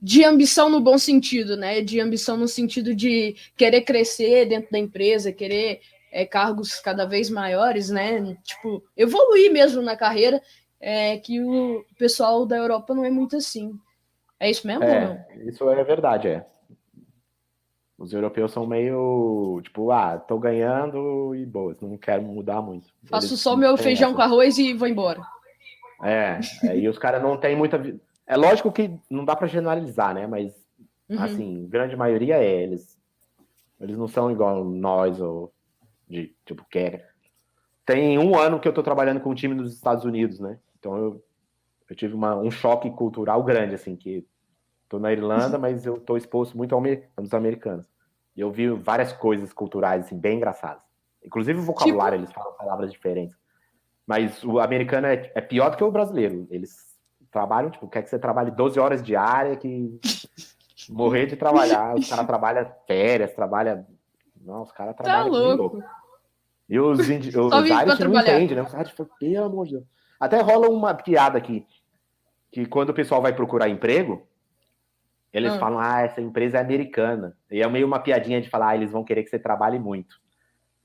de 0.00 0.24
ambição 0.24 0.68
no 0.68 0.80
bom 0.80 0.98
sentido, 0.98 1.56
né? 1.56 1.80
De 1.80 2.00
ambição 2.00 2.36
no 2.36 2.48
sentido 2.48 2.94
de 2.94 3.34
querer 3.56 3.82
crescer 3.82 4.46
dentro 4.46 4.70
da 4.70 4.78
empresa, 4.78 5.32
querer 5.32 5.80
é, 6.12 6.24
cargos 6.24 6.80
cada 6.80 7.04
vez 7.04 7.30
maiores, 7.30 7.90
né? 7.90 8.36
Tipo, 8.42 8.82
evoluir 8.96 9.52
mesmo 9.52 9.82
na 9.82 9.96
carreira, 9.96 10.40
é, 10.80 11.18
que 11.18 11.40
o 11.40 11.84
pessoal 11.98 12.46
da 12.46 12.56
Europa 12.56 12.94
não 12.94 13.04
é 13.04 13.10
muito 13.10 13.36
assim. 13.36 13.72
É 14.38 14.50
isso 14.50 14.66
mesmo? 14.66 14.84
É, 14.84 15.26
isso 15.46 15.68
é 15.68 15.82
verdade, 15.82 16.28
é. 16.28 16.46
Os 17.98 18.12
europeus 18.12 18.52
são 18.52 18.66
meio, 18.66 19.58
tipo, 19.62 19.90
ah, 19.90 20.18
tô 20.18 20.38
ganhando 20.38 21.34
e 21.34 21.46
boas, 21.46 21.80
não 21.80 21.96
quero 21.96 22.22
mudar 22.22 22.60
muito. 22.60 22.86
Faço 23.04 23.28
Eles 23.28 23.40
só 23.40 23.56
meu 23.56 23.74
feijão 23.78 24.10
essa. 24.10 24.16
com 24.16 24.22
arroz 24.22 24.58
e 24.58 24.74
vou 24.74 24.86
embora. 24.86 25.22
É, 26.02 26.38
é 26.64 26.78
e 26.78 26.88
os 26.88 26.98
caras 26.98 27.22
não 27.22 27.38
têm 27.38 27.56
muita. 27.56 27.78
É 28.26 28.36
lógico 28.36 28.72
que 28.72 28.98
não 29.08 29.24
dá 29.24 29.36
para 29.36 29.46
generalizar, 29.46 30.14
né? 30.14 30.26
Mas, 30.26 30.52
uhum. 31.08 31.22
assim, 31.22 31.68
grande 31.68 31.96
maioria 31.96 32.36
é. 32.36 32.62
Eles, 32.62 32.98
eles 33.80 33.96
não 33.96 34.08
são 34.08 34.30
igual 34.30 34.64
nós 34.64 35.20
ou 35.20 35.52
de 36.08 36.34
tipo 36.44 36.64
quer. 36.68 37.14
Tem 37.84 38.18
um 38.18 38.36
ano 38.36 38.58
que 38.58 38.66
eu 38.66 38.72
tô 38.72 38.82
trabalhando 38.82 39.20
com 39.20 39.30
um 39.30 39.34
time 39.34 39.54
nos 39.54 39.72
Estados 39.72 40.04
Unidos, 40.04 40.40
né? 40.40 40.58
Então 40.78 40.96
eu, 40.96 41.24
eu 41.88 41.96
tive 41.96 42.14
uma, 42.14 42.34
um 42.36 42.50
choque 42.50 42.90
cultural 42.90 43.42
grande, 43.44 43.74
assim, 43.74 43.94
que 43.94 44.26
tô 44.88 44.98
na 44.98 45.12
Irlanda, 45.12 45.56
mas 45.58 45.86
eu 45.86 46.00
tô 46.00 46.16
exposto 46.16 46.56
muito 46.56 46.74
aos 47.16 47.32
americanos. 47.32 47.88
E 48.36 48.40
eu 48.40 48.50
vi 48.50 48.68
várias 48.70 49.12
coisas 49.12 49.52
culturais, 49.52 50.04
assim, 50.04 50.18
bem 50.18 50.36
engraçadas. 50.36 50.82
Inclusive 51.24 51.58
o 51.58 51.62
vocabulário, 51.62 52.18
tipo... 52.18 52.28
eles 52.28 52.34
falam 52.34 52.56
palavras 52.56 52.92
diferentes. 52.92 53.36
Mas 54.06 54.44
o 54.44 54.60
americano 54.60 55.06
é, 55.06 55.32
é, 55.34 55.40
pior 55.40 55.70
do 55.70 55.76
que 55.76 55.82
o 55.82 55.90
brasileiro. 55.90 56.46
Eles 56.50 56.85
trabalham, 57.36 57.70
tipo, 57.70 57.86
quer 57.86 58.02
que 58.02 58.08
você 58.08 58.18
trabalhe 58.18 58.50
12 58.50 58.80
horas 58.80 59.02
diária, 59.02 59.56
que 59.56 60.00
morrer 60.88 61.26
de 61.26 61.36
trabalhar. 61.36 61.94
Os 61.94 62.08
caras 62.08 62.26
trabalham 62.26 62.72
férias, 62.86 63.34
trabalham 63.34 63.84
não, 64.40 64.62
os 64.62 64.72
caras 64.72 64.96
trabalham 64.96 65.30
tá 65.30 65.38
louco. 65.38 65.62
louco. 65.62 65.82
E 66.66 66.80
os, 66.80 67.10
indi... 67.10 67.28
os 67.36 67.68
Irish 67.68 67.98
não 67.98 68.20
entendem, 68.20 68.56
né? 68.56 68.62
Os 68.62 68.72
Irish 68.72 68.92
falam, 68.92 69.12
pelo 69.20 69.44
amor 69.44 69.66
de 69.66 69.72
Deus. 69.72 69.84
Até 70.18 70.40
rola 70.40 70.70
uma 70.70 70.94
piada 70.94 71.36
aqui, 71.36 71.66
que 72.50 72.64
quando 72.64 72.90
o 72.90 72.94
pessoal 72.94 73.20
vai 73.20 73.34
procurar 73.34 73.68
emprego, 73.68 74.26
eles 75.30 75.52
ah. 75.52 75.58
falam, 75.58 75.78
ah, 75.78 76.00
essa 76.00 76.22
empresa 76.22 76.56
é 76.56 76.60
americana. 76.62 77.36
E 77.50 77.60
é 77.60 77.68
meio 77.68 77.86
uma 77.86 77.98
piadinha 77.98 78.40
de 78.40 78.48
falar, 78.48 78.68
ah, 78.68 78.76
eles 78.76 78.90
vão 78.90 79.04
querer 79.04 79.24
que 79.24 79.28
você 79.28 79.38
trabalhe 79.38 79.78
muito. 79.78 80.18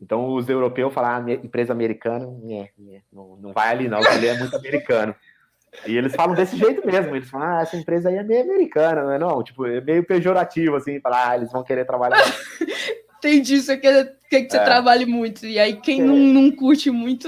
Então 0.02 0.34
os 0.34 0.50
europeus 0.50 0.94
falam, 0.94 1.26
ah, 1.26 1.32
empresa 1.32 1.72
americana, 1.72 2.28
nhé, 2.44 2.72
nhé, 2.78 3.04
não, 3.14 3.38
não 3.38 3.54
vai 3.54 3.70
ali 3.70 3.88
não, 3.88 4.00
ele 4.00 4.28
é 4.28 4.38
muito 4.38 4.58
americano. 4.58 5.16
E 5.88 5.96
eles 5.96 6.14
falam 6.14 6.36
desse 6.36 6.58
jeito 6.58 6.86
mesmo, 6.86 7.16
eles 7.16 7.30
falam, 7.30 7.48
ah, 7.48 7.62
essa 7.62 7.78
empresa 7.78 8.10
aí 8.10 8.16
é 8.16 8.24
meio 8.24 8.44
americana, 8.44 9.04
não 9.04 9.12
é 9.12 9.20
não? 9.20 9.44
Tipo, 9.44 9.66
é 9.66 9.80
meio 9.80 10.04
pejorativo, 10.04 10.76
assim, 10.76 11.00
falar, 11.00 11.30
ah, 11.30 11.36
eles 11.38 11.52
vão 11.52 11.64
querer 11.64 11.86
trabalhar. 11.86 12.22
Entendi, 13.24 13.62
você 13.62 13.78
quer, 13.78 14.18
quer 14.28 14.42
que 14.42 14.52
você 14.52 14.58
é. 14.58 14.64
trabalhe 14.64 15.06
muito. 15.06 15.46
E 15.46 15.60
aí, 15.60 15.76
quem 15.76 16.02
é. 16.02 16.04
não, 16.04 16.18
não 16.18 16.52
curte 16.52 16.90
muito. 16.90 17.28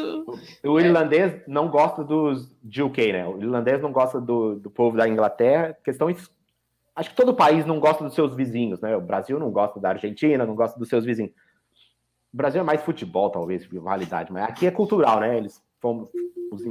O 0.63 0.79
irlandês 0.79 1.35
não 1.47 1.69
gosta 1.69 2.03
dos 2.03 2.51
de 2.63 2.81
UK, 2.81 3.13
né? 3.13 3.27
O 3.27 3.39
irlandês 3.39 3.79
não 3.79 3.91
gosta 3.91 4.19
do, 4.19 4.55
do 4.55 4.71
povo 4.71 4.97
da 4.97 5.07
Inglaterra. 5.07 5.77
Questões. 5.83 6.31
Acho 6.95 7.11
que 7.11 7.15
todo 7.15 7.35
país 7.35 7.63
não 7.65 7.79
gosta 7.79 8.03
dos 8.03 8.15
seus 8.15 8.35
vizinhos, 8.35 8.81
né? 8.81 8.97
O 8.97 9.01
Brasil 9.01 9.37
não 9.37 9.51
gosta 9.51 9.79
da 9.79 9.89
Argentina, 9.89 10.47
não 10.47 10.55
gosta 10.55 10.79
dos 10.79 10.89
seus 10.89 11.05
vizinhos. 11.05 11.31
O 12.33 12.37
Brasil 12.37 12.61
é 12.61 12.63
mais 12.63 12.81
futebol, 12.81 13.29
talvez, 13.29 13.63
rivalidade, 13.63 14.33
mas 14.33 14.45
aqui 14.45 14.65
é 14.65 14.71
cultural, 14.71 15.19
né? 15.19 15.37
Eles 15.37 15.61
foram. 15.79 16.09
Os, 16.51 16.63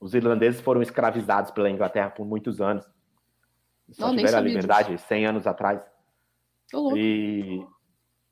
os 0.00 0.14
irlandeses 0.14 0.60
foram 0.60 0.82
escravizados 0.82 1.50
pela 1.50 1.70
Inglaterra 1.70 2.10
por 2.10 2.26
muitos 2.26 2.60
anos. 2.60 2.88
Só 3.90 4.08
não, 4.08 4.16
tiveram 4.16 4.38
a 4.38 4.40
liberdade 4.42 4.92
disso. 4.92 5.06
100 5.08 5.26
anos 5.26 5.46
atrás. 5.46 5.80
E 6.94 7.64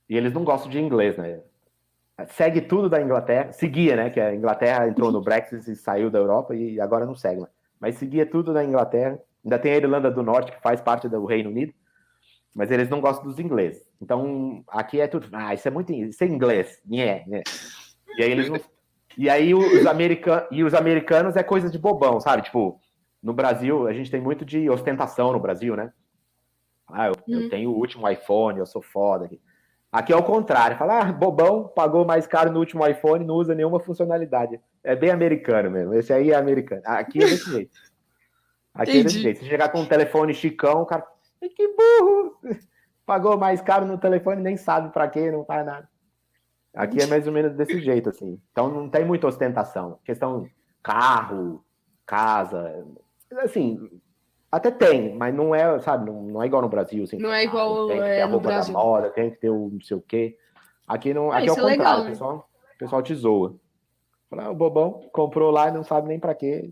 e 0.08 0.16
eles 0.16 0.32
não 0.32 0.44
gostam 0.44 0.70
de 0.70 0.78
inglês, 0.78 1.16
né? 1.16 1.40
Segue 2.28 2.62
tudo 2.62 2.88
da 2.88 3.02
Inglaterra, 3.02 3.52
seguia, 3.52 3.96
né? 3.96 4.10
Que 4.10 4.20
a 4.20 4.34
Inglaterra 4.34 4.88
entrou 4.88 5.12
no 5.12 5.20
Brexit 5.22 5.70
e 5.70 5.76
saiu 5.76 6.10
da 6.10 6.18
Europa 6.18 6.54
e 6.54 6.80
agora 6.80 7.04
não 7.04 7.14
segue, 7.14 7.42
né? 7.42 7.48
mas 7.78 7.96
seguia 7.96 8.24
tudo 8.24 8.54
da 8.54 8.64
Inglaterra. 8.64 9.18
Ainda 9.44 9.58
tem 9.58 9.72
a 9.72 9.76
Irlanda 9.76 10.10
do 10.10 10.22
Norte, 10.22 10.52
que 10.52 10.60
faz 10.60 10.80
parte 10.80 11.08
do 11.08 11.24
Reino 11.24 11.50
Unido, 11.50 11.72
mas 12.54 12.70
eles 12.70 12.88
não 12.88 13.00
gostam 13.00 13.26
dos 13.26 13.38
ingleses. 13.38 13.86
Então, 14.00 14.64
aqui 14.66 15.00
é 15.00 15.06
tudo, 15.06 15.28
ah, 15.32 15.54
isso 15.54 15.68
é 15.68 15.70
muito 15.70 15.92
isso 15.92 16.24
é 16.24 16.26
inglês, 16.26 16.80
né, 16.84 17.22
né? 17.26 17.42
E 18.16 18.24
aí 18.24 18.30
eles 18.30 18.48
não... 18.48 18.58
E 19.16 19.30
aí 19.30 19.54
os, 19.54 19.64
e 20.50 20.62
os 20.62 20.74
americanos 20.74 21.36
é 21.36 21.42
coisa 21.42 21.70
de 21.70 21.78
bobão, 21.78 22.20
sabe? 22.20 22.42
Tipo, 22.42 22.80
no 23.22 23.32
Brasil, 23.32 23.86
a 23.86 23.92
gente 23.92 24.10
tem 24.10 24.20
muito 24.20 24.44
de 24.44 24.68
ostentação 24.68 25.32
no 25.32 25.40
Brasil, 25.40 25.74
né? 25.74 25.92
Ah, 26.88 27.08
eu, 27.08 27.14
eu 27.26 27.40
uhum. 27.40 27.48
tenho 27.48 27.70
o 27.70 27.76
último 27.76 28.08
iPhone, 28.08 28.58
eu 28.58 28.66
sou 28.66 28.82
foda. 28.82 29.24
Aqui. 29.24 29.40
Aqui 29.90 30.12
é 30.12 30.16
o 30.16 30.22
contrário. 30.22 30.76
Fala, 30.76 31.00
ah, 31.00 31.12
bobão, 31.12 31.68
pagou 31.68 32.04
mais 32.04 32.26
caro 32.26 32.52
no 32.52 32.58
último 32.58 32.86
iPhone, 32.86 33.24
não 33.24 33.36
usa 33.36 33.54
nenhuma 33.54 33.80
funcionalidade. 33.80 34.60
É 34.84 34.94
bem 34.94 35.10
americano 35.10 35.70
mesmo. 35.70 35.94
Esse 35.94 36.12
aí 36.12 36.30
é 36.30 36.36
americano. 36.36 36.82
Aqui 36.84 37.18
é 37.18 37.26
desse 37.26 37.50
jeito. 37.50 37.78
Aqui 38.74 38.90
Entendi. 38.90 39.00
é 39.00 39.04
desse 39.04 39.18
jeito. 39.20 39.40
Se 39.40 39.48
chegar 39.48 39.70
com 39.70 39.80
um 39.80 39.86
telefone 39.86 40.34
chicão, 40.34 40.82
o 40.82 40.86
cara. 40.86 41.04
Que 41.40 41.68
burro! 41.68 42.38
Pagou 43.06 43.38
mais 43.38 43.60
caro 43.60 43.86
no 43.86 43.98
telefone, 43.98 44.42
nem 44.42 44.56
sabe 44.56 44.92
para 44.92 45.08
quê, 45.08 45.30
não 45.30 45.44
faz 45.44 45.64
nada. 45.64 45.88
Aqui 46.76 47.02
é 47.02 47.06
mais 47.06 47.26
ou 47.26 47.32
menos 47.32 47.54
desse 47.54 47.80
jeito, 47.80 48.10
assim. 48.10 48.38
Então 48.52 48.68
não 48.68 48.86
tem 48.86 49.02
muita 49.02 49.26
ostentação. 49.26 49.98
Questão 50.04 50.46
carro, 50.82 51.64
casa. 52.04 52.86
Assim, 53.38 53.90
até 54.52 54.70
tem, 54.70 55.16
mas 55.16 55.34
não 55.34 55.54
é, 55.54 55.80
sabe, 55.80 56.04
não, 56.04 56.22
não 56.22 56.42
é 56.42 56.46
igual 56.46 56.60
no 56.60 56.68
Brasil. 56.68 57.04
Assim, 57.04 57.16
não 57.16 57.32
é 57.32 57.44
igual 57.44 57.88
tem 57.88 57.96
que 57.96 58.02
ter 58.02 58.08
é, 58.10 58.22
a 58.22 58.26
roupa 58.26 58.48
da 58.50 58.68
moda, 58.68 59.10
tem 59.10 59.30
que 59.30 59.38
ter 59.38 59.48
o 59.48 59.70
não 59.72 59.80
sei 59.80 59.96
o 59.96 60.02
quê. 60.02 60.36
Aqui, 60.86 61.14
não, 61.14 61.32
ah, 61.32 61.38
aqui 61.38 61.48
é 61.48 61.52
o 61.52 61.54
é 61.54 61.56
contrário, 61.56 61.78
legal, 61.78 62.02
o, 62.02 62.06
pessoal, 62.06 62.48
o 62.74 62.78
pessoal 62.78 63.02
te 63.02 63.14
zoa. 63.14 63.56
Fala, 64.28 64.44
ah, 64.44 64.50
o 64.50 64.54
bobão 64.54 65.08
comprou 65.12 65.50
lá 65.50 65.68
e 65.68 65.72
não 65.72 65.82
sabe 65.82 66.08
nem 66.08 66.20
para 66.20 66.34
quê. 66.34 66.70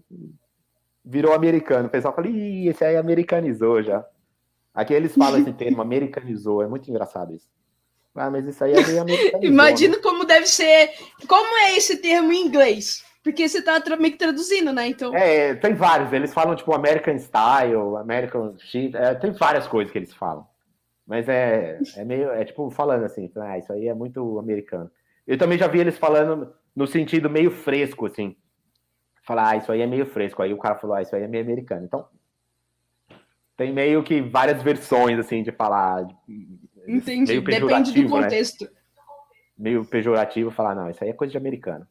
Virou 1.03 1.33
americano. 1.33 1.89
O 1.89 1.91
pessoal 1.91 2.15
fala, 2.15 2.29
ih, 2.29 2.69
esse 2.69 2.85
aí 2.85 2.97
americanizou 2.97 3.83
já. 3.83 4.05
Aqui 4.75 4.93
eles 4.93 5.15
falam 5.15 5.41
esse 5.41 5.53
termo, 5.55 5.81
americanizou. 5.81 6.63
É 6.63 6.69
muito 6.69 6.91
engraçado 6.91 7.35
isso. 7.35 7.49
Ah, 8.15 8.31
mas 8.31 8.47
isso 8.47 8.63
aí 8.63 8.73
é 8.73 8.87
meio 8.87 9.01
americanizou. 9.03 9.43
Imagina 9.43 9.97
né? 9.97 10.03
como 10.03 10.25
deve 10.25 10.47
ser. 10.47 10.91
Como 11.27 11.57
é 11.59 11.77
esse 11.77 11.97
termo 11.97 12.33
em 12.33 12.47
inglês? 12.47 13.05
Porque 13.25 13.49
você 13.49 13.63
tá 13.63 13.83
meio 13.99 14.13
que 14.13 14.19
traduzindo, 14.19 14.73
né? 14.73 14.87
Então... 14.87 15.15
É, 15.17 15.55
tem 15.55 15.75
vários. 15.75 16.13
Eles 16.13 16.33
falam, 16.33 16.55
tipo, 16.55 16.75
American 16.75 17.19
Style, 17.19 17.97
American 17.99 18.55
Shit. 18.59 18.95
É, 18.95 19.15
tem 19.15 19.33
várias 19.33 19.67
coisas 19.67 19.91
que 19.91 19.99
eles 19.99 20.13
falam. 20.13 20.47
Mas 21.07 21.29
é, 21.29 21.81
é 21.97 22.05
meio. 22.05 22.31
É 22.31 22.45
tipo, 22.45 22.71
falando 22.71 23.05
assim, 23.05 23.31
ah, 23.37 23.59
isso 23.59 23.73
aí 23.73 23.89
é 23.89 23.95
muito 23.95 24.39
americano. 24.39 24.91
Eu 25.27 25.39
também 25.39 25.59
já 25.59 25.67
vi 25.67 25.81
eles 25.81 25.99
falando 25.99 26.53
no 26.77 26.87
sentido 26.87 27.31
meio 27.31 27.51
fresco, 27.51 28.07
assim. 28.07 28.37
Falar, 29.27 29.51
ah, 29.51 29.57
isso 29.57 29.73
aí 29.73 29.81
é 29.81 29.87
meio 29.87 30.07
fresco. 30.07 30.43
Aí 30.43 30.53
o 30.53 30.59
cara 30.59 30.77
falou, 30.77 30.95
ah, 30.95 31.03
isso 31.03 31.17
aí 31.17 31.23
é 31.23 31.29
meio 31.29 31.43
americano. 31.43 31.85
Então, 31.85 32.07
tem 33.57 33.73
meio 33.73 34.03
que 34.03 34.21
várias 34.21 34.63
versões, 34.63 35.19
assim, 35.19 35.43
de 35.43 35.51
falar. 35.53 36.07
Entendi, 36.87 37.41
depende 37.41 37.93
do 37.93 38.03
né? 38.03 38.09
contexto. 38.09 38.65
Né? 38.65 38.71
Meio 39.57 39.85
pejorativo 39.85 40.51
falar, 40.51 40.75
não, 40.75 40.91
isso 40.91 41.03
aí 41.03 41.11
é 41.11 41.13
coisa 41.13 41.31
de 41.31 41.39
americano. 41.39 41.87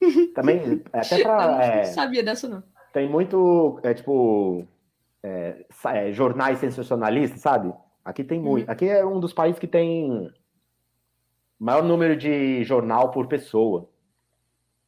Também, 0.34 0.82
até 0.92 1.22
pra. 1.22 1.64
É, 1.64 1.76
não 1.78 1.84
sabia 1.92 2.22
dessa, 2.22 2.48
não. 2.48 2.62
Tem 2.92 3.08
muito, 3.08 3.78
é 3.82 3.94
tipo, 3.94 4.66
é, 5.22 5.64
é, 5.86 6.12
jornais 6.12 6.58
sensacionalistas, 6.58 7.40
sabe? 7.40 7.72
Aqui 8.04 8.24
tem 8.24 8.40
muito. 8.40 8.66
Uhum. 8.66 8.72
Aqui 8.72 8.88
é 8.88 9.04
um 9.04 9.20
dos 9.20 9.32
países 9.32 9.58
que 9.58 9.66
tem 9.66 10.32
maior 11.58 11.82
número 11.82 12.16
de 12.16 12.64
jornal 12.64 13.10
por 13.10 13.26
pessoa. 13.26 13.88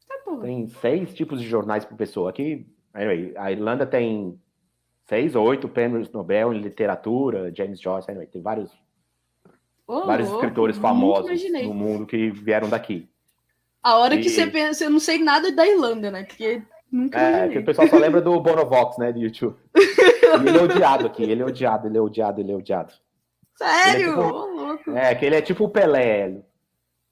Tá 0.09 0.14
bom. 0.24 0.40
Tem 0.40 0.66
seis 0.68 1.14
tipos 1.14 1.40
de 1.40 1.46
jornais 1.46 1.84
por 1.84 1.96
pessoa. 1.96 2.30
Aqui 2.30 2.66
Anyway, 2.94 3.32
a 3.36 3.50
Irlanda 3.50 3.86
tem 3.86 4.38
seis 5.05 5.35
ou 5.35 5.45
oito 5.47 5.69
prêmios 5.69 6.11
Nobel 6.11 6.53
em 6.53 6.59
literatura, 6.61 7.53
James 7.55 7.81
Joyce, 7.81 8.11
anyway, 8.11 8.27
tem 8.27 8.41
vários, 8.43 8.70
Ô, 9.87 10.07
vários 10.07 10.29
louco, 10.29 10.43
escritores 10.45 10.77
famosos 10.79 11.43
no 11.65 11.74
mundo 11.74 12.07
que 12.07 12.31
vieram 12.31 12.69
daqui. 12.69 13.09
A 13.83 13.97
hora 13.99 14.16
que 14.16 14.27
E- 14.27 14.31
você 14.31 14.47
pensa, 14.47 14.85
eu 14.85 14.91
não 14.91 15.01
sei 15.01 15.19
nada 15.23 15.51
da 15.51 15.66
Irlanda, 15.66 16.11
né? 16.11 16.23
Porque 16.24 16.62
nunca 16.91 17.19
É, 17.19 17.31
que 17.33 17.37
imaginei. 17.39 17.59
o 17.62 17.65
pessoal 17.65 17.89
só 17.89 17.97
lembra 17.99 18.20
do 18.20 18.41
Bonovox, 18.41 18.97
né, 18.99 19.12
do 19.12 19.19
YouTube. 19.19 19.57
E 19.74 20.49
ele 20.49 20.57
é 20.59 20.62
odiado 20.62 21.07
aqui, 21.07 21.23
ele 21.24 21.43
é 21.43 21.45
odiado, 21.45 21.89
ele 21.89 21.99
é 21.99 22.01
odiado, 22.01 22.41
ele 22.41 22.53
é 22.53 22.55
odiado. 22.57 22.93
Sério? 23.57 24.12
ele 24.12 24.20
é 24.20 24.24
tipo- 24.24 24.47
louco. 24.47 24.91
É, 24.93 25.15
que 25.15 25.24
ele 25.27 25.37
é 25.37 25.43
tipo 25.43 25.65
o 25.65 25.69
Pelé. 25.69 26.43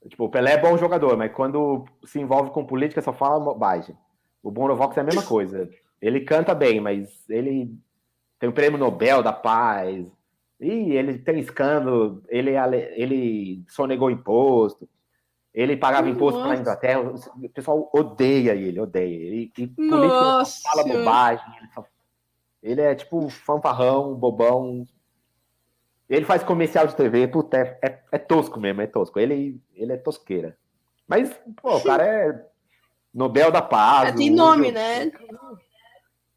Tipo, 0.08 0.24
o 0.24 0.30
Pelé 0.30 0.52
é 0.54 0.58
bom 0.58 0.78
jogador, 0.78 1.16
mas 1.16 1.30
quando 1.32 1.84
se 2.04 2.18
envolve 2.20 2.50
com 2.50 2.64
política 2.64 3.02
só 3.02 3.12
fala 3.12 3.38
bobagem. 3.40 3.94
O 4.42 4.50
Bonovox 4.50 4.96
é 4.96 5.00
a 5.00 5.04
mesma 5.04 5.22
coisa. 5.26 5.68
Ele 6.00 6.20
canta 6.20 6.54
bem, 6.54 6.80
mas 6.80 7.08
ele 7.28 7.74
tem 8.38 8.48
o 8.48 8.52
prêmio 8.52 8.78
Nobel 8.78 9.22
da 9.22 9.32
Paz. 9.32 10.06
E 10.58 10.68
ele 10.92 11.18
tem 11.18 11.38
escândalo, 11.38 12.22
ele, 12.28 12.50
ele 12.94 13.64
sonegou 13.68 14.10
imposto, 14.10 14.86
ele 15.54 15.74
pagava 15.76 16.08
imposto 16.08 16.38
Nossa. 16.38 16.50
para 16.52 16.60
Inglaterra. 16.60 17.00
O 17.42 17.48
pessoal 17.48 17.90
odeia 17.94 18.54
ele, 18.54 18.78
odeia. 18.78 19.06
ele. 19.16 19.50
E 19.56 19.66
político 19.66 19.82
Nossa. 19.82 20.60
fala 20.62 20.84
bobagem. 20.84 21.44
Ele, 21.58 21.68
só- 21.74 21.86
ele 22.62 22.80
é 22.82 22.94
tipo 22.94 23.28
fanfarrão, 23.30 24.14
bobão. 24.14 24.86
Ele 26.08 26.24
faz 26.26 26.42
comercial 26.42 26.86
de 26.86 26.94
TV, 26.96 27.26
puta, 27.28 27.56
é, 27.56 27.78
é- 27.82 28.02
é 28.12 28.18
tosco 28.18 28.60
mesmo, 28.60 28.82
é 28.82 28.86
tosco. 28.86 29.18
Ele, 29.18 29.60
ele 29.74 29.92
é 29.92 29.96
tosqueira. 29.96 30.56
Mas, 31.08 31.32
pô, 31.60 31.76
o 31.78 31.82
cara 31.82 32.04
é 32.06 32.46
Nobel 33.14 33.50
da 33.50 33.62
Paz. 33.62 34.10
É, 34.10 34.12
tem 34.12 34.30
o- 34.30 34.36
nome, 34.36 34.70
né? 34.72 35.10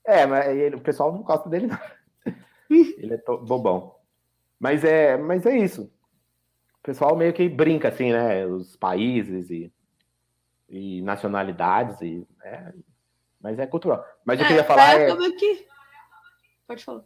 É, 0.05 0.25
mas 0.25 0.47
ele- 0.55 0.75
o 0.75 0.81
pessoal 0.81 1.11
não 1.11 1.23
gosta 1.23 1.49
dele, 1.49 1.67
não. 1.67 1.79
ele 2.97 3.13
é 3.13 3.17
bobão. 3.17 3.95
Mas 4.59 4.83
é, 4.83 5.17
mas 5.17 5.45
é 5.45 5.57
isso. 5.57 5.91
O 6.79 6.83
pessoal 6.83 7.15
meio 7.15 7.33
que 7.33 7.47
brinca, 7.47 7.89
assim, 7.89 8.11
né? 8.11 8.45
Os 8.45 8.75
países 8.75 9.49
e, 9.49 9.71
e 10.69 11.01
nacionalidades, 11.01 12.01
e, 12.01 12.27
é, 12.43 12.73
mas 13.41 13.59
é 13.59 13.67
cultural. 13.67 14.05
Mas 14.25 14.39
que 14.39 14.51
eu 14.51 14.57
ia 14.57 14.63
falar 14.63 14.99
é. 14.99 15.05
acaba 15.05 15.31
que... 15.31 15.67
Pode 16.67 16.83
falar. 16.83 17.03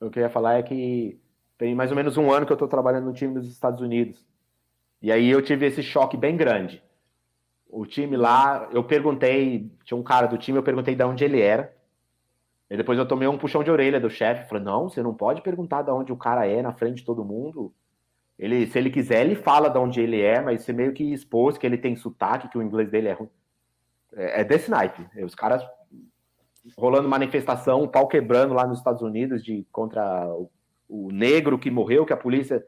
O 0.00 0.10
que 0.10 0.18
eu 0.18 0.22
ia 0.22 0.30
falar 0.30 0.54
é 0.54 0.62
que 0.62 1.20
tem 1.58 1.74
mais 1.74 1.90
ou 1.90 1.96
menos 1.96 2.16
um 2.16 2.30
ano 2.32 2.46
que 2.46 2.52
eu 2.52 2.56
estou 2.56 2.68
trabalhando 2.68 3.06
no 3.06 3.12
time 3.12 3.34
dos 3.34 3.48
Estados 3.48 3.80
Unidos. 3.80 4.24
E 5.02 5.10
aí 5.10 5.28
eu 5.28 5.42
tive 5.42 5.66
esse 5.66 5.82
choque 5.82 6.16
bem 6.16 6.36
grande. 6.36 6.82
O 7.68 7.84
time 7.84 8.16
lá, 8.16 8.68
eu 8.72 8.84
perguntei, 8.84 9.70
tinha 9.84 9.98
um 9.98 10.02
cara 10.02 10.26
do 10.26 10.38
time, 10.38 10.58
eu 10.58 10.62
perguntei 10.62 10.94
de 10.94 11.04
onde 11.04 11.24
ele 11.24 11.40
era. 11.40 11.73
E 12.74 12.76
depois 12.76 12.98
eu 12.98 13.06
tomei 13.06 13.28
um 13.28 13.38
puxão 13.38 13.62
de 13.62 13.70
orelha 13.70 14.00
do 14.00 14.10
chefe. 14.10 14.48
Falei, 14.48 14.64
não, 14.64 14.88
você 14.88 15.00
não 15.00 15.14
pode 15.14 15.40
perguntar 15.42 15.82
de 15.82 15.92
onde 15.92 16.10
o 16.10 16.16
cara 16.16 16.44
é 16.44 16.60
na 16.60 16.72
frente 16.72 16.96
de 16.96 17.04
todo 17.04 17.24
mundo. 17.24 17.72
Ele, 18.36 18.66
se 18.66 18.76
ele 18.76 18.90
quiser, 18.90 19.24
ele 19.24 19.36
fala 19.36 19.68
de 19.68 19.78
onde 19.78 20.00
ele 20.00 20.20
é, 20.20 20.40
mas 20.40 20.62
você 20.62 20.72
meio 20.72 20.92
que 20.92 21.04
expôs 21.12 21.56
que 21.56 21.64
ele 21.64 21.78
tem 21.78 21.94
sotaque, 21.94 22.48
que 22.48 22.58
o 22.58 22.62
inglês 22.62 22.90
dele 22.90 23.06
é 23.06 23.12
ruim. 23.12 23.30
É, 24.16 24.40
é 24.40 24.44
desse 24.44 24.68
naipe. 24.72 25.06
Os 25.22 25.36
caras 25.36 25.64
rolando 26.76 27.08
manifestação, 27.08 27.84
o 27.84 27.88
pau 27.88 28.08
quebrando 28.08 28.54
lá 28.54 28.66
nos 28.66 28.78
Estados 28.78 29.02
Unidos 29.02 29.44
de 29.44 29.64
contra 29.70 30.26
o, 30.26 30.50
o 30.88 31.12
negro 31.12 31.60
que 31.60 31.70
morreu, 31.70 32.04
que 32.04 32.12
a 32.12 32.16
polícia. 32.16 32.60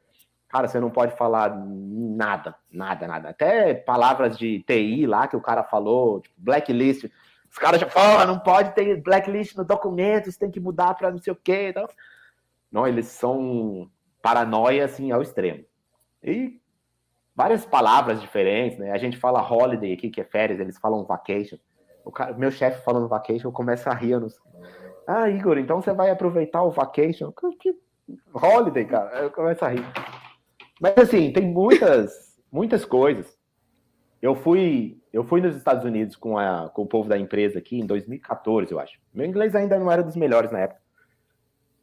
Cara, 0.48 0.68
você 0.68 0.78
não 0.78 0.88
pode 0.88 1.16
falar 1.16 1.52
nada, 1.66 2.54
nada, 2.70 3.08
nada. 3.08 3.28
Até 3.30 3.74
palavras 3.74 4.38
de 4.38 4.60
TI 4.60 5.04
lá 5.04 5.26
que 5.26 5.34
o 5.34 5.40
cara 5.40 5.64
falou, 5.64 6.20
tipo, 6.20 6.34
blacklist. 6.38 7.10
Os 7.56 7.58
caras 7.58 7.80
já 7.80 7.88
falam, 7.88 8.26
não 8.26 8.38
pode 8.38 8.74
ter 8.74 9.00
blacklist 9.00 9.56
no 9.56 9.64
documento, 9.64 10.30
você 10.30 10.38
tem 10.38 10.50
que 10.50 10.60
mudar 10.60 10.92
para 10.92 11.10
não 11.10 11.16
sei 11.16 11.32
o 11.32 11.36
quê. 11.36 11.68
Então... 11.70 11.88
Não, 12.70 12.86
eles 12.86 13.06
são 13.06 13.90
paranoia 14.20 14.84
assim 14.84 15.10
ao 15.10 15.22
extremo. 15.22 15.64
E 16.22 16.60
várias 17.34 17.64
palavras 17.64 18.20
diferentes, 18.20 18.76
né? 18.76 18.92
A 18.92 18.98
gente 18.98 19.16
fala 19.16 19.40
holiday 19.40 19.94
aqui, 19.94 20.10
que 20.10 20.20
é 20.20 20.24
férias, 20.24 20.60
eles 20.60 20.76
falam 20.76 21.06
vacation. 21.06 21.56
O 22.04 22.12
cara, 22.12 22.34
meu 22.34 22.50
chefe 22.50 22.84
falando 22.84 23.08
vacation, 23.08 23.48
eu 23.48 23.52
começo 23.52 23.88
a 23.88 23.94
rir. 23.94 24.20
Não... 24.20 24.28
Ah, 25.06 25.30
Igor, 25.30 25.56
então 25.56 25.80
você 25.80 25.94
vai 25.94 26.10
aproveitar 26.10 26.62
o 26.62 26.70
vacation? 26.70 27.32
Que 27.58 27.74
holiday, 28.34 28.84
cara. 28.84 29.20
Eu 29.20 29.30
começo 29.30 29.64
a 29.64 29.68
rir. 29.68 29.86
Mas 30.78 30.98
assim, 30.98 31.32
tem 31.32 31.46
muitas, 31.46 32.36
muitas 32.52 32.84
coisas. 32.84 33.34
Eu 34.26 34.34
fui, 34.34 35.00
eu 35.12 35.22
fui 35.22 35.40
nos 35.40 35.54
Estados 35.54 35.84
Unidos 35.84 36.16
com, 36.16 36.36
a, 36.36 36.68
com 36.70 36.82
o 36.82 36.86
povo 36.86 37.08
da 37.08 37.16
empresa 37.16 37.60
aqui 37.60 37.78
em 37.78 37.86
2014, 37.86 38.72
eu 38.72 38.80
acho. 38.80 38.98
Meu 39.14 39.24
inglês 39.24 39.54
ainda 39.54 39.78
não 39.78 39.88
era 39.88 40.02
dos 40.02 40.16
melhores 40.16 40.50
na 40.50 40.58
época. 40.58 40.80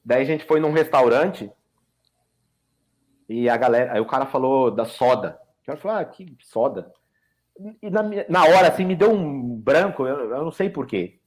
Daí 0.03 0.23
a 0.23 0.25
gente 0.25 0.43
foi 0.43 0.59
num 0.59 0.73
restaurante 0.73 1.49
e 3.29 3.47
a 3.47 3.55
galera, 3.55 3.93
aí 3.93 4.01
o 4.01 4.05
cara 4.05 4.25
falou 4.25 4.69
da 4.69 4.83
soda. 4.83 5.39
Eu 5.65 5.77
falei, 5.77 6.01
ah, 6.01 6.05
que 6.05 6.35
soda? 6.41 6.91
E 7.81 7.89
na, 7.89 8.03
na 8.27 8.43
hora, 8.43 8.67
assim, 8.67 8.83
me 8.83 8.97
deu 8.97 9.13
um 9.13 9.55
branco, 9.55 10.05
eu, 10.05 10.29
eu 10.29 10.43
não 10.43 10.51
sei 10.51 10.69
porquê. 10.69 11.21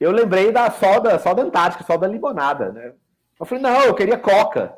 Eu 0.00 0.10
lembrei 0.10 0.50
da 0.50 0.70
soda, 0.70 1.18
soda 1.18 1.42
antártica, 1.42 1.84
soda 1.84 2.06
limonada, 2.06 2.72
né? 2.72 2.94
Eu 3.38 3.44
falei, 3.44 3.62
não, 3.62 3.82
eu 3.82 3.94
queria 3.94 4.16
coca. 4.16 4.74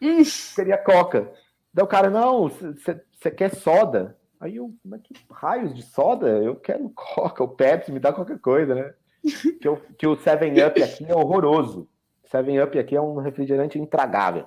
Hum. 0.00 0.22
queria 0.54 0.78
coca. 0.78 1.30
Daí 1.74 1.84
o 1.84 1.86
cara, 1.88 2.08
não, 2.08 2.48
você 2.48 3.30
quer 3.30 3.54
soda? 3.54 4.16
Aí 4.42 4.56
eu, 4.56 4.74
mas 4.84 5.00
que 5.02 5.14
raios 5.30 5.72
de 5.72 5.82
soda? 5.82 6.26
Eu 6.26 6.56
quero 6.56 6.90
coca, 6.90 7.44
o 7.44 7.48
Pepsi, 7.48 7.92
me 7.92 8.00
dá 8.00 8.12
qualquer 8.12 8.40
coisa, 8.40 8.74
né? 8.74 8.92
que, 9.60 9.68
eu, 9.68 9.80
que 9.96 10.04
o 10.04 10.16
7-Up 10.16 10.82
aqui 10.82 11.06
é 11.08 11.14
horroroso. 11.14 11.88
7-Up 12.28 12.76
aqui 12.76 12.96
é 12.96 13.00
um 13.00 13.18
refrigerante 13.18 13.78
intragável. 13.78 14.46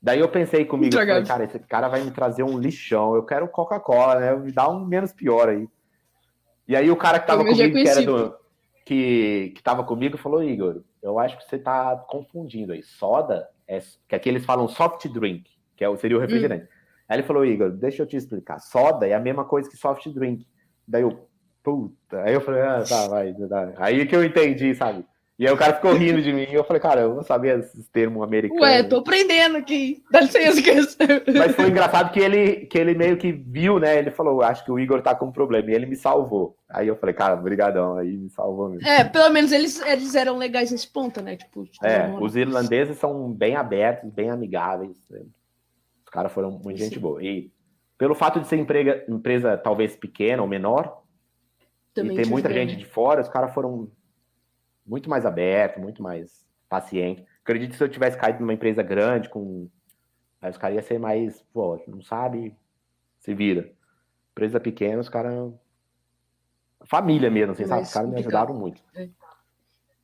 Daí 0.00 0.20
eu 0.20 0.28
pensei 0.28 0.64
comigo, 0.64 0.94
falei, 0.94 1.24
cara, 1.24 1.42
esse 1.42 1.58
cara 1.58 1.88
vai 1.88 2.04
me 2.04 2.12
trazer 2.12 2.44
um 2.44 2.56
lixão, 2.56 3.16
eu 3.16 3.24
quero 3.24 3.48
Coca-Cola, 3.48 4.20
né? 4.20 4.36
Me 4.36 4.52
dá 4.52 4.68
um 4.70 4.84
menos 4.84 5.12
pior 5.12 5.48
aí. 5.48 5.68
E 6.68 6.76
aí 6.76 6.88
o 6.88 6.96
cara 6.96 7.18
que 7.18 7.26
tava 7.26 7.42
Eu 7.42 7.50
comigo, 7.50 7.74
que 7.74 7.88
era 7.88 8.02
do. 8.02 8.32
Que, 8.84 9.52
que 9.56 9.62
tava 9.64 9.82
comigo, 9.82 10.16
falou, 10.16 10.44
Igor, 10.44 10.82
eu 11.02 11.18
acho 11.18 11.36
que 11.36 11.48
você 11.48 11.58
tá 11.58 11.96
confundindo 12.08 12.72
aí. 12.72 12.84
Soda, 12.84 13.48
é, 13.66 13.80
que 14.06 14.14
aqui 14.14 14.28
eles 14.28 14.44
falam 14.44 14.68
soft 14.68 15.08
drink, 15.08 15.50
que 15.74 15.84
é, 15.84 15.96
seria 15.96 16.16
o 16.16 16.20
refrigerante. 16.20 16.68
Aí 17.08 17.16
ele 17.18 17.26
falou, 17.26 17.44
Igor, 17.44 17.70
deixa 17.70 18.02
eu 18.02 18.06
te 18.06 18.16
explicar. 18.16 18.58
Soda 18.58 19.06
é 19.06 19.14
a 19.14 19.20
mesma 19.20 19.44
coisa 19.44 19.68
que 19.70 19.76
soft 19.76 20.06
drink. 20.08 20.46
Daí 20.86 21.02
eu, 21.02 21.28
puta. 21.62 22.22
Aí 22.22 22.34
eu 22.34 22.40
falei, 22.40 22.62
ah, 22.62 22.82
tá, 22.88 23.08
vai. 23.08 23.32
Tá. 23.32 23.72
Aí 23.76 24.06
que 24.06 24.14
eu 24.16 24.24
entendi, 24.24 24.74
sabe? 24.74 25.04
E 25.38 25.46
aí 25.46 25.52
o 25.52 25.56
cara 25.56 25.74
ficou 25.74 25.92
rindo 25.92 26.22
de 26.22 26.32
mim. 26.32 26.46
E 26.50 26.54
eu 26.54 26.64
falei, 26.64 26.80
cara, 26.80 27.02
eu 27.02 27.12
vou 27.14 27.22
saber 27.22 27.58
esses 27.58 27.86
termos 27.88 28.22
americanos. 28.22 28.62
Ué, 28.62 28.82
tô 28.82 28.96
aprendendo 28.96 29.58
aqui. 29.58 30.02
Dá 30.10 30.20
licença, 30.22 30.62
que 30.62 31.32
Mas 31.38 31.54
foi 31.54 31.68
engraçado 31.68 32.10
que 32.10 32.18
ele, 32.18 32.64
que 32.66 32.78
ele 32.78 32.94
meio 32.94 33.18
que 33.18 33.32
viu, 33.32 33.78
né? 33.78 33.98
Ele 33.98 34.10
falou, 34.10 34.42
acho 34.42 34.64
que 34.64 34.72
o 34.72 34.78
Igor 34.78 35.02
tá 35.02 35.14
com 35.14 35.26
um 35.26 35.32
problema. 35.32 35.70
E 35.70 35.74
ele 35.74 35.84
me 35.84 35.94
salvou. 35.94 36.56
Aí 36.70 36.88
eu 36.88 36.96
falei, 36.96 37.14
cara, 37.14 37.36
brigadão. 37.36 37.98
Aí 37.98 38.16
me 38.16 38.30
salvou 38.30 38.70
mesmo. 38.70 38.88
É, 38.88 39.04
pelo 39.04 39.28
menos 39.28 39.52
eles, 39.52 39.78
eles 39.82 40.14
eram 40.14 40.38
legais 40.38 40.70
nesse 40.70 40.88
ponto, 40.90 41.20
né? 41.20 41.36
Tipo, 41.36 41.68
É, 41.82 42.08
não- 42.08 42.22
os 42.22 42.34
irlandeses 42.34 42.96
são 42.96 43.30
bem 43.30 43.56
abertos, 43.56 44.10
bem 44.10 44.30
amigáveis. 44.30 44.96
né? 45.10 45.20
Os 46.16 46.18
caras 46.18 46.32
foram 46.32 46.50
muito 46.50 46.78
gente 46.78 46.98
boa. 46.98 47.22
E 47.22 47.52
pelo 47.98 48.14
fato 48.14 48.40
de 48.40 48.46
ser 48.46 48.56
emprega, 48.56 49.04
empresa 49.08 49.56
talvez 49.56 49.94
pequena 49.96 50.42
ou 50.42 50.48
menor, 50.48 51.02
também 51.92 52.16
e 52.16 52.22
ter 52.22 52.28
muita 52.28 52.48
bem, 52.48 52.58
gente 52.58 52.72
né? 52.72 52.78
de 52.78 52.86
fora, 52.86 53.20
os 53.20 53.28
caras 53.28 53.52
foram 53.52 53.90
muito 54.84 55.10
mais 55.10 55.26
abertos, 55.26 55.82
muito 55.82 56.02
mais 56.02 56.46
pacientes. 56.68 57.24
Acredito 57.42 57.72
que 57.72 57.76
se 57.76 57.84
eu 57.84 57.88
tivesse 57.88 58.16
caído 58.16 58.40
numa 58.40 58.54
empresa 58.54 58.82
grande, 58.82 59.28
com. 59.28 59.68
Aí 60.40 60.50
os 60.50 60.58
caras 60.58 60.76
iam 60.76 60.82
ser 60.82 60.98
mais, 60.98 61.42
pô, 61.52 61.82
não 61.86 62.02
sabe, 62.02 62.56
se 63.18 63.34
vira. 63.34 63.70
Empresa 64.32 64.60
pequena, 64.60 65.00
os 65.00 65.08
caras. 65.08 65.52
Família 66.84 67.30
mesmo, 67.30 67.52
assim, 67.52 67.66
sabe? 67.66 67.82
Os 67.82 67.92
caras 67.92 68.10
me 68.10 68.18
ajudaram 68.20 68.54
muito. 68.54 68.82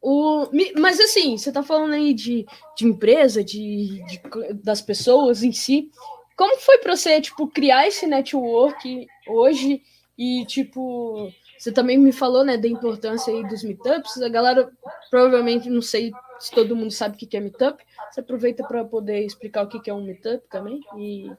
O, 0.02 0.48
mas 0.80 0.98
assim, 0.98 1.38
você 1.38 1.52
tá 1.52 1.62
falando 1.62 1.92
aí 1.92 2.12
de, 2.12 2.44
de 2.76 2.84
empresa, 2.84 3.44
de, 3.44 4.02
de 4.04 4.20
das 4.54 4.82
pessoas 4.82 5.44
em 5.44 5.52
si. 5.52 5.92
Como 6.36 6.58
foi 6.58 6.78
pra 6.78 6.96
você, 6.96 7.20
tipo, 7.20 7.46
criar 7.46 7.86
esse 7.86 8.04
network 8.04 9.06
hoje? 9.28 9.80
E, 10.18 10.44
tipo, 10.46 11.30
você 11.56 11.70
também 11.70 11.96
me 11.98 12.10
falou, 12.10 12.44
né, 12.44 12.56
da 12.56 12.66
importância 12.66 13.32
aí 13.32 13.46
dos 13.46 13.62
meetups. 13.62 14.20
A 14.20 14.28
galera, 14.28 14.70
provavelmente, 15.08 15.70
não 15.70 15.80
sei 15.80 16.10
se 16.40 16.50
todo 16.50 16.74
mundo 16.74 16.90
sabe 16.90 17.14
o 17.14 17.18
que 17.18 17.36
é 17.36 17.40
meetup. 17.40 17.84
Você 18.10 18.20
aproveita 18.20 18.66
para 18.66 18.84
poder 18.84 19.24
explicar 19.24 19.62
o 19.62 19.68
que 19.68 19.78
que 19.78 19.88
é 19.88 19.94
um 19.94 20.02
meetup 20.04 20.42
também 20.50 20.80
e, 20.96 21.30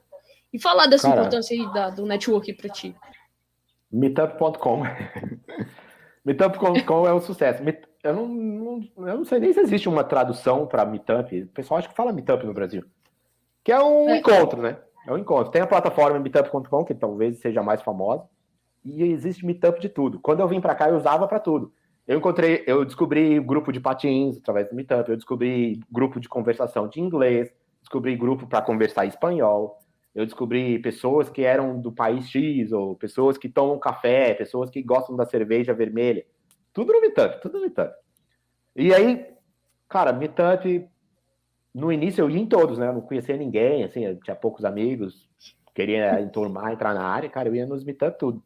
e 0.53 0.60
falar 0.60 0.88
dessa 0.88 1.10
Cara. 1.10 1.19
importância 1.19 1.53
aí 1.53 1.73
da, 1.73 1.90
do 1.90 2.06
network 2.06 2.53
para 2.53 2.69
ti. 2.69 2.95
Meetup.com. 3.91 4.84
Meetup.com 6.23 7.07
é 7.07 7.14
um 7.14 7.19
sucesso. 7.19 7.61
Meet- 7.61 7.93
Eu 8.03 8.13
não, 8.13 8.27
não- 8.27 9.07
eu 9.07 9.17
não 9.17 9.25
sei 9.25 9.39
nem 9.39 9.53
se 9.53 9.61
existe 9.61 9.88
uma 9.88 10.03
tradução 10.03 10.67
para 10.67 10.85
Meetup. 10.85 11.41
O 11.43 11.47
pessoal 11.47 11.77
acha 11.80 11.88
que 11.88 11.95
fala 11.95 12.11
Meetup 12.11 12.45
no 12.45 12.53
Brasil. 12.53 12.84
Que 13.63 13.71
é 13.71 13.81
um 13.81 14.09
É. 14.09 14.17
encontro, 14.17 14.61
né? 14.61 14.77
É 15.07 15.11
um 15.13 15.17
encontro. 15.17 15.51
Tem 15.51 15.61
a 15.61 15.67
plataforma 15.67 16.19
Meetup.com, 16.19 16.84
que 16.84 16.93
talvez 16.93 17.39
seja 17.39 17.63
mais 17.63 17.81
famosa. 17.81 18.25
E 18.84 19.03
existe 19.03 19.45
Meetup 19.45 19.80
de 19.80 19.88
tudo. 19.88 20.19
Quando 20.19 20.41
eu 20.41 20.47
vim 20.47 20.59
para 20.59 20.75
cá, 20.75 20.89
eu 20.89 20.97
usava 20.97 21.27
para 21.27 21.39
tudo. 21.39 21.71
Eu 22.05 22.17
encontrei, 22.17 22.63
eu 22.67 22.84
descobri 22.84 23.39
grupo 23.39 23.71
de 23.71 23.80
patins 23.80 24.38
através 24.38 24.67
do 24.67 24.75
Meetup, 24.75 25.09
eu 25.09 25.15
descobri 25.15 25.80
grupo 25.89 26.19
de 26.19 26.27
conversação 26.27 26.89
de 26.89 26.99
inglês, 26.99 27.49
descobri 27.81 28.13
grupo 28.17 28.45
para 28.45 28.61
conversar 28.61 29.05
espanhol, 29.05 29.80
eu 30.13 30.25
descobri 30.25 30.77
pessoas 30.80 31.30
que 31.30 31.43
eram 31.43 31.80
do 31.80 31.93
país 31.93 32.30
X, 32.30 32.73
ou 32.73 32.93
pessoas 32.97 33.38
que 33.38 33.47
tomam 33.47 33.80
café, 33.80 34.34
pessoas 34.34 34.69
que 34.69 34.81
gostam 34.84 35.15
da 35.15 35.25
cerveja 35.25 35.73
vermelha. 35.73 36.25
Tudo 36.74 36.91
no 36.91 37.02
Meetup, 37.02 37.41
tudo 37.41 37.56
no 37.56 37.62
Meetup. 37.62 37.94
E 38.76 38.94
aí, 38.94 39.26
cara, 39.88 40.12
Meetup, 40.12 40.88
no 41.74 41.91
início 41.91 42.22
eu 42.22 42.30
ia 42.30 42.40
em 42.40 42.48
todos, 42.48 42.78
né? 42.78 42.88
Eu 42.88 42.94
não 42.94 43.02
conhecia 43.02 43.38
ninguém, 43.38 43.84
assim, 43.84 44.16
tinha 44.24 44.36
poucos 44.36 44.66
amigos, 44.66 45.30
queria 45.74 46.20
enturmar, 46.22 46.74
entrar 46.74 46.94
na 46.94 47.04
área, 47.04 47.30
cara, 47.30 47.48
eu 47.48 47.56
ia 47.56 47.66
nos 47.66 47.84
Meetup 47.84 48.18
tudo. 48.18 48.44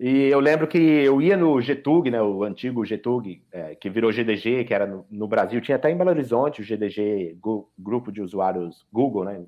E 0.00 0.28
eu 0.28 0.38
lembro 0.38 0.68
que 0.68 0.78
eu 0.78 1.20
ia 1.20 1.36
no 1.36 1.60
GTUG, 1.60 2.10
né, 2.12 2.22
o 2.22 2.44
antigo 2.44 2.84
GTUG, 2.84 3.42
é, 3.50 3.74
que 3.74 3.90
virou 3.90 4.12
GDG, 4.12 4.64
que 4.64 4.72
era 4.72 4.86
no, 4.86 5.04
no, 5.10 5.26
Brasil, 5.26 5.60
tinha 5.60 5.74
até 5.74 5.90
em 5.90 5.96
Belo 5.96 6.10
Horizonte 6.10 6.60
o 6.60 6.64
GDG, 6.64 7.36
Grupo 7.76 8.12
de 8.12 8.22
Usuários 8.22 8.86
Google, 8.92 9.24
né, 9.24 9.44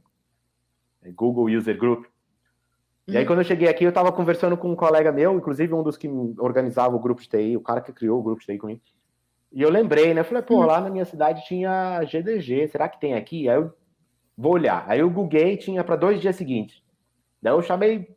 Google 1.15 1.45
User 1.45 1.79
Group. 1.79 2.05
E 3.11 3.16
aí, 3.16 3.23
uhum. 3.23 3.27
quando 3.27 3.39
eu 3.41 3.45
cheguei 3.45 3.69
aqui, 3.69 3.85
eu 3.85 3.89
estava 3.89 4.12
conversando 4.12 4.57
com 4.57 4.70
um 4.70 4.77
colega 4.77 5.11
meu, 5.11 5.37
inclusive 5.37 5.74
um 5.74 5.82
dos 5.82 5.97
que 5.97 6.09
organizava 6.39 6.95
o 6.95 6.99
grupo 6.99 7.20
de 7.20 7.28
TI, 7.28 7.57
o 7.57 7.61
cara 7.61 7.81
que 7.81 7.93
criou 7.93 8.19
o 8.19 8.23
grupo 8.23 8.41
de 8.41 8.47
TI 8.47 8.59
comigo. 8.59 8.81
E 9.53 9.61
eu 9.61 9.69
lembrei, 9.69 10.15
né? 10.15 10.23
Falei, 10.23 10.43
pô, 10.43 10.57
uhum. 10.57 10.66
lá 10.66 10.81
na 10.81 10.91
minha 10.91 11.05
cidade 11.05 11.45
tinha 11.45 12.01
GDG, 12.05 12.69
será 12.69 12.89
que 12.89 13.01
tem 13.01 13.15
aqui? 13.15 13.49
Aí 13.49 13.57
eu 13.57 13.73
vou 14.37 14.53
olhar. 14.53 14.85
Aí 14.87 15.01
eu 15.01 15.11
googlei, 15.11 15.57
tinha 15.57 15.82
para 15.82 15.97
dois 15.97 16.20
dias 16.20 16.37
seguintes. 16.37 16.82
Daí 17.43 17.53
eu 17.53 17.62
chamei 17.62 18.09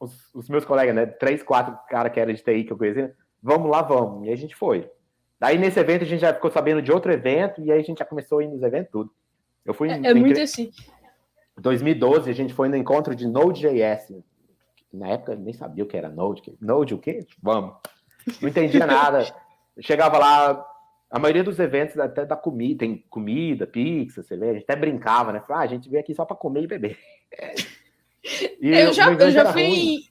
os, 0.00 0.34
os, 0.34 0.48
meus 0.48 0.64
colegas, 0.64 0.94
né? 0.94 1.04
Três, 1.04 1.42
quatro 1.42 1.76
caras 1.88 2.10
que 2.10 2.18
eram 2.18 2.32
de 2.32 2.42
TI 2.42 2.64
que 2.64 2.72
eu 2.72 2.78
conhecia. 2.78 3.14
Vamos 3.42 3.70
lá, 3.70 3.82
vamos. 3.82 4.26
E 4.26 4.32
a 4.32 4.36
gente 4.36 4.56
foi. 4.56 4.90
Daí 5.38 5.58
nesse 5.58 5.78
evento 5.78 6.02
a 6.02 6.06
gente 6.06 6.20
já 6.20 6.32
ficou 6.32 6.50
sabendo 6.50 6.80
de 6.80 6.90
outro 6.90 7.12
evento 7.12 7.60
e 7.60 7.70
aí 7.70 7.80
a 7.80 7.82
gente 7.82 7.98
já 7.98 8.04
começou 8.04 8.38
a 8.38 8.44
ir 8.44 8.48
nos 8.48 8.62
eventos 8.62 8.90
tudo. 8.90 9.10
Eu 9.64 9.74
fui. 9.74 9.90
É, 9.90 10.10
é 10.10 10.14
muito 10.14 10.40
assim. 10.40 10.70
2012 11.60 12.30
a 12.30 12.32
gente 12.32 12.54
foi 12.54 12.68
no 12.68 12.76
encontro 12.76 13.14
de 13.14 13.26
Node.js. 13.26 14.22
Na 14.92 15.08
época 15.08 15.32
eu 15.32 15.38
nem 15.38 15.54
sabia 15.54 15.84
o 15.84 15.86
que 15.86 15.96
era 15.96 16.08
Node. 16.08 16.42
Node 16.60 16.94
o 16.94 16.98
quê? 16.98 17.26
Vamos. 17.42 17.76
Não 18.40 18.48
entendia 18.48 18.86
nada. 18.86 19.24
Chegava 19.80 20.18
lá, 20.18 20.66
a 21.10 21.18
maioria 21.18 21.44
dos 21.44 21.58
eventos 21.58 21.98
até 21.98 22.24
da 22.24 22.36
comida, 22.36 22.80
tem 22.80 23.04
comida, 23.08 23.66
pizza, 23.66 24.22
você 24.22 24.36
vê, 24.36 24.50
a 24.50 24.52
gente 24.54 24.64
até 24.64 24.76
brincava, 24.76 25.32
né? 25.32 25.40
Falava, 25.40 25.62
ah, 25.62 25.64
a 25.64 25.68
gente 25.68 25.88
veio 25.88 26.02
aqui 26.02 26.14
só 26.14 26.24
para 26.24 26.36
comer 26.36 26.62
e 26.62 26.66
beber. 26.66 26.98
E 28.60 28.68
eu, 28.68 28.92
já, 28.92 29.12
eu 29.12 29.32
já 29.32 29.52
fui. 29.52 30.04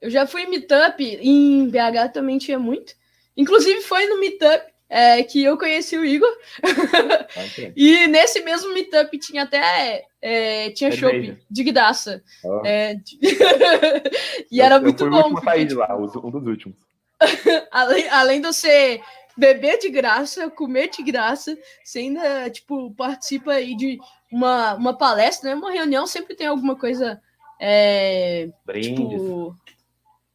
Eu 0.00 0.08
já 0.08 0.28
fui 0.28 0.42
em 0.42 0.48
meetup, 0.48 1.02
em 1.02 1.68
BH 1.68 2.12
também 2.14 2.38
tinha 2.38 2.56
muito. 2.56 2.94
Inclusive 3.36 3.80
foi 3.80 4.06
no 4.06 4.20
meetup 4.20 4.71
é, 4.94 5.22
que 5.22 5.42
eu 5.42 5.56
conheci 5.56 5.96
o 5.96 6.04
Igor. 6.04 6.28
e 7.74 8.06
nesse 8.08 8.42
mesmo 8.42 8.74
meetup 8.74 9.18
tinha 9.18 9.44
até 9.44 10.04
é, 10.20 10.68
tinha 10.72 10.92
shopping 10.92 11.38
de 11.50 11.64
graça. 11.64 12.22
Oh. 12.44 12.60
É, 12.62 12.96
e 14.52 14.58
eu, 14.58 14.64
era 14.66 14.78
muito 14.78 15.08
bom. 15.08 15.16
Eu 15.16 15.22
fui 15.30 15.40
porque, 15.40 15.74
lá, 15.74 15.96
um 15.96 16.30
dos 16.30 16.46
últimos. 16.46 16.76
além, 17.72 18.06
além 18.10 18.40
de 18.42 18.48
você 18.48 19.00
beber 19.34 19.78
de 19.78 19.88
graça, 19.88 20.50
comer 20.50 20.90
de 20.90 21.02
graça, 21.02 21.56
você 21.82 22.00
ainda 22.00 22.50
tipo 22.50 22.90
participa 22.94 23.52
aí 23.52 23.74
de 23.74 23.98
uma, 24.30 24.74
uma 24.74 24.92
palestra, 24.92 25.48
né? 25.48 25.56
Uma 25.56 25.72
reunião 25.72 26.06
sempre 26.06 26.36
tem 26.36 26.46
alguma 26.46 26.76
coisa. 26.76 27.18
É, 27.58 28.50
brindes. 28.66 29.22
Tipo, 29.22 29.56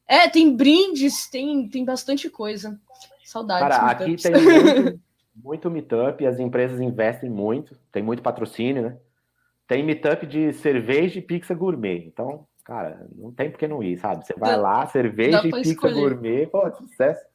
é, 0.07 0.27
tem 0.27 0.55
brindes, 0.55 1.29
tem, 1.29 1.69
tem 1.69 1.85
bastante 1.85 2.27
coisa. 2.27 2.79
Saudades. 3.27 3.77
Cara, 3.77 3.91
aqui 3.91 4.15
tem 4.15 4.31
muito, 4.31 4.99
muito 5.35 5.69
meetup, 5.69 6.25
as 6.25 6.39
empresas 6.39 6.79
investem 6.79 7.29
muito, 7.29 7.77
tem 7.91 8.01
muito 8.01 8.23
patrocínio, 8.23 8.83
né? 8.83 8.97
Tem 9.67 9.83
meetup 9.83 10.25
de 10.25 10.53
cerveja 10.53 11.19
e 11.19 11.21
pizza 11.21 11.53
gourmet. 11.53 12.05
Então, 12.07 12.47
cara, 12.63 13.05
não 13.13 13.33
tem 13.33 13.51
por 13.51 13.57
que 13.57 13.67
não 13.67 13.83
ir, 13.83 13.97
sabe? 13.97 14.25
Você 14.25 14.33
vai 14.33 14.51
dá, 14.51 14.57
lá, 14.57 14.85
cerveja 14.87 15.45
e 15.45 15.51
pizza 15.51 15.71
escolher. 15.71 15.93
gourmet, 15.95 16.47
pô, 16.47 16.71
sucesso. 16.71 17.25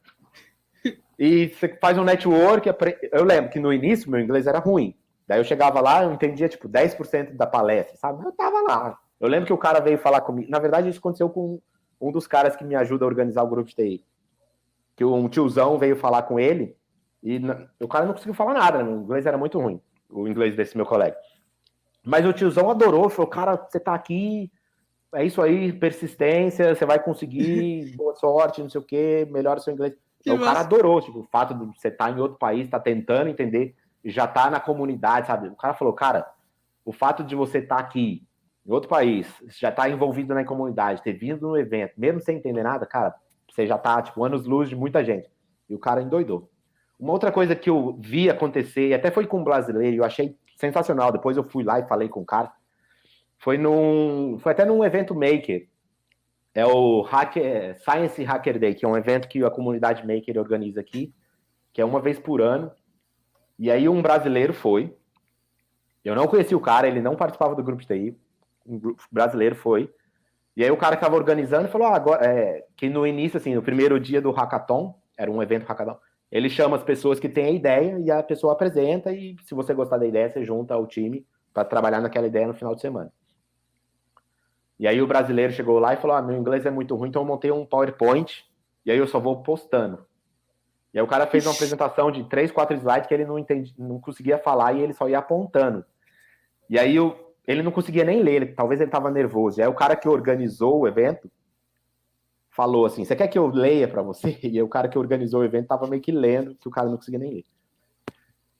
E 1.19 1.49
você 1.49 1.67
faz 1.79 1.95
um 1.95 2.03
network. 2.03 2.67
Eu 3.11 3.23
lembro 3.23 3.51
que 3.51 3.59
no 3.59 3.71
início 3.71 4.09
meu 4.09 4.19
inglês 4.19 4.47
era 4.47 4.57
ruim. 4.57 4.95
Daí 5.27 5.39
eu 5.39 5.43
chegava 5.43 5.79
lá, 5.79 6.03
eu 6.03 6.11
entendia 6.11 6.49
tipo 6.49 6.67
10% 6.67 7.35
da 7.35 7.45
palestra, 7.45 7.95
sabe? 7.97 8.25
Eu 8.25 8.31
tava 8.31 8.61
lá. 8.61 8.97
Eu 9.21 9.29
lembro 9.29 9.45
que 9.45 9.53
o 9.53 9.57
cara 9.59 9.79
veio 9.79 9.99
falar 9.99 10.21
comigo. 10.21 10.49
Na 10.49 10.57
verdade, 10.57 10.89
isso 10.89 10.97
aconteceu 10.97 11.29
com 11.29 11.61
um 12.01 12.11
dos 12.11 12.25
caras 12.25 12.55
que 12.55 12.63
me 12.65 12.73
ajuda 12.73 13.05
a 13.05 13.07
organizar 13.07 13.43
o 13.43 13.47
grupo 13.47 13.69
de 13.69 13.75
TI. 13.75 14.03
Que 14.95 15.03
um 15.03 15.27
tiozão 15.27 15.77
veio 15.77 15.95
falar 15.95 16.23
com 16.23 16.39
ele 16.39 16.75
e 17.21 17.39
o 17.79 17.87
cara 17.87 18.05
não 18.05 18.13
conseguiu 18.13 18.33
falar 18.33 18.53
nada, 18.53 18.83
né? 18.83 18.89
o 18.89 19.01
inglês 19.01 19.25
era 19.25 19.37
muito 19.37 19.59
ruim, 19.59 19.81
o 20.09 20.27
inglês 20.27 20.55
desse 20.55 20.75
meu 20.75 20.85
colega. 20.85 21.15
Mas 22.05 22.25
o 22.25 22.33
tiozão 22.33 22.69
adorou, 22.69 23.09
falou: 23.09 23.29
Cara, 23.29 23.55
você 23.55 23.79
tá 23.79 23.93
aqui, 23.93 24.51
é 25.13 25.23
isso 25.25 25.41
aí, 25.41 25.71
persistência, 25.71 26.75
você 26.75 26.85
vai 26.85 26.99
conseguir, 27.01 27.93
boa 27.97 28.13
sorte, 28.15 28.61
não 28.61 28.69
sei 28.69 28.81
o 28.81 28.83
quê, 28.83 29.27
melhora 29.31 29.59
seu 29.59 29.73
inglês. 29.73 29.93
Então, 30.19 30.35
o 30.35 30.39
cara 30.39 30.61
adorou, 30.61 31.01
tipo, 31.01 31.19
o 31.19 31.27
fato 31.31 31.53
de 31.53 31.65
você 31.65 31.89
estar 31.89 32.05
tá 32.05 32.11
em 32.11 32.19
outro 32.19 32.37
país, 32.37 32.69
tá 32.69 32.79
tentando 32.79 33.29
entender 33.29 33.75
já 34.05 34.27
tá 34.27 34.49
na 34.49 34.59
comunidade, 34.59 35.27
sabe? 35.27 35.47
O 35.47 35.55
cara 35.55 35.73
falou, 35.73 35.93
cara, 35.93 36.29
o 36.83 36.91
fato 36.91 37.23
de 37.23 37.35
você 37.35 37.59
estar 37.59 37.77
tá 37.77 37.81
aqui 37.81 38.23
em 38.65 38.71
outro 38.71 38.89
país, 38.89 39.27
já 39.47 39.71
tá 39.71 39.89
envolvido 39.89 40.33
na 40.33 40.43
comunidade, 40.45 41.01
ter 41.01 41.13
vindo 41.13 41.47
no 41.47 41.57
evento, 41.57 41.93
mesmo 41.97 42.21
sem 42.21 42.37
entender 42.37 42.63
nada, 42.63 42.85
cara, 42.85 43.13
você 43.53 43.67
já 43.67 43.77
tá, 43.77 44.01
tipo, 44.01 44.23
anos 44.23 44.45
luz 44.45 44.67
de 44.67 44.75
muita 44.75 45.03
gente. 45.03 45.29
E 45.69 45.75
o 45.75 45.79
cara 45.79 46.01
endoidou. 46.01 46.49
Uma 46.99 47.13
outra 47.13 47.31
coisa 47.31 47.55
que 47.55 47.69
eu 47.69 47.95
vi 48.01 48.29
acontecer, 48.29 48.89
e 48.89 48.93
até 48.93 49.11
foi 49.11 49.27
com 49.27 49.39
um 49.39 49.43
brasileiro, 49.43 49.97
eu 49.97 50.03
achei 50.03 50.35
sensacional, 50.55 51.11
depois 51.11 51.37
eu 51.37 51.43
fui 51.43 51.63
lá 51.63 51.79
e 51.79 51.87
falei 51.87 52.09
com 52.09 52.21
o 52.21 52.25
cara, 52.25 52.51
foi 53.37 53.57
num, 53.57 54.39
foi 54.39 54.53
até 54.53 54.65
num 54.65 54.83
evento 54.83 55.13
maker, 55.13 55.67
é 56.55 56.65
o 56.65 57.01
Hacker, 57.01 57.77
Science 57.79 58.23
Hacker 58.23 58.59
Day, 58.59 58.73
que 58.73 58.85
é 58.85 58.87
um 58.87 58.97
evento 58.97 59.27
que 59.27 59.43
a 59.43 59.51
comunidade 59.51 60.05
maker 60.05 60.39
organiza 60.39 60.79
aqui, 60.79 61.13
que 61.71 61.81
é 61.81 61.85
uma 61.85 61.99
vez 61.99 62.19
por 62.19 62.41
ano, 62.41 62.71
e 63.59 63.69
aí 63.69 63.87
um 63.87 64.01
brasileiro 64.01 64.53
foi. 64.53 64.95
Eu 66.03 66.15
não 66.15 66.27
conheci 66.27 66.55
o 66.55 66.59
cara, 66.59 66.87
ele 66.87 67.01
não 67.01 67.15
participava 67.15 67.55
do 67.55 67.63
grupo 67.63 67.81
de 67.81 67.87
TI. 67.87 68.17
Um 68.65 68.95
brasileiro 69.11 69.55
foi. 69.55 69.93
E 70.55 70.63
aí 70.63 70.69
o 70.69 70.77
cara 70.77 70.95
que 70.95 71.03
estava 71.03 71.15
organizando 71.15 71.67
falou 71.67 71.87
ah, 71.87 71.95
agora, 71.95 72.25
é, 72.25 72.65
que 72.75 72.89
no 72.89 73.07
início, 73.07 73.37
assim, 73.37 73.55
no 73.55 73.63
primeiro 73.63 73.99
dia 73.99 74.21
do 74.21 74.31
hackathon, 74.31 74.95
era 75.17 75.31
um 75.31 75.41
evento 75.41 75.65
hackathon, 75.65 75.97
ele 76.31 76.49
chama 76.49 76.77
as 76.77 76.83
pessoas 76.83 77.19
que 77.19 77.29
têm 77.29 77.45
a 77.45 77.51
ideia 77.51 77.99
e 77.99 78.09
a 78.09 78.21
pessoa 78.23 78.53
apresenta 78.53 79.11
e 79.11 79.35
se 79.43 79.53
você 79.53 79.73
gostar 79.73 79.97
da 79.97 80.05
ideia, 80.05 80.29
você 80.29 80.43
junta 80.43 80.77
o 80.77 80.87
time 80.87 81.25
para 81.53 81.63
trabalhar 81.63 82.01
naquela 82.01 82.27
ideia 82.27 82.47
no 82.47 82.53
final 82.53 82.73
de 82.73 82.81
semana. 82.81 83.11
E 84.79 84.87
aí 84.87 85.01
o 85.01 85.07
brasileiro 85.07 85.53
chegou 85.53 85.79
lá 85.79 85.93
e 85.93 85.97
falou: 85.97 86.15
ah, 86.15 86.21
meu 86.21 86.35
inglês 86.35 86.65
é 86.65 86.71
muito 86.71 86.95
ruim, 86.95 87.09
então 87.09 87.21
eu 87.21 87.27
montei 87.27 87.51
um 87.51 87.65
PowerPoint 87.65 88.45
e 88.85 88.91
aí 88.91 88.97
eu 88.97 89.07
só 89.07 89.19
vou 89.19 89.43
postando. 89.43 90.05
E 90.93 90.99
aí 90.99 91.03
o 91.03 91.07
cara 91.07 91.25
fez 91.25 91.45
uma 91.45 91.53
apresentação 91.53 92.11
de 92.11 92.23
três, 92.25 92.51
quatro 92.51 92.75
slides 92.75 93.07
que 93.07 93.13
ele 93.13 93.25
não, 93.25 93.39
entendi, 93.39 93.73
não 93.77 93.99
conseguia 93.99 94.37
falar 94.37 94.73
e 94.73 94.81
ele 94.81 94.93
só 94.93 95.09
ia 95.09 95.19
apontando. 95.19 95.83
E 96.69 96.77
aí 96.77 96.95
eu, 96.95 97.32
ele 97.47 97.61
não 97.61 97.71
conseguia 97.71 98.03
nem 98.03 98.21
ler, 98.21 98.35
ele, 98.35 98.45
talvez 98.47 98.79
ele 98.79 98.89
estava 98.89 99.11
nervoso. 99.11 99.59
E 99.59 99.63
aí 99.63 99.67
o 99.67 99.73
cara 99.73 99.95
que 99.95 100.07
organizou 100.07 100.81
o 100.81 100.87
evento 100.87 101.29
falou 102.49 102.85
assim: 102.85 103.03
Você 103.03 103.15
quer 103.15 103.27
que 103.27 103.37
eu 103.37 103.47
leia 103.47 103.87
para 103.87 104.01
você? 104.01 104.37
E 104.43 104.47
aí 104.47 104.61
o 104.61 104.69
cara 104.69 104.87
que 104.87 104.97
organizou 104.97 105.41
o 105.41 105.45
evento 105.45 105.63
estava 105.63 105.87
meio 105.87 106.01
que 106.01 106.11
lendo, 106.11 106.55
que 106.55 106.67
o 106.67 106.71
cara 106.71 106.89
não 106.89 106.97
conseguia 106.97 107.19
nem 107.19 107.33
ler. 107.33 107.45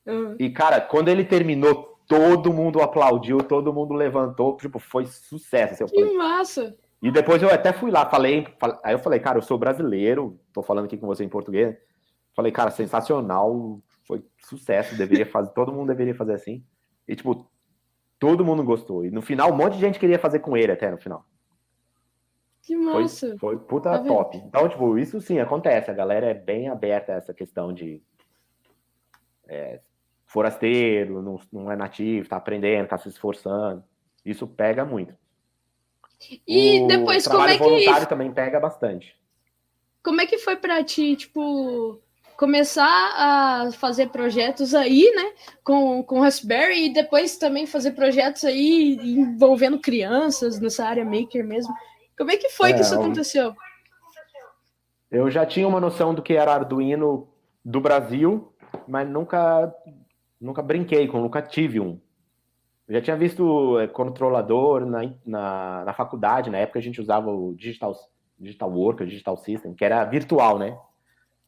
Uhum. 0.06 0.36
E 0.38 0.50
cara, 0.50 0.82
quando 0.82 1.08
ele 1.08 1.24
terminou, 1.24 1.98
todo 2.08 2.54
mundo 2.54 2.82
aplaudiu, 2.82 3.38
todo 3.40 3.74
mundo 3.74 3.94
levantou, 3.94 4.58
tipo, 4.58 4.80
foi 4.80 5.06
sucesso. 5.06 5.84
Assim, 5.84 5.86
que 5.86 6.02
falei, 6.02 6.18
massa! 6.18 6.76
E 7.02 7.12
depois 7.12 7.42
eu 7.42 7.50
até 7.50 7.74
fui 7.74 7.92
lá, 7.92 8.10
falei, 8.10 8.48
aí 8.82 8.94
eu 8.94 9.00
falei, 9.00 9.20
cara, 9.20 9.38
eu 9.38 9.42
sou 9.42 9.58
brasileiro, 9.58 10.40
tô 10.54 10.62
falando 10.62 10.86
aqui 10.86 10.98
com 10.98 11.06
você 11.06 11.24
em 11.24 11.30
português. 11.30 11.76
Falei, 12.34 12.52
cara, 12.52 12.72
sensacional, 12.72 13.82
foi 14.08 14.24
sucesso, 14.38 14.96
deveria 14.96 15.26
fazer, 15.26 15.52
todo 15.52 15.72
mundo 15.72 15.90
deveria 15.90 16.16
fazer 16.16 16.34
assim. 16.34 16.64
E, 17.08 17.16
tipo, 17.16 17.46
todo 18.24 18.46
mundo 18.46 18.64
gostou. 18.64 19.06
E 19.06 19.12
no 19.12 19.22
final, 19.22 19.52
um 19.52 19.56
monte 19.56 19.74
de 19.74 19.82
gente 19.82 20.00
queria 20.00 20.18
fazer 20.18 20.40
com 20.40 20.56
ele 20.56 20.72
até 20.72 20.90
no 20.90 20.98
final. 20.98 21.26
Que 22.62 22.74
massa! 22.74 23.36
Foi, 23.38 23.58
foi 23.58 23.58
puta 23.58 23.90
tá 23.90 24.00
top. 24.00 24.38
Então, 24.38 24.70
tipo, 24.70 24.98
isso 24.98 25.20
sim 25.20 25.40
acontece. 25.40 25.92
A 25.92 25.94
galera 25.94 26.28
é 26.28 26.34
bem 26.34 26.70
aberta 26.70 27.12
a 27.12 27.16
essa 27.16 27.34
questão 27.34 27.74
de 27.74 28.02
é, 29.46 29.82
forasteiro, 30.26 31.22
não, 31.22 31.38
não 31.52 31.70
é 31.70 31.76
nativo, 31.76 32.30
tá 32.30 32.38
aprendendo, 32.38 32.88
tá 32.88 32.98
se 32.98 33.10
esforçando. 33.10 33.84
Isso 34.26 34.48
pega 34.48 34.86
muito. 34.86 35.14
E 36.48 36.82
o 36.82 36.88
depois, 36.88 37.28
como 37.28 37.46
é 37.46 37.58
que. 37.58 37.64
voluntário 37.64 38.08
também 38.08 38.32
pega 38.32 38.58
bastante. 38.58 39.20
Como 40.02 40.22
é 40.22 40.26
que 40.26 40.38
foi 40.38 40.56
pra 40.56 40.82
ti, 40.82 41.18
tipo, 41.18 42.02
começar 42.44 43.14
a 43.16 43.72
fazer 43.72 44.10
projetos 44.10 44.76
aí, 44.76 45.10
né, 45.16 45.32
com, 45.64 46.04
com 46.04 46.20
Raspberry 46.20 46.88
e 46.88 46.94
depois 46.94 47.38
também 47.38 47.66
fazer 47.66 47.94
projetos 47.94 48.44
aí 48.44 49.00
envolvendo 49.02 49.80
crianças 49.80 50.60
nessa 50.60 50.86
área 50.86 51.06
maker 51.06 51.48
mesmo. 51.48 51.74
Como 52.18 52.32
é 52.32 52.36
que 52.36 52.50
foi 52.50 52.72
é, 52.72 52.74
que 52.74 52.82
isso 52.82 52.96
aconteceu? 52.96 53.56
Eu 55.10 55.32
já 55.32 55.46
tinha 55.46 55.66
uma 55.66 55.80
noção 55.80 56.14
do 56.14 56.22
que 56.22 56.34
era 56.34 56.54
Arduino 56.54 57.30
do 57.64 57.80
Brasil, 57.80 58.54
mas 58.90 59.08
nunca, 59.08 59.74
nunca 60.42 60.62
brinquei 60.62 61.08
com, 61.08 61.22
nunca 61.22 61.42
tive 61.42 61.80
um. 61.80 61.98
Eu 62.90 62.96
já 62.96 63.02
tinha 63.02 63.16
visto 63.16 63.80
é, 63.80 63.88
controlador 63.88 64.86
na, 64.86 65.10
na, 65.26 65.86
na, 65.86 65.94
faculdade, 65.94 66.50
na 66.50 66.58
época 66.58 66.78
a 66.78 66.82
gente 66.82 67.00
usava 67.00 67.32
o 67.32 67.56
Digital, 67.56 67.96
Digital 68.38 68.70
Worker, 68.70 69.08
Digital 69.08 69.38
System, 69.38 69.74
que 69.74 69.86
era 69.86 70.04
virtual, 70.04 70.60
né? 70.60 70.78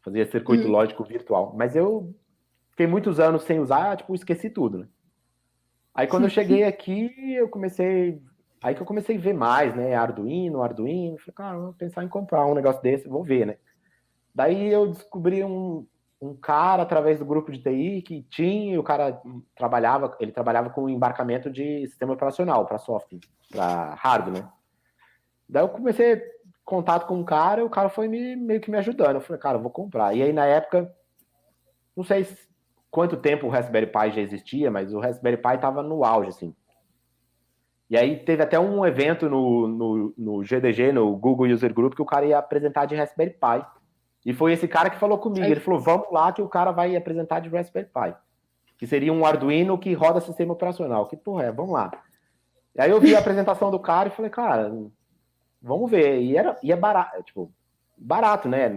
Fazia 0.06 0.30
circuito 0.30 0.66
uhum. 0.66 0.72
lógico 0.72 1.04
virtual. 1.04 1.52
Mas 1.58 1.76
eu 1.76 2.14
fiquei 2.70 2.86
muitos 2.86 3.20
anos 3.20 3.42
sem 3.42 3.60
usar, 3.60 3.98
tipo, 3.98 4.14
esqueci 4.14 4.52
tudo, 4.52 4.78
né? 4.78 4.88
Aí 5.96 6.06
quando 6.06 6.26
eu 6.26 6.30
cheguei 6.30 6.64
aqui, 6.64 7.12
eu 7.34 7.50
comecei. 7.50 8.22
Aí 8.62 8.76
que 8.76 8.82
eu 8.82 8.86
comecei 8.86 9.18
a 9.18 9.20
ver 9.20 9.34
mais, 9.34 9.76
né? 9.76 9.96
Arduino, 9.96 10.62
Arduino. 10.62 11.18
Falei, 11.18 11.34
cara, 11.34 11.58
vou 11.58 11.74
pensar 11.74 12.04
em 12.04 12.08
comprar 12.08 12.46
um 12.46 12.54
negócio 12.54 12.84
desse, 12.84 13.08
vou 13.08 13.24
ver, 13.24 13.48
né? 13.48 13.58
Daí 14.34 14.68
eu 14.68 14.88
descobri 14.88 15.44
um, 15.44 15.88
um 16.22 16.36
cara 16.36 16.84
através 16.84 17.18
do 17.18 17.26
grupo 17.26 17.52
de 17.52 17.58
TI 17.58 18.04
que 18.04 18.22
tinha, 18.30 18.80
o 18.80 18.84
cara 18.84 19.20
trabalhava, 19.56 20.16
ele 20.20 20.32
trabalhava 20.32 20.70
com 20.70 20.88
embarcamento 20.88 21.50
de 21.50 21.88
sistema 21.88 22.14
operacional 22.14 22.64
para 22.68 22.78
software, 22.78 23.22
para 23.50 23.96
hardware, 23.96 24.44
né? 24.44 24.50
Daí 25.50 25.64
eu 25.64 25.70
comecei 25.70 26.22
contato 26.66 27.06
com 27.06 27.20
um 27.20 27.24
cara 27.24 27.62
e 27.62 27.64
o 27.64 27.70
cara 27.70 27.88
foi 27.88 28.08
me, 28.08 28.36
meio 28.36 28.60
que 28.60 28.72
me 28.72 28.78
ajudando. 28.78 29.16
Eu 29.16 29.22
falei, 29.22 29.40
cara, 29.40 29.58
eu 29.58 29.62
vou 29.62 29.72
comprar. 29.72 30.16
E 30.16 30.22
aí 30.22 30.34
na 30.34 30.46
época, 30.46 30.92
não 31.96 32.04
sei 32.04 32.28
quanto 32.90 33.16
tempo 33.16 33.46
o 33.46 33.50
Raspberry 33.50 33.88
Pi 33.88 34.12
já 34.12 34.22
existia, 34.22 34.72
mas 34.72 34.94
o 34.94 35.00
Raspberry 35.00 35.38
Pi 35.38 35.56
estava 35.56 35.84
no 35.84 36.04
auge, 36.04 36.30
assim. 36.30 36.56
E 37.90 37.96
aí 37.96 38.18
teve 38.18 38.42
até 38.42 38.60
um 38.60 38.84
evento 38.86 39.30
no, 39.30 39.68
no, 39.68 40.14
no 40.18 40.44
GDG, 40.44 40.92
no 40.92 41.16
Google 41.16 41.48
User 41.48 41.72
Group, 41.72 41.94
que 41.94 42.02
o 42.02 42.06
cara 42.06 42.26
ia 42.26 42.40
apresentar 42.40 42.86
de 42.86 42.96
Raspberry 42.96 43.32
Pi. 43.32 43.66
E 44.26 44.34
foi 44.34 44.54
esse 44.54 44.68
cara 44.68 44.90
que 44.90 44.98
falou 44.98 45.20
comigo. 45.20 45.46
Ele 45.46 45.60
falou: 45.60 45.80
vamos 45.80 46.08
lá 46.12 46.34
que 46.34 46.42
o 46.42 46.50
cara 46.50 46.72
vai 46.72 46.96
apresentar 46.96 47.42
de 47.42 47.50
Raspberry 47.50 47.88
Pi. 47.88 48.16
Que 48.78 48.88
seria 48.88 49.14
um 49.14 49.24
Arduino 49.24 49.78
que 49.78 49.94
roda 49.94 50.20
sistema 50.20 50.54
operacional. 50.54 51.08
Que 51.08 51.16
porra 51.16 51.44
é? 51.44 51.52
Vamos 51.52 51.74
lá. 51.74 51.92
E 52.76 52.82
aí 52.82 52.90
eu 52.90 53.00
vi 53.00 53.16
a 53.16 53.20
apresentação 53.20 53.70
do 53.70 53.80
cara 53.80 54.10
e 54.10 54.12
falei, 54.12 54.32
cara, 54.32 54.74
vamos 55.66 55.90
ver. 55.90 56.22
E, 56.22 56.38
era, 56.38 56.58
e 56.62 56.72
é 56.72 56.76
barato, 56.76 57.24
tipo, 57.24 57.52
barato, 57.98 58.48
né? 58.48 58.70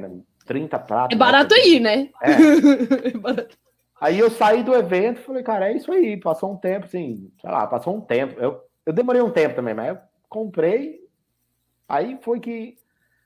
30 0.47 0.79
pratos. 0.79 1.15
É 1.15 1.19
barato 1.19 1.55
né? 1.55 1.61
aí, 1.61 1.81
né? 1.81 2.11
É. 2.23 2.31
é 3.43 3.49
aí 4.01 4.19
eu 4.19 4.31
saí 4.31 4.63
do 4.63 4.75
evento 4.75 5.21
e 5.21 5.25
falei, 5.25 5.43
cara, 5.43 5.71
é 5.71 5.77
isso 5.77 5.93
aí. 5.93 6.17
Passou 6.17 6.53
um 6.53 6.57
tempo, 6.57 6.87
assim, 6.87 7.31
sei 7.41 7.51
lá, 7.51 7.67
passou 7.67 7.95
um 7.95 8.01
tempo. 8.01 8.41
Eu, 8.41 8.61
eu 8.87 8.93
demorei 8.93 9.21
um 9.21 9.31
tempo 9.31 9.55
também, 9.55 9.75
mas 9.75 9.89
eu 9.89 9.99
comprei. 10.29 11.07
Aí 11.87 12.19
foi 12.23 12.41
que, 12.41 12.77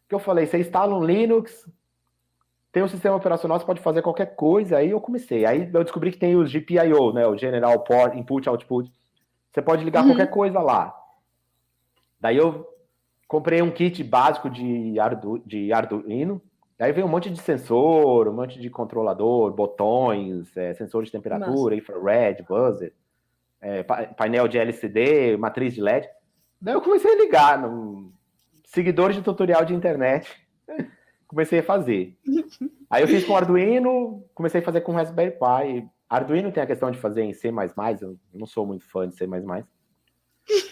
que 0.09 0.14
eu 0.14 0.18
falei, 0.18 0.47
você 0.47 0.59
instala 0.59 0.94
um 0.94 1.05
Linux, 1.05 1.68
tem 2.72 2.82
um 2.82 2.89
sistema 2.89 3.16
operacional, 3.16 3.59
você 3.59 3.66
pode 3.66 3.80
fazer 3.80 4.02
qualquer 4.02 4.34
coisa. 4.34 4.78
Aí 4.78 4.90
eu 4.90 5.01
comecei. 5.01 5.47
Aí 5.47 5.70
eu 5.72 5.84
descobri 5.84 6.10
que 6.10 6.18
tem 6.18 6.34
os 6.36 6.52
GPIO, 6.52 7.12
né? 7.12 7.26
O 7.26 7.36
General 7.36 7.78
Port, 7.80 8.16
Input, 8.16 8.48
Output. 8.48 8.90
Você 9.52 9.62
pode 9.62 9.84
ligar 9.84 10.02
uhum. 10.02 10.10
qualquer 10.10 10.30
coisa 10.30 10.59
lá. 10.60 10.97
Daí 12.18 12.36
eu 12.36 12.72
comprei 13.32 13.62
um 13.62 13.70
kit 13.70 14.04
básico 14.04 14.50
de, 14.50 15.00
Ardu, 15.00 15.38
de 15.46 15.72
Arduino. 15.72 16.42
Aí 16.78 16.92
veio 16.92 17.06
um 17.06 17.10
monte 17.10 17.30
de 17.30 17.40
sensor, 17.40 18.28
um 18.28 18.32
monte 18.34 18.60
de 18.60 18.68
controlador, 18.68 19.50
botões, 19.54 20.54
é, 20.54 20.74
sensor 20.74 21.02
de 21.02 21.10
temperatura, 21.10 21.74
Nossa. 21.74 21.74
infrared, 21.74 22.42
buzzer, 22.42 22.92
é, 23.59 23.82
painel 23.82 24.46
de 24.46 24.59
LCD, 24.59 25.38
matriz 25.38 25.72
de 25.72 25.80
LED. 25.80 26.06
Daí 26.60 26.74
eu 26.74 26.82
comecei 26.82 27.10
a 27.10 27.16
ligar 27.16 27.59
no 27.59 28.12
seguidores 28.66 29.16
de 29.16 29.22
tutorial 29.22 29.64
de 29.64 29.74
internet 29.74 30.28
comecei 31.26 31.60
a 31.60 31.62
fazer. 31.62 32.14
Aí 32.90 33.02
eu 33.02 33.09
fiz 33.09 33.24
com 33.24 33.34
Arduino, 33.34 34.22
comecei 34.34 34.60
a 34.60 34.64
fazer 34.64 34.82
com 34.82 34.92
Raspberry 34.92 35.30
Pi. 35.30 35.88
Arduino 36.06 36.52
tem 36.52 36.62
a 36.62 36.66
questão 36.66 36.90
de 36.90 36.98
fazer 36.98 37.22
em 37.22 37.32
C++, 37.32 37.48
eu 37.48 38.18
não 38.34 38.46
sou 38.46 38.66
muito 38.66 38.84
fã 38.84 39.09
de 39.09 39.16
C++. 39.16 39.26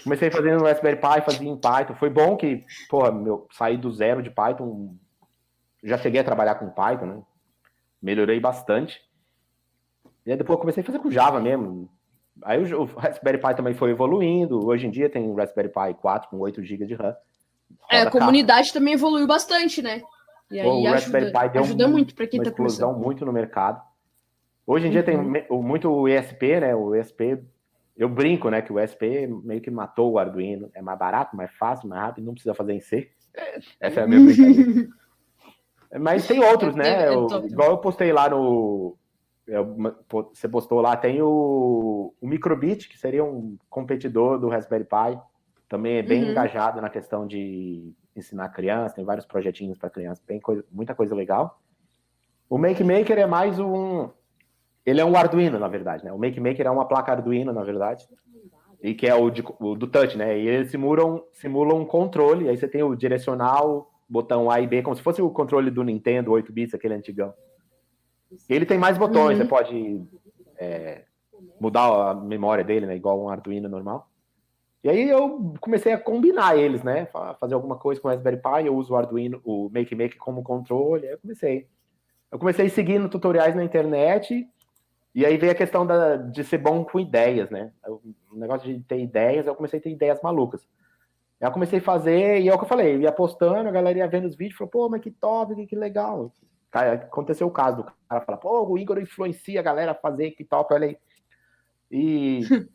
Comecei 0.03 0.31
fazer 0.31 0.57
no 0.57 0.65
Raspberry 0.65 0.97
Pi, 0.97 1.21
fazia 1.25 1.49
em 1.49 1.57
Python. 1.57 1.95
Foi 1.95 2.11
bom 2.11 2.37
que, 2.37 2.65
pô, 2.89 3.11
meu, 3.13 3.47
saí 3.53 3.77
do 3.77 3.91
zero 3.91 4.23
de 4.23 4.31
Python. 4.31 4.95
Já 5.83 5.97
cheguei 5.97 6.21
a 6.21 6.25
trabalhar 6.25 6.57
com 6.57 6.71
Python, 6.71 7.07
né? 7.07 7.23
Melhorei 8.03 8.41
bastante. 8.41 9.01
E 10.27 10.33
aí 10.33 10.37
depois 10.37 10.57
eu 10.57 10.61
comecei 10.61 10.83
a 10.83 10.87
fazer 10.87 10.99
com 10.99 11.11
Java 11.11 11.41
mesmo. 11.41 11.89
Aí 12.43 12.63
o, 12.73 12.85
Raspberry 12.85 13.39
Pi 13.39 13.55
também 13.55 13.75
foi 13.75 13.91
evoluindo. 13.91 14.67
Hoje 14.67 14.87
em 14.87 14.91
dia 14.91 15.09
tem 15.09 15.29
o 15.29 15.35
Raspberry 15.35 15.69
Pi 15.69 15.95
4 16.01 16.31
com 16.31 16.39
8 16.39 16.63
GB 16.63 16.87
de 16.87 16.95
RAM. 16.95 17.15
É, 17.91 18.03
a 18.03 18.11
comunidade 18.11 18.73
também 18.73 18.95
evoluiu 18.95 19.27
bastante, 19.27 19.81
né? 19.81 20.03
E 20.51 20.59
aí 20.59 20.67
o 20.67 20.91
Raspberry 20.91 21.27
ajuda, 21.27 21.41
Pi 21.41 21.49
deu 21.51 21.63
ajuda 21.63 21.89
muito 21.89 22.15
para 22.15 22.27
quem 22.27 22.41
está 22.41 22.51
começando. 22.51 22.97
muito 22.97 23.25
no 23.25 23.33
mercado. 23.33 23.81
Hoje 24.67 24.89
em 24.89 24.91
dia 24.91 25.01
uhum. 25.01 25.33
tem 25.33 25.47
muito 25.51 25.91
o 25.91 26.09
ESP, 26.09 26.61
né? 26.61 26.75
O 26.75 26.95
ESP, 26.95 27.43
eu 27.97 28.09
brinco, 28.09 28.49
né? 28.51 28.63
Que 28.63 28.73
o 28.73 28.79
ESP 28.79 29.27
meio 29.45 29.61
que 29.61 29.71
matou 29.71 30.13
o 30.13 30.19
Arduino. 30.19 30.71
É 30.75 30.83
mais 30.83 30.99
barato, 30.99 31.37
mais 31.37 31.53
fácil, 31.53 31.89
mais 31.89 32.03
rápido, 32.03 32.25
não 32.25 32.33
precisa 32.33 32.55
fazer 32.55 32.73
em 32.73 32.81
C. 32.81 33.11
Essa 33.79 34.01
é 34.01 34.03
a 34.05 34.07
minha 34.07 34.25
brincadeira. 34.25 34.89
Mas 36.01 36.27
tem 36.27 36.43
outros, 36.45 36.75
né? 36.77 37.07
É, 37.07 37.09
eu, 37.09 37.27
igual 37.47 37.71
eu 37.71 37.79
postei 37.79 38.13
lá 38.13 38.29
no. 38.29 38.97
Eu, 39.47 39.77
você 40.33 40.49
postou 40.49 40.81
lá, 40.81 40.97
tem 40.97 41.21
o, 41.21 42.15
o 42.21 42.29
Microbit, 42.29 42.89
que 42.89 42.97
seria 42.97 43.25
um 43.25 43.59
competidor 43.69 44.39
do 44.39 44.49
Raspberry 44.49 44.85
Pi. 44.85 45.21
Também 45.69 45.97
é 45.97 46.03
bem 46.03 46.23
uhum. 46.23 46.31
engajado 46.31 46.81
na 46.81 46.89
questão 46.89 47.27
de 47.27 47.93
ensinar 48.15 48.49
criança, 48.51 48.95
tem 48.95 49.05
vários 49.05 49.27
projetinhos 49.27 49.79
para 49.79 49.91
criança, 49.91 50.23
bem 50.27 50.41
coisa, 50.41 50.65
muita 50.71 50.95
coisa 50.95 51.15
legal. 51.15 51.61
O 52.49 52.59
Make 52.59 52.83
Maker 52.85 53.19
é 53.19 53.27
mais 53.27 53.59
um. 53.59 54.11
Ele 54.91 55.01
é 55.01 55.05
um 55.05 55.17
Arduino, 55.17 55.59
na 55.59 55.69
verdade, 55.69 56.05
né? 56.05 56.13
O 56.13 56.19
Make 56.19 56.41
Maker 56.41 56.67
é 56.67 56.71
uma 56.71 56.85
placa 56.85 57.13
Arduino, 57.13 57.53
na 57.53 57.63
verdade. 57.63 58.09
E 58.83 58.95
que 58.95 59.07
é 59.07 59.15
o, 59.15 59.31
de, 59.31 59.45
o 59.61 59.75
do 59.77 59.87
touch, 59.87 60.17
né? 60.19 60.39
E 60.39 60.49
eles 60.49 60.71
simulam, 60.71 61.23
simulam 61.33 61.79
um 61.79 61.85
controle, 61.85 62.49
aí 62.49 62.57
você 62.57 62.67
tem 62.67 62.83
o 62.83 62.97
direcional, 62.97 63.91
botão 64.09 64.51
A 64.51 64.61
e 64.61 64.67
B, 64.67 64.83
como 64.83 64.97
se 64.97 65.03
fosse 65.03 65.23
o 65.23 65.31
controle 65.31 65.71
do 65.71 65.85
Nintendo 65.85 66.33
8 66.33 66.53
bits, 66.53 66.75
aquele 66.75 66.95
antigão. 66.95 67.33
Ele 68.49 68.67
tem 68.67 68.79
mais 68.79 68.99
botões, 68.99 69.39
uhum. 69.39 69.45
você 69.45 69.49
pode 69.49 70.03
é, 70.59 71.03
mudar 71.61 72.11
a 72.11 72.15
memória 72.15 72.65
dele, 72.65 72.87
né? 72.87 72.97
Igual 72.97 73.23
um 73.23 73.29
Arduino 73.29 73.69
normal. 73.69 74.09
E 74.83 74.89
aí 74.89 75.09
eu 75.09 75.55
comecei 75.61 75.93
a 75.93 75.99
combinar 75.99 76.57
eles, 76.57 76.83
né? 76.83 77.07
Fazer 77.39 77.55
alguma 77.55 77.77
coisa 77.77 78.01
com 78.01 78.09
o 78.09 78.11
Raspberry 78.11 78.39
Pi, 78.39 78.67
eu 78.67 78.75
uso 78.75 78.93
o 78.93 78.97
Arduino, 78.97 79.41
o 79.45 79.69
Make 79.71 79.95
Make 79.95 80.17
como 80.17 80.43
controle, 80.43 81.07
aí 81.07 81.13
eu 81.13 81.19
comecei. 81.19 81.69
Eu 82.33 82.39
comecei 82.39 82.69
seguindo 82.69 83.09
tutoriais 83.09 83.55
na 83.55 83.65
internet, 83.65 84.49
e 85.15 85.27
aí 85.27 85.37
veio 85.37 85.53
a 85.53 85.57
questão 85.57 85.87
da, 85.87 86.17
de 86.17 86.45
ser 86.45 86.59
bom 86.59 86.85
com 86.85 87.01
ideias, 87.01 87.51
né? 87.51 87.73
O 87.87 88.37
negócio 88.37 88.73
de 88.73 88.83
ter 88.85 89.01
ideias, 89.01 89.47
eu 89.47 89.55
comecei 89.55 89.79
a 89.79 89.83
ter 89.83 89.91
ideias 89.91 90.21
malucas. 90.23 90.61
Aí 91.41 91.49
eu 91.49 91.53
comecei 91.53 91.79
a 91.79 91.83
fazer, 91.83 92.41
e 92.41 92.49
é 92.49 92.55
o 92.55 92.59
que 92.59 92.65
eu 92.65 92.69
falei, 92.69 92.95
eu 92.95 93.01
ia 93.01 93.13
postando, 93.13 93.69
a 93.69 93.73
galera 93.73 93.99
ia 93.99 94.09
vendo 94.09 94.27
os 94.27 94.37
vídeos, 94.37 94.59
falou, 94.59 94.71
pô, 94.71 94.89
mas 94.89 95.01
que 95.01 95.11
top, 95.11 95.55
que, 95.55 95.67
que 95.67 95.77
legal. 95.77 96.33
Cara, 96.71 96.93
aconteceu 96.95 97.47
o 97.47 97.51
caso 97.51 97.79
do 97.79 97.93
cara 98.09 98.21
falar, 98.21 98.39
pô, 98.39 98.67
o 98.69 98.79
Igor 98.79 98.99
influencia 99.01 99.59
a 99.59 99.63
galera 99.63 99.93
a 99.93 99.95
fazer, 99.95 100.33
que 100.33 100.45
top, 100.45 100.73
olha 100.75 100.89
aí. 100.89 100.99
E 101.91 102.41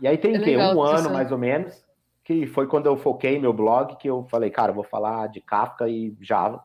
E 0.00 0.06
aí 0.06 0.16
tem 0.16 0.36
é 0.36 0.38
que 0.38 0.56
um 0.56 0.82
ano 0.82 1.10
mais 1.10 1.32
ou 1.32 1.38
menos, 1.38 1.84
que 2.24 2.46
foi 2.46 2.66
quando 2.66 2.86
eu 2.86 2.96
foquei 2.96 3.38
meu 3.38 3.52
blog, 3.52 3.96
que 3.96 4.08
eu 4.08 4.26
falei, 4.30 4.50
cara, 4.50 4.72
vou 4.72 4.84
falar 4.84 5.28
de 5.28 5.40
Kafka 5.40 5.88
e 5.88 6.16
Java. 6.20 6.62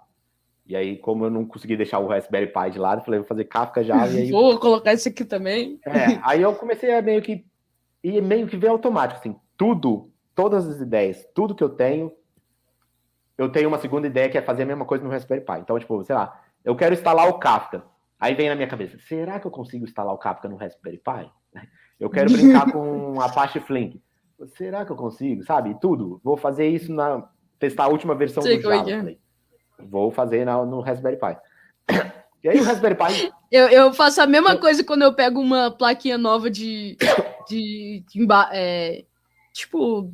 E 0.66 0.76
aí, 0.76 0.98
como 0.98 1.26
eu 1.26 1.30
não 1.30 1.46
consegui 1.46 1.76
deixar 1.76 2.00
o 2.00 2.08
Raspberry 2.08 2.48
Pi 2.48 2.72
de 2.72 2.80
lado, 2.80 3.04
falei, 3.04 3.20
vou 3.20 3.28
fazer 3.28 3.44
Kafka, 3.46 3.84
Java. 3.84 4.12
E 4.14 4.18
aí... 4.18 4.32
Vou 4.32 4.58
colocar 4.60 4.94
isso 4.94 5.10
aqui 5.10 5.26
também. 5.26 5.80
É, 5.86 6.20
aí 6.24 6.42
eu 6.42 6.56
comecei 6.56 6.94
a 6.94 7.02
meio 7.02 7.22
que 7.22 7.46
e 8.04 8.20
meio 8.22 8.48
que 8.48 8.58
ver 8.58 8.68
automático, 8.68 9.20
assim, 9.20 9.36
tudo, 9.58 10.10
todas 10.36 10.68
as 10.68 10.82
ideias, 10.82 11.26
tudo 11.34 11.56
que 11.56 11.64
eu 11.64 11.70
tenho, 11.70 12.12
eu 13.38 13.50
tenho 13.50 13.68
uma 13.68 13.80
segunda 13.80 14.08
ideia 14.08 14.30
que 14.30 14.38
é 14.38 14.42
fazer 14.42 14.64
a 14.64 14.66
mesma 14.66 14.86
coisa 14.86 15.04
no 15.04 15.10
Raspberry 15.10 15.44
Pi. 15.44 15.60
Então, 15.60 15.80
tipo, 15.80 16.04
sei 16.04 16.16
lá, 16.16 16.42
eu 16.64 16.76
quero 16.76 16.94
instalar 16.94 17.28
o 17.30 17.40
Kafka. 17.40 17.84
Aí 18.20 18.36
vem 18.36 18.50
na 18.50 18.56
minha 18.56 18.68
cabeça, 18.68 18.98
será 19.08 19.40
que 19.40 19.48
eu 19.48 19.52
consigo 19.52 19.86
instalar 19.86 20.14
o 20.14 20.18
Kafka 20.18 20.48
no 20.48 20.56
Raspberry 20.56 20.98
Pi? 20.98 21.32
Eu 22.00 22.10
quero 22.10 22.34
brincar 22.34 22.70
com 22.70 23.22
Apache 23.22 23.62
Flink. 23.62 24.02
Será 24.58 24.84
que 24.84 24.92
eu 24.92 24.96
consigo? 24.96 25.42
Sabe? 25.44 25.78
Tudo. 25.80 26.20
Vou 26.22 26.36
fazer 26.36 26.68
isso 26.68 26.92
na. 26.92 27.30
testar 27.58 27.86
a 27.86 27.88
última 27.88 28.14
versão 28.14 28.44
Sei 28.44 28.60
do 28.60 28.72
é 28.72 28.78
Java. 28.78 29.10
É. 29.12 29.18
Vou 29.80 30.12
fazer 30.12 30.46
na, 30.46 30.66
no 30.66 30.82
Raspberry 30.82 31.18
Pi. 31.18 31.38
E 32.44 32.50
aí 32.50 32.60
o 32.60 32.64
Raspberry 32.64 32.96
Pi. 32.96 33.32
Eu, 33.52 33.68
eu 33.70 33.94
faço 33.94 34.20
a 34.20 34.26
mesma 34.26 34.58
coisa 34.58 34.84
quando 34.84 35.04
eu 35.04 35.14
pego 35.14 35.40
uma 35.40 35.70
plaquinha 35.70 36.18
nova 36.18 36.50
de. 36.50 36.98
de, 37.48 38.04
de 38.10 38.28
é, 38.52 39.04
tipo. 39.54 40.12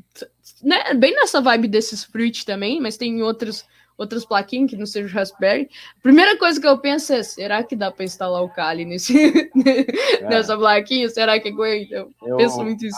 Né, 0.62 0.94
bem 0.94 1.16
nessa 1.16 1.40
vibe 1.40 1.70
desses 1.70 2.04
fruit 2.04 2.46
também, 2.46 2.82
mas 2.82 2.98
tem 2.98 3.24
outros 3.24 3.66
outras 4.00 4.26
plaquinhas 4.26 4.72
que 4.72 4.78
não 4.78 4.86
seja 4.86 5.14
Raspberry. 5.14 5.70
A 5.98 6.02
primeira 6.02 6.38
coisa 6.38 6.60
que 6.60 6.66
eu 6.66 6.78
penso 6.78 7.14
é: 7.14 7.22
será 7.22 7.62
que 7.62 7.76
dá 7.76 7.92
para 7.92 8.06
instalar 8.06 8.42
o 8.42 8.50
Kali 8.50 8.86
nesse, 8.86 9.14
é. 10.22 10.30
nessa 10.30 10.58
plaquinha? 10.58 11.10
Será 11.10 11.40
que 11.40 11.50
aguenta? 11.50 11.94
Eu, 11.94 12.12
eu 12.22 12.38
penso 12.38 12.64
muito 12.64 12.86
isso. 12.86 12.98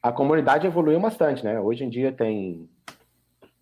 A, 0.00 0.08
a, 0.08 0.12
comunidade 0.12 0.66
evoluiu 0.66 1.00
bastante, 1.00 1.44
né? 1.44 1.60
Hoje 1.60 1.84
em 1.84 1.90
dia 1.90 2.12
tem 2.12 2.68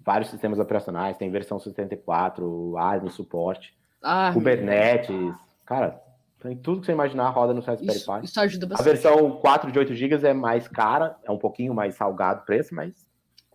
vários 0.08 0.30
sistemas 0.30 0.58
operacionais, 0.58 1.18
tem 1.18 1.30
versão 1.30 1.58
64, 1.58 2.78
ARM, 2.78 3.10
suporte, 3.10 3.76
Ah, 4.02 4.30
Kubernetes, 4.32 5.34
cara, 5.66 6.00
tem 6.40 6.56
tudo 6.56 6.80
que 6.80 6.86
você 6.86 6.92
imaginar 6.92 7.28
roda 7.28 7.52
no 7.52 7.60
Raspberry 7.60 7.98
isso, 7.98 8.10
Pi. 8.10 8.24
isso 8.24 8.40
ajuda 8.40 8.64
A 8.64 8.68
bastante. 8.70 8.86
versão 8.86 9.30
4 9.38 9.70
de 9.70 9.78
8 9.78 9.94
GB 9.94 10.26
é 10.26 10.32
mais 10.32 10.66
cara, 10.66 11.14
é 11.22 11.30
um 11.30 11.36
pouquinho 11.36 11.74
mais 11.74 11.94
salgado 11.94 12.40
o 12.40 12.44
preço, 12.46 12.74
mas 12.74 13.06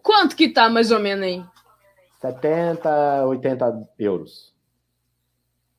Quanto 0.04 0.36
que 0.36 0.50
tá 0.50 0.70
mais 0.70 0.92
ou 0.92 1.00
menos 1.00 1.26
aí? 1.26 1.44
70, 2.22 3.26
80 3.26 3.88
euros. 3.98 4.54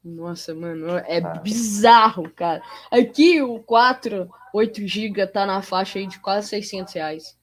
Nossa, 0.03 0.53
mano, 0.55 0.99
é 0.99 1.19
Ah. 1.19 1.35
bizarro, 1.39 2.29
cara. 2.31 2.61
Aqui 2.91 3.41
o 3.43 3.61
4, 3.61 4.29
8 4.53 4.85
GB 4.89 5.25
tá 5.29 5.47
na 5.47 5.63
faixa 5.63 5.99
aí 6.01 6.07
de 6.09 6.19
quase 6.19 6.49
600 6.49 6.93
reais. 6.95 7.39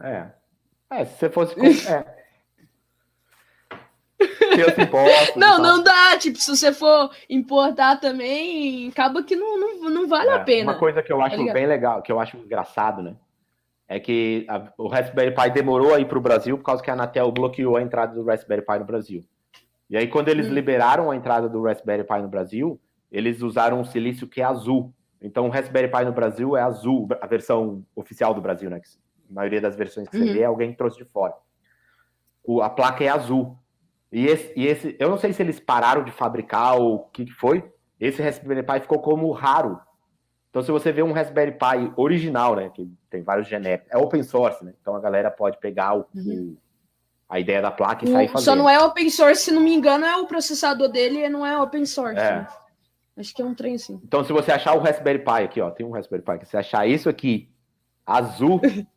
É. 0.00 0.30
É, 0.90 1.04
se 1.04 1.18
você 1.18 1.30
fosse. 1.30 1.54
É. 1.90 2.21
Não, 5.36 5.56
tal. 5.56 5.62
não 5.62 5.82
dá. 5.82 6.16
Tipo, 6.18 6.38
se 6.38 6.54
você 6.56 6.72
for 6.72 7.10
importar 7.28 7.96
também, 8.00 8.88
acaba 8.88 9.22
que 9.22 9.34
não, 9.36 9.58
não, 9.58 9.90
não 9.90 10.08
vale 10.08 10.30
É, 10.30 10.34
a 10.34 10.40
pena. 10.40 10.72
Uma 10.72 10.78
coisa 10.78 11.02
que 11.02 11.12
eu 11.12 11.20
acho 11.22 11.36
ligado? 11.36 11.54
bem 11.54 11.66
legal, 11.66 12.02
que 12.02 12.10
eu 12.12 12.20
acho 12.20 12.36
engraçado, 12.36 13.02
né? 13.02 13.14
É 13.88 13.98
que 14.00 14.46
a- 14.48 14.72
o 14.78 14.88
Raspberry 14.88 15.34
Pi 15.34 15.50
demorou 15.50 15.94
a 15.94 16.00
ir 16.00 16.06
para 16.06 16.18
o 16.18 16.20
Brasil 16.20 16.56
por 16.56 16.64
causa 16.64 16.82
que 16.82 16.90
a 16.90 16.94
Anatel 16.94 17.30
bloqueou 17.30 17.76
a 17.76 17.82
entrada 17.82 18.14
do 18.14 18.24
Raspberry 18.24 18.62
Pi 18.64 18.78
no 18.78 18.84
Brasil. 18.84 19.22
E 19.90 19.96
aí, 19.96 20.06
quando 20.08 20.28
eles 20.28 20.48
Hum. 20.48 20.54
liberaram 20.54 21.10
a 21.10 21.16
entrada 21.16 21.48
do 21.48 21.62
Raspberry 21.62 22.04
Pi 22.04 22.22
no 22.22 22.28
Brasil, 22.28 22.80
eles 23.10 23.42
usaram 23.42 23.80
um 23.80 23.84
silício 23.84 24.26
que 24.26 24.40
é 24.40 24.44
azul. 24.44 24.92
Então, 25.20 25.46
o 25.46 25.50
Raspberry 25.50 25.88
Pi 25.90 26.04
no 26.04 26.12
Brasil 26.12 26.56
é 26.56 26.62
azul, 26.62 27.06
a 27.20 27.26
versão 27.26 27.84
oficial 27.94 28.32
do 28.32 28.40
Brasil, 28.40 28.70
né? 28.70 28.80
Que 28.80 28.88
a 29.30 29.34
maioria 29.34 29.60
das 29.60 29.76
versões 29.76 30.08
que 30.08 30.16
você 30.16 30.24
Uhum. 30.24 30.32
vê, 30.32 30.44
alguém 30.44 30.72
trouxe 30.72 30.96
de 30.96 31.04
fora. 31.04 31.34
O- 32.44 32.62
a 32.62 32.70
placa 32.70 33.04
é 33.04 33.08
azul. 33.08 33.56
E 34.12 34.26
esse, 34.26 34.52
e 34.54 34.66
esse, 34.66 34.94
eu 34.98 35.08
não 35.08 35.16
sei 35.16 35.32
se 35.32 35.42
eles 35.42 35.58
pararam 35.58 36.04
de 36.04 36.10
fabricar 36.10 36.76
ou 36.78 36.94
o 36.96 36.98
que 37.06 37.24
que 37.24 37.32
foi. 37.32 37.64
Esse 37.98 38.20
Raspberry 38.20 38.62
Pi 38.62 38.80
ficou 38.80 38.98
como 39.00 39.30
raro. 39.32 39.80
Então, 40.50 40.62
se 40.62 40.70
você 40.70 40.92
vê 40.92 41.02
um 41.02 41.12
Raspberry 41.12 41.52
Pi 41.52 41.92
original, 41.96 42.54
né, 42.54 42.68
que 42.68 42.86
tem 43.08 43.22
vários 43.22 43.48
genéricos, 43.48 43.90
é 43.90 43.96
open 43.96 44.22
source, 44.22 44.62
né? 44.62 44.74
Então 44.82 44.94
a 44.94 45.00
galera 45.00 45.30
pode 45.30 45.58
pegar 45.58 45.96
o, 45.96 46.04
Uhum. 46.14 46.54
a 47.26 47.40
ideia 47.40 47.62
da 47.62 47.70
placa 47.70 48.04
e 48.04 48.08
sair 48.12 48.28
fazendo. 48.28 48.44
só 48.44 48.54
não 48.54 48.68
é 48.68 48.78
open 48.84 49.08
source, 49.08 49.44
se 49.44 49.50
não 49.50 49.62
me 49.62 49.72
engano, 49.72 50.04
é 50.04 50.14
o 50.16 50.26
processador 50.26 50.88
dele 50.88 51.26
não 51.30 51.46
é 51.46 51.58
open 51.58 51.86
source. 51.86 52.20
É. 52.20 52.36
né? 52.40 52.48
Acho 53.16 53.34
que 53.34 53.40
é 53.40 53.44
um 53.44 53.54
trem 53.54 53.76
assim. 53.76 53.98
Então, 54.04 54.22
se 54.24 54.32
você 54.32 54.52
achar 54.52 54.74
o 54.74 54.80
Raspberry 54.80 55.20
Pi 55.20 55.42
aqui, 55.44 55.60
ó, 55.60 55.70
tem 55.70 55.86
um 55.86 55.90
Raspberry 55.92 56.22
Pi, 56.22 56.38
que 56.40 56.46
você 56.46 56.58
achar 56.58 56.86
isso 56.86 57.08
aqui 57.08 57.48
azul, 58.04 58.60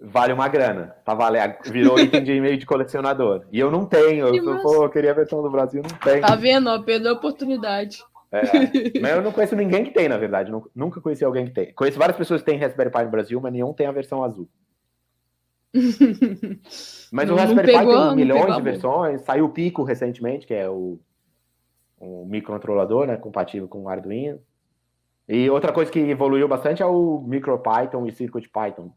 vale 0.00 0.32
uma 0.32 0.48
grana. 0.48 0.94
Tá 1.04 1.14
valendo, 1.14 1.56
virou 1.66 1.98
item 1.98 2.22
de 2.24 2.32
e-mail 2.32 2.56
de 2.56 2.66
colecionador. 2.66 3.44
E 3.52 3.58
eu 3.58 3.70
não 3.70 3.84
tenho. 3.86 4.30
Que 4.30 4.38
Eu, 4.38 4.44
massa. 4.44 4.62
pô, 4.62 4.84
eu 4.84 4.90
queria 4.90 5.10
a 5.10 5.14
versão 5.14 5.42
do 5.42 5.50
Brasil, 5.50 5.82
não 5.82 5.98
tem. 5.98 6.20
Tá 6.20 6.34
vendo? 6.36 6.68
Ó, 6.70 6.82
perdeu 6.82 7.12
a 7.12 7.14
oportunidade. 7.14 8.02
É, 8.30 8.42
mas 9.00 9.12
eu 9.12 9.22
não 9.22 9.32
conheço 9.32 9.56
ninguém 9.56 9.84
que 9.84 9.90
tem, 9.90 10.06
na 10.08 10.18
verdade. 10.18 10.52
Nunca- 10.74 11.00
conheci 11.00 11.24
alguém 11.24 11.46
que 11.46 11.52
tem. 11.52 11.72
Conheço 11.72 11.98
várias 11.98 12.16
pessoas 12.16 12.42
que 12.42 12.50
têm 12.50 12.58
Raspberry 12.58 12.90
Pi 12.90 13.04
no 13.04 13.10
Brasil, 13.10 13.40
mas 13.40 13.52
nenhum 13.52 13.72
tem 13.72 13.86
a 13.86 13.92
versão 13.92 14.22
azul. 14.22 14.46
Mas 17.12 17.28
Não- 17.28 17.34
o 17.34 17.38
Raspberry 17.38 17.72
pegou- 17.72 17.94
Pi 17.94 18.06
tem 18.08 18.16
milhões 18.16 18.54
de 18.56 18.62
versões. 18.62 19.20
Saiu 19.22 19.46
o 19.46 19.48
Pico 19.50 19.82
recentemente, 19.82 20.46
que 20.46 20.54
é 20.54 20.68
o, 20.68 20.98
o 21.98 22.24
microcontrolador, 22.26 23.06
né? 23.06 23.16
Compatível 23.16 23.68
com 23.68 23.82
o 23.84 23.88
Arduino. 23.88 24.38
E 25.28 25.48
outra 25.50 25.72
coisa 25.72 25.90
que 25.90 25.98
evoluiu 25.98 26.48
bastante 26.48 26.82
é 26.82 26.86
o 26.86 27.22
MicroPython 27.26 28.06
e 28.06 28.12
CircuitPython. 28.12 28.90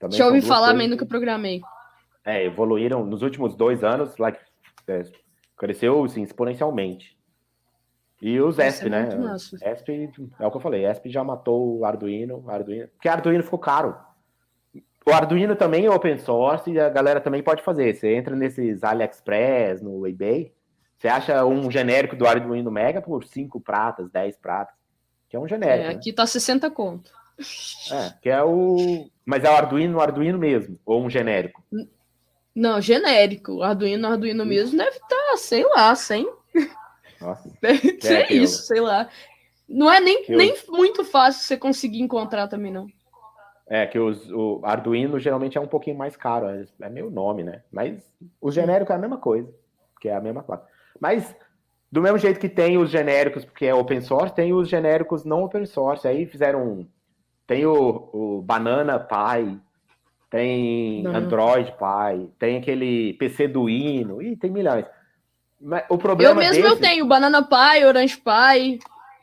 Também 0.00 0.16
Já 0.16 0.24
são 0.24 0.28
ouvi 0.34 0.40
duas 0.40 0.48
falar, 0.48 0.72
mas 0.74 0.82
que- 0.84 0.90
nunca 0.90 1.06
programei. 1.06 1.60
É, 2.24 2.44
evoluíram 2.44 3.04
nos 3.06 3.22
últimos 3.22 3.54
dois 3.54 3.84
anos, 3.84 4.16
like, 4.18 4.40
é, 4.88 5.02
cresceu 5.56 6.02
assim, 6.02 6.22
exponencialmente. 6.22 7.16
E 8.20 8.40
os 8.40 8.58
Isso 8.58 8.62
ESP, 8.62 8.86
é 8.86 8.90
né? 8.90 9.08
ESP, 9.72 10.10
é 10.38 10.46
o 10.46 10.50
que 10.50 10.56
eu 10.56 10.60
falei, 10.60 10.86
ESP 10.86 11.08
já 11.10 11.22
matou 11.22 11.78
o 11.78 11.84
Arduino, 11.84 12.44
Arduino, 12.50 12.88
porque 12.88 13.08
Arduino 13.08 13.42
ficou 13.44 13.58
caro. 13.58 13.96
O 15.06 15.12
Arduino 15.12 15.56
também 15.56 15.86
é 15.86 15.90
open 15.90 16.18
source 16.18 16.70
e 16.70 16.78
a 16.78 16.88
galera 16.90 17.20
também 17.20 17.42
pode 17.42 17.62
fazer. 17.62 17.94
Você 17.94 18.14
entra 18.14 18.36
nesses 18.36 18.84
AliExpress, 18.84 19.80
no 19.80 20.06
eBay, 20.06 20.52
você 20.98 21.08
acha 21.08 21.44
um 21.46 21.70
genérico 21.70 22.14
do 22.16 22.26
Arduino 22.26 22.70
Mega 22.70 23.00
por 23.00 23.24
5 23.24 23.58
pratas, 23.60 24.10
10 24.10 24.36
pratas, 24.36 24.74
que 25.28 25.36
é 25.36 25.40
um 25.40 25.48
genérico, 25.48 25.84
É, 25.84 25.88
né? 25.88 25.94
aqui 25.94 26.12
tá 26.12 26.26
60 26.26 26.70
conto. 26.70 27.10
É, 27.90 28.12
que 28.22 28.28
é 28.28 28.42
o... 28.42 29.08
Mas 29.24 29.44
é 29.44 29.50
o 29.50 29.54
Arduino, 29.56 29.98
o 29.98 30.00
Arduino 30.00 30.38
mesmo, 30.38 30.78
ou 30.84 31.02
um 31.02 31.10
genérico. 31.10 31.62
Não, 32.54 32.80
genérico. 32.80 33.62
Arduino, 33.62 34.08
Arduino 34.08 34.44
mesmo 34.44 34.76
deve 34.76 34.96
estar, 34.96 35.36
sei 35.36 35.64
lá, 35.64 35.94
100. 35.94 36.28
Nossa. 37.20 37.50
Deve 37.60 38.00
ser 38.00 38.26
que 38.26 38.36
eu- 38.36 38.42
isso, 38.44 38.62
sei 38.62 38.80
lá. 38.80 39.08
Não 39.68 39.90
é 39.92 40.00
nem, 40.00 40.24
Que 40.24 40.32
eu- 40.32 40.38
nem 40.38 40.54
muito 40.68 41.04
fácil 41.04 41.42
você 41.42 41.56
conseguir 41.56 42.00
encontrar 42.00 42.48
também, 42.48 42.72
não. 42.72 42.86
É, 43.68 43.86
que 43.86 43.98
os, 43.98 44.28
o 44.32 44.60
Arduino 44.64 45.18
geralmente 45.20 45.56
é 45.56 45.60
um 45.60 45.66
pouquinho 45.68 45.96
mais 45.96 46.16
caro, 46.16 46.48
é, 46.48 46.64
é 46.80 46.88
meio 46.88 47.08
nome, 47.08 47.44
né? 47.44 47.62
Mas 47.70 48.02
o 48.40 48.50
genérico 48.50 48.90
é 48.90 48.96
a 48.96 48.98
mesma 48.98 49.18
coisa, 49.18 49.48
que 50.00 50.08
é 50.08 50.14
a 50.16 50.20
mesma 50.20 50.42
placa. 50.42 50.66
Mas, 50.98 51.36
do 51.92 52.00
mesmo 52.02 52.18
jeito 52.18 52.40
que 52.40 52.48
tem 52.48 52.78
os 52.78 52.90
genéricos, 52.90 53.44
porque 53.44 53.66
é 53.66 53.74
open 53.74 54.00
source, 54.00 54.34
tem 54.34 54.52
os 54.52 54.68
genéricos 54.68 55.24
não 55.24 55.44
open 55.44 55.64
source. 55.66 56.08
Aí 56.08 56.26
fizeram. 56.26 56.84
Tem 57.50 57.66
o, 57.66 58.08
o 58.12 58.42
Banana 58.42 58.96
Pi, 59.00 59.58
tem 60.30 61.02
Banana. 61.02 61.26
Android 61.26 61.72
Pi, 61.72 62.30
tem 62.38 62.58
aquele 62.58 63.14
PC 63.14 63.48
do 63.48 63.68
Hino, 63.68 64.22
e 64.22 64.36
tem 64.36 64.52
milhões. 64.52 64.84
Mas 65.60 65.82
o 65.90 65.94
Eu 65.94 65.98
problema 65.98 66.34
mesmo 66.36 66.64
eu 66.64 66.70
desse, 66.76 66.80
tenho 66.80 67.04
Banana 67.06 67.42
Pi, 67.42 67.84
Orange 67.84 68.16
Pi, 68.18 68.78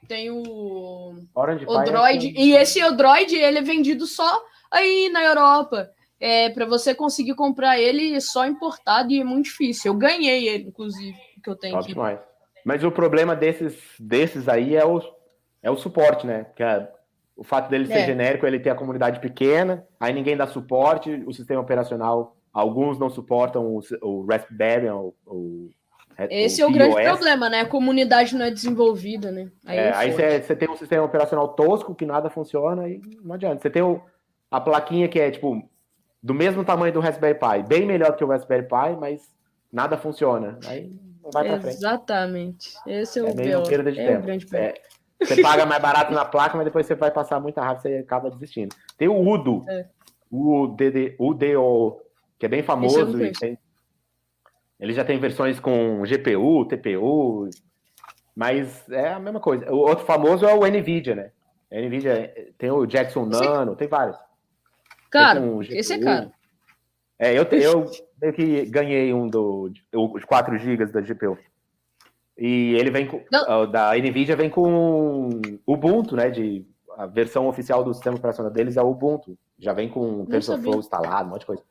tenho 0.10 0.44
o 0.46 1.16
Orange 1.34 1.66
Pi 1.66 1.72
é 1.72 1.84
com- 1.86 2.40
E 2.42 2.54
esse 2.58 2.84
Odroid, 2.84 3.34
ele 3.34 3.60
é 3.60 3.62
vendido 3.62 4.06
só 4.06 4.44
aí 4.70 5.08
na 5.10 5.24
Europa. 5.24 5.90
É, 6.20 6.50
para 6.50 6.66
você 6.66 6.94
conseguir 6.94 7.34
comprar 7.36 7.80
ele 7.80 8.20
só 8.20 8.46
importado 8.46 9.10
e 9.14 9.22
é 9.22 9.24
muito 9.24 9.46
difícil. 9.46 9.94
Eu 9.94 9.98
ganhei 9.98 10.50
ele, 10.50 10.66
inclusive, 10.66 11.16
que 11.42 11.50
eu 11.50 11.56
tenho 11.56 11.76
Top 11.76 11.86
aqui. 11.86 11.94
demais. 11.94 12.20
Mas 12.66 12.84
o 12.84 12.92
problema 12.92 13.38
desses, 13.38 13.78
desses 13.98 14.50
aí 14.50 14.76
é 14.76 14.84
o, 14.84 15.00
é 15.64 15.72
o 15.72 15.78
suporte, 15.78 16.28
né? 16.28 16.48
Que 16.58 16.64
é- 16.64 16.92
o 17.38 17.44
fato 17.44 17.70
dele 17.70 17.86
ser 17.86 18.00
É. 18.00 18.06
genérico, 18.06 18.46
ele 18.48 18.60
tem 18.60 18.72
a 18.72 18.76
comunidade 18.76 19.20
pequena, 19.20 19.86
aí 20.00 20.12
ninguém 20.12 20.36
dá 20.36 20.48
suporte, 20.48 21.24
o 21.26 21.32
sistema 21.32 21.62
operacional, 21.62 22.36
alguns 22.52 22.98
não 22.98 23.10
suportam 23.10 23.64
o, 23.68 23.80
o 24.02 24.26
Raspberry, 24.26 24.90
o, 24.90 25.14
o, 25.26 25.70
Esse 26.30 26.62
é 26.64 26.66
o 26.66 26.72
grande 26.72 26.96
iOS. 26.96 27.04
problema, 27.08 27.48
né? 27.50 27.62
A 27.62 27.66
comunidade 27.68 28.36
não 28.36 28.44
é 28.46 28.50
desenvolvida, 28.50 29.32
né? 29.32 29.52
Aí, 29.66 29.78
É, 29.78 29.82
é 29.90 29.94
aí 29.96 30.12
você 30.42 30.56
tem 30.56 30.68
um 30.68 30.76
sistema 30.76 31.04
operacional 31.04 31.50
tosco 31.50 31.94
que 31.94 32.06
nada 32.08 32.28
funciona 32.30 32.90
e 32.90 33.00
não 33.24 33.36
adianta. 33.36 33.62
Você 33.62 33.70
tem 33.70 33.84
o- 33.84 34.02
a 34.50 34.60
plaquinha 34.60 35.08
que 35.08 35.20
é 35.20 35.30
tipo 35.30 35.62
do 36.24 36.34
mesmo 36.34 36.66
tamanho 36.66 36.92
do 36.92 37.00
Raspberry 37.00 37.38
Pi, 37.38 37.64
bem 37.68 37.86
melhor 37.86 38.16
que 38.16 38.24
o 38.24 38.28
Raspberry 38.28 38.64
Pi, 38.68 38.98
mas 39.00 39.22
nada 39.72 39.96
funciona. 39.96 40.58
Aí 40.66 40.92
não 41.22 41.30
vai 41.32 41.48
pra 41.48 41.60
frente. 41.60 41.76
Exatamente. 41.78 42.70
Esse 42.88 43.20
é, 43.20 43.22
É 43.22 43.26
o 43.26 43.36
de 43.36 43.52
é 43.52 43.58
o 43.60 43.64
grande 43.64 44.46
BO. 44.48 44.58
Você 45.22 45.42
paga 45.42 45.66
mais 45.66 45.82
barato 45.82 46.14
na 46.14 46.24
placa, 46.26 46.56
mas 46.56 46.66
depois 46.66 46.86
você 46.86 46.96
vai 46.96 47.10
passar 47.12 47.40
muita 47.40 47.62
raiva 47.62 47.80
e 47.80 47.82
você 47.82 47.98
acaba 47.98 48.30
desistindo. 48.30 48.76
Tem 48.98 49.08
o 49.08 49.20
Udo, 49.20 49.64
É. 49.68 49.86
o 50.32 50.68
DD, 50.68 51.16
UDO, 51.20 52.00
que 52.38 52.46
é 52.46 52.50
bem 52.50 52.62
famoso. 52.64 53.24
e 53.24 53.32
tem- 53.32 53.58
ele 54.80 54.94
já 54.94 55.04
tem 55.04 55.20
versões 55.20 55.60
com 55.60 56.04
GPU, 56.06 56.66
TPU, 56.66 57.50
mas 58.36 58.88
é 58.90 59.14
a 59.14 59.20
mesma 59.20 59.40
coisa. 59.40 59.72
O 59.72 59.78
outro 59.78 60.06
famoso 60.06 60.46
é 60.46 60.54
o 60.54 60.66
NVIDIA, 60.68 61.16
né? 61.16 61.32
NVIDIA 61.72 62.54
tem 62.58 62.70
o 62.70 62.86
Jackson 62.86 63.28
Esse 63.30 63.42
Nano, 63.44 63.76
tem 63.76 63.88
vários. 63.88 64.18
Cara, 65.10 65.42
Tem 65.42 65.50
com 65.52 65.62
esse 65.64 65.94
é 65.94 66.00
caro. 66.00 66.32
É, 67.18 67.34
eu, 67.38 67.44
te- 67.46 67.56
eu 67.56 67.86
meio 68.22 68.34
que 68.34 68.66
ganhei 68.68 69.12
um 69.12 69.28
do, 69.28 69.72
os 69.92 70.24
4 70.26 70.56
GB 70.60 70.86
da 70.86 71.02
GPU. 71.02 71.36
E 72.38 72.76
ele 72.76 72.92
vem 72.92 73.08
com. 73.08 73.24
Ah, 73.34 73.66
Da 73.66 73.94
NVIDIA 73.98 74.36
vem 74.36 74.50
com 74.50 75.30
Ubuntu, 75.66 76.16
né? 76.16 76.30
De, 76.30 76.66
a 76.96 77.06
versão 77.06 77.48
oficial 77.48 77.84
do 77.84 77.94
sistema 77.94 78.18
operacional 78.18 78.52
deles 78.52 78.78
é 78.78 78.82
o 78.82 78.90
Ubuntu. 78.90 79.38
Já 79.58 79.74
vem 79.74 79.90
com 79.90 80.26
TensorFlow 80.26 80.80
instalado, 80.80 81.28
um 81.28 81.32
monte 81.32 81.42
de 81.42 81.46
coisa. 81.48 81.64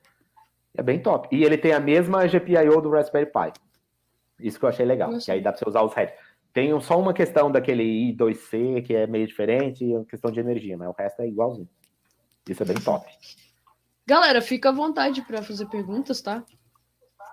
É 0.77 0.83
bem 0.83 1.01
top. 1.01 1.29
E 1.35 1.45
ele 1.45 1.57
tem 1.57 1.73
a 1.73 1.81
mesma 1.81 2.27
GPIO 2.27 2.81
do 2.81 2.91
Raspberry 2.91 3.27
Pi. 3.27 3.53
Isso 4.41 4.59
que 4.59 4.65
eu 4.65 4.69
achei 4.69 4.85
legal. 4.85 5.17
Que 5.19 5.31
aí 5.31 5.41
dá 5.41 5.53
para 5.53 5.59
você 5.59 5.69
usar 5.69 5.83
os 5.83 5.95
heads. 5.95 6.15
Tem 6.53 6.79
só 6.81 6.99
uma 6.99 7.13
questão 7.13 7.51
daquele 7.51 7.85
I2C 8.13 8.83
que 8.83 8.95
é 8.95 9.07
meio 9.07 9.27
diferente, 9.27 9.85
e 9.85 9.95
a 9.95 10.05
questão 10.05 10.31
de 10.31 10.41
energia, 10.41 10.77
mas 10.77 10.89
o 10.89 10.95
resto 10.99 11.21
é 11.21 11.29
igualzinho. 11.29 11.69
Isso 12.49 12.63
é 12.63 12.67
bem 12.67 12.81
top. 12.81 13.07
Galera, 14.07 14.41
fica 14.41 14.69
à 14.69 14.73
vontade 14.73 15.21
para 15.23 15.43
fazer 15.43 15.67
perguntas, 15.67 16.23
tá? 16.23 16.45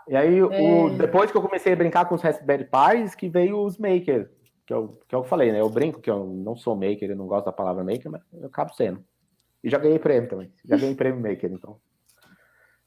E 0.08 0.16
aí, 0.16 0.42
o, 0.42 0.52
É. 0.52 0.90
depois 0.98 1.32
que 1.32 1.38
eu 1.38 1.42
comecei 1.42 1.74
a 1.74 1.76
brincar 1.76 2.06
com 2.06 2.16
os 2.16 2.22
Raspberry 2.22 2.66
Pis, 2.66 3.16
que 3.16 3.30
veio 3.30 3.64
os 3.64 3.78
Maker, 3.78 4.30
que 4.66 4.74
eu, 4.74 5.00
que 5.08 5.16
eu 5.16 5.24
falei, 5.24 5.52
né? 5.52 5.62
Eu 5.62 5.70
brinco 5.70 6.02
que 6.02 6.10
eu 6.10 6.26
não 6.26 6.56
sou 6.56 6.76
Maker, 6.76 7.10
eu 7.12 7.16
não 7.16 7.28
gosto 7.28 7.46
da 7.46 7.52
palavra 7.52 7.84
Maker, 7.84 8.12
mas 8.12 8.22
eu 8.34 8.48
acabo 8.48 8.74
sendo. 8.74 9.04
E 9.64 9.70
já 9.70 9.78
ganhei 9.78 10.00
prêmio 10.00 10.30
também. 10.30 10.52
Já 10.66 10.78
ganhei 10.78 10.96
prêmio 10.96 11.22
Maker, 11.22 11.52
então. 11.52 11.78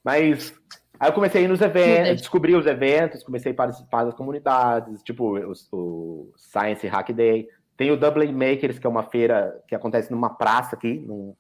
Mas 0.05 0.55
Aí 0.99 1.11
eu 1.11 1.13
comecei 1.13 1.43
a 1.43 1.45
ir 1.45 1.49
nos 1.49 1.61
eventos, 1.61 2.23
descobri 2.23 2.55
os 2.55 2.67
eventos, 2.67 3.23
comecei 3.23 3.53
a 3.53 3.55
participar 3.55 4.05
das 4.05 4.15
comunidades, 4.15 5.03
tipo 5.03 5.39
o, 5.39 5.53
o 5.73 6.33
Science 6.37 6.87
Hack 6.87 7.13
Day. 7.13 7.49
Tem 7.77 7.91
o 7.91 7.97
Dublin 7.97 8.33
Makers, 8.33 8.79
que 8.79 8.87
é 8.87 8.91
uma 8.91 9.03
feira 9.03 9.63
que 9.69 9.75
acontece 9.75 10.11
numa 10.11 10.31
praça 10.31 10.75
aqui, 10.75 10.99
num... 11.01 11.35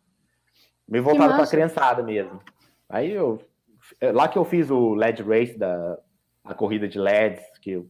meio 0.86 1.02
voltado 1.02 1.34
para 1.34 1.44
a 1.44 1.48
criançada 1.48 2.02
mesmo. 2.02 2.40
Aí 2.88 3.10
eu. 3.10 3.40
Lá 4.00 4.28
que 4.28 4.38
eu 4.38 4.44
fiz 4.44 4.70
o 4.70 4.94
LED 4.94 5.22
Race 5.22 5.58
da 5.58 5.98
a 6.46 6.54
corrida 6.54 6.88
de 6.88 6.98
LEDs, 6.98 7.42
que 7.60 7.82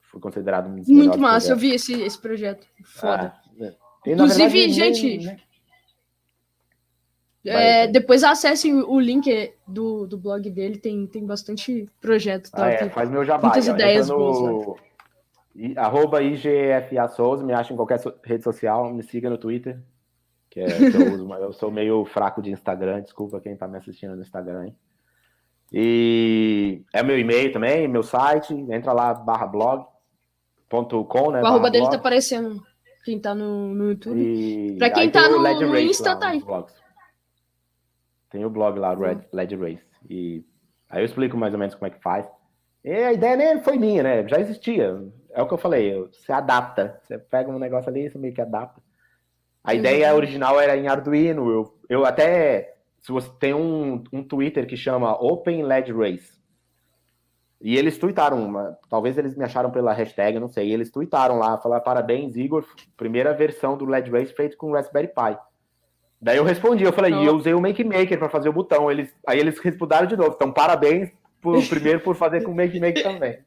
fui 0.00 0.20
considerado 0.20 0.68
um 0.68 0.76
dos 0.76 0.88
Muito 0.88 1.18
massa, 1.18 1.48
projetos. 1.48 1.48
eu 1.48 1.56
vi 1.56 1.74
esse, 1.74 2.02
esse 2.02 2.18
projeto. 2.18 2.66
Foda. 2.84 3.34
Ah, 3.34 3.64
é. 3.64 4.12
Inclusive, 4.12 4.48
verdade, 4.48 4.94
gente. 4.94 5.26
Nem, 5.26 5.36
é, 7.54 7.86
depois 7.86 8.24
acessem 8.24 8.74
o 8.74 8.98
link 8.98 9.52
do, 9.66 10.06
do 10.06 10.16
blog 10.16 10.48
dele, 10.50 10.78
tem, 10.78 11.06
tem 11.06 11.26
bastante 11.26 11.88
projeto. 12.00 12.50
Tá? 12.50 12.66
Ah, 12.66 12.70
é, 12.70 12.88
faz 12.88 13.10
meu 13.10 13.24
jabá. 13.24 13.48
Muitas 13.48 13.66
ideias 13.66 14.08
no... 14.08 14.16
boas. 14.16 14.80
I, 15.54 15.76
arroba 15.76 16.22
IGFA 16.22 17.08
Souza, 17.08 17.44
me 17.44 17.52
acha 17.52 17.72
em 17.72 17.76
qualquer 17.76 18.00
rede 18.24 18.42
social, 18.42 18.92
me 18.92 19.02
siga 19.02 19.30
no 19.30 19.38
Twitter, 19.38 19.80
que, 20.50 20.60
é, 20.60 20.66
que 20.66 20.96
eu 20.96 21.12
uso, 21.14 21.26
mas 21.26 21.42
eu 21.42 21.52
sou 21.52 21.70
meio 21.70 22.04
fraco 22.04 22.42
de 22.42 22.50
Instagram, 22.50 23.02
desculpa 23.02 23.40
quem 23.40 23.56
tá 23.56 23.68
me 23.68 23.76
assistindo 23.76 24.16
no 24.16 24.22
Instagram. 24.22 24.66
Hein? 24.66 24.76
E 25.72 26.82
é 26.92 27.02
meu 27.02 27.18
e-mail 27.18 27.52
também, 27.52 27.88
meu 27.88 28.02
site, 28.02 28.54
entra 28.54 28.92
lá, 28.92 29.12
barra 29.14 29.46
blog.com, 29.46 31.30
né? 31.30 31.42
O 31.42 31.46
arroba 31.46 31.70
dele 31.70 31.88
tá 31.88 31.96
aparecendo, 31.96 32.62
quem 33.04 33.18
tá 33.20 33.34
no, 33.34 33.74
no 33.74 33.90
YouTube. 33.90 34.20
E... 34.20 34.76
Pra 34.78 34.90
quem 34.90 35.10
tá 35.10 35.28
no, 35.28 35.40
no 35.40 35.78
Insta, 35.78 36.16
tá 36.16 36.28
aí. 36.28 36.42
Tem 38.30 38.44
o 38.44 38.50
blog 38.50 38.78
lá, 38.78 38.94
Red, 38.94 39.20
Led 39.32 39.56
Race. 39.56 39.84
E 40.08 40.44
aí 40.90 41.02
eu 41.02 41.04
explico 41.04 41.36
mais 41.36 41.52
ou 41.52 41.58
menos 41.58 41.74
como 41.74 41.86
é 41.86 41.90
que 41.90 42.02
faz. 42.02 42.26
E 42.84 42.92
a 42.92 43.12
ideia 43.12 43.36
nem 43.36 43.62
foi 43.62 43.78
minha, 43.78 44.02
né? 44.02 44.28
Já 44.28 44.38
existia. 44.38 45.02
É 45.32 45.40
o 45.40 45.48
que 45.48 45.54
eu 45.54 45.58
falei, 45.58 45.98
você 46.12 46.32
adapta. 46.32 47.00
Você 47.02 47.18
pega 47.18 47.50
um 47.50 47.58
negócio 47.58 47.88
ali, 47.88 48.10
você 48.10 48.18
meio 48.18 48.34
que 48.34 48.40
adapta. 48.40 48.82
A 49.64 49.72
ideia 49.72 50.14
original 50.14 50.60
era 50.60 50.76
em 50.76 50.86
Arduino. 50.86 51.50
Eu, 51.50 51.78
eu 51.88 52.04
até. 52.04 52.73
Se 53.04 53.12
você 53.12 53.30
tem 53.38 53.52
um, 53.52 54.02
um 54.10 54.24
Twitter 54.24 54.66
que 54.66 54.78
chama 54.78 55.12
Open 55.12 55.62
LED 55.62 55.92
Race. 55.92 56.32
E 57.60 57.76
eles 57.76 57.98
tweetaram, 57.98 58.42
uma, 58.42 58.78
talvez 58.88 59.18
eles 59.18 59.36
me 59.36 59.44
acharam 59.44 59.70
pela 59.70 59.92
hashtag, 59.92 60.40
não 60.40 60.48
sei. 60.48 60.72
eles 60.72 60.90
tweetaram 60.90 61.38
lá, 61.38 61.58
falaram 61.58 61.84
parabéns, 61.84 62.34
Igor, 62.34 62.64
primeira 62.96 63.34
versão 63.34 63.76
do 63.76 63.84
LED 63.84 64.10
Race 64.10 64.32
feito 64.32 64.56
com 64.56 64.72
Raspberry 64.72 65.08
Pi. 65.08 65.38
Daí 66.18 66.38
eu 66.38 66.44
respondi, 66.44 66.82
eu 66.82 66.94
falei, 66.94 67.12
e 67.12 67.26
eu 67.26 67.34
usei 67.34 67.52
o 67.52 67.60
Make 67.60 67.84
Maker 67.84 68.18
para 68.18 68.30
fazer 68.30 68.48
o 68.48 68.54
botão. 68.54 68.90
Eles, 68.90 69.14
aí 69.26 69.38
eles 69.38 69.58
responderam 69.58 70.06
de 70.06 70.16
novo. 70.16 70.32
Então, 70.34 70.50
parabéns 70.50 71.10
por, 71.42 71.62
primeiro 71.68 72.00
por 72.00 72.16
fazer 72.16 72.42
com 72.42 72.52
o 72.52 72.54
Make 72.54 72.80
Maker 72.80 73.02
também. 73.02 73.38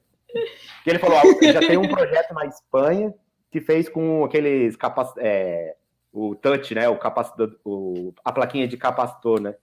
E 0.85 0.89
ele 0.89 0.99
falou, 0.99 1.17
ah, 1.17 1.51
já 1.51 1.59
tem 1.61 1.77
um 1.77 1.89
projeto 1.89 2.31
na 2.31 2.45
Espanha 2.45 3.11
que 3.49 3.59
fez 3.59 3.89
com 3.89 4.23
aqueles 4.23 4.75
capac... 4.75 5.13
É, 5.17 5.75
o 6.17 6.35
touch, 6.35 6.73
né? 6.73 6.89
O 6.89 6.97
capacitor, 6.97 7.55
o, 7.63 8.13
a 8.25 8.31
plaquinha 8.31 8.67
de 8.67 8.75
capacitor, 8.75 9.39
né? 9.39 9.55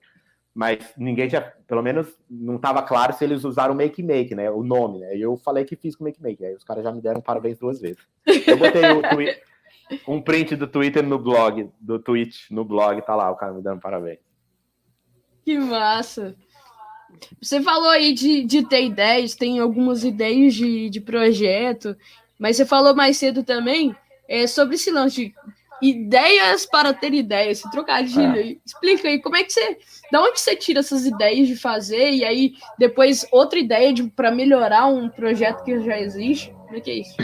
Mas 0.53 0.93
ninguém 0.97 1.27
tinha, 1.27 1.41
pelo 1.67 1.81
menos 1.81 2.07
não 2.29 2.55
estava 2.55 2.81
claro 2.81 3.11
se 3.13 3.25
eles 3.25 3.43
usaram 3.43 3.75
Make 3.75 4.01
Make, 4.01 4.33
né? 4.33 4.49
O 4.49 4.63
nome, 4.63 4.99
né? 4.99 5.17
E 5.17 5.21
eu 5.21 5.35
falei 5.35 5.65
que 5.65 5.75
fiz 5.75 5.95
com 5.95 6.05
Make 6.05 6.21
Make. 6.21 6.45
Aí 6.45 6.55
os 6.55 6.63
caras 6.63 6.83
já 6.83 6.91
me 6.93 7.01
deram 7.01 7.19
parabéns 7.19 7.59
duas 7.59 7.81
vezes. 7.81 7.97
Eu 8.47 8.57
botei 8.57 8.81
um 10.07 10.21
print 10.21 10.55
do 10.55 10.65
Twitter 10.65 11.03
no 11.03 11.19
blog, 11.19 11.69
do 11.79 11.99
tweet 11.99 12.53
no 12.53 12.63
blog, 12.63 13.01
tá 13.01 13.15
lá 13.15 13.29
o 13.29 13.35
cara 13.35 13.53
me 13.53 13.61
dando 13.61 13.81
parabéns. 13.81 14.19
Que 15.43 15.59
massa! 15.59 16.35
Você 17.41 17.61
falou 17.61 17.89
aí 17.89 18.13
de, 18.13 18.43
de 18.43 18.67
ter 18.67 18.83
ideias, 18.83 19.35
tem 19.35 19.59
algumas 19.59 20.03
ideias 20.03 20.53
de, 20.53 20.89
de 20.89 21.01
projeto, 21.01 21.95
mas 22.39 22.57
você 22.57 22.65
falou 22.65 22.95
mais 22.95 23.17
cedo 23.17 23.43
também 23.43 23.95
é, 24.27 24.47
sobre 24.47 24.75
esse 24.75 24.91
lance 24.91 25.15
de 25.15 25.35
ideias 25.89 26.65
para 26.65 26.93
ter 26.93 27.13
ideias, 27.13 27.59
esse 27.59 27.71
trocadilho. 27.71 28.37
É. 28.37 28.55
Explica 28.65 29.07
aí, 29.07 29.21
como 29.21 29.35
é 29.35 29.43
que 29.43 29.51
você. 29.51 29.77
Da 30.11 30.21
onde 30.21 30.39
você 30.39 30.55
tira 30.55 30.79
essas 30.79 31.05
ideias 31.05 31.47
de 31.47 31.55
fazer 31.55 32.11
e 32.11 32.23
aí 32.23 32.53
depois 32.77 33.27
outra 33.31 33.59
ideia 33.59 33.93
de, 33.93 34.03
para 34.09 34.31
melhorar 34.31 34.87
um 34.87 35.09
projeto 35.09 35.63
que 35.63 35.79
já 35.81 35.99
existe? 35.99 36.51
Como 36.65 36.77
é 36.77 36.79
que 36.79 36.91
é 36.91 36.95
isso? 36.95 37.15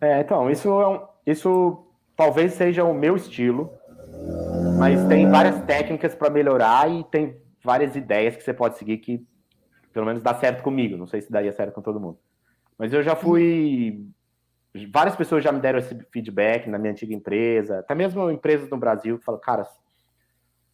É, 0.00 0.20
então, 0.20 0.50
isso 0.50 0.68
é 0.68 0.88
um, 0.88 1.00
isso 1.26 1.86
talvez 2.16 2.52
seja 2.54 2.84
o 2.84 2.94
meu 2.94 3.16
estilo, 3.16 3.72
mas 4.78 5.04
tem 5.06 5.28
várias 5.28 5.60
técnicas 5.62 6.14
para 6.14 6.30
melhorar 6.30 6.90
e 6.90 7.04
tem 7.04 7.36
várias 7.62 7.94
ideias 7.96 8.36
que 8.36 8.42
você 8.42 8.52
pode 8.52 8.78
seguir 8.78 8.98
que 8.98 9.24
pelo 9.92 10.06
menos 10.06 10.22
dá 10.22 10.34
certo 10.34 10.62
comigo. 10.62 10.96
Não 10.96 11.06
sei 11.06 11.20
se 11.20 11.30
daria 11.30 11.52
certo 11.52 11.72
com 11.72 11.82
todo 11.82 12.00
mundo. 12.00 12.18
Mas 12.78 12.92
eu 12.92 13.02
já 13.02 13.14
fui. 13.14 14.04
Várias 14.90 15.14
pessoas 15.14 15.44
já 15.44 15.52
me 15.52 15.60
deram 15.60 15.78
esse 15.78 15.94
feedback 16.10 16.68
na 16.68 16.78
minha 16.78 16.92
antiga 16.92 17.14
empresa, 17.14 17.80
até 17.80 17.94
mesmo 17.94 18.30
empresas 18.30 18.70
no 18.70 18.78
Brasil 18.78 19.18
que 19.18 19.24
falam, 19.24 19.40
cara, 19.40 19.68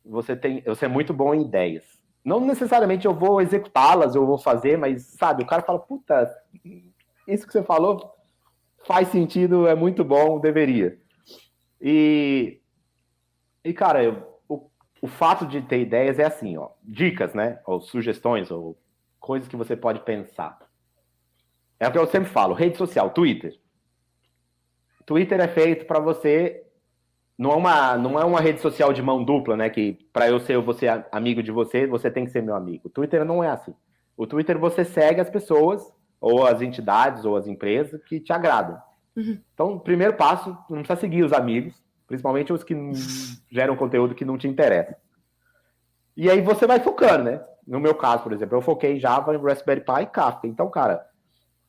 você 0.04 0.36
tem, 0.36 0.62
você 0.62 0.84
é 0.84 0.88
muito 0.88 1.12
bom 1.12 1.34
em 1.34 1.42
ideias. 1.42 1.84
Não 2.24 2.40
necessariamente 2.40 3.06
eu 3.06 3.14
vou 3.14 3.40
executá-las, 3.40 4.14
eu 4.14 4.24
vou 4.24 4.38
fazer, 4.38 4.78
mas 4.78 5.02
sabe, 5.02 5.42
o 5.42 5.46
cara 5.46 5.62
fala, 5.62 5.78
puta, 5.78 6.30
isso 7.26 7.46
que 7.46 7.52
você 7.52 7.62
falou 7.62 8.14
faz 8.86 9.08
sentido, 9.08 9.66
é 9.66 9.74
muito 9.74 10.04
bom, 10.04 10.38
deveria. 10.38 10.98
E, 11.80 12.60
e 13.64 13.72
cara, 13.72 14.02
eu, 14.02 14.40
o, 14.48 14.70
o 15.02 15.06
fato 15.06 15.46
de 15.46 15.60
ter 15.60 15.80
ideias 15.80 16.18
é 16.18 16.24
assim, 16.24 16.56
ó, 16.56 16.70
dicas, 16.82 17.34
né? 17.34 17.60
Ou 17.66 17.80
sugestões, 17.80 18.50
ou 18.50 18.78
coisas 19.20 19.48
que 19.48 19.56
você 19.56 19.76
pode 19.76 20.00
pensar. 20.00 20.58
É 21.78 21.86
o 21.86 21.92
que 21.92 21.98
eu 21.98 22.06
sempre 22.06 22.30
falo, 22.30 22.54
rede 22.54 22.76
social, 22.76 23.10
Twitter. 23.10 23.58
Twitter 25.08 25.40
é 25.40 25.48
feito 25.48 25.86
para 25.86 25.98
você 25.98 26.62
não 27.38 27.52
é 27.52 27.56
uma 27.56 27.96
não 27.96 28.20
é 28.20 28.24
uma 28.26 28.42
rede 28.42 28.60
social 28.60 28.92
de 28.92 29.00
mão 29.00 29.24
dupla, 29.24 29.56
né? 29.56 29.70
Que 29.70 29.94
para 30.12 30.28
eu 30.28 30.38
ser 30.38 30.60
você 30.60 30.86
amigo 31.10 31.42
de 31.42 31.50
você, 31.50 31.86
você 31.86 32.10
tem 32.10 32.26
que 32.26 32.30
ser 32.30 32.42
meu 32.42 32.54
amigo. 32.54 32.88
O 32.88 32.90
Twitter 32.90 33.24
não 33.24 33.42
é 33.42 33.48
assim. 33.48 33.74
O 34.14 34.26
Twitter 34.26 34.58
você 34.58 34.84
segue 34.84 35.18
as 35.18 35.30
pessoas 35.30 35.90
ou 36.20 36.46
as 36.46 36.60
entidades 36.60 37.24
ou 37.24 37.36
as 37.36 37.46
empresas 37.46 38.04
que 38.04 38.20
te 38.20 38.34
agradam. 38.34 38.78
Uhum. 39.16 39.40
Então, 39.54 39.78
primeiro 39.78 40.12
passo, 40.12 40.50
não 40.68 40.80
precisa 40.82 41.00
seguir 41.00 41.22
os 41.22 41.32
amigos, 41.32 41.82
principalmente 42.06 42.52
os 42.52 42.62
que 42.62 42.74
geram 43.50 43.76
conteúdo 43.76 44.14
que 44.14 44.26
não 44.26 44.36
te 44.36 44.46
interessa. 44.46 44.94
E 46.14 46.28
aí 46.28 46.42
você 46.42 46.66
vai 46.66 46.80
focando, 46.80 47.24
né? 47.24 47.40
No 47.66 47.80
meu 47.80 47.94
caso, 47.94 48.24
por 48.24 48.34
exemplo, 48.34 48.58
eu 48.58 48.62
foquei 48.62 48.96
em 48.96 49.00
Java, 49.00 49.34
em 49.34 49.40
Raspberry 49.40 49.80
Pi 49.80 50.02
e 50.02 50.06
Kafka. 50.06 50.46
Então, 50.46 50.68
cara, 50.68 51.07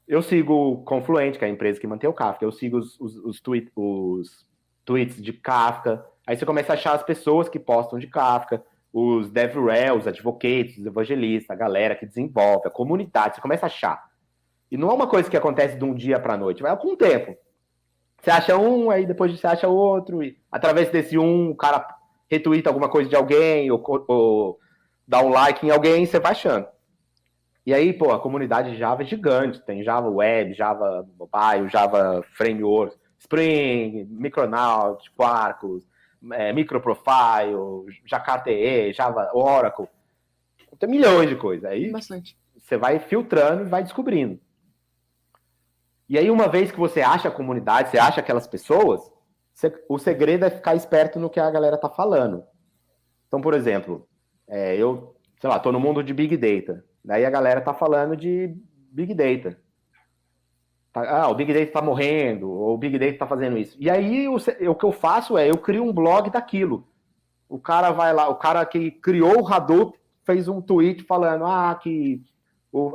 eu 0.09 0.23
sigo 0.23 0.53
o 0.53 0.83
Confluent, 0.83 1.37
que 1.37 1.45
é 1.45 1.47
a 1.47 1.51
empresa 1.51 1.79
que 1.79 1.85
mantém 1.85 2.09
o 2.09 2.13
Kafka. 2.13 2.43
Eu 2.43 2.51
sigo 2.51 2.77
os, 2.79 2.99
os, 2.99 3.15
os, 3.17 3.39
tweet, 3.39 3.71
os 3.75 4.43
tweets 4.83 5.21
de 5.21 5.31
Kafka. 5.31 6.03
Aí 6.25 6.35
você 6.35 6.47
começa 6.47 6.73
a 6.73 6.75
achar 6.75 6.95
as 6.95 7.03
pessoas 7.03 7.47
que 7.47 7.59
postam 7.59 7.99
de 7.99 8.07
Kafka, 8.07 8.63
os 8.91 9.29
DevRels, 9.29 10.07
advocates, 10.07 10.79
os 10.79 10.85
evangelistas, 10.87 11.51
a 11.51 11.59
galera 11.59 11.95
que 11.95 12.07
desenvolve, 12.07 12.67
a 12.67 12.71
comunidade. 12.71 13.35
Você 13.35 13.41
começa 13.41 13.67
a 13.67 13.67
achar. 13.67 14.03
E 14.71 14.77
não 14.77 14.89
é 14.89 14.93
uma 14.93 15.05
coisa 15.05 15.29
que 15.29 15.37
acontece 15.37 15.77
de 15.77 15.85
um 15.85 15.93
dia 15.93 16.19
para 16.19 16.33
a 16.33 16.37
noite, 16.37 16.63
vai 16.63 16.75
com 16.75 16.93
o 16.93 16.97
tempo. 16.97 17.37
Você 18.19 18.31
acha 18.31 18.57
um, 18.57 18.89
aí 18.89 19.05
depois 19.05 19.31
você 19.31 19.45
acha 19.45 19.67
outro, 19.67 20.23
e 20.23 20.37
através 20.51 20.89
desse 20.89 21.19
um, 21.19 21.51
o 21.51 21.55
cara 21.55 21.87
retweeta 22.27 22.69
alguma 22.69 22.89
coisa 22.89 23.07
de 23.07 23.15
alguém, 23.15 23.69
ou, 23.69 23.81
ou 24.07 24.59
dá 25.07 25.21
um 25.21 25.29
like 25.29 25.65
em 25.65 25.69
alguém, 25.69 26.05
você 26.05 26.19
vai 26.19 26.31
achando. 26.31 26.67
E 27.65 27.73
aí, 27.73 27.93
pô, 27.93 28.11
a 28.11 28.19
comunidade 28.19 28.77
Java 28.77 29.03
é 29.03 29.05
gigante. 29.05 29.61
Tem 29.61 29.83
Java 29.83 30.09
Web, 30.09 30.53
Java 30.53 31.07
Mobile, 31.17 31.69
Java 31.69 32.23
Framework, 32.33 32.97
Spring, 33.19 34.05
Micronaut, 34.09 35.09
Quarkus, 35.11 35.83
é, 36.31 36.51
Microprofile, 36.53 37.85
Jakarta 38.05 38.49
EE, 38.49 38.93
Java 38.93 39.29
Oracle. 39.33 39.87
Tem 40.79 40.89
milhões 40.89 41.29
de 41.29 41.35
coisas. 41.35 41.69
Aí 41.69 41.91
Bastante. 41.91 42.37
você 42.57 42.77
vai 42.77 42.99
filtrando 42.99 43.63
e 43.63 43.69
vai 43.69 43.83
descobrindo. 43.83 44.39
E 46.07 46.17
aí, 46.17 46.31
uma 46.31 46.47
vez 46.47 46.71
que 46.71 46.79
você 46.79 47.01
acha 47.01 47.27
a 47.27 47.31
comunidade, 47.31 47.89
você 47.89 47.99
acha 47.99 48.19
aquelas 48.19 48.47
pessoas, 48.47 49.01
você, 49.53 49.71
o 49.87 49.99
segredo 49.99 50.45
é 50.45 50.49
ficar 50.49 50.73
esperto 50.73 51.19
no 51.19 51.29
que 51.29 51.39
a 51.39 51.51
galera 51.51 51.77
tá 51.77 51.89
falando. 51.89 52.43
Então, 53.27 53.39
por 53.39 53.53
exemplo, 53.53 54.07
é, 54.47 54.75
eu, 54.75 55.15
sei 55.39 55.49
lá, 55.49 55.59
tô 55.59 55.71
no 55.71 55.79
mundo 55.79 56.03
de 56.03 56.13
Big 56.13 56.35
Data. 56.35 56.83
Daí 57.03 57.25
a 57.25 57.29
galera 57.29 57.61
tá 57.61 57.73
falando 57.73 58.15
de 58.15 58.55
Big 58.91 59.13
Data. 59.13 59.57
Tá, 60.91 61.23
ah, 61.23 61.29
o 61.29 61.35
Big 61.35 61.53
Data 61.53 61.71
tá 61.71 61.81
morrendo, 61.81 62.49
ou 62.49 62.73
o 62.73 62.77
Big 62.77 62.97
Data 62.97 63.19
tá 63.19 63.27
fazendo 63.27 63.57
isso. 63.57 63.77
E 63.79 63.89
aí, 63.89 64.27
o, 64.27 64.35
o 64.35 64.75
que 64.75 64.85
eu 64.85 64.91
faço 64.91 65.37
é, 65.37 65.49
eu 65.49 65.57
crio 65.57 65.83
um 65.83 65.93
blog 65.93 66.29
daquilo. 66.29 66.87
O 67.47 67.59
cara 67.59 67.91
vai 67.91 68.13
lá, 68.13 68.27
o 68.29 68.35
cara 68.35 68.65
que 68.65 68.91
criou 68.91 69.41
o 69.41 69.47
Hadoop 69.47 69.97
fez 70.23 70.47
um 70.47 70.61
tweet 70.61 71.03
falando, 71.03 71.45
ah, 71.45 71.77
que 71.81 72.21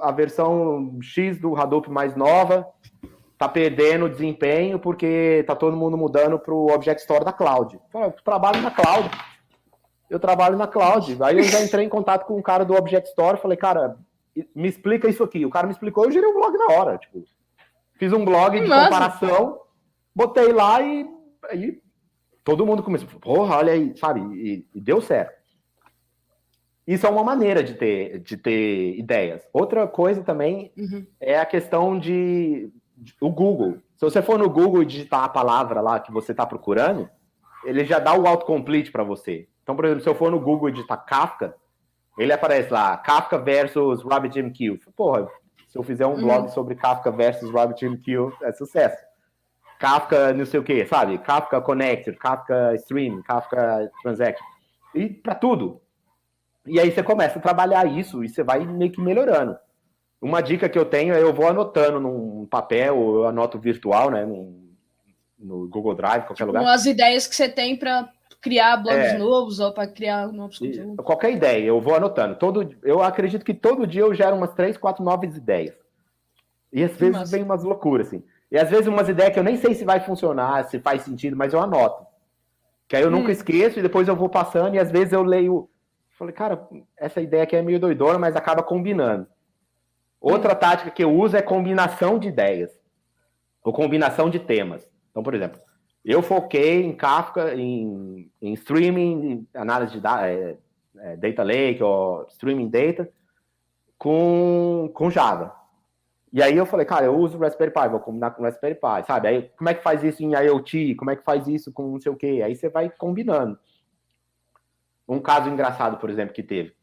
a 0.01 0.12
versão 0.12 0.98
X 1.01 1.39
do 1.40 1.56
Hadoop 1.56 1.90
mais 1.90 2.14
nova 2.14 2.66
tá 3.36 3.48
perdendo 3.48 4.09
desempenho 4.09 4.78
porque 4.78 5.43
tá 5.47 5.56
todo 5.56 5.76
mundo 5.76 5.97
mudando 5.97 6.39
para 6.39 6.55
o 6.55 6.72
Object 6.72 7.02
Store 7.02 7.24
da 7.24 7.32
cloud. 7.32 7.78
Eu 7.93 8.12
trabalho 8.24 8.62
na 8.62 8.70
cloud. 8.70 9.10
Eu 10.09 10.20
trabalho 10.20 10.56
na 10.56 10.66
cloud. 10.66 11.16
Aí 11.22 11.39
eu 11.39 11.44
já 11.44 11.60
entrei 11.64 11.85
em 11.85 11.89
contato 11.89 12.26
com 12.26 12.36
um 12.36 12.43
cara 12.43 12.64
do 12.64 12.74
Object 12.74 13.09
Store, 13.09 13.39
falei, 13.39 13.56
cara, 13.56 13.97
me 14.55 14.68
explica 14.68 15.09
isso 15.09 15.22
aqui. 15.22 15.44
O 15.47 15.51
cara 15.51 15.66
me 15.66 15.72
explicou, 15.72 16.05
eu 16.05 16.10
gerei 16.10 16.28
um 16.28 16.35
blog 16.35 16.56
na 16.56 16.74
hora. 16.74 16.98
Tipo, 16.98 17.24
fiz 17.94 18.12
um 18.12 18.24
blog 18.24 18.60
de 18.60 18.66
Nossa. 18.66 18.85
comparação, 18.85 19.60
botei 20.14 20.52
lá 20.52 20.81
e, 20.82 21.06
aí 21.51 21.81
todo 22.43 22.66
mundo 22.66 22.82
começou, 22.82 23.09
porra, 23.20 23.56
olha 23.56 23.72
aí, 23.72 23.97
sabe? 23.97 24.20
E, 24.35 24.66
e, 24.74 24.81
deu 24.81 25.01
certo. 25.01 25.43
Isso 26.86 27.06
é 27.06 27.10
uma 27.10 27.24
maneira 27.24 27.64
de 27.64 27.74
ter, 27.74 28.18
de 28.18 28.36
ter 28.36 28.98
ideias. 28.98 29.48
Outra 29.52 29.86
coisa 29.89 30.22
também 30.22 30.70
uhum. 30.76 31.06
é 31.18 31.39
a 31.39 31.47
questão 31.47 31.98
de, 31.98 32.70
de, 32.97 33.14
o 33.20 33.31
Google. 33.31 33.78
Se 33.97 34.05
você 34.05 34.20
for 34.20 34.39
no 34.39 34.51
Google 34.51 34.82
e 34.82 34.86
digitar 34.86 35.24
a 35.24 35.28
palavra 35.28 35.81
lá 35.81 35.98
que 35.98 36.12
você 36.12 36.32
está 36.32 36.44
procurando, 36.44 37.09
ele 37.64 37.86
já 37.86 37.98
dá 37.98 38.14
o 38.14 38.26
autocomplete 38.26 38.93
para 38.93 39.02
você. 39.02 39.48
Então, 39.65 39.74
por 39.74 39.86
exemplo, 39.86 40.03
se 40.03 40.09
eu 40.09 40.15
for 40.15 40.31
no 40.31 40.39
Google 40.39 40.69
e 40.69 40.73
digitar 40.73 41.05
Kafka, 41.05 41.57
ele 42.19 42.32
aparece 42.32 42.70
lá, 42.70 42.97
Kafka 42.99 43.39
versus 43.39 44.05
RabbitMQ. 44.05 44.78
Porra, 44.95 45.27
se 45.66 45.77
eu 45.77 45.82
fizer 45.82 46.07
um 46.07 46.20
blog 46.20 46.43
uhum. 46.43 46.49
sobre 46.51 46.74
Kafka 46.77 47.11
versus 47.11 47.51
RabbitMQ, 47.51 48.31
é 48.43 48.53
sucesso. 48.53 49.03
Kafka 49.81 50.32
não 50.35 50.45
sei 50.45 50.61
o 50.61 50.62
que, 50.62 50.85
sabe? 50.86 51.19
Kafka 51.19 51.61
Connector, 51.61 52.15
Kafka 52.16 52.74
Stream, 52.77 53.23
Kafka 53.23 53.91
Transaction. 54.03 54.47
E 54.95 55.09
para 55.09 55.35
tudo. 55.35 55.81
E 56.66 56.78
aí 56.78 56.93
você 56.93 57.03
começa 57.03 57.39
a 57.39 57.43
trabalhar 57.43 57.86
isso 57.86 58.23
e 58.23 58.28
você 58.28 58.45
vai 58.45 58.65
meio 58.65 58.93
que 58.93 59.01
melhorando. 59.01 59.57
Uma 60.20 60.41
dica 60.41 60.69
que 60.69 60.78
eu 60.78 60.85
tenho 60.85 61.15
é 61.15 61.20
eu 61.20 61.35
vou 61.35 61.49
anotando 61.49 62.01
num 62.01 62.47
papel, 62.47 62.97
ou 62.97 63.16
eu 63.16 63.27
anoto 63.27 63.59
virtual, 63.59 64.11
né? 64.11 64.24
No, 64.24 64.65
no 65.39 65.69
Google 65.69 65.95
Drive, 65.95 66.23
qualquer 66.23 66.45
tipo, 66.45 66.47
lugar. 66.47 66.66
As 66.73 66.86
ideias 66.86 67.27
que 67.27 67.35
você 67.35 67.49
tem 67.49 67.77
para 67.77 68.09
criar 68.41 68.77
blogs 68.77 69.13
é, 69.13 69.19
novos 69.19 69.59
ou 69.59 69.73
para 69.73 69.87
criar 69.87 70.29
novos 70.29 70.59
conteúdos. 70.59 71.05
Qualquer 71.05 71.33
ideia, 71.33 71.65
eu 71.65 71.81
vou 71.81 71.95
anotando. 71.95 72.37
Todo, 72.37 72.75
eu 72.83 73.03
acredito 73.03 73.45
que 73.45 73.55
todo 73.55 73.87
dia 73.87 74.03
eu 74.03 74.13
gero 74.15 74.37
umas 74.37 74.53
três, 74.53 74.77
quatro 74.77 75.03
novas 75.03 75.35
ideias. 75.37 75.75
E 76.71 76.85
às 76.85 76.97
vezes 76.97 77.31
vem 77.31 77.43
umas 77.43 77.63
loucuras, 77.63 78.09
assim. 78.09 78.23
E 78.51 78.59
às 78.59 78.69
vezes 78.69 78.87
umas 78.87 79.09
ideias 79.09 79.33
que 79.33 79.39
eu 79.39 79.45
nem 79.45 79.57
sei 79.57 79.75
se 79.75 79.85
vai 79.85 80.01
funcionar, 80.01 80.65
se 80.65 80.79
faz 80.79 81.03
sentido, 81.03 81.37
mas 81.37 81.53
eu 81.53 81.61
anoto. 81.61 82.07
Que 82.87 82.97
aí 82.97 83.03
eu 83.03 83.09
hum. 83.09 83.13
nunca 83.13 83.33
esqueço 83.33 83.79
e 83.79 83.83
depois 83.83 84.07
eu 84.09 84.15
vou 84.15 84.29
passando 84.29 84.75
e 84.75 84.79
às 84.79 84.91
vezes 84.91 85.13
eu 85.13 85.23
leio. 85.23 85.71
Falei, 86.11 86.35
cara, 86.35 86.69
essa 86.97 87.21
ideia 87.21 87.45
aqui 87.45 87.57
é 87.57 87.63
meio 87.63 87.81
doidona, 87.81 88.19
mas 88.19 88.37
acaba 88.37 88.63
combinando. 88.63 89.27
Outra 90.21 90.53
hum. 90.53 90.57
tática 90.57 90.91
que 90.91 91.03
eu 91.03 91.13
uso 91.13 91.37
é 91.37 91.43
combinação 91.43 92.19
de 92.19 92.29
ideias. 92.29 92.71
Ou 93.63 93.73
combinação 93.73 94.29
de 94.29 94.39
temas. 94.39 94.87
Então, 95.11 95.23
por 95.23 95.35
exemplo, 95.35 95.61
eu 96.05 96.22
foquei 96.22 96.85
em 96.85 96.94
Kafka, 96.94 97.55
em, 97.55 98.31
em 98.43 98.52
streaming, 98.52 99.47
análise 99.55 99.98
de 99.98 100.06
é, 100.06 100.56
é, 100.98 101.16
data 101.16 101.43
lake 101.43 101.82
ou 101.82 102.26
streaming 102.28 102.68
data 102.68 103.09
com, 103.97 104.90
com 104.93 105.10
Java. 105.10 105.55
E 106.31 106.43
aí 106.43 106.56
eu 106.56 106.66
falei, 106.66 106.85
cara, 106.85 107.06
eu 107.06 107.16
uso 107.16 107.39
Raspberry 107.39 107.72
Pi, 107.72 107.89
vou 107.89 108.01
combinar 108.01 108.32
com 108.32 108.43
Raspberry 108.43 108.74
Pi, 108.74 109.06
sabe? 109.06 109.28
Aí 109.28 109.51
como 109.56 109.70
é 109.70 109.74
que 109.74 109.82
faz 109.82 110.02
isso 110.02 110.22
em 110.22 110.35
IoT? 110.35 110.94
Como 110.97 111.10
é 111.10 111.16
que 111.16 111.24
faz 111.24 111.47
isso 111.47 111.72
com 111.72 111.93
não 111.93 112.01
sei 112.01 112.12
o 112.12 112.16
quê? 112.16 112.43
Aí 112.44 112.55
você 112.55 112.68
vai 112.68 112.90
combinando. 112.90 113.59
Um 115.09 115.20
caso 115.20 115.48
engraçado, 115.48 115.97
por 115.98 116.10
exemplo, 116.10 116.35
que 116.35 116.43
teve. 116.43 116.74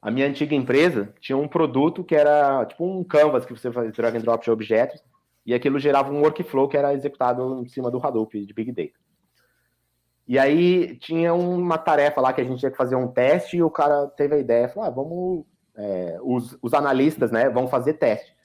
A 0.00 0.10
minha 0.10 0.26
antiga 0.26 0.54
empresa 0.54 1.12
tinha 1.20 1.36
um 1.36 1.48
produto 1.48 2.04
que 2.04 2.14
era 2.14 2.64
tipo 2.66 2.84
um 2.84 3.02
canvas 3.02 3.44
que 3.44 3.52
você 3.52 3.72
faz 3.72 3.92
drag 3.92 4.16
and 4.16 4.20
drop 4.20 4.44
de 4.44 4.50
objetos 4.50 5.02
e 5.48 5.54
aquilo 5.54 5.78
gerava 5.78 6.12
um 6.12 6.20
workflow 6.20 6.68
que 6.68 6.76
era 6.76 6.92
executado 6.92 7.62
em 7.62 7.68
cima 7.68 7.90
do 7.90 8.06
Hadoop 8.06 8.44
de 8.44 8.52
Big 8.52 8.70
Data. 8.70 8.98
E 10.26 10.38
aí 10.38 10.94
tinha 10.98 11.32
uma 11.32 11.78
tarefa 11.78 12.20
lá 12.20 12.34
que 12.34 12.42
a 12.42 12.44
gente 12.44 12.58
tinha 12.58 12.70
que 12.70 12.76
fazer 12.76 12.96
um 12.96 13.08
teste 13.08 13.56
e 13.56 13.62
o 13.62 13.70
cara 13.70 14.08
teve 14.08 14.34
a 14.34 14.38
ideia, 14.38 14.68
falou, 14.68 14.86
ah, 14.86 14.90
vamos, 14.90 15.46
é, 15.74 16.18
os, 16.20 16.58
os 16.60 16.74
analistas, 16.74 17.30
né, 17.30 17.48
vão 17.48 17.66
fazer 17.66 17.94
teste. 17.94 18.36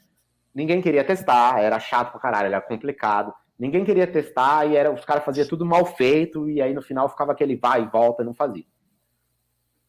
Ninguém 0.55 0.81
queria 0.81 1.03
testar, 1.03 1.59
era 1.59 1.77
chato 1.77 2.11
pra 2.11 2.21
caralho, 2.21 2.47
era 2.47 2.61
complicado. 2.61 3.33
Ninguém 3.59 3.83
queria 3.83 4.07
testar 4.07 4.65
e 4.65 4.77
era, 4.77 4.89
os 4.89 5.03
caras 5.03 5.25
faziam 5.25 5.45
tudo 5.45 5.65
mal 5.65 5.85
feito 5.85 6.49
e 6.49 6.61
aí 6.61 6.73
no 6.73 6.81
final 6.81 7.09
ficava 7.09 7.33
aquele 7.33 7.57
vai 7.57 7.83
e 7.83 7.89
volta, 7.89 8.23
não 8.23 8.33
fazia. 8.33 8.63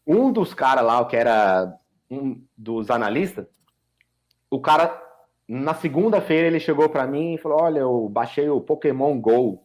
Um 0.05 0.33
dos 0.33 0.53
caras 0.53 0.85
lá, 0.85 1.05
que 1.05 1.15
era 1.15 1.79
um 2.11 2.45
dos 2.57 2.91
analistas, 2.91 3.47
o 4.51 4.61
cara 4.61 5.04
na 5.49 5.75
segunda-feira 5.75 6.47
ele 6.47 6.59
chegou 6.59 6.89
para 6.89 7.07
mim 7.07 7.35
e 7.35 7.39
falou: 7.39 7.63
Olha, 7.63 7.81
eu 7.81 8.09
baixei 8.09 8.49
o 8.49 8.61
Pokémon 8.61 9.19
Go, 9.19 9.63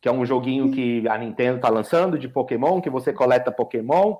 que 0.00 0.08
é 0.08 0.12
um 0.12 0.24
joguinho 0.24 0.70
que 0.70 1.06
a 1.08 1.16
Nintendo 1.16 1.60
tá 1.60 1.68
lançando 1.68 2.18
de 2.18 2.28
Pokémon, 2.28 2.80
que 2.80 2.90
você 2.90 3.12
coleta 3.12 3.50
Pokémon. 3.50 4.16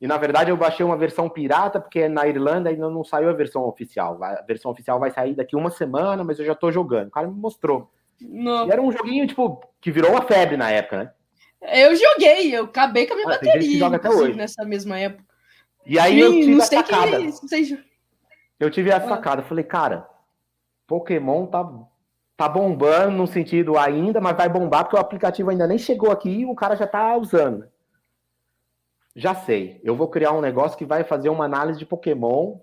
E 0.00 0.06
na 0.06 0.18
verdade 0.18 0.50
eu 0.50 0.56
baixei 0.56 0.84
uma 0.84 0.96
versão 0.96 1.28
pirata, 1.28 1.80
porque 1.80 2.08
na 2.08 2.26
Irlanda 2.26 2.68
ainda 2.68 2.90
não 2.90 3.04
saiu 3.04 3.30
a 3.30 3.32
versão 3.32 3.62
oficial. 3.62 4.22
A 4.22 4.42
versão 4.42 4.70
oficial 4.70 4.98
vai 4.98 5.10
sair 5.10 5.34
daqui 5.34 5.56
uma 5.56 5.70
semana, 5.70 6.24
mas 6.24 6.38
eu 6.38 6.44
já 6.44 6.54
tô 6.54 6.70
jogando. 6.70 7.08
O 7.08 7.12
cara 7.12 7.26
me 7.26 7.34
mostrou. 7.34 7.90
Não. 8.20 8.66
E 8.66 8.70
era 8.70 8.82
um 8.82 8.92
joguinho, 8.92 9.26
tipo, 9.26 9.60
que 9.80 9.90
virou 9.90 10.10
uma 10.10 10.22
febre 10.22 10.56
na 10.56 10.70
época, 10.70 11.04
né? 11.04 11.10
Eu 11.72 11.96
joguei, 11.96 12.54
eu 12.54 12.64
acabei 12.64 13.06
com 13.06 13.14
a 13.14 13.16
minha 13.16 13.28
ah, 13.28 13.32
bateria 13.32 13.78
joga 13.78 13.96
até 13.96 14.10
hoje. 14.10 14.34
nessa 14.36 14.64
mesma 14.64 14.98
época. 14.98 15.24
E 15.86 15.98
aí 15.98 16.14
Sim, 16.14 16.20
eu 16.20 16.30
tive 16.32 16.60
a 16.60 16.64
sacada. 16.64 17.18
Que... 17.18 17.84
Eu 18.60 18.70
tive 18.70 18.92
a 18.92 18.96
ah. 18.96 19.08
sacada, 19.08 19.42
falei, 19.42 19.64
cara, 19.64 20.06
Pokémon 20.86 21.46
tá, 21.46 21.68
tá 22.36 22.48
bombando 22.48 23.16
no 23.16 23.26
sentido 23.26 23.78
ainda, 23.78 24.20
mas 24.20 24.36
vai 24.36 24.48
bombar 24.48 24.84
porque 24.84 24.96
o 24.96 25.00
aplicativo 25.00 25.50
ainda 25.50 25.66
nem 25.66 25.78
chegou 25.78 26.10
aqui 26.10 26.40
e 26.40 26.46
o 26.46 26.54
cara 26.54 26.76
já 26.76 26.86
tá 26.86 27.16
usando. 27.16 27.66
Já 29.16 29.34
sei, 29.34 29.80
eu 29.84 29.94
vou 29.94 30.08
criar 30.08 30.32
um 30.32 30.40
negócio 30.40 30.76
que 30.76 30.84
vai 30.84 31.04
fazer 31.04 31.28
uma 31.28 31.44
análise 31.44 31.78
de 31.78 31.86
Pokémon 31.86 32.58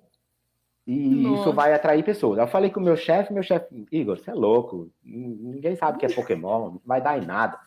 e 0.85 1.23
Nossa. 1.23 1.41
isso 1.41 1.53
vai 1.53 1.73
atrair 1.73 2.03
pessoas. 2.03 2.39
Eu 2.39 2.47
falei 2.47 2.69
com 2.69 2.79
o 2.79 2.83
meu 2.83 2.97
chefe, 2.97 3.31
meu 3.31 3.43
chefe, 3.43 3.85
Igor, 3.91 4.17
você 4.17 4.31
é 4.31 4.33
louco, 4.33 4.89
ninguém 5.03 5.75
sabe 5.75 5.95
o 5.95 5.99
que 5.99 6.05
é 6.05 6.13
Pokémon, 6.13 6.71
não 6.71 6.81
vai 6.85 7.01
dar 7.01 7.17
em 7.17 7.25
nada. 7.25 7.57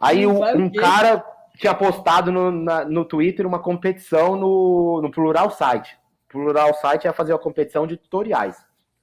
Aí 0.00 0.26
um, 0.26 0.42
um 0.42 0.72
cara 0.72 1.24
tinha 1.56 1.74
postado 1.74 2.32
no, 2.32 2.50
na, 2.50 2.84
no 2.84 3.04
Twitter 3.04 3.46
uma 3.46 3.60
competição 3.60 4.34
no, 4.34 5.00
no 5.00 5.10
Plural 5.10 5.50
Site. 5.50 5.96
Plural 6.28 6.74
Site 6.74 7.04
ia 7.04 7.12
fazer 7.12 7.32
uma 7.32 7.38
competição 7.38 7.86
de 7.86 7.96
tutoriais. 7.96 8.56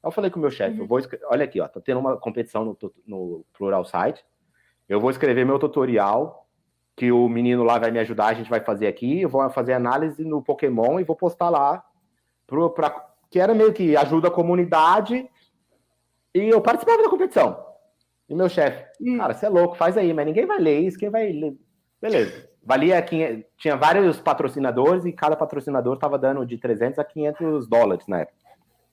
Eu 0.04 0.12
falei 0.12 0.32
com 0.32 0.40
o 0.40 0.42
meu 0.42 0.52
chefe, 0.52 0.78
uhum. 0.78 0.84
eu 0.84 0.88
vou 0.88 1.00
olha 1.26 1.44
aqui, 1.44 1.60
ó, 1.60 1.68
tá 1.68 1.82
tendo 1.82 2.00
uma 2.00 2.18
competição 2.18 2.64
no, 2.64 2.78
no 3.06 3.46
Plural 3.54 3.84
Site. 3.84 4.24
Eu 4.88 5.00
vou 5.00 5.12
escrever 5.12 5.46
meu 5.46 5.60
tutorial, 5.60 6.48
que 6.96 7.12
o 7.12 7.30
menino 7.30 7.64
lá 7.64 7.78
vai 7.78 7.92
me 7.92 8.00
ajudar, 8.00 8.28
a 8.28 8.34
gente 8.34 8.50
vai 8.50 8.60
fazer 8.60 8.88
aqui. 8.88 9.22
Eu 9.22 9.30
vou 9.30 9.50
fazer 9.50 9.74
análise 9.74 10.24
no 10.26 10.42
Pokémon 10.42 11.00
e 11.00 11.04
vou 11.04 11.16
postar 11.16 11.50
lá, 11.50 11.84
pro, 12.48 12.70
pra, 12.70 13.08
que 13.30 13.40
era 13.40 13.54
meio 13.54 13.72
que 13.72 13.96
ajuda 13.96 14.28
a 14.28 14.32
comunidade. 14.32 15.30
E 16.34 16.50
eu 16.50 16.62
participava 16.62 17.04
da 17.04 17.10
competição. 17.10 17.66
E 18.28 18.36
meu 18.36 18.50
chefe, 18.50 18.86
hum. 19.02 19.18
cara, 19.18 19.34
você 19.34 19.46
é 19.46 19.50
louco, 19.50 19.76
faz 19.76 19.98
aí, 19.98 20.14
mas 20.14 20.26
ninguém 20.26 20.46
vai 20.46 20.60
ler 20.60 20.80
isso, 20.82 21.00
quem 21.00 21.10
vai 21.10 21.32
ler? 21.32 21.58
Beleza. 22.02 22.50
Valia, 22.64 23.02
tinha 23.58 23.76
vários 23.78 24.20
patrocinadores 24.20 25.06
e 25.06 25.12
cada 25.12 25.36
patrocinador 25.36 25.96
estava 25.96 26.20
dando 26.20 26.46
de 26.46 26.58
300 26.58 27.00
a 27.00 27.04
500 27.04 27.68
dólares 27.68 28.06
na 28.08 28.20
época. 28.20 28.39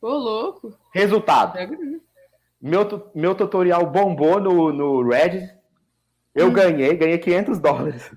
Ô, 0.01 0.09
louco. 0.09 0.77
Resultado. 0.93 1.59
Meu, 2.60 3.10
meu 3.14 3.35
tutorial 3.35 3.86
bombou 3.86 4.40
no, 4.40 4.73
no 4.73 5.09
Reddit. 5.09 5.48
Eu 6.35 6.48
hum. 6.48 6.52
ganhei, 6.52 6.94
ganhei 6.97 7.18
500 7.18 7.59
dólares. 7.59 8.12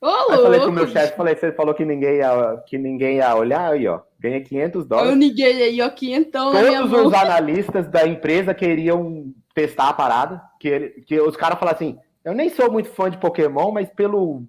Ô, 0.00 0.06
louco. 0.06 0.32
Aí 0.32 0.42
falei 0.42 0.60
com 0.60 0.66
o 0.66 0.72
meu 0.72 0.88
chefe, 0.88 1.16
falei, 1.16 1.36
você 1.36 1.52
falou 1.52 1.74
que 1.74 1.84
ninguém 1.84 2.16
ia, 2.16 2.56
que 2.66 2.78
ninguém 2.78 3.16
ia 3.16 3.34
olhar 3.34 3.72
aí, 3.72 3.86
ó. 3.86 4.00
Ganhei 4.18 4.40
500 4.40 4.86
dólares. 4.86 5.10
Eu 5.10 5.16
ninguém 5.16 5.62
aí, 5.62 5.82
ó, 5.82 5.90
500 5.90 6.32
Todos 6.32 7.06
os 7.06 7.14
analistas 7.14 7.88
da 7.88 8.06
empresa 8.06 8.54
queriam 8.54 9.32
testar 9.54 9.88
a 9.88 9.92
parada, 9.92 10.40
que, 10.58 11.02
que 11.06 11.20
os 11.20 11.36
caras 11.36 11.58
falaram 11.58 11.76
assim, 11.76 11.98
eu 12.24 12.34
nem 12.34 12.48
sou 12.48 12.70
muito 12.70 12.88
fã 12.90 13.10
de 13.10 13.18
Pokémon, 13.18 13.72
mas 13.72 13.90
pelo, 13.90 14.44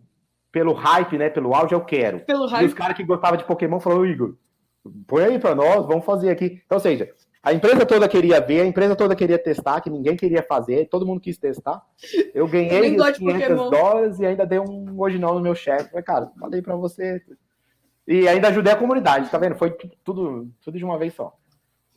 pelo 0.51 0.73
hype, 0.73 1.17
né, 1.17 1.29
pelo 1.29 1.53
auge 1.53 1.73
eu 1.73 1.81
quero. 1.81 2.19
Pelo 2.21 2.45
hype. 2.45 2.63
E 2.63 2.67
os 2.67 2.73
caras 2.73 2.95
que 2.95 3.03
gostavam 3.03 3.37
de 3.37 3.45
Pokémon 3.45 3.79
falaram, 3.79 4.05
Igor, 4.05 4.35
põe 5.07 5.23
aí 5.23 5.39
para 5.39 5.55
nós, 5.55 5.85
vamos 5.85 6.05
fazer 6.05 6.29
aqui. 6.29 6.61
Então, 6.65 6.77
ou 6.77 6.79
seja, 6.79 7.11
a 7.43 7.53
empresa 7.53 7.85
toda 7.85 8.07
queria 8.07 8.39
ver, 8.39 8.61
a 8.61 8.65
empresa 8.65 8.95
toda 8.95 9.15
queria 9.15 9.37
testar, 9.37 9.81
que 9.81 9.89
ninguém 9.89 10.15
queria 10.15 10.43
fazer, 10.43 10.87
todo 10.89 11.05
mundo 11.05 11.19
quis 11.19 11.37
testar. 11.37 11.81
Eu 12.33 12.47
ganhei 12.47 12.95
os 12.95 13.17
500 13.17 13.71
dólares 13.71 14.19
e 14.19 14.25
ainda 14.25 14.45
dei 14.45 14.59
um 14.59 14.99
hoje 14.99 15.17
não 15.17 15.33
no 15.33 15.41
meu 15.41 15.55
chefe. 15.55 15.89
Falei, 15.89 16.03
cara, 16.03 16.31
falei 16.39 16.61
para 16.61 16.75
você. 16.75 17.21
E 18.07 18.27
ainda 18.27 18.49
ajudei 18.49 18.73
a 18.73 18.77
comunidade, 18.77 19.29
tá 19.29 19.37
vendo? 19.37 19.55
Foi 19.55 19.71
tudo, 20.03 20.51
tudo 20.61 20.77
de 20.77 20.85
uma 20.85 20.99
vez 20.99 21.13
só. 21.13 21.35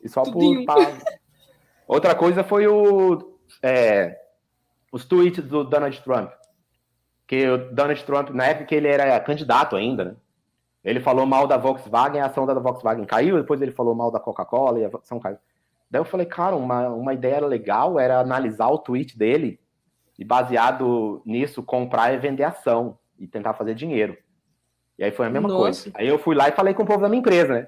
E 0.03 0.09
só 0.09 0.23
Tudinho. 0.23 0.65
por. 0.65 0.75
Pra... 0.75 0.97
Outra 1.87 2.15
coisa 2.15 2.43
foi 2.43 2.65
o, 2.65 3.37
é, 3.61 4.17
os 4.91 5.05
tweets 5.05 5.43
do 5.43 5.63
Donald 5.63 6.01
Trump. 6.01 6.31
Que 7.27 7.47
o 7.47 7.71
Donald 7.71 8.03
Trump, 8.03 8.29
na 8.29 8.45
época 8.45 8.65
que 8.65 8.75
ele 8.75 8.87
era 8.87 9.19
candidato 9.19 9.75
ainda, 9.75 10.05
né? 10.05 10.15
Ele 10.85 11.01
falou 11.01 11.25
mal 11.25 11.47
da 11.47 11.57
Volkswagen, 11.57 12.21
a 12.21 12.27
ação 12.27 12.45
da 12.45 12.53
Volkswagen 12.53 13.05
caiu, 13.05 13.37
depois 13.37 13.61
ele 13.61 13.71
falou 13.71 13.95
mal 13.95 14.11
da 14.11 14.19
Coca-Cola 14.19 14.79
e 14.79 14.85
a 14.85 14.89
ação 14.93 15.19
caiu. 15.19 15.37
Daí 15.89 15.99
eu 15.99 16.05
falei, 16.05 16.25
cara, 16.25 16.55
uma, 16.55 16.89
uma 16.89 17.13
ideia 17.13 17.43
legal 17.45 17.99
era 17.99 18.19
analisar 18.19 18.69
o 18.69 18.77
tweet 18.77 19.17
dele 19.17 19.59
e, 20.17 20.23
baseado 20.23 21.21
nisso, 21.25 21.63
comprar 21.63 22.13
e 22.13 22.17
vender 22.17 22.43
ação 22.43 22.97
e 23.19 23.27
tentar 23.27 23.55
fazer 23.55 23.73
dinheiro. 23.73 24.15
E 24.97 25.03
aí 25.03 25.11
foi 25.11 25.25
a 25.25 25.29
mesma 25.29 25.47
Nossa. 25.47 25.61
coisa. 25.61 25.91
Aí 25.95 26.07
eu 26.07 26.19
fui 26.19 26.35
lá 26.35 26.47
e 26.47 26.53
falei 26.53 26.73
com 26.73 26.83
o 26.83 26.85
povo 26.85 27.01
da 27.01 27.09
minha 27.09 27.19
empresa, 27.19 27.53
né? 27.53 27.67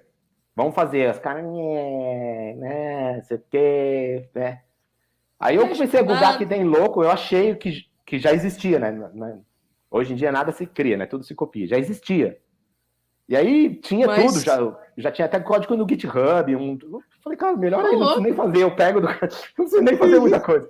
vamos 0.58 0.74
fazer. 0.74 1.08
As 1.08 1.20
caras, 1.20 1.46
né, 1.46 3.22
sei 3.22 3.38
o 3.38 3.44
quê, 3.52 4.30
né? 4.34 4.62
Aí 5.40 5.56
eu 5.56 5.70
comecei 5.70 6.00
a 6.00 6.04
googar 6.04 6.36
que 6.36 6.48
tem 6.48 6.64
louco, 6.64 7.04
eu 7.04 7.12
achei 7.12 7.56
que, 7.56 7.86
que 8.04 8.18
já 8.18 8.34
existia, 8.34 8.80
né? 8.80 9.40
Hoje 9.92 10.14
em 10.14 10.16
dia 10.16 10.32
nada 10.32 10.52
se 10.52 10.66
cria, 10.66 10.98
né? 10.98 11.06
Tudo 11.06 11.24
se 11.24 11.36
copia. 11.36 11.68
Já 11.68 11.78
existia. 11.78 12.40
E 13.28 13.36
aí 13.36 13.76
tinha 13.76 14.08
Mas... 14.08 14.26
tudo, 14.26 14.40
já, 14.40 14.78
já 14.98 15.12
tinha 15.12 15.26
até 15.26 15.40
código 15.40 15.76
no 15.76 15.88
GitHub. 15.88 16.56
Um... 16.56 16.78
Falei, 17.22 17.38
cara, 17.38 17.58
melhor 17.58 17.84
aí, 17.84 17.92
não 17.92 18.00
preciso 18.00 18.22
nem 18.22 18.34
fazer, 18.34 18.64
eu 18.64 18.76
pego 18.76 19.02
do. 19.02 19.08
Não 19.12 19.18
preciso 19.18 19.82
nem 19.82 19.98
fazer 19.98 20.20
muita 20.20 20.40
coisa. 20.40 20.70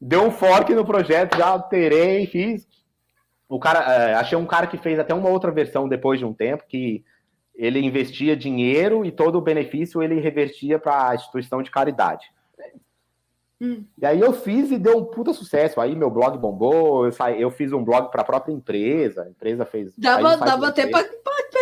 Deu 0.00 0.22
um 0.22 0.30
fork 0.30 0.72
no 0.74 0.84
projeto, 0.84 1.36
já 1.36 1.46
alterei, 1.46 2.26
fiz. 2.26 2.66
O 3.48 3.58
cara, 3.58 3.80
é, 3.80 4.14
achei 4.14 4.36
um 4.38 4.46
cara 4.46 4.66
que 4.66 4.78
fez 4.78 4.98
até 4.98 5.12
uma 5.12 5.28
outra 5.28 5.50
versão 5.50 5.88
depois 5.88 6.18
de 6.18 6.24
um 6.24 6.32
tempo, 6.32 6.64
que 6.66 7.04
ele 7.54 7.80
investia 7.80 8.36
dinheiro 8.36 9.04
e 9.04 9.12
todo 9.12 9.36
o 9.36 9.42
benefício 9.42 10.02
ele 10.02 10.20
revertia 10.20 10.78
para 10.78 11.10
a 11.10 11.14
instituição 11.14 11.62
de 11.62 11.70
caridade. 11.70 12.32
Hum. 13.62 13.84
E 13.96 14.04
aí 14.04 14.18
eu 14.18 14.32
fiz 14.32 14.72
e 14.72 14.76
deu 14.76 14.98
um 14.98 15.04
puta 15.04 15.32
sucesso. 15.32 15.80
Aí 15.80 15.94
meu 15.94 16.10
blog 16.10 16.36
bombou, 16.36 17.06
eu, 17.06 17.12
sa... 17.12 17.30
eu 17.30 17.48
fiz 17.48 17.72
um 17.72 17.84
blog 17.84 18.10
para 18.10 18.22
a 18.22 18.24
própria 18.24 18.52
empresa, 18.52 19.22
a 19.22 19.28
empresa 19.28 19.64
fez. 19.64 19.92
Dava, 19.96 20.36
dava 20.36 20.66
até 20.66 20.84
para 20.84 21.04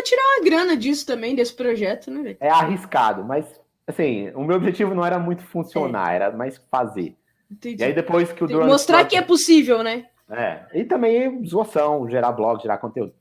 tirar 0.02 0.22
uma 0.22 0.44
grana 0.44 0.76
disso 0.78 1.06
também, 1.06 1.34
desse 1.34 1.52
projeto, 1.52 2.10
né? 2.10 2.38
É 2.40 2.48
arriscado, 2.48 3.22
mas 3.22 3.44
assim, 3.86 4.30
o 4.30 4.42
meu 4.42 4.56
objetivo 4.56 4.94
não 4.94 5.04
era 5.04 5.18
muito 5.18 5.42
funcionar, 5.42 6.12
é. 6.12 6.16
era 6.16 6.30
mais 6.30 6.56
fazer. 6.70 7.14
Entendi. 7.50 7.82
E 7.82 7.84
aí 7.84 7.92
depois 7.92 8.32
que 8.32 8.44
o 8.44 8.46
Donald 8.46 8.72
Mostrar 8.72 9.04
que 9.04 9.16
é 9.16 9.22
possível, 9.22 9.82
né? 9.82 10.06
É, 10.30 10.60
e 10.72 10.84
também 10.84 11.44
zoação, 11.44 12.08
gerar 12.08 12.32
blog, 12.32 12.62
gerar 12.62 12.78
conteúdo. 12.78 13.12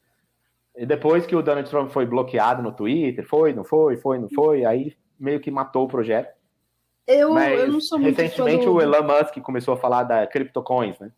E 0.73 0.85
depois 0.85 1.25
que 1.25 1.35
o 1.35 1.41
Donald 1.41 1.69
Trump 1.69 1.89
foi 1.89 2.05
bloqueado 2.05 2.63
no 2.63 2.71
Twitter, 2.71 3.27
foi, 3.27 3.51
não 3.51 3.65
foi, 3.65 3.97
foi, 3.97 4.19
não 4.19 4.29
foi, 4.29 4.63
aí 4.63 4.95
meio 5.19 5.41
que 5.41 5.51
matou 5.51 5.83
o 5.83 5.89
projeto. 5.89 6.38
Eu, 7.09 7.33
Mas, 7.33 7.59
eu 7.59 7.67
não 7.67 7.81
sou 7.81 7.97
muito 7.97 8.15
Recentemente 8.21 8.65
do... 8.65 8.75
o 8.75 8.81
Elon 8.81 9.01
Musk 9.01 9.35
começou 9.41 9.73
a 9.73 9.77
falar 9.77 10.03
da 10.03 10.27
CryptoCoins, 10.27 10.99
né? 10.99 11.11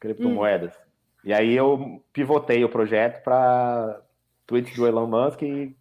Criptomoedas. 0.00 0.72
Hum. 0.72 0.92
E 1.24 1.34
aí 1.34 1.54
eu 1.54 2.02
pivotei 2.14 2.64
o 2.64 2.68
projeto 2.68 3.22
para 3.22 4.00
tweets 4.46 4.74
do 4.74 4.86
Elon 4.86 5.06
Musk 5.06 5.42
e, 5.42 5.76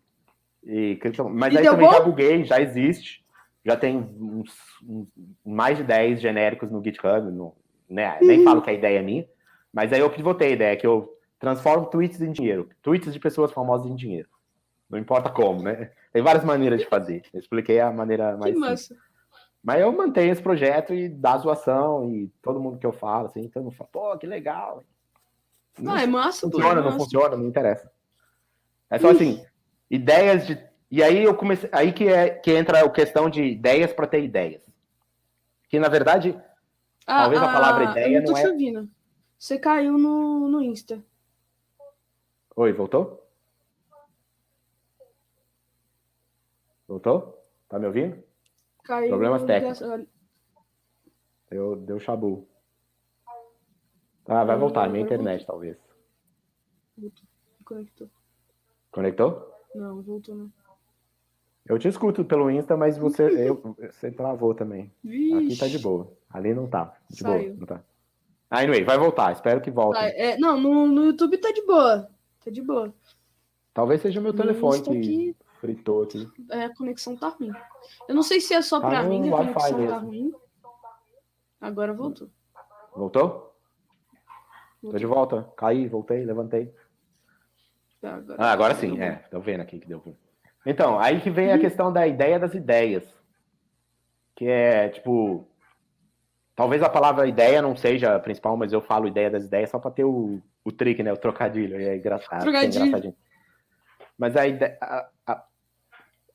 e 0.65 0.99
Mas 1.31 1.53
e 1.53 1.59
aí 1.59 1.63
também 1.63 1.87
bom? 1.87 1.93
já 1.93 1.99
buguei, 2.01 2.43
já 2.43 2.59
existe. 2.59 3.23
Já 3.63 3.77
tem 3.77 3.97
uns, 3.97 4.53
uns, 4.85 5.07
mais 5.45 5.77
de 5.77 5.85
10 5.85 6.19
genéricos 6.19 6.69
no 6.69 6.83
GitHub. 6.83 7.31
No, 7.31 7.55
né? 7.89 8.17
Nem 8.21 8.39
uhum. 8.39 8.43
falo 8.43 8.61
que 8.61 8.69
a 8.69 8.73
ideia 8.73 8.99
é 8.99 9.01
minha. 9.01 9.25
Mas 9.71 9.93
aí 9.93 10.01
eu 10.01 10.09
pivotei 10.09 10.49
a 10.49 10.55
ideia, 10.55 10.75
que 10.75 10.85
eu 10.85 11.17
transformo 11.39 11.85
tweets 11.85 12.19
em 12.19 12.33
dinheiro. 12.33 12.67
Tweets 12.81 13.13
de 13.13 13.19
pessoas 13.19 13.53
famosas 13.53 13.89
em 13.89 13.95
dinheiro. 13.95 14.27
Não 14.89 14.99
importa 14.99 15.29
como, 15.29 15.63
né? 15.63 15.91
Tem 16.11 16.21
várias 16.21 16.43
maneiras 16.43 16.81
de 16.81 16.85
fazer. 16.85 17.23
Eu 17.33 17.39
expliquei 17.39 17.79
a 17.79 17.89
maneira 17.93 18.35
mais. 18.35 18.53
Que 18.53 18.59
massa. 18.59 18.97
Mas 19.63 19.81
eu 19.81 19.91
mantenho 19.91 20.31
esse 20.31 20.41
projeto 20.41 20.93
e 20.93 21.07
dá 21.07 21.37
zoação, 21.37 22.09
e 22.09 22.27
todo 22.41 22.59
mundo 22.59 22.79
que 22.79 22.85
eu 22.85 22.91
falo, 22.91 23.27
assim, 23.27 23.47
todo 23.47 23.63
mundo 23.63 23.75
fala, 23.75 23.89
pô, 23.91 24.17
que 24.17 24.25
legal. 24.25 24.83
Não, 25.77 25.93
ah, 25.93 26.01
é 26.01 26.07
massa, 26.07 26.49
Funciona, 26.49 26.81
é 26.81 26.83
não 26.83 26.99
funciona, 26.99 27.37
não 27.37 27.47
interessa. 27.47 27.91
É 28.89 28.99
só 28.99 29.11
assim, 29.11 29.43
ideias 29.89 30.45
de. 30.45 30.61
E 30.89 31.01
aí 31.01 31.23
eu 31.23 31.33
comecei. 31.33 31.69
Aí 31.71 31.93
que, 31.93 32.07
é, 32.07 32.29
que 32.29 32.51
entra 32.51 32.83
a 32.83 32.89
questão 32.89 33.29
de 33.29 33.43
ideias 33.43 33.93
para 33.93 34.07
ter 34.07 34.23
ideias. 34.23 34.61
Que 35.69 35.79
na 35.79 35.87
verdade, 35.87 36.37
ah, 37.07 37.21
talvez 37.21 37.41
a 37.41 37.49
ah, 37.49 37.53
palavra 37.53 37.83
ideia 37.85 38.17
eu 38.17 38.23
não, 38.23 38.31
não 38.31 38.37
é. 38.37 38.41
Chovendo. 38.41 38.89
Você 39.37 39.57
caiu 39.57 39.97
no, 39.97 40.49
no 40.49 40.61
Insta. 40.61 41.01
Oi, 42.55 42.73
voltou? 42.73 43.25
Voltou? 46.87 47.41
Tá 47.69 47.79
me 47.79 47.87
ouvindo? 47.87 48.21
Caiu 48.83 49.09
Problemas 49.09 49.43
técnicos. 49.43 50.07
Deu, 51.49 51.75
deu 51.75 51.99
chabu. 51.99 52.47
Ah, 54.25 54.43
vai 54.43 54.57
voltar, 54.57 54.89
minha 54.89 55.03
internet, 55.03 55.45
talvez. 55.45 55.77
Conectou. 57.65 58.09
Conectou? 58.91 59.51
Não, 59.75 60.01
voltou 60.01 60.35
não. 60.35 60.51
Eu 61.65 61.77
te 61.77 61.87
escuto 61.87 62.25
pelo 62.25 62.49
Insta, 62.49 62.75
mas 62.75 62.97
você, 62.97 63.23
eu, 63.47 63.75
você 63.77 64.11
travou 64.11 64.53
também. 64.53 64.91
Vixe. 65.03 65.33
Aqui 65.33 65.57
tá 65.57 65.67
de 65.67 65.79
boa. 65.79 66.11
Ali 66.29 66.53
não 66.53 66.67
tá. 66.67 66.97
De 67.09 67.19
Saiu. 67.19 67.49
boa. 67.49 67.59
Não 67.59 67.65
tá. 67.65 67.83
Anyway, 68.49 68.83
vai 68.83 68.97
voltar. 68.97 69.31
Espero 69.31 69.61
que 69.61 69.71
volte. 69.71 69.99
É, 69.99 70.37
não, 70.37 70.59
no, 70.59 70.87
no 70.87 71.05
YouTube 71.05 71.37
tá 71.37 71.51
de 71.51 71.65
boa. 71.65 72.09
Tá 72.43 72.51
de 72.51 72.61
boa. 72.61 72.93
Talvez 73.73 74.01
seja 74.01 74.19
o 74.19 74.23
meu 74.23 74.33
telefone 74.33 74.81
que 74.81 74.97
aqui... 74.97 75.35
fritou 75.61 76.03
aqui. 76.03 76.27
É, 76.49 76.65
a 76.65 76.75
conexão 76.75 77.15
tá 77.15 77.29
ruim. 77.29 77.53
Eu 78.09 78.15
não 78.15 78.23
sei 78.23 78.41
se 78.41 78.53
é 78.53 78.61
só 78.63 78.81
tá 78.81 78.89
pra 78.89 79.03
mim 79.03 79.29
a 79.29 79.37
conexão 79.37 79.69
tá 79.69 79.77
mesmo. 79.77 79.91
tá 79.91 79.97
ruim. 79.99 80.33
Agora 81.61 81.93
voltou. 81.93 82.29
Voltou? 82.93 83.29
voltou? 84.81 84.91
Tô 84.91 84.97
de 84.97 85.05
volta. 85.05 85.47
Caí, 85.55 85.87
voltei, 85.87 86.25
levantei. 86.25 86.73
Tá, 88.01 88.15
agora, 88.15 88.43
ah, 88.43 88.51
agora 88.51 88.75
sim, 88.75 88.99
é. 88.99 89.17
Tô 89.29 89.39
vendo 89.39 89.61
aqui 89.61 89.79
que 89.79 89.87
deu. 89.87 90.03
Então, 90.65 90.99
aí 90.99 91.21
que 91.21 91.29
vem 91.29 91.51
a 91.51 91.55
uhum. 91.55 91.61
questão 91.61 91.93
da 91.93 92.07
ideia 92.07 92.39
das 92.39 92.55
ideias. 92.55 93.03
Que 94.35 94.47
é, 94.47 94.89
tipo. 94.89 95.47
Talvez 96.55 96.81
a 96.81 96.89
palavra 96.89 97.27
ideia 97.27 97.61
não 97.61 97.75
seja 97.75 98.15
a 98.15 98.19
principal, 98.19 98.57
mas 98.57 98.73
eu 98.73 98.81
falo 98.81 99.07
ideia 99.07 99.29
das 99.29 99.45
ideias 99.45 99.69
só 99.69 99.79
para 99.79 99.91
ter 99.91 100.03
o, 100.03 100.41
o 100.63 100.71
trick, 100.71 101.01
né? 101.01 101.13
O 101.13 101.17
trocadilho. 101.17 101.77
É 101.77 101.95
engraçado. 101.95 102.41
É 102.41 102.69
trocadilho. 102.69 103.09
É 103.09 103.31
mas 104.17 104.35
a, 104.35 104.47
ideia, 104.47 104.77
a, 104.79 105.09
a, 105.25 105.43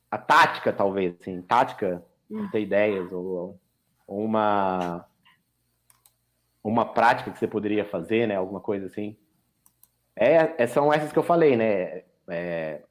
a, 0.09 0.17
tática, 0.17 0.73
talvez, 0.73 1.15
assim, 1.19 1.41
tática 1.41 2.03
hum. 2.29 2.47
ter 2.51 2.61
ideias, 2.61 3.11
ou, 3.11 3.59
ou 4.07 4.25
uma 4.25 5.05
uma 6.63 6.85
prática 6.85 7.31
que 7.31 7.39
você 7.39 7.47
poderia 7.47 7.85
fazer, 7.85 8.27
né? 8.27 8.35
Alguma 8.35 8.59
coisa 8.59 8.87
assim. 8.87 9.15
É, 10.15 10.63
é, 10.63 10.67
são 10.67 10.91
essas 10.91 11.13
que 11.13 11.19
eu 11.19 11.23
falei, 11.23 11.55
né? 11.55 12.03
É, 12.27 12.81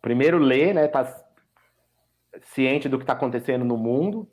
primeiro 0.00 0.38
ler, 0.38 0.74
né? 0.74 0.88
Tá 0.88 1.04
ciente 2.42 2.88
do 2.88 2.96
que 2.96 3.02
está 3.02 3.12
acontecendo 3.12 3.64
no 3.64 3.76
mundo. 3.76 4.28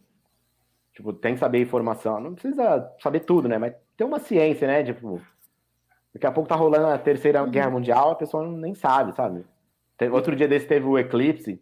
Tipo, 0.93 1.11
tem 1.11 1.33
que 1.33 1.39
saber 1.39 1.61
informação. 1.61 2.19
Não 2.19 2.33
precisa 2.33 2.89
saber 3.01 3.21
tudo, 3.21 3.49
né? 3.49 3.57
Mas 3.57 3.73
tem 3.97 4.07
uma 4.07 4.19
ciência, 4.19 4.67
né? 4.67 4.83
Tipo, 4.83 5.21
daqui 6.13 6.25
a 6.25 6.31
pouco 6.31 6.47
tá 6.47 6.55
rolando 6.55 6.87
a 6.87 6.97
terceira 6.97 7.43
uhum. 7.43 7.51
guerra 7.51 7.71
mundial, 7.71 8.11
a 8.11 8.15
pessoa 8.15 8.47
nem 8.47 8.73
sabe, 8.73 9.13
sabe? 9.13 9.43
Outro 10.11 10.35
dia 10.35 10.47
desse 10.47 10.67
teve 10.67 10.85
o 10.85 10.97
eclipse. 10.97 11.61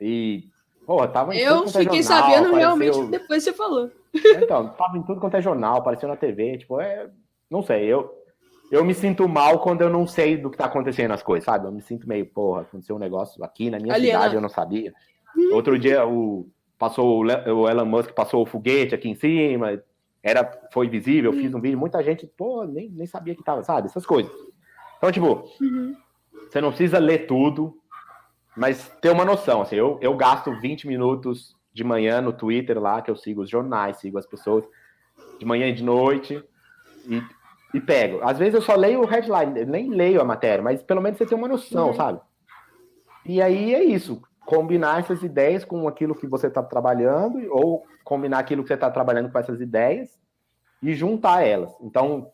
E, 0.00 0.48
pô, 0.86 1.06
tava 1.08 1.34
em 1.34 1.38
Eu 1.38 1.68
fiquei 1.68 2.02
jornal, 2.02 2.22
sabendo 2.22 2.48
apareceu... 2.48 2.56
realmente 2.56 3.10
depois 3.10 3.44
você 3.44 3.52
falou. 3.52 3.90
Então, 4.14 4.68
tava 4.70 4.98
em 4.98 5.02
tudo 5.02 5.20
quanto 5.20 5.36
é 5.36 5.42
jornal, 5.42 5.76
apareceu 5.76 6.08
na 6.08 6.16
TV, 6.16 6.58
tipo, 6.58 6.80
é. 6.80 7.08
Não 7.50 7.62
sei, 7.62 7.84
eu 7.86 8.20
eu 8.70 8.84
me 8.84 8.94
sinto 8.94 9.28
mal 9.28 9.58
quando 9.58 9.82
eu 9.82 9.90
não 9.90 10.06
sei 10.06 10.36
do 10.36 10.48
que 10.48 10.56
tá 10.56 10.66
acontecendo 10.66 11.10
as 11.10 11.22
coisas, 11.22 11.44
sabe? 11.44 11.66
Eu 11.66 11.72
me 11.72 11.82
sinto 11.82 12.08
meio, 12.08 12.24
porra, 12.24 12.62
aconteceu 12.62 12.94
um 12.94 13.00
negócio 13.00 13.42
aqui 13.42 13.68
na 13.68 13.80
minha 13.80 13.92
Aliena. 13.92 14.18
cidade, 14.18 14.34
eu 14.36 14.40
não 14.40 14.48
sabia. 14.48 14.94
Hum. 15.36 15.54
Outro 15.54 15.76
dia 15.76 16.06
o 16.06 16.48
passou 16.78 17.24
o 17.24 17.68
Elon 17.68 17.84
Musk 17.84 18.12
passou 18.12 18.42
o 18.42 18.46
foguete 18.46 18.94
aqui 18.94 19.08
em 19.08 19.14
cima, 19.14 19.82
era 20.22 20.48
foi 20.72 20.88
visível, 20.88 21.32
eu 21.32 21.38
fiz 21.38 21.52
um 21.52 21.60
vídeo, 21.60 21.78
muita 21.78 22.02
gente, 22.02 22.26
pô, 22.26 22.64
nem, 22.64 22.88
nem 22.90 23.06
sabia 23.06 23.34
que 23.34 23.42
tava, 23.42 23.62
sabe? 23.64 23.88
Essas 23.88 24.06
coisas. 24.06 24.32
Então, 24.96 25.10
tipo, 25.10 25.44
uhum. 25.60 25.96
você 26.48 26.60
não 26.60 26.68
precisa 26.68 26.98
ler 26.98 27.26
tudo, 27.26 27.76
mas 28.56 28.88
ter 29.00 29.10
uma 29.10 29.24
noção, 29.24 29.62
assim, 29.62 29.76
eu, 29.76 29.98
eu 30.00 30.16
gasto 30.16 30.52
20 30.60 30.86
minutos 30.86 31.56
de 31.72 31.84
manhã 31.84 32.20
no 32.20 32.32
Twitter 32.32 32.80
lá, 32.80 33.00
que 33.00 33.10
eu 33.10 33.16
sigo 33.16 33.42
os 33.42 33.50
jornais, 33.50 33.98
sigo 33.98 34.18
as 34.18 34.26
pessoas, 34.26 34.64
de 35.38 35.46
manhã 35.46 35.68
e 35.68 35.72
de 35.72 35.82
noite, 35.82 36.42
e 37.06 37.22
e 37.72 37.80
pego. 37.80 38.20
Às 38.22 38.38
vezes 38.38 38.54
eu 38.54 38.62
só 38.62 38.74
leio 38.74 39.00
o 39.00 39.06
headline, 39.06 39.64
nem 39.64 39.90
leio 39.90 40.20
a 40.20 40.24
matéria, 40.24 40.62
mas 40.62 40.82
pelo 40.82 41.00
menos 41.00 41.18
você 41.18 41.26
tem 41.26 41.36
uma 41.36 41.48
noção, 41.48 41.88
uhum. 41.88 41.94
sabe? 41.94 42.20
E 43.24 43.40
aí 43.40 43.74
é 43.74 43.82
isso. 43.82 44.20
Combinar 44.44 45.00
essas 45.00 45.22
ideias 45.22 45.64
com 45.64 45.86
aquilo 45.86 46.14
que 46.14 46.26
você 46.26 46.48
está 46.48 46.62
trabalhando, 46.62 47.38
ou 47.50 47.84
combinar 48.04 48.38
aquilo 48.38 48.62
que 48.62 48.68
você 48.68 48.74
está 48.74 48.90
trabalhando 48.90 49.30
com 49.30 49.38
essas 49.38 49.60
ideias 49.60 50.18
e 50.82 50.94
juntar 50.94 51.46
elas. 51.46 51.72
Então, 51.80 52.30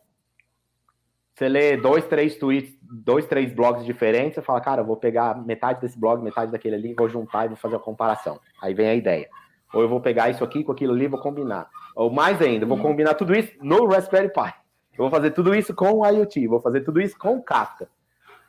você 1.34 1.48
lê 1.48 1.76
dois, 1.76 2.06
três 2.06 2.36
tweets, 2.36 2.75
dois, 2.90 3.26
três 3.26 3.52
blogs 3.52 3.84
diferentes, 3.84 4.34
você 4.34 4.42
fala, 4.42 4.60
cara, 4.60 4.82
eu 4.82 4.86
vou 4.86 4.96
pegar 4.96 5.34
metade 5.44 5.80
desse 5.80 5.98
blog, 5.98 6.22
metade 6.22 6.50
daquele 6.50 6.76
ali, 6.76 6.94
vou 6.94 7.08
juntar 7.08 7.44
e 7.44 7.48
vou 7.48 7.56
fazer 7.56 7.76
a 7.76 7.80
comparação. 7.80 8.40
Aí 8.62 8.74
vem 8.74 8.88
a 8.88 8.94
ideia. 8.94 9.28
Ou 9.72 9.82
eu 9.82 9.88
vou 9.88 10.00
pegar 10.00 10.30
isso 10.30 10.44
aqui 10.44 10.62
com 10.62 10.72
aquilo 10.72 10.92
ali, 10.92 11.06
vou 11.08 11.20
combinar. 11.20 11.68
Ou 11.94 12.10
mais 12.10 12.40
ainda, 12.40 12.66
vou 12.66 12.78
combinar 12.78 13.14
tudo 13.14 13.34
isso 13.34 13.52
no 13.60 13.86
Raspberry 13.86 14.32
Pi. 14.32 14.54
Eu 14.92 15.04
vou 15.04 15.10
fazer 15.10 15.32
tudo 15.32 15.54
isso 15.54 15.74
com 15.74 15.90
o 15.90 16.06
IoT, 16.06 16.46
vou 16.46 16.60
fazer 16.60 16.80
tudo 16.80 17.00
isso 17.00 17.18
com 17.18 17.36
o 17.36 17.42
Kafka. 17.42 17.88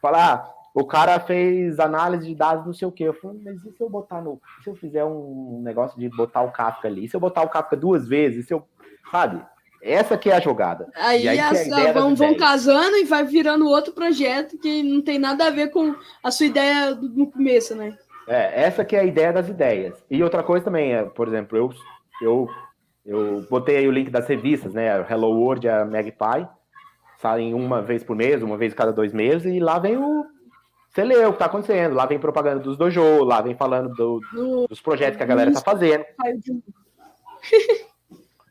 Falar, 0.02 0.34
ah, 0.34 0.54
o 0.74 0.86
cara 0.86 1.20
fez 1.20 1.80
análise 1.80 2.28
de 2.28 2.36
dados, 2.36 2.66
não 2.66 2.74
sei 2.74 2.88
o 2.88 2.92
quê. 2.92 3.06
Eu 3.06 3.14
falei, 3.14 3.42
mas 3.44 3.66
e 3.66 3.72
se 3.72 3.82
eu 3.82 3.90
botar 3.90 4.22
no. 4.22 4.40
Se 4.64 4.70
eu 4.70 4.76
fizer 4.76 5.04
um 5.04 5.60
negócio 5.64 6.00
de 6.00 6.08
botar 6.08 6.42
o 6.42 6.52
Kafka 6.52 6.88
ali? 6.88 7.06
E 7.06 7.10
se 7.10 7.16
eu 7.16 7.20
botar 7.20 7.42
o 7.42 7.50
Kafka 7.50 7.76
duas 7.76 8.08
vezes? 8.08 8.46
E 8.46 8.48
se 8.48 8.54
eu. 8.54 8.64
Sabe? 9.10 9.44
Essa 9.82 10.18
que 10.18 10.30
é 10.30 10.36
a 10.36 10.40
jogada. 10.40 10.88
Aí, 10.96 11.28
aí 11.28 11.40
as, 11.40 11.68
é 11.68 11.94
vão, 11.94 12.16
vão 12.16 12.36
casando 12.36 12.98
e 12.98 13.06
vai 13.06 13.24
virando 13.24 13.68
outro 13.68 13.94
projeto 13.94 14.58
que 14.58 14.82
não 14.84 15.02
tem 15.02 15.20
nada 15.20 15.48
a 15.48 15.52
ver 15.52 15.70
com 15.70 15.96
a 16.24 16.32
sua 16.32 16.48
ideia 16.48 16.96
no 16.96 17.28
começo, 17.28 17.76
né? 17.76 17.98
É, 18.28 18.64
essa 18.64 18.84
que 18.84 18.96
é 18.96 19.00
a 19.00 19.06
ideia 19.06 19.32
das 19.32 19.48
ideias. 19.48 20.04
E 20.10 20.22
outra 20.22 20.44
coisa 20.44 20.66
também, 20.66 20.94
é, 20.94 21.04
por 21.04 21.28
exemplo, 21.28 21.58
eu, 21.58 21.72
eu, 22.22 22.50
eu 23.06 23.48
botei 23.50 23.78
aí 23.78 23.88
o 23.88 23.92
link 23.92 24.10
das 24.10 24.28
revistas, 24.28 24.74
né? 24.74 25.06
Hello 25.10 25.30
World 25.30 25.66
e 25.66 25.70
a 25.70 25.86
Magpie. 25.86 26.48
Saem 27.22 27.54
uma 27.54 27.82
vez 27.82 28.04
por 28.04 28.16
mês, 28.16 28.44
uma 28.44 28.58
vez 28.58 28.74
cada 28.74 28.92
dois 28.92 29.14
meses, 29.14 29.46
e 29.46 29.60
lá 29.60 29.80
vem 29.80 29.98
o. 29.98 30.26
Você 30.90 31.04
lê 31.04 31.26
o 31.26 31.34
que 31.34 31.40
tá 31.40 31.46
acontecendo, 31.46 31.96
lá 31.96 32.06
vem 32.06 32.20
propaganda 32.20 32.60
dos 32.60 32.78
dojo, 32.78 33.24
lá 33.24 33.42
vem 33.42 33.56
falando 33.56 33.94
do, 33.94 34.20
dos 34.68 34.82
projetos 34.82 35.18
que 35.18 35.24
a 35.24 35.28
galera 35.28 35.52
tá 35.52 35.62
fazendo. 35.62 36.04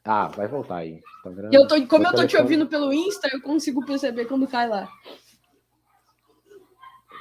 Ah, 0.07 0.29
vai 0.29 0.47
voltar 0.47 0.77
aí. 0.77 1.03
Tá 1.25 1.31
eu 1.53 1.67
tô, 1.67 1.85
como 1.89 2.07
eu 2.07 2.15
tô 2.15 2.25
te 2.25 2.37
ouvindo 2.37 2.69
pelo 2.69 2.93
Insta, 2.93 3.29
eu 3.33 3.43
consigo 3.43 3.85
perceber 3.85 4.27
quando 4.27 4.47
cai 4.47 4.69
lá. 4.69 4.89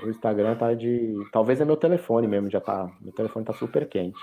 O 0.04 0.10
Instagram 0.10 0.56
tá 0.56 0.72
de. 0.76 1.16
Talvez 1.32 1.60
é 1.60 1.66
meu 1.66 1.76
telefone 1.76 2.28
mesmo, 2.28 2.48
já 2.50 2.62
tá. 2.62 2.96
Meu 3.02 3.12
telefone 3.12 3.44
tá 3.44 3.54
super 3.54 3.90
quente. 3.90 4.20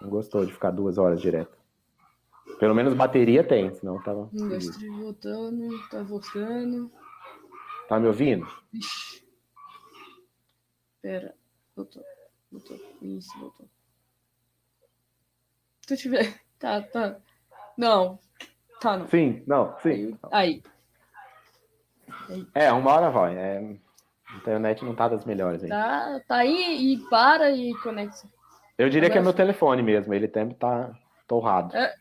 Não 0.00 0.08
gostou 0.08 0.46
de 0.46 0.52
ficar 0.52 0.70
duas 0.70 0.96
horas 0.96 1.20
direto. 1.20 1.58
Pelo 2.58 2.74
menos 2.74 2.94
bateria 2.94 3.44
tem, 3.44 3.74
senão 3.74 4.02
tava. 4.02 4.30
Hum, 4.32 4.48
voltando, 5.02 5.88
tá 5.90 6.02
voltando. 6.02 6.90
Tá 7.86 8.00
me 8.00 8.06
ouvindo? 8.06 8.48
Ixi. 8.72 9.28
Pera, 11.02 11.34
voltou. 11.76 12.02
Voltou. 12.50 12.80
Isso, 13.02 13.38
voltou. 13.38 13.68
Se 15.82 15.88
tu 15.88 15.96
tiver. 15.96 16.40
Tá, 16.58 16.82
tá. 16.82 17.20
Não. 17.78 18.18
Tá, 18.80 18.96
não. 18.96 19.08
Sim, 19.08 19.42
não, 19.46 19.76
sim. 19.80 20.18
Aí. 20.32 20.62
aí. 22.28 22.46
É, 22.52 22.72
uma 22.72 22.92
hora 22.92 23.10
vai. 23.10 23.36
É... 23.36 23.76
A 24.28 24.36
internet 24.36 24.84
não 24.84 24.94
tá 24.94 25.08
das 25.08 25.24
melhores 25.24 25.62
aí. 25.62 25.70
Tá, 25.70 26.20
tá 26.26 26.36
aí 26.36 26.92
e 26.92 26.98
para 27.08 27.50
e 27.50 27.72
conecta. 27.76 28.28
Eu 28.76 28.90
diria 28.90 29.06
Agora... 29.06 29.12
que 29.12 29.18
é 29.18 29.22
meu 29.22 29.32
telefone 29.32 29.82
mesmo, 29.82 30.12
ele 30.12 30.28
sempre 30.28 30.54
tá 30.56 30.90
torrado. 31.26 31.74
É... 31.76 31.94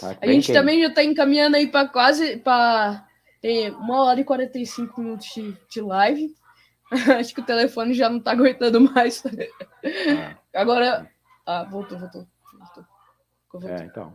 Tá 0.00 0.16
a 0.20 0.26
gente 0.26 0.46
quente. 0.46 0.52
também 0.52 0.82
já 0.82 0.92
tá 0.92 1.04
encaminhando 1.04 1.54
aí 1.54 1.68
para 1.68 1.88
quase 1.88 2.38
para 2.38 3.06
ter 3.40 3.72
uma 3.76 4.02
hora 4.04 4.20
e 4.20 4.24
45 4.24 5.00
minutos 5.00 5.28
de, 5.32 5.56
de 5.70 5.80
live. 5.80 6.34
Acho 7.18 7.32
que 7.32 7.40
o 7.40 7.44
telefone 7.44 7.94
já 7.94 8.10
não 8.10 8.18
tá 8.18 8.32
aguentando 8.32 8.80
mais. 8.80 9.22
Ah. 9.24 10.36
Agora. 10.52 11.08
Ah, 11.46 11.62
voltou, 11.62 11.98
voltou. 11.98 12.26
É, 13.64 13.84
então. 13.84 14.12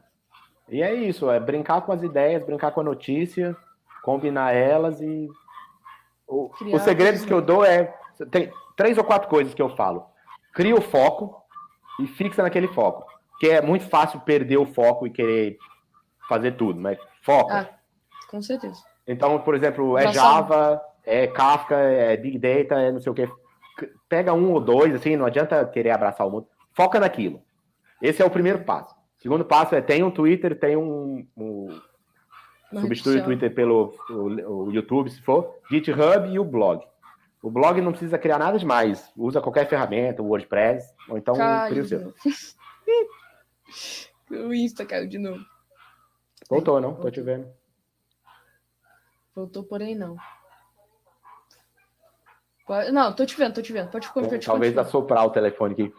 E 0.69 0.81
é 0.81 0.93
isso, 0.93 1.29
é 1.29 1.39
brincar 1.39 1.81
com 1.81 1.91
as 1.91 2.01
ideias, 2.01 2.45
brincar 2.45 2.71
com 2.71 2.81
a 2.81 2.83
notícia, 2.83 3.55
combinar 4.03 4.53
elas 4.53 5.01
e 5.01 5.29
o, 6.27 6.49
os 6.73 6.81
segredos 6.83 7.25
que 7.25 7.33
eu 7.33 7.41
dou 7.41 7.65
é. 7.65 7.93
Tem 8.29 8.51
três 8.75 8.97
ou 8.97 9.03
quatro 9.03 9.27
coisas 9.27 9.53
que 9.53 9.61
eu 9.61 9.75
falo. 9.75 10.05
Cria 10.53 10.75
o 10.75 10.81
foco 10.81 11.43
e 11.99 12.07
fixa 12.07 12.41
naquele 12.41 12.67
foco. 12.69 13.05
Que 13.39 13.49
é 13.49 13.61
muito 13.61 13.85
fácil 13.89 14.19
perder 14.21 14.57
o 14.57 14.65
foco 14.65 15.05
e 15.05 15.09
querer 15.09 15.57
fazer 16.29 16.51
tudo, 16.53 16.79
mas 16.79 16.97
foca. 17.21 17.59
Ah, 17.59 17.69
com 18.29 18.41
certeza. 18.41 18.81
Então, 19.05 19.39
por 19.39 19.55
exemplo, 19.55 19.97
é 19.97 20.13
Java, 20.13 20.81
é 21.03 21.27
Kafka, 21.27 21.75
é 21.75 22.15
Big 22.15 22.37
Data, 22.37 22.79
é 22.79 22.91
não 22.91 22.99
sei 22.99 23.11
o 23.11 23.15
que. 23.15 23.29
Pega 24.07 24.33
um 24.33 24.53
ou 24.53 24.61
dois, 24.61 24.93
assim, 24.93 25.15
não 25.15 25.25
adianta 25.25 25.65
querer 25.65 25.91
abraçar 25.91 26.27
o 26.27 26.29
mundo. 26.29 26.47
Foca 26.73 26.99
naquilo. 26.99 27.41
Esse 28.01 28.21
é 28.21 28.25
o 28.25 28.29
primeiro 28.29 28.63
passo. 28.63 28.95
Segundo 29.21 29.45
passo 29.45 29.75
é 29.75 29.81
tem 29.81 30.03
um 30.03 30.09
Twitter, 30.09 30.59
tem 30.59 30.75
um, 30.75 31.27
um 31.37 31.79
Substitui 32.79 33.19
o 33.19 33.23
Twitter 33.23 33.53
pelo 33.53 33.93
o, 34.09 34.65
o, 34.65 34.71
YouTube, 34.71 35.11
se 35.11 35.21
for. 35.21 35.59
GitHub 35.69 36.27
e 36.29 36.39
o 36.39 36.43
blog. 36.43 36.83
O 37.41 37.51
blog 37.51 37.81
não 37.81 37.91
precisa 37.91 38.17
criar 38.17 38.39
nada 38.39 38.57
demais. 38.57 39.11
Usa 39.15 39.41
qualquer 39.41 39.67
ferramenta, 39.67 40.21
o 40.21 40.27
WordPress, 40.27 40.93
ou 41.09 41.17
então 41.17 41.35
cria 41.67 41.81
o 41.81 41.85
seu. 41.85 42.13
o 44.31 44.53
Insta 44.53 44.85
caiu 44.85 45.07
de 45.07 45.17
novo. 45.17 45.43
Voltou, 46.49 46.79
não? 46.79 46.89
Voltou. 46.89 47.05
Tô 47.05 47.11
te 47.11 47.21
vendo. 47.21 47.47
Voltou, 49.35 49.63
porém 49.63 49.95
não. 49.95 50.15
Não, 52.91 53.13
tô 53.13 53.25
te 53.25 53.35
vendo, 53.35 53.53
tô 53.53 53.61
te 53.61 53.73
vendo. 53.73 53.89
Pode, 53.89 54.11
pode 54.13 54.45
Talvez 54.45 54.77
assoprar 54.77 55.25
o 55.25 55.31
telefone 55.31 55.73
aqui. 55.73 55.93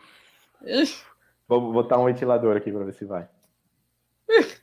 Vou 1.48 1.72
botar 1.72 1.98
um 1.98 2.06
ventilador 2.06 2.56
aqui 2.56 2.70
para 2.70 2.84
ver 2.84 2.94
se 2.94 3.04
vai. 3.04 3.28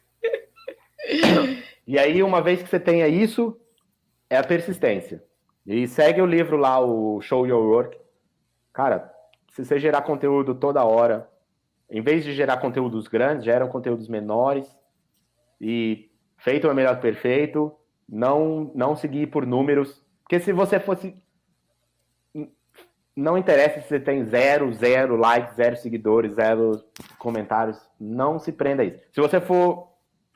E 1.89 1.97
aí, 1.97 2.22
uma 2.22 2.39
vez 2.39 2.61
que 2.61 2.69
você 2.69 2.80
tenha 2.80 3.07
isso, 3.07 3.60
é 4.30 4.38
a 4.38 4.43
persistência. 4.43 5.23
E 5.65 5.88
segue 5.88 6.22
o 6.22 6.26
livro 6.27 6.56
lá, 6.56 6.80
o 6.80 7.19
Show 7.19 7.47
Your 7.47 7.64
Work. 7.64 7.99
Cara, 8.72 9.11
se 9.49 9.65
você 9.65 9.80
gerar 9.80 10.03
conteúdo 10.03 10.53
toda 10.53 10.85
hora, 10.85 11.27
em 11.89 12.01
vez 12.01 12.23
de 12.23 12.34
gerar 12.34 12.57
conteúdos 12.57 13.07
grandes, 13.07 13.43
geram 13.43 13.68
conteúdos 13.68 14.07
menores. 14.07 14.68
E 15.60 16.11
feito 16.38 16.68
é 16.68 16.73
melhor 16.76 16.95
que 16.97 17.01
perfeito. 17.01 17.76
Não, 18.07 18.72
não 18.76 18.95
seguir 18.95 19.26
por 19.27 19.45
números. 19.47 20.06
Porque 20.22 20.39
se 20.39 20.53
você 20.53 20.80
fosse. 20.80 21.18
Não 23.20 23.38
interessa 23.38 23.82
se 23.82 23.88
você 23.88 24.00
tem 24.00 24.24
zero, 24.26 24.72
zero 24.74 25.18
likes, 25.18 25.56
zero 25.56 25.76
seguidores, 25.76 26.36
zero 26.36 26.82
comentários. 27.18 27.78
Não 28.00 28.40
se 28.40 28.52
prenda 28.52 28.82
a 28.82 28.86
isso. 28.86 29.00
Se 29.12 29.20
você 29.20 29.41
for 29.41 29.90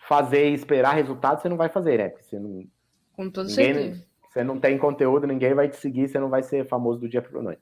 fazer 0.08 0.50
e 0.50 0.54
esperar 0.54 0.94
resultado, 0.94 1.42
você 1.42 1.48
não 1.48 1.56
vai 1.56 1.70
fazer, 1.70 1.98
né? 1.98 2.10
Porque 2.10 2.26
você 2.26 2.38
não. 2.38 2.66
Com 3.14 3.30
toda 3.30 3.48
ninguém, 3.48 3.74
certeza. 3.74 4.06
Você 4.30 4.44
não 4.44 4.60
tem 4.60 4.78
conteúdo, 4.78 5.26
ninguém 5.26 5.54
vai 5.54 5.70
te 5.70 5.78
seguir, 5.78 6.10
você 6.10 6.20
não 6.20 6.30
vai 6.30 6.44
ser 6.44 6.68
famoso 6.68 7.00
do 7.00 7.08
dia 7.08 7.22
para 7.22 7.42
noite. 7.42 7.62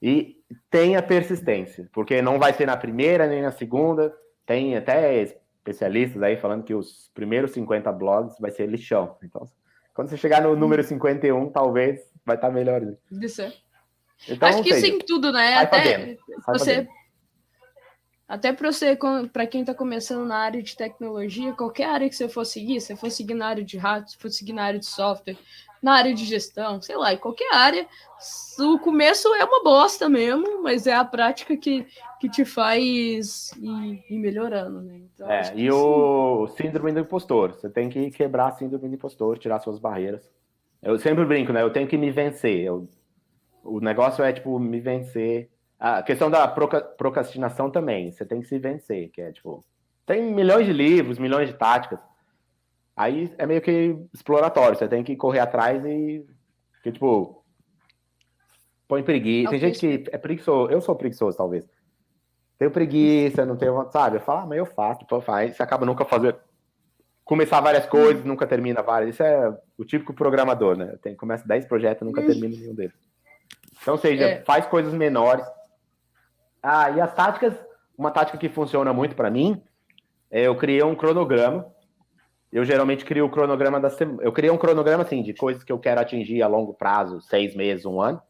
E 0.00 0.40
tenha 0.70 1.02
persistência, 1.02 1.88
porque 1.92 2.22
não 2.22 2.38
vai 2.38 2.52
ser 2.52 2.66
na 2.66 2.76
primeira 2.76 3.26
nem 3.26 3.42
na 3.42 3.50
segunda. 3.50 4.14
Tem 4.46 4.76
até 4.76 5.20
especialistas 5.20 6.22
aí 6.22 6.36
falando 6.36 6.62
que 6.62 6.74
os 6.74 7.10
primeiros 7.12 7.50
50 7.50 7.92
blogs 7.92 8.38
vai 8.40 8.50
ser 8.50 8.66
lixão. 8.66 9.16
Então, 9.22 9.46
quando 9.92 10.08
você 10.08 10.16
chegar 10.16 10.40
no 10.40 10.56
número 10.56 10.82
51, 10.82 11.50
talvez 11.50 12.00
vai 12.24 12.36
estar 12.36 12.50
melhor. 12.50 12.80
Isso 13.10 13.42
é. 13.42 13.52
Então, 14.28 14.48
Acho 14.48 14.62
que 14.62 14.70
isso 14.70 14.86
em 14.86 14.98
tudo, 14.98 15.32
né? 15.32 15.56
Até 15.56 16.16
você. 16.46 16.88
Até 18.28 18.52
para 18.52 18.72
você, 18.72 18.98
para 19.32 19.46
quem 19.46 19.60
está 19.60 19.72
começando 19.72 20.26
na 20.26 20.36
área 20.36 20.60
de 20.60 20.76
tecnologia, 20.76 21.52
qualquer 21.52 21.84
área 21.84 22.08
que 22.08 22.16
você 22.16 22.28
for 22.28 22.44
seguir, 22.44 22.80
se 22.80 22.96
for 22.96 23.08
seguir 23.08 23.34
na 23.34 23.46
área 23.46 23.62
de 23.62 23.78
hardware, 23.78 24.10
se 24.10 24.16
for 24.16 24.30
seguir 24.30 24.52
na 24.52 24.64
área 24.64 24.80
de 24.80 24.86
software, 24.86 25.36
na 25.80 25.92
área 25.92 26.12
de 26.12 26.24
gestão, 26.24 26.82
sei 26.82 26.96
lá, 26.96 27.12
em 27.12 27.18
qualquer 27.18 27.54
área, 27.54 27.86
o 28.58 28.80
começo 28.80 29.32
é 29.34 29.44
uma 29.44 29.62
bosta 29.62 30.08
mesmo, 30.08 30.60
mas 30.60 30.88
é 30.88 30.94
a 30.94 31.04
prática 31.04 31.56
que, 31.56 31.86
que 32.18 32.28
te 32.28 32.44
faz 32.44 33.52
ir, 33.58 34.04
ir 34.10 34.18
melhorando, 34.18 34.82
né? 34.82 35.02
Então, 35.14 35.30
é, 35.30 35.52
e 35.54 35.70
o 35.70 36.48
síndrome 36.48 36.90
do 36.90 37.00
impostor, 37.00 37.52
você 37.52 37.70
tem 37.70 37.88
que 37.88 38.10
quebrar 38.10 38.48
a 38.48 38.52
síndrome 38.52 38.88
do 38.88 38.94
impostor, 38.96 39.38
tirar 39.38 39.60
suas 39.60 39.78
barreiras. 39.78 40.28
Eu 40.82 40.98
sempre 40.98 41.24
brinco, 41.24 41.52
né? 41.52 41.62
Eu 41.62 41.70
tenho 41.70 41.86
que 41.86 41.96
me 41.96 42.10
vencer. 42.10 42.64
Eu, 42.64 42.88
o 43.66 43.80
negócio 43.80 44.24
é, 44.24 44.32
tipo, 44.32 44.58
me 44.58 44.80
vencer 44.80 45.50
a 45.78 46.02
questão 46.02 46.30
da 46.30 46.48
procrastinação 46.48 47.70
também, 47.70 48.10
você 48.10 48.24
tem 48.24 48.40
que 48.40 48.46
se 48.46 48.58
vencer, 48.58 49.10
que 49.10 49.20
é 49.20 49.30
tipo, 49.32 49.64
tem 50.06 50.22
milhões 50.22 50.66
de 50.66 50.72
livros, 50.72 51.18
milhões 51.18 51.48
de 51.48 51.54
táticas. 51.54 51.98
Aí 52.96 53.32
é 53.36 53.46
meio 53.46 53.60
que 53.60 53.96
exploratório, 54.14 54.78
você 54.78 54.88
tem 54.88 55.04
que 55.04 55.16
correr 55.16 55.40
atrás 55.40 55.84
e 55.84 56.24
que 56.82 56.92
tipo 56.92 57.44
põe 58.88 59.02
preguiça. 59.02 59.50
Tem 59.50 59.58
gente 59.58 59.78
que 59.78 60.10
é 60.10 60.16
preguiçoso, 60.16 60.72
eu 60.72 60.80
sou 60.80 60.96
preguiçoso 60.96 61.36
talvez. 61.36 61.68
Tenho 62.58 62.70
preguiça, 62.70 63.44
não 63.44 63.56
tenho, 63.56 63.86
sabe? 63.90 64.16
Eu 64.16 64.20
falo, 64.20 64.40
ah, 64.40 64.46
mas 64.46 64.58
eu 64.58 64.64
faço, 64.64 65.00
então 65.04 65.20
faz. 65.20 65.56
Você 65.56 65.62
acaba 65.62 65.84
nunca 65.84 66.06
fazendo 66.06 66.38
começar 67.22 67.60
várias 67.60 67.84
coisas, 67.84 68.24
nunca 68.24 68.46
termina 68.46 68.82
várias. 68.82 69.14
Isso 69.14 69.22
é 69.22 69.54
o 69.76 69.84
típico 69.84 70.14
programador, 70.14 70.74
né? 70.78 70.96
Tem 71.02 71.14
começa 71.14 71.46
10 71.46 71.66
projetos, 71.66 72.06
nunca 72.06 72.22
termina 72.22 72.56
nenhum 72.56 72.74
deles. 72.74 72.94
Então, 73.86 73.96
seja, 73.96 74.24
é. 74.24 74.42
faz 74.42 74.66
coisas 74.66 74.92
menores, 74.92 75.46
ah, 76.60 76.90
e 76.90 77.00
as 77.00 77.14
táticas, 77.14 77.54
uma 77.96 78.10
tática 78.10 78.36
que 78.36 78.48
funciona 78.48 78.92
muito 78.92 79.14
para 79.14 79.30
mim, 79.30 79.62
é 80.28 80.42
eu 80.42 80.56
criei 80.56 80.82
um 80.82 80.96
cronograma. 80.96 81.72
Eu 82.50 82.64
geralmente 82.64 83.04
crio 83.04 83.26
o 83.26 83.30
cronograma 83.30 83.78
da 83.78 83.88
semana. 83.88 84.20
Eu 84.24 84.32
criei 84.32 84.50
um 84.50 84.58
cronograma 84.58 85.04
assim 85.04 85.22
de 85.22 85.32
coisas 85.32 85.62
que 85.62 85.70
eu 85.70 85.78
quero 85.78 86.00
atingir 86.00 86.42
a 86.42 86.48
longo 86.48 86.74
prazo, 86.74 87.20
seis 87.20 87.54
meses, 87.54 87.86
um 87.86 88.00
ano. 88.00 88.20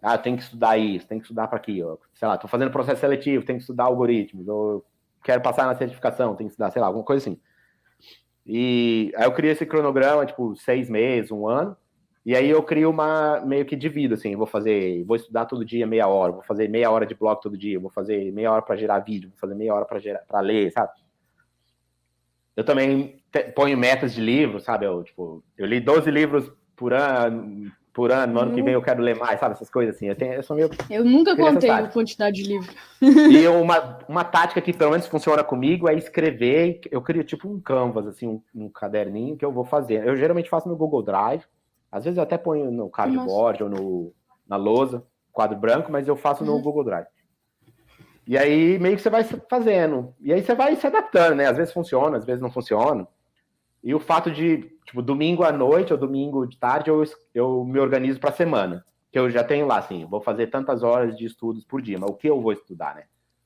Ah, 0.00 0.16
tem 0.16 0.36
que 0.36 0.44
estudar 0.44 0.78
isso, 0.78 1.08
tem 1.08 1.18
que 1.18 1.24
estudar 1.24 1.48
para 1.48 1.58
aqui. 1.58 1.82
Ó. 1.82 1.96
Sei 2.14 2.28
lá, 2.28 2.36
estou 2.36 2.48
fazendo 2.48 2.70
processo 2.70 3.00
seletivo, 3.00 3.44
tem 3.44 3.56
que 3.56 3.62
estudar 3.62 3.84
algoritmos. 3.84 4.46
Ou 4.46 4.84
quero 5.24 5.42
passar 5.42 5.66
na 5.66 5.74
certificação, 5.74 6.36
tem 6.36 6.46
que 6.46 6.52
estudar, 6.52 6.70
sei 6.70 6.80
lá, 6.80 6.86
alguma 6.86 7.04
coisa 7.04 7.28
assim. 7.28 7.40
E 8.46 9.12
aí 9.16 9.24
eu 9.24 9.32
criei 9.32 9.54
esse 9.54 9.66
cronograma, 9.66 10.24
tipo, 10.24 10.54
seis 10.54 10.88
meses, 10.88 11.32
um 11.32 11.48
ano. 11.48 11.76
E 12.28 12.36
aí 12.36 12.50
eu 12.50 12.62
crio 12.62 12.90
uma 12.90 13.40
meio 13.40 13.64
que 13.64 13.74
divido 13.74 14.12
assim, 14.12 14.36
vou 14.36 14.46
fazer, 14.46 15.02
vou 15.04 15.16
estudar 15.16 15.46
todo 15.46 15.64
dia 15.64 15.86
meia 15.86 16.06
hora, 16.06 16.32
vou 16.32 16.42
fazer 16.42 16.68
meia 16.68 16.90
hora 16.90 17.06
de 17.06 17.14
blog 17.14 17.40
todo 17.40 17.56
dia, 17.56 17.80
vou 17.80 17.88
fazer 17.88 18.30
meia 18.32 18.52
hora 18.52 18.60
para 18.60 18.76
gerar 18.76 18.98
vídeo, 18.98 19.30
vou 19.30 19.38
fazer 19.38 19.54
meia 19.54 19.74
hora 19.74 19.86
para 19.86 19.98
gerar 19.98 20.18
para 20.28 20.40
ler, 20.40 20.70
sabe? 20.70 20.92
Eu 22.54 22.64
também 22.64 23.22
ponho 23.56 23.78
metas 23.78 24.12
de 24.12 24.20
livros, 24.20 24.64
sabe? 24.64 24.84
Eu 24.84 25.02
tipo, 25.02 25.42
eu 25.56 25.64
li 25.64 25.80
12 25.80 26.10
livros 26.10 26.52
por 26.76 26.92
ano 26.92 27.72
por 27.94 28.12
ano, 28.12 28.34
no 28.34 28.40
ano 28.40 28.54
que 28.54 28.62
vem 28.62 28.74
eu 28.74 28.82
quero 28.82 29.02
ler 29.02 29.16
mais, 29.16 29.40
sabe? 29.40 29.54
Essas 29.54 29.70
coisas 29.70 29.96
assim. 29.96 30.06
Eu, 30.06 30.14
tenho, 30.14 30.34
eu 30.34 30.42
sou 30.42 30.54
meio. 30.54 30.68
Eu 30.90 31.04
nunca 31.04 31.34
contei 31.34 31.70
a 31.70 31.88
quantidade 31.88 32.42
de 32.42 32.46
livro. 32.46 32.70
E 33.00 33.48
uma, 33.48 34.00
uma 34.06 34.22
tática 34.22 34.60
que 34.60 34.74
pelo 34.74 34.90
menos 34.90 35.06
funciona 35.06 35.42
comigo 35.42 35.88
é 35.88 35.94
escrever. 35.94 36.82
Eu 36.92 37.00
crio 37.00 37.24
tipo 37.24 37.48
um 37.48 37.58
canvas, 37.58 38.06
assim, 38.06 38.28
um, 38.28 38.42
um 38.54 38.68
caderninho 38.68 39.36
que 39.36 39.44
eu 39.44 39.50
vou 39.50 39.64
fazer. 39.64 40.06
Eu 40.06 40.14
geralmente 40.14 40.50
faço 40.50 40.68
no 40.68 40.76
Google 40.76 41.02
Drive. 41.02 41.42
Às 41.90 42.04
vezes 42.04 42.16
eu 42.16 42.22
até 42.22 42.36
ponho 42.36 42.70
no 42.70 42.90
cardboard 42.90 43.62
Nossa. 43.62 43.64
ou 43.64 43.70
no, 43.70 44.14
na 44.46 44.56
lousa, 44.56 45.02
quadro 45.32 45.56
branco, 45.56 45.90
mas 45.90 46.06
eu 46.06 46.16
faço 46.16 46.44
no 46.44 46.54
uhum. 46.54 46.62
Google 46.62 46.84
Drive. 46.84 47.06
E 48.26 48.36
aí 48.36 48.78
meio 48.78 48.94
que 48.94 49.02
você 49.02 49.08
vai 49.08 49.24
fazendo. 49.24 50.14
E 50.20 50.32
aí 50.32 50.42
você 50.42 50.54
vai 50.54 50.76
se 50.76 50.86
adaptando, 50.86 51.36
né? 51.36 51.46
Às 51.46 51.56
vezes 51.56 51.72
funciona, 51.72 52.18
às 52.18 52.24
vezes 52.26 52.42
não 52.42 52.50
funciona. 52.50 53.08
E 53.82 53.94
o 53.94 54.00
fato 54.00 54.30
de, 54.30 54.70
tipo, 54.84 55.00
domingo 55.00 55.44
à 55.44 55.52
noite 55.52 55.92
ou 55.92 55.98
domingo 55.98 56.46
de 56.46 56.58
tarde, 56.58 56.90
eu, 56.90 57.02
eu 57.34 57.64
me 57.64 57.78
organizo 57.78 58.20
para 58.20 58.30
a 58.30 58.34
semana. 58.34 58.84
Que 59.10 59.18
eu 59.18 59.30
já 59.30 59.42
tenho 59.42 59.66
lá, 59.66 59.78
assim, 59.78 60.04
vou 60.04 60.20
fazer 60.20 60.48
tantas 60.48 60.82
horas 60.82 61.16
de 61.16 61.24
estudos 61.24 61.64
por 61.64 61.80
dia, 61.80 61.96
mas 61.98 62.10
o 62.10 62.14
que 62.14 62.28
eu 62.28 62.42
vou 62.42 62.52
estudar, 62.52 62.94
né? 62.94 63.04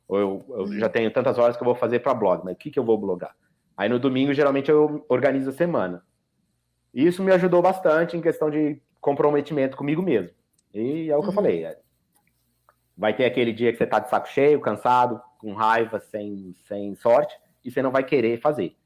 Ou 0.09 0.19
eu, 0.19 0.44
eu 0.48 0.66
já 0.78 0.89
tenho 0.89 1.12
tantas 1.12 1.39
horas 1.39 1.56
que 1.56 1.62
eu 1.62 1.66
vou 1.66 1.77
fazer 1.77 2.01
para 2.01 2.12
blog, 2.12 2.43
mas 2.44 2.55
o 2.55 2.59
que, 2.59 2.70
que 2.70 2.78
eu 2.78 2.85
vou 2.85 2.98
blogar? 2.98 3.36
Aí 3.77 3.89
no 3.89 4.01
domingo, 4.01 4.35
geralmente, 4.35 4.70
eu 4.70 5.05
organizo 5.09 5.51
a 5.51 5.52
semana. 5.52 6.02
E 6.93 7.06
isso 7.06 7.23
me 7.23 7.32
ajudou 7.32 7.62
bastante 7.62 8.16
em 8.16 8.20
questão 8.20 8.51
de 8.51 8.81
comprometimento 9.01 9.77
comigo 9.77 10.02
mesmo. 10.02 10.31
E 10.74 11.10
é 11.10 11.16
o 11.16 11.20
que 11.20 11.27
uhum. 11.27 11.31
eu 11.31 11.35
falei. 11.35 11.64
É, 11.64 11.78
vai 12.97 13.14
ter 13.14 13.24
aquele 13.24 13.52
dia 13.52 13.73
que 13.73 13.78
você 13.78 13.86
tá 13.86 13.98
de 13.98 14.09
saco 14.09 14.28
cheio, 14.28 14.60
cansado, 14.60 15.20
com 15.39 15.55
raiva, 15.55 15.98
sem, 16.01 16.55
sem 16.66 16.94
sorte, 16.94 17.36
e 17.64 17.70
você 17.70 17.82
não 17.82 17.90
vai 17.90 18.05
querer 18.05 18.40
fazer. 18.40 18.77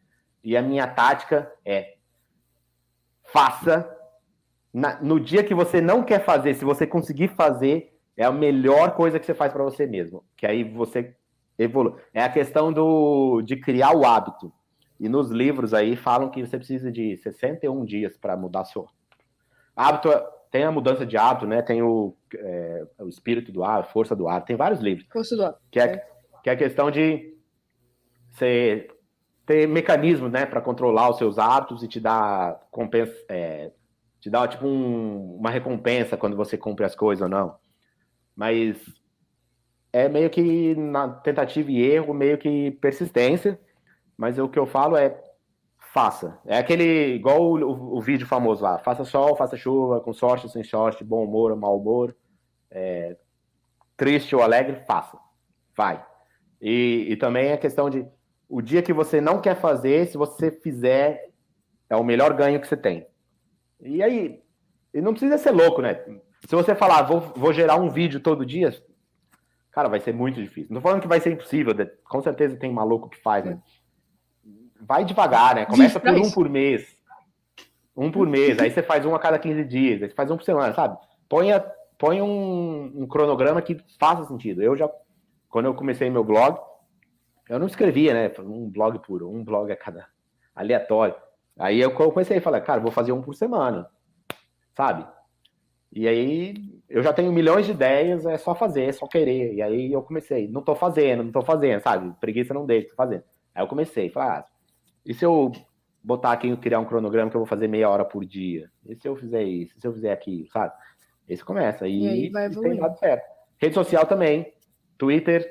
E 0.42 0.56
a 0.56 0.62
minha 0.62 0.86
tática 0.86 1.52
é 1.64 1.96
faça 3.24 3.92
na, 4.76 5.00
no 5.00 5.18
dia 5.18 5.42
que 5.42 5.54
você 5.54 5.80
não 5.80 6.02
quer 6.02 6.22
fazer, 6.22 6.52
se 6.52 6.62
você 6.62 6.86
conseguir 6.86 7.28
fazer, 7.28 7.98
é 8.14 8.24
a 8.24 8.30
melhor 8.30 8.94
coisa 8.94 9.18
que 9.18 9.24
você 9.24 9.32
faz 9.32 9.50
para 9.50 9.64
você 9.64 9.86
mesmo. 9.86 10.22
Que 10.36 10.46
aí 10.46 10.64
você 10.64 11.16
evolui. 11.58 11.94
É 12.12 12.22
a 12.22 12.28
questão 12.28 12.70
do, 12.70 13.40
de 13.40 13.56
criar 13.56 13.96
o 13.96 14.04
hábito. 14.04 14.52
E 14.98 15.08
nos 15.08 15.30
livros 15.30 15.74
aí 15.74 15.96
falam 15.96 16.30
que 16.30 16.44
você 16.44 16.56
precisa 16.56 16.90
de 16.90 17.16
61 17.18 17.84
dias 17.84 18.16
para 18.16 18.36
mudar 18.36 18.64
seu 18.64 18.86
hábito. 19.74 20.08
Tem 20.50 20.64
a 20.64 20.72
mudança 20.72 21.04
de 21.04 21.16
hábito, 21.16 21.46
né? 21.46 21.60
Tem 21.60 21.82
o, 21.82 22.16
é, 22.34 22.86
o 23.00 23.08
espírito 23.08 23.52
do 23.52 23.62
hábito, 23.62 23.92
força 23.92 24.16
do 24.16 24.28
hábito. 24.28 24.46
Tem 24.46 24.56
vários 24.56 24.80
livros. 24.80 25.06
Força 25.12 25.36
do 25.36 25.44
hábito. 25.44 25.60
Que 25.70 25.80
é, 25.80 26.06
que 26.42 26.50
é 26.50 26.52
a 26.52 26.56
questão 26.56 26.90
de 26.90 27.36
você 28.30 28.88
ter 29.44 29.68
mecanismos, 29.68 30.30
né, 30.30 30.44
para 30.44 30.60
controlar 30.60 31.08
os 31.08 31.18
seus 31.18 31.38
hábitos 31.38 31.82
e 31.82 31.88
te 31.88 32.00
dar 32.00 32.60
compensa, 32.70 33.14
é, 33.28 33.70
te 34.20 34.28
dar 34.28 34.48
tipo 34.48 34.66
um, 34.66 35.36
uma 35.36 35.50
recompensa 35.50 36.16
quando 36.16 36.36
você 36.36 36.58
cumpre 36.58 36.84
as 36.84 36.96
coisas 36.96 37.22
ou 37.22 37.28
não. 37.28 37.56
Mas 38.34 38.76
é 39.92 40.08
meio 40.08 40.28
que 40.28 40.74
na 40.74 41.08
tentativa 41.08 41.70
e 41.70 41.80
erro, 41.80 42.12
meio 42.12 42.36
que 42.36 42.72
persistência. 42.72 43.58
Mas 44.16 44.38
o 44.38 44.48
que 44.48 44.58
eu 44.58 44.66
falo 44.66 44.96
é 44.96 45.20
faça. 45.96 46.38
É 46.44 46.58
aquele 46.58 47.14
igual 47.14 47.40
o, 47.40 47.56
o, 47.56 47.96
o 47.96 48.00
vídeo 48.00 48.26
famoso 48.26 48.62
lá, 48.62 48.78
faça 48.78 49.04
sol, 49.04 49.34
faça 49.34 49.56
chuva, 49.56 50.00
com 50.00 50.12
sorte, 50.12 50.46
sem 50.50 50.62
sorte, 50.62 51.02
bom 51.02 51.24
humor, 51.24 51.56
mau 51.56 51.78
humor, 51.78 52.14
é, 52.70 53.16
triste 53.96 54.36
ou 54.36 54.42
alegre, 54.42 54.84
faça, 54.86 55.18
vai. 55.74 56.04
E, 56.60 57.06
e 57.08 57.16
também 57.16 57.52
a 57.52 57.56
questão 57.56 57.88
de 57.88 58.06
o 58.48 58.60
dia 58.60 58.82
que 58.82 58.92
você 58.92 59.20
não 59.20 59.40
quer 59.40 59.56
fazer, 59.56 60.06
se 60.06 60.16
você 60.16 60.50
fizer, 60.50 61.30
é 61.88 61.96
o 61.96 62.04
melhor 62.04 62.34
ganho 62.34 62.60
que 62.60 62.68
você 62.68 62.76
tem. 62.76 63.06
E 63.80 64.02
aí, 64.02 64.42
e 64.92 65.00
não 65.00 65.12
precisa 65.12 65.38
ser 65.38 65.50
louco, 65.50 65.82
né? 65.82 65.94
Se 66.46 66.54
você 66.54 66.74
falar, 66.74 67.02
vou, 67.02 67.20
vou 67.34 67.52
gerar 67.52 67.76
um 67.76 67.88
vídeo 67.88 68.20
todo 68.20 68.46
dia, 68.46 68.70
cara, 69.70 69.88
vai 69.88 70.00
ser 70.00 70.12
muito 70.12 70.40
difícil. 70.40 70.68
Não 70.70 70.80
tô 70.80 70.88
falando 70.88 71.00
que 71.00 71.08
vai 71.08 71.20
ser 71.20 71.32
impossível, 71.32 71.74
com 72.04 72.22
certeza 72.22 72.56
tem 72.56 72.72
maluco 72.72 73.08
que 73.08 73.20
faz, 73.20 73.44
né? 73.44 73.60
Vai 74.80 75.04
devagar, 75.04 75.54
né? 75.54 75.66
Começa 75.66 75.98
por 75.98 76.14
um 76.14 76.30
por 76.30 76.48
mês. 76.48 76.96
Um 77.96 78.10
por 78.10 78.26
mês, 78.26 78.58
aí 78.58 78.70
você 78.70 78.82
faz 78.82 79.06
um 79.06 79.14
a 79.14 79.18
cada 79.18 79.38
15 79.38 79.64
dias, 79.64 80.02
aí 80.02 80.08
você 80.10 80.14
faz 80.14 80.30
um 80.30 80.36
por 80.36 80.44
semana, 80.44 80.74
sabe? 80.74 80.98
Põe, 81.28 81.48
põe 81.98 82.20
um, 82.20 82.92
um 82.94 83.06
cronograma 83.06 83.62
que 83.62 83.78
faça 83.98 84.24
sentido. 84.26 84.62
Eu 84.62 84.76
já, 84.76 84.90
quando 85.48 85.64
eu 85.64 85.74
comecei 85.74 86.10
meu 86.10 86.22
blog, 86.22 86.60
eu 87.48 87.58
não 87.58 87.66
escrevia, 87.66 88.12
né? 88.12 88.30
Um 88.40 88.68
blog 88.68 88.98
puro, 88.98 89.30
um 89.30 89.42
blog 89.42 89.72
a 89.72 89.76
cada 89.76 90.06
aleatório. 90.54 91.14
Aí 91.58 91.80
eu 91.80 91.90
comecei 91.92 92.36
a 92.36 92.42
falar, 92.42 92.60
cara, 92.60 92.80
vou 92.80 92.92
fazer 92.92 93.12
um 93.12 93.22
por 93.22 93.34
semana, 93.34 93.88
sabe? 94.74 95.06
E 95.90 96.06
aí 96.06 96.54
eu 96.88 97.02
já 97.02 97.12
tenho 97.12 97.32
milhões 97.32 97.64
de 97.64 97.72
ideias, 97.72 98.26
é 98.26 98.36
só 98.36 98.54
fazer, 98.54 98.84
é 98.84 98.92
só 98.92 99.06
querer. 99.06 99.54
E 99.54 99.62
aí 99.62 99.92
eu 99.92 100.02
comecei, 100.02 100.48
não 100.48 100.60
tô 100.60 100.74
fazendo, 100.74 101.24
não 101.24 101.32
tô 101.32 101.40
fazendo, 101.40 101.80
sabe? 101.80 102.14
Preguiça 102.20 102.52
não 102.52 102.66
deixa, 102.66 102.90
tô 102.90 102.94
fazendo. 102.94 103.24
Aí 103.54 103.62
eu 103.62 103.68
comecei, 103.68 104.10
falar, 104.10 104.40
ah, 104.40 104.46
e 105.06 105.14
se 105.14 105.24
eu 105.24 105.52
botar 106.02 106.32
aqui 106.32 106.48
e 106.48 106.56
criar 106.56 106.80
um 106.80 106.84
cronograma 106.84 107.30
que 107.30 107.36
eu 107.36 107.40
vou 107.40 107.46
fazer 107.46 107.68
meia 107.68 107.88
hora 107.88 108.04
por 108.04 108.24
dia? 108.24 108.70
E 108.84 108.94
se 108.96 109.08
eu 109.08 109.16
fizer 109.16 109.42
isso? 109.44 109.74
E 109.76 109.80
se 109.80 109.86
eu 109.86 109.92
fizer 109.92 110.12
aquilo, 110.12 110.48
sabe? 110.48 110.72
Esse 111.28 111.44
começa. 111.44 111.86
E, 111.86 112.02
e 112.02 112.08
aí 112.08 112.30
vai 112.30 112.46
evoluir. 112.46 112.72
tem 112.72 112.80
dado 112.80 112.98
certo. 112.98 113.24
Rede 113.58 113.74
social 113.74 114.04
também, 114.06 114.52
Twitter, 114.98 115.48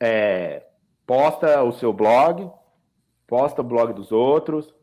é, 0.00 0.64
posta 1.06 1.62
o 1.62 1.72
seu 1.72 1.92
blog, 1.92 2.50
posta 3.26 3.62
o 3.62 3.64
blog 3.64 3.92
dos 3.92 4.12
outros, 4.12 4.74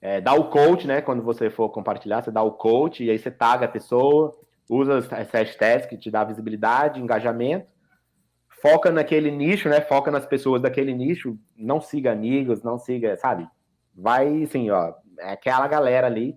é, 0.00 0.20
dá 0.20 0.34
o 0.34 0.50
coach, 0.50 0.86
né? 0.86 1.00
Quando 1.00 1.22
você 1.22 1.50
for 1.50 1.68
compartilhar, 1.70 2.22
você 2.22 2.30
dá 2.30 2.42
o 2.42 2.52
coach 2.52 3.04
e 3.04 3.10
aí 3.10 3.18
você 3.18 3.30
taga 3.30 3.66
a 3.66 3.68
pessoa, 3.68 4.38
usa 4.68 4.98
as 4.98 5.30
hashtags 5.30 5.86
que 5.86 5.96
te 5.96 6.10
dá 6.10 6.24
visibilidade, 6.24 7.00
engajamento, 7.00 7.66
foca 8.60 8.90
naquele 8.90 9.30
nicho, 9.30 9.68
né? 9.68 9.80
Foca 9.80 10.10
nas 10.10 10.26
pessoas 10.26 10.62
daquele 10.62 10.94
nicho, 10.94 11.38
não 11.56 11.80
siga 11.80 12.12
amigos, 12.12 12.62
não 12.62 12.78
siga, 12.78 13.16
sabe? 13.16 13.46
Vai, 13.94 14.42
assim, 14.42 14.70
ó, 14.70 14.94
é 15.18 15.32
aquela 15.32 15.66
galera 15.66 16.06
ali. 16.06 16.36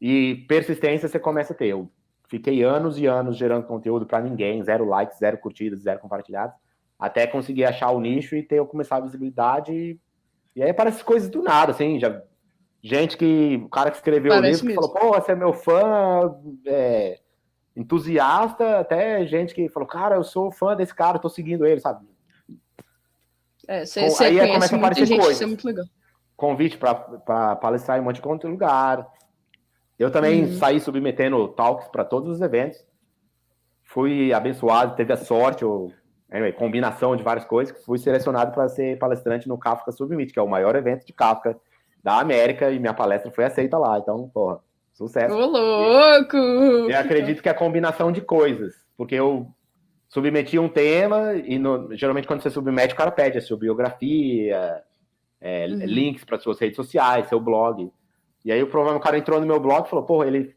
E 0.00 0.44
persistência 0.48 1.08
você 1.08 1.18
começa 1.18 1.52
a 1.52 1.56
ter. 1.56 1.68
Eu 1.68 1.90
fiquei 2.28 2.62
anos 2.62 2.98
e 2.98 3.06
anos 3.06 3.36
gerando 3.36 3.66
conteúdo 3.66 4.06
para 4.06 4.20
ninguém, 4.20 4.62
zero 4.62 4.84
likes, 4.84 5.18
zero 5.18 5.38
curtidas, 5.38 5.80
zero 5.80 6.00
compartilhados 6.00 6.56
até 6.98 7.26
conseguir 7.26 7.64
achar 7.64 7.90
o 7.90 8.00
nicho 8.00 8.36
e 8.36 8.42
ter 8.42 8.64
começar 8.66 8.96
a 8.96 9.00
visibilidade. 9.00 9.72
E, 9.72 10.00
e 10.56 10.62
aí 10.62 10.70
aparece 10.70 11.04
coisas 11.04 11.28
do 11.28 11.42
nada, 11.42 11.72
assim, 11.72 11.98
já 11.98 12.22
gente 12.82 13.16
que 13.16 13.60
o 13.64 13.68
cara 13.68 13.90
que 13.90 13.96
escreveu 13.96 14.30
Parece 14.30 14.62
o 14.62 14.68
livro 14.68 14.82
que 14.82 14.90
falou, 14.90 15.12
pô, 15.12 15.20
você 15.20 15.32
é 15.32 15.36
meu 15.36 15.52
fã, 15.52 16.34
é, 16.66 17.18
entusiasta, 17.76 18.80
até 18.80 19.26
gente 19.26 19.54
que 19.54 19.68
falou, 19.68 19.88
cara, 19.88 20.16
eu 20.16 20.24
sou 20.24 20.50
fã 20.50 20.76
desse 20.76 20.94
cara, 20.94 21.18
tô 21.18 21.28
seguindo 21.28 21.66
ele, 21.66 21.80
sabe? 21.80 22.06
É, 23.66 23.80
aí 23.80 24.52
começa 24.52 24.74
a 24.74 24.78
aparecer 24.78 25.06
gente, 25.06 25.18
coisas. 25.18 25.36
Isso 25.36 25.44
é 25.44 25.46
muito 25.46 25.66
legal. 25.66 25.86
Convite 26.36 26.78
para 26.78 27.56
palestrar 27.56 27.98
em 27.98 28.00
um 28.00 28.04
monte 28.04 28.20
de 28.20 28.46
lugar. 28.46 29.06
Eu 29.98 30.10
também 30.10 30.44
uhum. 30.44 30.52
saí 30.58 30.80
submetendo 30.80 31.48
talks 31.48 31.88
para 31.88 32.04
todos 32.04 32.28
os 32.28 32.40
eventos. 32.40 32.84
Fui 33.82 34.32
abençoado, 34.32 34.96
teve 34.96 35.12
a 35.12 35.16
sorte, 35.16 35.62
eu 35.62 35.92
anyway, 36.30 36.52
combinação 36.52 37.14
de 37.14 37.22
várias 37.22 37.44
coisas, 37.44 37.84
fui 37.84 37.96
selecionado 37.96 38.52
para 38.52 38.68
ser 38.68 38.98
palestrante 38.98 39.48
no 39.48 39.56
Kafka 39.56 39.92
Submit, 39.92 40.32
que 40.32 40.38
é 40.38 40.42
o 40.42 40.48
maior 40.48 40.74
evento 40.74 41.06
de 41.06 41.12
Kafka 41.12 41.56
da 42.02 42.18
América, 42.18 42.70
e 42.70 42.78
minha 42.78 42.92
palestra 42.92 43.30
foi 43.30 43.44
aceita 43.44 43.78
lá. 43.78 43.98
Então, 43.98 44.28
porra, 44.30 44.58
sucesso. 44.94 45.34
Ô, 45.34 45.46
louco! 45.46 46.36
Eu 46.36 46.98
acredito 46.98 47.42
que 47.42 47.48
é 47.48 47.52
a 47.52 47.56
combinação 47.56 48.10
de 48.10 48.20
coisas, 48.20 48.74
porque 48.96 49.14
eu 49.14 49.48
submeti 50.08 50.58
um 50.58 50.68
tema, 50.68 51.34
e 51.34 51.58
no, 51.58 51.94
geralmente 51.94 52.26
quando 52.26 52.42
você 52.42 52.50
submete, 52.50 52.94
o 52.94 52.96
cara 52.96 53.10
pede 53.10 53.36
a 53.36 53.42
sua 53.42 53.58
biografia, 53.58 54.82
é, 55.40 55.66
uhum. 55.66 55.76
links 55.84 56.24
para 56.24 56.38
suas 56.38 56.58
redes 56.58 56.76
sociais, 56.76 57.28
seu 57.28 57.40
blog. 57.40 57.92
E 58.44 58.52
aí 58.52 58.62
o 58.62 58.68
problema, 58.68 58.96
o 58.96 59.00
cara 59.00 59.18
entrou 59.18 59.40
no 59.40 59.46
meu 59.46 59.58
blog 59.58 59.86
e 59.86 59.90
falou, 59.90 60.04
porra, 60.04 60.26
ele 60.26 60.54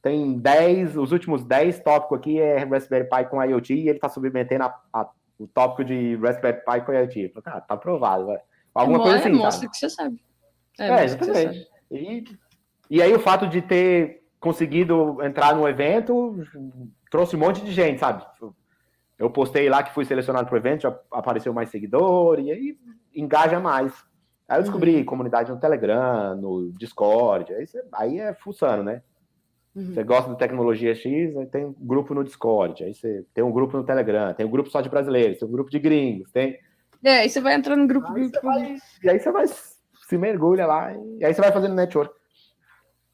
tem 0.00 0.38
10, 0.38 0.96
os 0.96 1.12
últimos 1.12 1.44
10 1.44 1.80
tópicos 1.80 2.18
aqui 2.18 2.40
é 2.40 2.64
Raspberry 2.64 3.08
Pi 3.08 3.24
com 3.30 3.42
IoT 3.42 3.74
e 3.74 3.88
ele 3.88 3.98
está 3.98 4.08
submetendo 4.08 4.64
a, 4.64 4.80
a, 4.92 5.10
o 5.38 5.46
tópico 5.46 5.84
de 5.84 6.16
Raspberry 6.16 6.58
Pi 6.58 6.80
com 6.84 6.92
IoT. 6.92 7.28
Falei, 7.28 7.42
tá, 7.42 7.60
tá 7.60 7.74
aprovado, 7.74 8.26
vai. 8.26 8.38
Alguma 8.74 8.98
é, 8.98 9.02
coisa 9.02 9.18
assim. 9.18 9.30
Mostra 9.30 9.50
sabe? 9.52 9.70
que 9.70 9.76
você 9.76 9.90
sabe. 9.90 10.22
É, 10.78 10.88
é 10.88 11.04
exatamente. 11.04 11.68
E, 11.90 12.24
e 12.92 13.00
aí 13.00 13.14
o 13.14 13.18
fato 13.18 13.48
de 13.48 13.62
ter 13.62 14.22
conseguido 14.38 15.16
entrar 15.24 15.56
no 15.56 15.66
evento 15.66 16.44
trouxe 17.10 17.34
um 17.34 17.38
monte 17.38 17.64
de 17.64 17.72
gente, 17.72 17.98
sabe? 17.98 18.22
Eu 19.18 19.30
postei 19.30 19.66
lá 19.66 19.82
que 19.82 19.94
fui 19.94 20.04
selecionado 20.04 20.46
para 20.46 20.54
o 20.54 20.58
evento, 20.58 20.82
já 20.82 20.98
apareceu 21.10 21.54
mais 21.54 21.70
seguidor, 21.70 22.38
e 22.38 22.52
aí 22.52 22.78
engaja 23.14 23.58
mais. 23.58 23.94
Aí 24.46 24.58
eu 24.58 24.62
descobri 24.62 24.96
uhum. 24.96 25.04
comunidade 25.06 25.50
no 25.50 25.58
Telegram, 25.58 26.36
no 26.36 26.70
Discord, 26.72 27.54
aí, 27.54 27.64
aí 27.94 28.18
é 28.20 28.34
fuçando, 28.34 28.82
né? 28.82 29.00
Uhum. 29.74 29.94
Você 29.94 30.04
gosta 30.04 30.30
de 30.30 30.36
tecnologia 30.36 30.94
X, 30.94 31.34
aí 31.34 31.46
tem 31.46 31.64
um 31.64 31.72
grupo 31.72 32.12
no 32.12 32.22
Discord, 32.22 32.84
aí 32.84 32.92
você 32.92 33.24
tem 33.32 33.42
um 33.42 33.52
grupo 33.52 33.74
no 33.74 33.84
Telegram, 33.84 34.34
tem 34.34 34.44
um 34.44 34.50
grupo 34.50 34.68
só 34.68 34.82
de 34.82 34.90
brasileiros, 34.90 35.38
tem 35.38 35.48
um 35.48 35.52
grupo 35.52 35.70
de 35.70 35.78
gringos, 35.78 36.30
tem. 36.30 36.58
É, 37.02 37.20
aí 37.20 37.30
você 37.30 37.40
vai 37.40 37.54
entrar 37.54 37.74
no 37.74 37.86
grupo. 37.86 38.12
Aí 38.12 38.28
grupo... 38.28 38.46
vai, 38.46 38.76
e 39.02 39.08
aí 39.08 39.18
você 39.18 39.32
vai 39.32 39.46
se 39.46 40.18
mergulha 40.18 40.66
lá, 40.66 40.92
e 40.92 41.24
aí 41.24 41.32
você 41.32 41.40
vai 41.40 41.50
fazendo 41.50 41.74
network. 41.74 42.20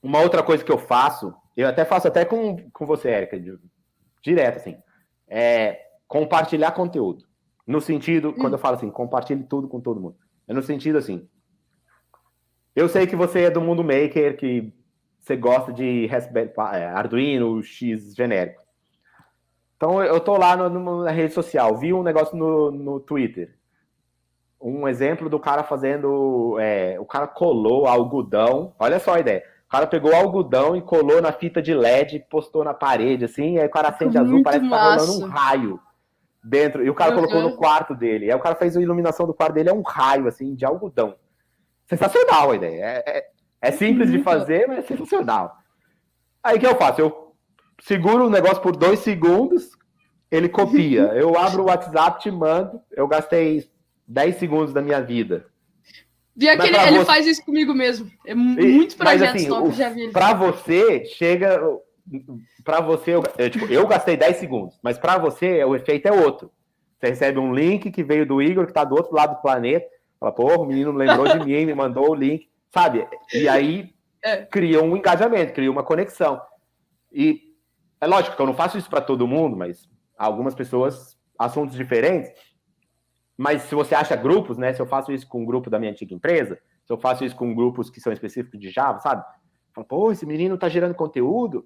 Uma 0.02 0.20
outra 0.20 0.42
coisa 0.42 0.64
que 0.64 0.72
eu 0.72 0.78
faço, 0.78 1.34
eu 1.56 1.68
até 1.68 1.84
faço 1.84 2.08
até 2.08 2.24
com, 2.24 2.70
com 2.70 2.86
você, 2.86 3.08
Érica, 3.08 3.40
direto, 4.22 4.56
assim, 4.56 4.76
é 5.28 5.80
compartilhar 6.06 6.72
conteúdo. 6.72 7.24
No 7.66 7.80
sentido, 7.80 8.30
hum. 8.30 8.34
quando 8.34 8.54
eu 8.54 8.58
falo 8.58 8.76
assim, 8.76 8.90
compartilhe 8.90 9.44
tudo 9.44 9.68
com 9.68 9.80
todo 9.80 10.00
mundo. 10.00 10.16
É 10.46 10.54
no 10.54 10.62
sentido 10.62 10.96
assim, 10.96 11.28
eu 12.74 12.88
sei 12.88 13.06
que 13.06 13.16
você 13.16 13.42
é 13.42 13.50
do 13.50 13.60
mundo 13.60 13.82
maker, 13.82 14.36
que 14.36 14.72
você 15.18 15.36
gosta 15.36 15.72
de 15.72 16.06
Raspberry, 16.06 16.52
é, 16.72 16.86
Arduino, 16.86 17.62
X 17.62 18.14
genérico. 18.14 18.62
Então 19.76 20.02
eu 20.02 20.18
tô 20.20 20.36
lá 20.36 20.56
no, 20.56 21.04
na 21.04 21.10
rede 21.10 21.34
social, 21.34 21.76
vi 21.76 21.92
um 21.92 22.02
negócio 22.02 22.36
no, 22.36 22.70
no 22.70 23.00
Twitter. 23.00 23.56
Um 24.60 24.88
exemplo 24.88 25.28
do 25.28 25.38
cara 25.38 25.62
fazendo. 25.62 26.56
É, 26.58 26.98
o 26.98 27.04
cara 27.04 27.26
colou 27.26 27.86
algodão. 27.86 28.74
Olha 28.78 28.98
só 28.98 29.14
a 29.14 29.20
ideia. 29.20 29.44
O 29.69 29.70
cara 29.70 29.86
pegou 29.86 30.15
algodão 30.15 30.74
e 30.74 30.81
colou 30.81 31.20
na 31.20 31.31
fita 31.31 31.61
de 31.61 31.74
LED, 31.74 32.24
postou 32.31 32.65
na 32.65 32.73
parede, 32.73 33.27
assim, 33.27 33.57
e 33.57 33.61
aí 33.61 33.66
o 33.66 33.70
cara 33.70 33.90
acende 33.90 34.16
azul, 34.16 34.43
parece 34.43 34.65
que 34.65 34.70
tá 34.70 34.95
rolando 34.95 35.27
um 35.27 35.28
raio 35.28 35.81
dentro. 36.43 36.82
E 36.82 36.89
o 36.89 36.95
cara 36.95 37.11
uhum. 37.11 37.20
colocou 37.20 37.43
no 37.43 37.55
quarto 37.55 37.95
dele. 37.95 38.31
Aí 38.31 38.35
o 38.35 38.40
cara 38.40 38.55
fez 38.55 38.74
a 38.74 38.81
iluminação 38.81 39.27
do 39.27 39.35
quarto 39.35 39.53
dele, 39.53 39.69
é 39.69 39.73
um 39.73 39.82
raio, 39.82 40.27
assim, 40.27 40.55
de 40.55 40.65
algodão. 40.65 41.16
Sensacional 41.86 42.51
a 42.51 42.57
ideia. 42.57 42.82
É, 42.82 43.19
é, 43.19 43.27
é 43.61 43.70
simples 43.70 44.11
de 44.11 44.23
fazer, 44.23 44.66
mas 44.66 44.78
é 44.78 44.82
sensacional. 44.82 45.59
Aí 46.43 46.57
o 46.57 46.61
que 46.61 46.66
eu 46.66 46.77
faço? 46.77 47.03
Eu 47.03 47.35
seguro 47.82 48.27
o 48.27 48.31
negócio 48.31 48.62
por 48.62 48.74
dois 48.74 49.01
segundos, 49.01 49.73
ele 50.31 50.49
copia. 50.49 51.12
Eu 51.15 51.39
abro 51.39 51.62
o 51.62 51.66
WhatsApp, 51.66 52.20
te 52.20 52.31
mando. 52.31 52.81
Eu 52.90 53.07
gastei 53.07 53.69
10 54.07 54.36
segundos 54.36 54.73
da 54.73 54.81
minha 54.81 55.03
vida. 55.03 55.47
Ele 56.39 56.98
você... 56.98 57.05
faz 57.05 57.27
isso 57.27 57.44
comigo 57.44 57.74
mesmo. 57.74 58.10
É 58.24 58.35
muito 58.35 58.97
projeto 58.97 59.36
assim, 59.36 59.48
top, 59.48 59.73
já 59.73 59.89
vi. 59.89 60.10
Para 60.10 60.35
você, 60.35 61.05
chega. 61.05 61.60
Para 62.65 62.81
você, 62.81 63.16
eu, 63.16 63.23
eu, 63.36 63.51
tipo, 63.51 63.66
eu 63.66 63.86
gastei 63.86 64.16
10 64.16 64.36
segundos, 64.36 64.78
mas 64.82 64.98
para 64.98 65.19
você, 65.19 65.62
o 65.65 65.74
efeito 65.74 66.06
é 66.06 66.12
outro. 66.12 66.51
Você 66.98 67.09
recebe 67.10 67.39
um 67.39 67.52
link 67.52 67.90
que 67.90 68.02
veio 68.02 68.27
do 68.27 68.40
Igor, 68.40 68.65
que 68.65 68.70
está 68.70 68.85
do 68.85 68.94
outro 68.94 69.15
lado 69.15 69.36
do 69.36 69.43
planeta. 69.43 69.86
Fala, 70.19 70.32
pô, 70.32 70.62
o 70.62 70.66
menino 70.66 70.93
lembrou 70.93 71.28
de 71.28 71.44
mim, 71.44 71.66
me 71.66 71.74
mandou 71.74 72.10
o 72.10 72.15
link, 72.15 72.48
sabe? 72.70 73.06
E 73.32 73.48
aí 73.48 73.90
é. 74.23 74.39
cria 74.39 74.82
um 74.82 74.97
engajamento, 74.97 75.52
cria 75.52 75.70
uma 75.70 75.82
conexão. 75.82 76.40
E 77.12 77.40
é 78.01 78.06
lógico 78.06 78.36
que 78.36 78.43
eu 78.43 78.47
não 78.47 78.55
faço 78.55 78.78
isso 78.78 78.90
para 78.90 79.01
todo 79.01 79.28
mundo, 79.28 79.56
mas 79.56 79.89
algumas 80.16 80.55
pessoas, 80.55 81.16
assuntos 81.39 81.77
diferentes. 81.77 82.31
Mas 83.39 83.62
se 83.62 83.74
você 83.74 83.94
acha 83.94 84.16
grupos, 84.16 84.59
né? 84.59 84.74
Se 84.74 84.82
eu 84.82 84.86
faço 84.86 85.12
isso 85.12 85.27
com 85.28 85.43
um 85.43 85.47
grupo 85.47 85.70
da 85.70 85.78
minha 85.78 85.93
antiga 85.93 86.12
empresa, 86.12 86.59
se 86.85 86.93
eu 86.93 86.98
faço 86.98 87.24
isso 87.24 87.36
com 87.36 87.55
grupos 87.55 87.89
que 87.89 88.01
são 88.01 88.12
específicos 88.12 88.59
de 88.59 88.69
Java, 88.69 88.98
sabe? 88.98 89.24
Fala, 89.73 89.86
pô, 89.86 90.10
esse 90.10 90.27
menino 90.27 90.59
tá 90.59 90.69
gerando 90.69 90.94
conteúdo. 90.94 91.65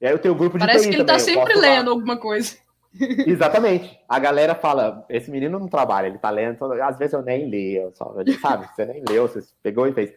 E 0.00 0.06
aí 0.06 0.12
eu 0.12 0.18
tenho 0.18 0.34
um 0.34 0.38
grupo 0.38 0.56
de 0.56 0.64
Parece 0.64 0.88
que 0.88 0.94
ele 0.94 1.04
tá 1.04 1.18
sempre 1.18 1.58
lendo 1.58 1.90
alguma 1.90 2.16
coisa. 2.16 2.56
Exatamente. 3.26 3.98
A 4.08 4.18
galera 4.18 4.54
fala, 4.54 5.04
esse 5.08 5.30
menino 5.30 5.58
não 5.58 5.68
trabalha, 5.68 6.06
ele 6.06 6.18
tá 6.18 6.30
lendo. 6.30 6.64
Às 6.82 6.96
vezes 6.96 7.14
eu 7.14 7.22
nem 7.22 7.48
leio, 7.48 7.90
só, 7.94 8.14
sabe? 8.40 8.68
Você 8.74 8.86
nem 8.86 9.02
leu, 9.08 9.26
você 9.26 9.40
pegou 9.62 9.86
e 9.86 9.92
fez. 9.92 10.14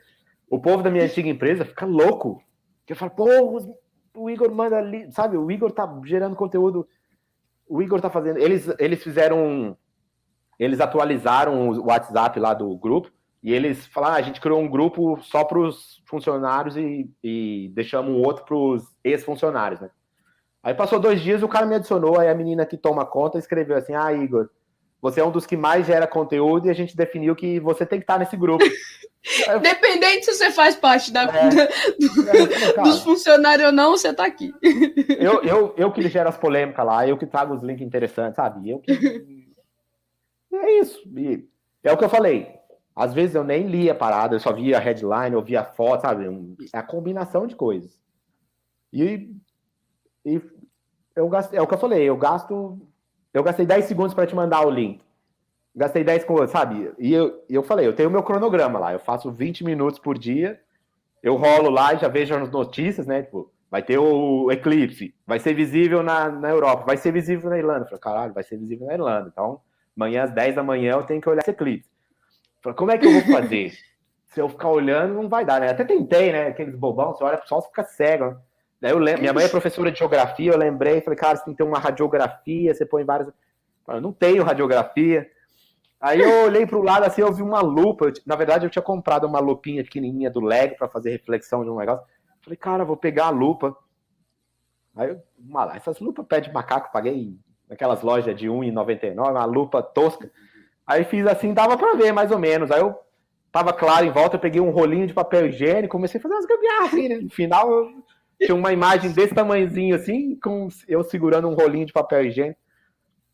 O 0.49 0.59
povo 0.59 0.83
da 0.83 0.89
minha 0.91 1.03
antiga 1.03 1.27
empresa 1.27 1.65
fica 1.65 1.85
louco. 1.85 2.41
Que 2.85 2.93
eu 2.93 2.97
falo, 2.97 3.11
pô, 3.11 3.75
o 4.15 4.29
Igor 4.29 4.51
manda 4.51 4.77
ali, 4.77 5.11
sabe? 5.11 5.37
O 5.37 5.49
Igor 5.51 5.71
tá 5.71 5.87
gerando 6.05 6.35
conteúdo. 6.35 6.87
O 7.67 7.81
Igor 7.81 8.01
tá 8.01 8.09
fazendo. 8.09 8.37
Eles, 8.37 8.67
eles 8.79 9.01
fizeram. 9.03 9.77
Eles 10.59 10.81
atualizaram 10.81 11.69
o 11.69 11.87
WhatsApp 11.87 12.39
lá 12.39 12.53
do 12.53 12.75
grupo 12.75 13.09
e 13.41 13.53
eles 13.53 13.85
falaram: 13.87 14.15
ah, 14.15 14.17
a 14.17 14.21
gente 14.21 14.41
criou 14.41 14.59
um 14.59 14.69
grupo 14.69 15.17
só 15.21 15.43
para 15.43 15.59
os 15.59 16.01
funcionários 16.05 16.75
e, 16.75 17.09
e 17.23 17.71
deixamos 17.73 18.11
um 18.11 18.21
outro 18.21 18.43
para 18.43 18.55
os 18.55 18.83
ex-funcionários, 19.03 19.79
né? 19.79 19.89
Aí 20.61 20.73
passou 20.73 20.99
dois 20.99 21.21
dias, 21.21 21.41
o 21.41 21.47
cara 21.47 21.65
me 21.65 21.75
adicionou, 21.75 22.19
aí 22.19 22.27
a 22.27 22.35
menina 22.35 22.65
que 22.65 22.77
toma 22.77 23.05
conta 23.05 23.37
escreveu 23.37 23.77
assim: 23.77 23.93
Ah, 23.93 24.11
Igor, 24.11 24.49
você 25.01 25.21
é 25.21 25.25
um 25.25 25.31
dos 25.31 25.45
que 25.45 25.55
mais 25.55 25.87
gera 25.87 26.05
conteúdo 26.05 26.67
e 26.67 26.69
a 26.69 26.73
gente 26.73 26.97
definiu 26.97 27.35
que 27.35 27.59
você 27.61 27.85
tem 27.85 27.99
que 27.99 28.03
estar 28.03 28.19
nesse 28.19 28.35
grupo. 28.35 28.63
Eu... 29.47 29.59
Dependente 29.59 30.25
se 30.25 30.33
você 30.33 30.49
faz 30.49 30.77
parte 30.77 31.11
da, 31.11 31.23
é, 31.23 31.49
da, 32.73 32.83
dos 32.83 33.01
funcionários 33.03 33.67
ou 33.67 33.73
não, 33.73 33.91
você 33.91 34.13
tá 34.13 34.25
aqui. 34.25 34.53
Eu, 35.19 35.43
eu, 35.43 35.73
eu 35.75 35.91
que 35.91 36.07
gero 36.07 36.29
as 36.29 36.37
polêmicas 36.37 36.85
lá, 36.85 37.05
eu 37.05 37.17
que 37.17 37.25
trago 37.25 37.53
os 37.53 37.61
links 37.61 37.85
interessantes, 37.85 38.37
sabe? 38.37 38.69
Eu 38.69 38.79
que. 38.79 38.93
É 40.51 40.79
isso. 40.79 41.01
E 41.15 41.47
é 41.83 41.91
o 41.91 41.97
que 41.97 42.03
eu 42.03 42.09
falei. 42.09 42.57
Às 42.95 43.13
vezes 43.13 43.35
eu 43.35 43.43
nem 43.43 43.67
lia 43.67 43.93
a 43.93 43.95
parada, 43.95 44.35
eu 44.35 44.39
só 44.39 44.51
via 44.51 44.77
a 44.77 44.79
headline, 44.79 45.33
eu 45.33 45.41
via 45.41 45.61
a 45.61 45.65
foto, 45.65 46.01
sabe? 46.01 46.25
É 46.73 46.77
a 46.77 46.83
combinação 46.83 47.47
de 47.47 47.55
coisas. 47.55 47.99
E, 48.91 49.31
e 50.25 50.41
eu 51.15 51.29
gasto, 51.29 51.53
é 51.53 51.61
o 51.61 51.67
que 51.67 51.73
eu 51.73 51.79
falei, 51.79 52.03
eu 52.03 52.17
gasto. 52.17 52.79
Eu 53.33 53.43
gastei 53.43 53.65
10 53.65 53.85
segundos 53.85 54.13
para 54.13 54.25
te 54.25 54.35
mandar 54.35 54.65
o 54.65 54.69
link 54.69 55.01
gastei 55.75 56.03
10 56.03 56.25
com 56.25 56.45
sabe? 56.47 56.91
E 56.99 57.13
eu, 57.13 57.43
eu 57.49 57.63
falei, 57.63 57.87
eu 57.87 57.93
tenho 57.93 58.09
meu 58.09 58.21
cronograma 58.21 58.79
lá, 58.79 58.93
eu 58.93 58.99
faço 58.99 59.31
20 59.31 59.63
minutos 59.63 59.97
por 59.97 60.17
dia, 60.17 60.59
eu 61.23 61.35
rolo 61.35 61.69
lá 61.69 61.93
e 61.93 61.99
já 61.99 62.07
vejo 62.07 62.35
as 62.35 62.51
notícias, 62.51 63.07
né? 63.07 63.23
Tipo, 63.23 63.51
vai 63.71 63.81
ter 63.81 63.97
o 63.97 64.51
eclipse, 64.51 65.15
vai 65.25 65.39
ser 65.39 65.53
visível 65.53 66.03
na, 66.03 66.29
na 66.29 66.49
Europa, 66.49 66.85
vai 66.85 66.97
ser 66.97 67.11
visível 67.13 67.49
na 67.49 67.57
Irlanda. 67.57 67.81
Eu 67.81 67.85
falei, 67.85 67.99
caralho, 67.99 68.33
vai 68.33 68.43
ser 68.43 68.57
visível 68.57 68.87
na 68.87 68.93
Irlanda. 68.93 69.29
Então, 69.31 69.61
amanhã 69.99 70.23
às 70.23 70.31
10 70.31 70.55
da 70.55 70.63
manhã 70.63 70.93
eu 70.93 71.03
tenho 71.03 71.19
que 71.19 71.29
olhar 71.29 71.41
esse 71.41 71.51
eclipse. 71.51 71.89
Como 72.75 72.91
é 72.91 72.97
que 72.97 73.05
eu 73.05 73.11
vou 73.11 73.21
fazer? 73.33 73.73
Se 74.27 74.39
eu 74.39 74.47
ficar 74.47 74.69
olhando, 74.69 75.15
não 75.15 75.27
vai 75.27 75.43
dar, 75.43 75.59
né? 75.59 75.71
Até 75.71 75.83
tentei, 75.83 76.31
né? 76.31 76.47
Aqueles 76.47 76.75
bobão, 76.75 77.13
você 77.13 77.23
olha 77.23 77.37
pro 77.37 77.47
sol, 77.47 77.61
você 77.61 77.67
fica 77.67 77.83
cego. 77.83 78.25
Né? 78.25 78.37
Daí 78.79 78.91
eu 78.91 78.99
lembro, 78.99 79.21
minha 79.21 79.33
mãe 79.33 79.43
é 79.43 79.49
professora 79.49 79.91
de 79.91 79.97
geografia, 79.97 80.51
eu 80.51 80.57
lembrei, 80.57 81.01
falei, 81.01 81.17
cara, 81.17 81.35
você 81.35 81.45
tem 81.45 81.53
que 81.53 81.57
ter 81.57 81.63
uma 81.63 81.79
radiografia, 81.79 82.73
você 82.73 82.85
põe 82.85 83.03
várias. 83.03 83.27
Eu 83.87 83.99
não 83.99 84.13
tenho 84.13 84.43
radiografia. 84.43 85.29
Aí 85.99 86.21
eu 86.21 86.45
olhei 86.45 86.65
para 86.65 86.77
o 86.77 86.83
lado 86.83 87.03
assim, 87.03 87.21
eu 87.21 87.33
vi 87.33 87.41
uma 87.41 87.59
lupa. 87.59 88.05
Eu, 88.05 88.13
na 88.25 88.35
verdade, 88.35 88.65
eu 88.65 88.69
tinha 88.69 88.83
comprado 88.83 89.25
uma 89.25 89.39
lupinha 89.39 89.83
pequenininha 89.83 90.29
do 90.29 90.39
Lego 90.39 90.77
para 90.77 90.87
fazer 90.87 91.09
reflexão 91.09 91.63
de 91.63 91.69
um 91.69 91.77
negócio. 91.77 92.05
Falei, 92.41 92.55
cara, 92.55 92.85
vou 92.85 92.95
pegar 92.95 93.25
a 93.25 93.31
lupa. 93.31 93.75
Aí 94.95 95.09
eu, 95.09 95.21
lá, 95.49 95.75
essas 95.75 95.99
lupas 95.99 96.25
pé 96.27 96.39
de 96.39 96.53
macaco, 96.53 96.91
paguei 96.93 97.35
naquelas 97.69 98.01
lojas 98.01 98.35
de 98.35 98.47
R$1,99, 98.49 99.13
uma 99.13 99.45
lupa 99.45 99.81
tosca. 99.83 100.29
Aí 100.85 101.03
fiz 101.03 101.25
assim, 101.27 101.53
dava 101.53 101.77
para 101.77 101.93
ver 101.93 102.11
mais 102.11 102.31
ou 102.31 102.39
menos. 102.39 102.71
Aí 102.71 102.81
eu 102.81 102.95
tava 103.51 103.71
claro 103.71 104.05
em 104.05 104.11
volta, 104.11 104.35
eu 104.35 104.39
peguei 104.39 104.59
um 104.59 104.71
rolinho 104.71 105.05
de 105.05 105.13
papel 105.13 105.47
higiênico, 105.47 105.91
comecei 105.91 106.19
a 106.19 106.21
fazer 106.21 106.33
umas 106.33 106.45
gambiarras 106.45 106.87
assim, 106.87 107.07
né? 107.07 107.15
No 107.17 107.29
final, 107.29 107.71
eu 107.71 108.03
tinha 108.41 108.55
uma 108.55 108.73
imagem 108.73 109.11
desse 109.11 109.35
tamanhozinho 109.35 109.95
assim, 109.95 110.35
com 110.41 110.67
eu 110.87 111.03
segurando 111.03 111.47
um 111.47 111.53
rolinho 111.53 111.85
de 111.85 111.93
papel 111.93 112.25
higiênico. 112.25 112.59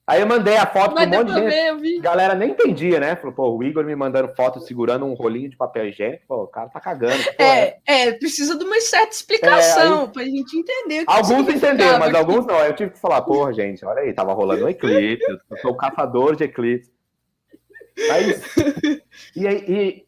Aí 0.07 0.21
eu 0.21 0.27
mandei 0.27 0.55
a 0.55 0.67
foto 0.67 0.93
para 0.93 1.03
um 1.03 1.09
monte 1.09 1.33
de 1.33 1.49
gente. 1.49 1.99
Galera 1.99 2.35
nem 2.35 2.51
entendia, 2.51 2.99
né? 2.99 3.15
Falou, 3.15 3.33
pô, 3.33 3.57
o 3.57 3.63
Igor 3.63 3.83
me 3.83 3.95
mandando 3.95 4.35
foto 4.35 4.59
segurando 4.59 5.03
um 5.03 5.15
rolinho 5.15 5.49
de 5.49 5.57
papel 5.57 5.87
higiênico. 5.87 6.25
Pô, 6.27 6.43
o 6.43 6.47
cara 6.47 6.69
tá 6.69 6.79
cagando. 6.79 7.23
Pô, 7.23 7.43
é, 7.43 7.79
é, 7.87 8.07
é, 8.07 8.11
precisa 8.11 8.55
de 8.55 8.63
uma 8.63 8.79
certa 8.81 9.15
explicação 9.15 10.01
é, 10.01 10.01
aí... 10.03 10.07
pra 10.09 10.23
gente 10.23 10.55
entender. 10.55 11.05
Alguns 11.07 11.49
entenderam, 11.49 11.97
mas 11.97 12.13
alguns 12.13 12.45
não. 12.45 12.55
Aí 12.55 12.69
eu 12.69 12.75
tive 12.75 12.91
que 12.91 12.99
falar, 12.99 13.23
porra, 13.23 13.51
gente, 13.51 13.83
olha 13.83 14.01
aí, 14.01 14.13
tava 14.13 14.31
rolando 14.33 14.65
um 14.65 14.69
eclipse. 14.69 15.25
Eu 15.49 15.57
sou 15.57 15.71
o 15.71 15.77
caçador 15.77 16.35
de 16.35 16.43
eclipse. 16.43 16.93
Aí, 18.11 18.35
e, 19.35 19.47
e, 19.47 20.05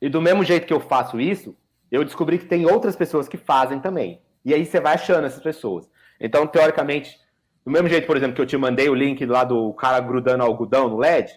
e 0.00 0.08
do 0.08 0.22
mesmo 0.22 0.42
jeito 0.42 0.66
que 0.66 0.72
eu 0.72 0.80
faço 0.80 1.20
isso, 1.20 1.54
eu 1.90 2.02
descobri 2.02 2.38
que 2.38 2.46
tem 2.46 2.64
outras 2.64 2.96
pessoas 2.96 3.28
que 3.28 3.36
fazem 3.36 3.78
também. 3.78 4.22
E 4.42 4.54
aí 4.54 4.64
você 4.64 4.80
vai 4.80 4.94
achando 4.94 5.26
essas 5.26 5.42
pessoas. 5.42 5.86
Então, 6.18 6.46
teoricamente, 6.46 7.18
do 7.64 7.70
mesmo 7.70 7.88
jeito, 7.88 8.06
por 8.06 8.16
exemplo, 8.16 8.34
que 8.34 8.42
eu 8.42 8.46
te 8.46 8.56
mandei 8.56 8.88
o 8.88 8.94
link 8.94 9.24
lá 9.24 9.44
do 9.44 9.72
cara 9.74 10.00
grudando 10.00 10.42
algodão 10.42 10.88
no 10.88 10.96
LED, 10.96 11.32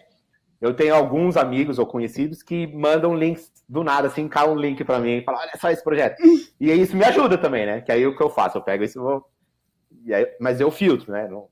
eu 0.60 0.74
tenho 0.74 0.94
alguns 0.94 1.36
amigos 1.36 1.78
ou 1.78 1.86
conhecidos 1.86 2.42
que 2.42 2.66
mandam 2.66 3.14
links 3.14 3.52
do 3.68 3.84
nada, 3.84 4.08
assim, 4.08 4.28
cai 4.28 4.48
um 4.48 4.54
link 4.56 4.82
para 4.84 4.98
mim 4.98 5.18
e 5.18 5.22
falam, 5.22 5.40
olha 5.40 5.52
só 5.60 5.70
esse 5.70 5.84
projeto. 5.84 6.16
E 6.58 6.70
aí 6.70 6.80
isso 6.80 6.96
me 6.96 7.04
ajuda 7.04 7.36
também, 7.36 7.66
né? 7.66 7.80
Que 7.80 7.92
aí 7.92 8.06
o 8.06 8.16
que 8.16 8.22
eu 8.22 8.30
faço? 8.30 8.58
Eu 8.58 8.62
pego 8.62 8.82
isso 8.82 8.98
e 8.98 9.02
vou. 9.02 9.24
E 10.04 10.14
aí, 10.14 10.26
mas 10.40 10.60
eu 10.60 10.70
filtro, 10.70 11.12
né? 11.12 11.28
Não, 11.28 11.48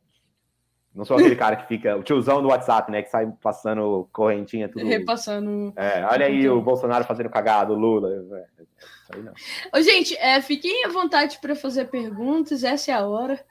não 0.94 1.04
sou 1.04 1.16
aquele 1.16 1.34
cara 1.34 1.56
que 1.56 1.66
fica. 1.66 1.96
O 1.96 2.02
tiozão 2.02 2.40
do 2.40 2.48
WhatsApp, 2.48 2.90
né? 2.90 3.02
Que 3.02 3.10
sai 3.10 3.30
passando 3.42 4.08
correntinha, 4.12 4.68
tudo. 4.68 4.86
Repassando. 4.86 5.72
É, 5.76 6.04
olha 6.06 6.26
aí 6.26 6.48
o 6.48 6.62
Bolsonaro 6.62 7.04
fazendo 7.04 7.28
cagado, 7.28 7.74
o 7.74 7.78
Lula. 7.78 8.10
É, 8.10 8.62
isso 8.62 9.12
aí 9.12 9.22
não. 9.22 9.32
Ô, 9.74 9.82
gente, 9.82 10.16
é, 10.16 10.40
fiquem 10.40 10.84
à 10.84 10.88
vontade 10.88 11.38
para 11.40 11.56
fazer 11.56 11.86
perguntas, 11.86 12.62
essa 12.62 12.92
é 12.92 12.94
a 12.94 13.06
hora. 13.06 13.44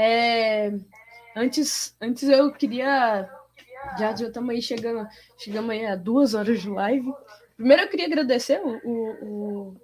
É, 0.00 0.72
antes, 1.34 1.96
antes 2.00 2.28
eu 2.28 2.52
queria. 2.52 3.28
Já 3.98 4.12
estamos 4.12 4.50
aí 4.50 4.62
chegando, 4.62 5.08
chegamos 5.36 5.70
aí 5.70 5.84
a 5.84 5.96
duas 5.96 6.34
horas 6.34 6.60
de 6.60 6.70
live. 6.70 7.12
Primeiro 7.56 7.82
eu 7.82 7.88
queria 7.88 8.06
agradecer 8.06 8.60
o, 8.62 8.78
o, 8.84 9.76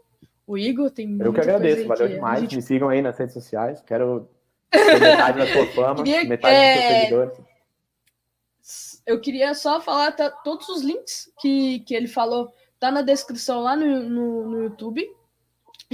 o 0.46 0.56
Igor. 0.56 0.88
Tem 0.88 1.18
eu 1.20 1.32
que 1.32 1.40
agradeço, 1.40 1.88
valeu 1.88 2.06
que 2.06 2.14
demais. 2.14 2.40
Gente... 2.42 2.54
Me 2.54 2.62
sigam 2.62 2.88
aí 2.90 3.02
nas 3.02 3.18
redes 3.18 3.34
sociais. 3.34 3.82
Quero 3.84 4.28
metade 4.72 5.38
da 5.38 5.46
sua 5.48 5.66
fama, 5.72 6.04
queria, 6.04 6.24
metade 6.24 6.54
é... 6.54 6.74
dos 6.74 6.82
seus 6.84 7.00
seguidores. 7.00 7.38
Eu 9.04 9.20
queria 9.20 9.52
só 9.52 9.80
falar 9.80 10.12
tá, 10.12 10.30
todos 10.30 10.68
os 10.68 10.82
links 10.82 11.28
que, 11.40 11.80
que 11.80 11.92
ele 11.92 12.06
falou, 12.06 12.54
tá 12.78 12.88
na 12.88 13.02
descrição 13.02 13.62
lá 13.62 13.74
no, 13.74 14.08
no, 14.08 14.48
no 14.48 14.62
YouTube. 14.62 15.04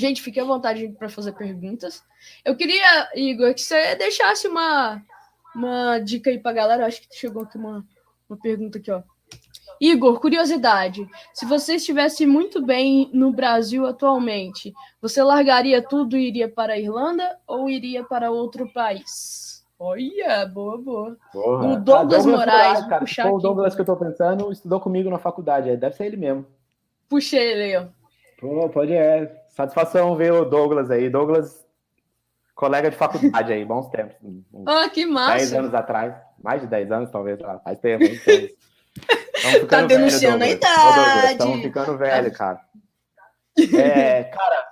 Gente, 0.01 0.23
fique 0.23 0.41
à 0.41 0.45
vontade 0.45 0.89
para 0.99 1.09
fazer 1.11 1.33
perguntas. 1.33 2.03
Eu 2.45 2.57
queria, 2.57 3.11
Igor, 3.15 3.53
que 3.53 3.61
você 3.61 3.95
deixasse 3.97 4.49
uma, 4.49 5.03
uma 5.55 5.99
dica 5.99 6.31
aí 6.31 6.39
para 6.39 6.51
a 6.53 6.55
galera. 6.55 6.87
Acho 6.87 7.03
que 7.03 7.15
chegou 7.15 7.43
aqui 7.43 7.59
uma, 7.59 7.85
uma 8.29 8.39
pergunta 8.39 8.79
aqui, 8.79 8.91
ó. 8.91 9.03
Igor, 9.79 10.19
curiosidade. 10.21 11.07
Se 11.35 11.45
você 11.47 11.75
estivesse 11.75 12.27
muito 12.27 12.65
bem 12.65 13.11
no 13.13 13.31
Brasil 13.33 13.87
atualmente, 13.87 14.73
você 15.01 15.23
largaria 15.23 15.81
tudo 15.83 16.17
e 16.17 16.29
iria 16.29 16.49
para 16.49 16.73
a 16.75 16.79
Irlanda 16.79 17.39
ou 17.47 17.69
iria 17.69 18.03
para 18.03 18.31
outro 18.31 18.71
país? 18.73 19.65
Olha, 19.79 20.45
boa, 20.47 20.77
boa. 20.79 21.17
Porra. 21.33 21.69
O 21.73 21.77
Douglas, 21.81 22.27
Ah, 22.27 22.31
Moraes, 22.31 22.79
cara, 22.81 22.91
vou 22.91 22.99
puxar 23.01 23.23
foi 23.23 23.33
o. 23.33 23.39
Douglas 23.39 23.75
que 23.75 23.81
eu 23.81 23.87
tô 23.87 23.97
pensando, 23.97 24.51
estudou 24.53 24.81
comigo 24.81 25.09
na 25.11 25.19
faculdade. 25.19 25.71
é, 25.71 25.77
Deve 25.77 25.95
ser 25.97 26.07
ele 26.07 26.17
mesmo. 26.19 26.47
Puxei 27.09 27.53
ele 27.53 27.63
aí, 27.63 27.77
ó. 27.77 28.00
Pô, 28.41 28.69
pode 28.71 28.93
é. 28.95 29.45
Satisfação 29.51 30.17
ver 30.17 30.33
o 30.33 30.45
Douglas 30.47 30.91
aí. 30.91 31.11
Douglas, 31.11 31.67
colega 32.55 32.91
de 32.91 32.97
faculdade 32.97 33.53
aí, 33.53 33.65
bons 33.65 33.89
tempos. 33.91 34.17
Ah, 34.67 34.89
que 34.89 35.03
10 35.05 35.11
massa. 35.11 35.59
anos 35.59 35.75
atrás. 35.75 36.15
Mais 36.43 36.63
de 36.63 36.67
10 36.67 36.91
anos, 36.91 37.11
talvez. 37.11 37.39
lá, 37.39 37.59
Faz 37.61 37.79
tempo, 37.79 38.05
Tá 39.69 39.83
denunciando 39.83 40.39
velho, 40.39 40.53
a 40.53 40.55
idade. 40.55 41.33
Estamos 41.33 41.63
ficando 41.63 41.99
velho, 41.99 42.33
cara. 42.33 42.61
É, 43.59 44.25
cara, 44.25 44.69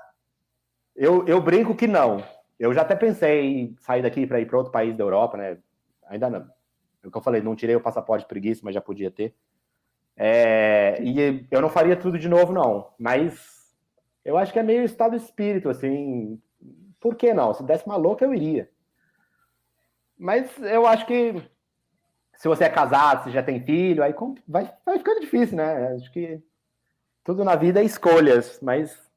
eu, 0.96 1.26
eu 1.26 1.40
brinco 1.40 1.74
que 1.74 1.86
não. 1.86 2.22
Eu 2.58 2.72
já 2.72 2.82
até 2.82 2.96
pensei 2.96 3.46
em 3.46 3.76
sair 3.80 4.02
daqui 4.02 4.26
para 4.26 4.40
ir 4.40 4.46
para 4.46 4.58
outro 4.58 4.72
país 4.72 4.96
da 4.96 5.04
Europa, 5.04 5.36
né? 5.36 5.58
Ainda 6.08 6.28
não. 6.28 6.40
É 7.02 7.06
o 7.06 7.10
que 7.10 7.16
eu 7.16 7.22
falei, 7.22 7.40
não 7.40 7.54
tirei 7.54 7.76
o 7.76 7.80
passaporte 7.80 8.24
de 8.24 8.28
preguiça, 8.28 8.62
mas 8.64 8.74
já 8.74 8.80
podia 8.80 9.10
ter. 9.10 9.34
É, 10.16 10.98
e 11.00 11.46
eu 11.50 11.60
não 11.60 11.68
faria 11.68 11.96
tudo 11.96 12.18
de 12.18 12.28
novo, 12.28 12.52
não. 12.52 12.88
Mas 12.98 13.57
eu 14.28 14.36
acho 14.36 14.52
que 14.52 14.58
é 14.58 14.62
meio 14.62 14.84
estado 14.84 15.16
espírito, 15.16 15.70
assim. 15.70 16.38
Por 17.00 17.16
que 17.16 17.32
não? 17.32 17.54
Se 17.54 17.62
desse 17.62 17.86
uma 17.86 17.96
louca, 17.96 18.26
eu 18.26 18.34
iria. 18.34 18.70
Mas 20.18 20.54
eu 20.60 20.86
acho 20.86 21.06
que 21.06 21.32
se 22.36 22.46
você 22.46 22.64
é 22.64 22.68
casado, 22.68 23.24
se 23.24 23.30
já 23.30 23.42
tem 23.42 23.64
filho, 23.64 24.02
aí 24.02 24.14
vai, 24.46 24.70
vai 24.84 24.98
ficando 24.98 25.20
difícil, 25.20 25.56
né? 25.56 25.94
Acho 25.94 26.12
que 26.12 26.42
tudo 27.24 27.42
na 27.42 27.56
vida 27.56 27.80
é 27.80 27.84
escolhas, 27.84 28.60
mas 28.60 29.10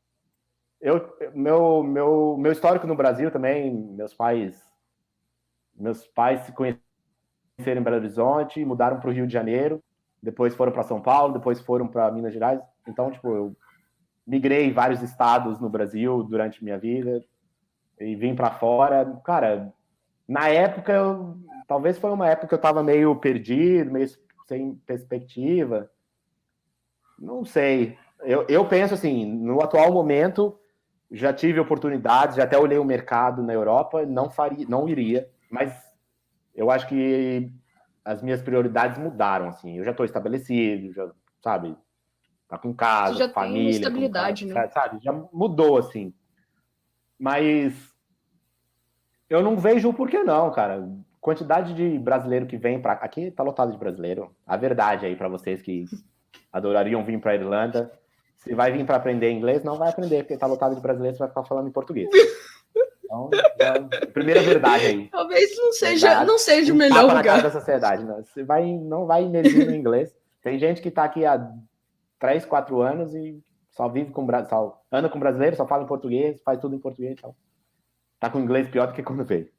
eu, 0.80 1.14
meu, 1.34 1.84
meu, 1.84 2.38
meu 2.40 2.52
histórico 2.54 2.88
no 2.88 2.96
Brasil 2.96 3.30
também, 3.30 3.74
meus 3.74 4.14
pais, 4.14 4.64
meus 5.76 6.08
pais 6.08 6.40
se 6.44 6.54
conheceram 6.54 7.82
em 7.82 7.84
Belo 7.84 7.98
Horizonte, 7.98 8.64
mudaram 8.64 8.98
para 8.98 9.10
o 9.10 9.14
Rio 9.14 9.28
de 9.28 9.34
Janeiro, 9.34 9.84
depois 10.24 10.56
foram 10.56 10.72
para 10.72 10.84
São 10.84 11.02
Paulo, 11.02 11.34
depois 11.34 11.60
foram 11.60 11.86
para 11.86 12.10
Minas 12.12 12.32
Gerais. 12.32 12.62
Então, 12.88 13.12
tipo, 13.12 13.28
eu 13.36 13.58
migrei 14.32 14.72
vários 14.72 15.02
estados 15.02 15.60
no 15.60 15.70
Brasil 15.70 16.24
durante 16.24 16.64
minha 16.64 16.78
vida 16.78 17.22
e 18.00 18.16
vim 18.16 18.34
para 18.34 18.50
fora. 18.50 19.06
Cara, 19.26 19.74
na 20.26 20.48
época, 20.48 20.94
eu, 20.94 21.38
talvez 21.68 21.98
foi 21.98 22.12
uma 22.12 22.30
época 22.30 22.48
que 22.48 22.54
eu 22.54 22.58
estava 22.58 22.82
meio 22.82 23.14
perdido, 23.18 23.92
meio 23.92 24.08
sem 24.48 24.76
perspectiva. 24.86 25.92
Não 27.20 27.44
sei. 27.44 27.98
Eu, 28.22 28.46
eu 28.48 28.66
penso 28.66 28.94
assim, 28.94 29.26
no 29.26 29.62
atual 29.62 29.92
momento, 29.92 30.58
já 31.12 31.34
tive 31.34 31.60
oportunidades, 31.60 32.38
já 32.38 32.46
até 32.46 32.58
olhei 32.58 32.78
o 32.78 32.86
mercado 32.86 33.44
na 33.44 33.52
Europa, 33.52 34.06
não 34.06 34.30
faria, 34.30 34.66
não 34.66 34.88
iria, 34.88 35.30
mas 35.50 35.74
eu 36.56 36.72
acho 36.72 36.88
que 36.88 37.52
as 38.06 38.22
minhas 38.22 38.42
prioridades 38.42 38.98
mudaram, 38.98 39.50
assim. 39.50 39.78
Eu 39.78 39.84
já 39.84 39.92
estou 39.92 40.06
estabelecido, 40.06 40.94
já, 40.94 41.12
sabe, 41.44 41.76
tá 42.52 42.58
com 42.58 42.74
casa, 42.74 43.14
Você 43.14 43.20
já 43.20 43.26
tem 43.28 43.34
família, 43.34 43.64
com 43.64 43.70
estabilidade, 43.70 44.46
casa, 44.48 44.60
né? 44.60 44.68
sabe, 44.68 45.00
já 45.02 45.14
mudou, 45.32 45.78
assim. 45.78 46.14
Mas 47.18 47.74
eu 49.30 49.42
não 49.42 49.56
vejo 49.58 49.88
o 49.90 49.94
porquê 49.94 50.22
não, 50.22 50.52
cara. 50.52 50.86
Quantidade 51.22 51.74
de 51.74 51.98
brasileiro 51.98 52.46
que 52.48 52.58
vem 52.58 52.82
para 52.82 52.94
aqui 52.94 53.32
tá 53.32 53.42
lotado 53.42 53.72
de 53.72 53.78
brasileiro. 53.78 54.36
A 54.46 54.58
verdade 54.58 55.06
aí 55.06 55.16
para 55.16 55.30
vocês 55.30 55.62
que 55.62 55.86
adorariam 56.52 57.06
vir 57.06 57.22
para 57.22 57.36
Irlanda, 57.36 57.90
se 58.38 58.54
vai 58.54 58.72
vir 58.72 58.86
para 58.86 58.98
aprender 58.98 59.32
inglês, 59.32 59.64
não 59.64 59.78
vai 59.78 59.90
aprender 59.90 60.24
porque 60.24 60.36
tá 60.38 60.46
lotado 60.48 60.76
de 60.76 60.82
brasileiros, 60.82 61.20
vai 61.20 61.30
ficar 61.30 61.44
falando 61.46 61.70
em 61.70 61.72
português. 61.72 62.10
Então, 63.06 63.30
já- 63.60 64.08
primeira 64.14 64.42
verdade 64.42 64.86
aí. 64.88 65.08
Talvez 65.10 65.56
não 65.58 65.72
seja, 65.74 66.08
Verdade. 66.08 66.28
não 66.28 66.38
seja 66.38 66.74
o 66.74 66.76
melhor 66.76 67.04
lugar. 67.16 67.42
da 67.42 67.52
sociedade. 67.52 68.04
Não. 68.04 68.24
Você 68.24 68.44
vai, 68.44 68.66
não 68.66 69.06
vai 69.06 69.24
emergir 69.24 69.66
no 69.68 69.76
inglês. 69.76 70.14
Tem 70.42 70.58
gente 70.58 70.82
que 70.82 70.88
está 70.90 71.04
aqui 71.04 71.24
há 71.26 71.50
3, 72.22 72.46
4 72.46 72.80
anos 72.82 73.14
e 73.16 73.44
só 73.72 73.90
vive 73.90 74.12
com 74.12 74.26
bra- 74.26 74.46
só 74.46 74.82
anda 74.92 75.10
com 75.10 75.20
brasileiro, 75.20 75.56
só 75.56 75.68
fala 75.68 75.84
em 75.84 75.88
português, 75.88 76.40
faz 76.44 76.60
tudo 76.60 76.76
em 76.76 76.80
português. 76.80 77.14
Então, 77.18 77.36
tá 78.20 78.30
com 78.30 78.40
inglês 78.40 78.70
pior 78.70 78.86
do 78.88 78.94
que 78.94 79.02
quando 79.04 79.26
veio. 79.26 79.50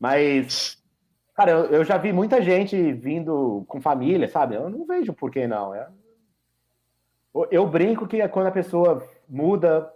Mas, 0.00 0.82
cara, 1.34 1.50
eu, 1.52 1.64
eu 1.66 1.84
já 1.84 1.96
vi 1.98 2.12
muita 2.12 2.40
gente 2.42 2.92
vindo 2.94 3.64
com 3.68 3.80
família, 3.80 4.26
sabe? 4.28 4.54
Eu 4.54 4.70
não 4.70 4.86
vejo 4.86 5.12
por 5.12 5.30
que 5.30 5.46
não. 5.46 5.74
É- 5.74 5.88
Eu, 7.50 7.68
brinco 7.68 8.06
que 8.08 8.20
é 8.20 8.28
quando 8.28 8.46
a 8.46 8.50
pessoa 8.52 9.06
muda 9.28 9.92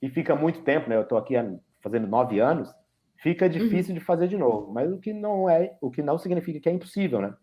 e 0.00 0.08
fica 0.08 0.34
muito 0.34 0.62
tempo, 0.62 0.88
né? 0.88 0.96
Eu 0.96 1.04
tô 1.06 1.16
aqui 1.16 1.34
fazendo 1.82 2.06
nove 2.06 2.40
anos, 2.40 2.72
fica 3.18 3.48
difícil 3.48 3.92
de 3.94 4.00
fazer 4.00 4.28
de 4.28 4.36
novo. 4.38 4.72
Mas 4.72 4.90
o 4.90 4.98
que 4.98 5.12
não 5.12 5.48
é, 5.50 5.76
o 5.80 5.90
que 5.90 6.02
não 6.02 6.16
significa 6.18 6.58
que 6.60 6.68
é 6.68 6.72
impossível, 6.72 7.20
né? 7.20 7.34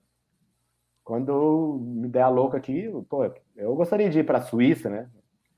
Quando 1.05 1.79
me 1.81 2.07
der 2.07 2.23
a 2.23 2.29
louca 2.29 2.57
aqui, 2.57 2.91
pô, 3.07 3.31
eu 3.55 3.75
gostaria 3.75 4.09
de 4.09 4.19
ir 4.19 4.23
para 4.23 4.39
a 4.39 4.41
Suíça, 4.41 4.89
né? 4.89 5.07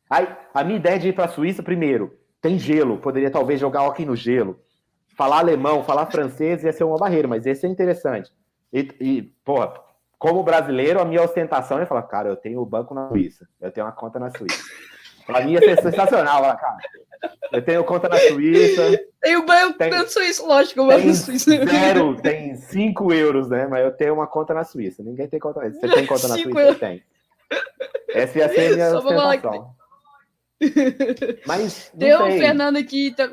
Aí, 0.09 0.27
a 0.53 0.61
minha 0.61 0.77
ideia 0.77 0.99
de 0.99 1.07
ir 1.07 1.13
para 1.13 1.23
a 1.23 1.29
Suíça, 1.29 1.63
primeiro, 1.63 2.13
tem 2.41 2.59
gelo, 2.59 2.97
poderia 2.97 3.31
talvez 3.31 3.57
jogar 3.57 3.87
hockey 3.87 4.05
no 4.05 4.13
gelo. 4.13 4.59
Falar 5.15 5.39
alemão, 5.39 5.85
falar 5.85 6.05
francês 6.07 6.65
ia 6.65 6.73
ser 6.73 6.83
uma 6.83 6.97
barreira, 6.97 7.29
mas 7.29 7.45
esse 7.45 7.65
é 7.65 7.69
interessante. 7.69 8.29
E, 8.73 8.89
e 8.99 9.21
porra, 9.45 9.73
como 10.19 10.43
brasileiro, 10.43 10.99
a 10.99 11.05
minha 11.05 11.23
ostentação 11.23 11.79
é 11.79 11.85
falar, 11.85 12.03
cara, 12.03 12.27
eu 12.27 12.35
tenho 12.35 12.59
o 12.59 12.65
banco 12.65 12.93
na 12.93 13.07
Suíça, 13.07 13.47
eu 13.61 13.71
tenho 13.71 13.85
uma 13.85 13.93
conta 13.93 14.19
na 14.19 14.29
Suíça. 14.29 14.61
Pra 15.27 15.41
mim 15.41 15.51
ia 15.51 15.59
ser 15.59 15.79
sensacional, 15.81 16.41
falar, 16.41 16.55
cara. 16.55 16.77
Eu 17.51 17.61
tenho 17.61 17.83
conta 17.83 18.07
na 18.09 18.17
Suíça, 18.17 18.99
Tem 19.21 19.35
o 19.35 19.45
banho 19.45 19.73
Tem- 19.73 20.07
suíço, 20.07 20.47
lógico, 20.47 20.81
eu 20.81 20.87
tem 21.01 21.13
Suíça. 21.13 21.51
zero, 21.65 22.15
tem 22.21 22.55
5 22.55 23.11
euros, 23.13 23.49
né? 23.49 23.67
Mas 23.67 23.83
eu 23.83 23.91
tenho 23.91 24.13
uma 24.13 24.27
conta 24.27 24.53
na 24.53 24.63
Suíça. 24.63 25.03
Ninguém 25.03 25.27
tem 25.27 25.39
conta 25.39 25.59
na 25.59 25.65
Suíça. 25.71 25.87
Você 25.87 25.93
tem 25.93 26.05
conta 26.05 26.27
na 26.27 26.33
Suíça? 26.35 26.59
Eu 26.59 26.75
tenho. 26.75 27.01
Essa 28.09 28.39
ia 28.39 28.49
ser 28.49 28.71
a 28.71 28.75
minha 28.75 28.97
ostentação. 28.97 29.75
Mas, 31.45 31.91
Tem 31.97 32.09
não 32.11 32.27
o 32.27 32.31
sei. 32.31 32.39
Fernando 32.39 32.77
aqui. 32.77 33.11
Tá... 33.15 33.29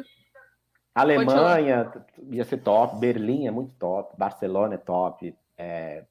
Alemanha 0.94 1.92
ia 2.30 2.44
ser 2.44 2.58
top, 2.58 2.96
Berlim 2.98 3.46
é 3.46 3.50
muito 3.50 3.74
top, 3.74 4.14
Barcelona 4.16 4.74
é 4.74 4.78
top, 4.78 5.34
é, 5.58 6.04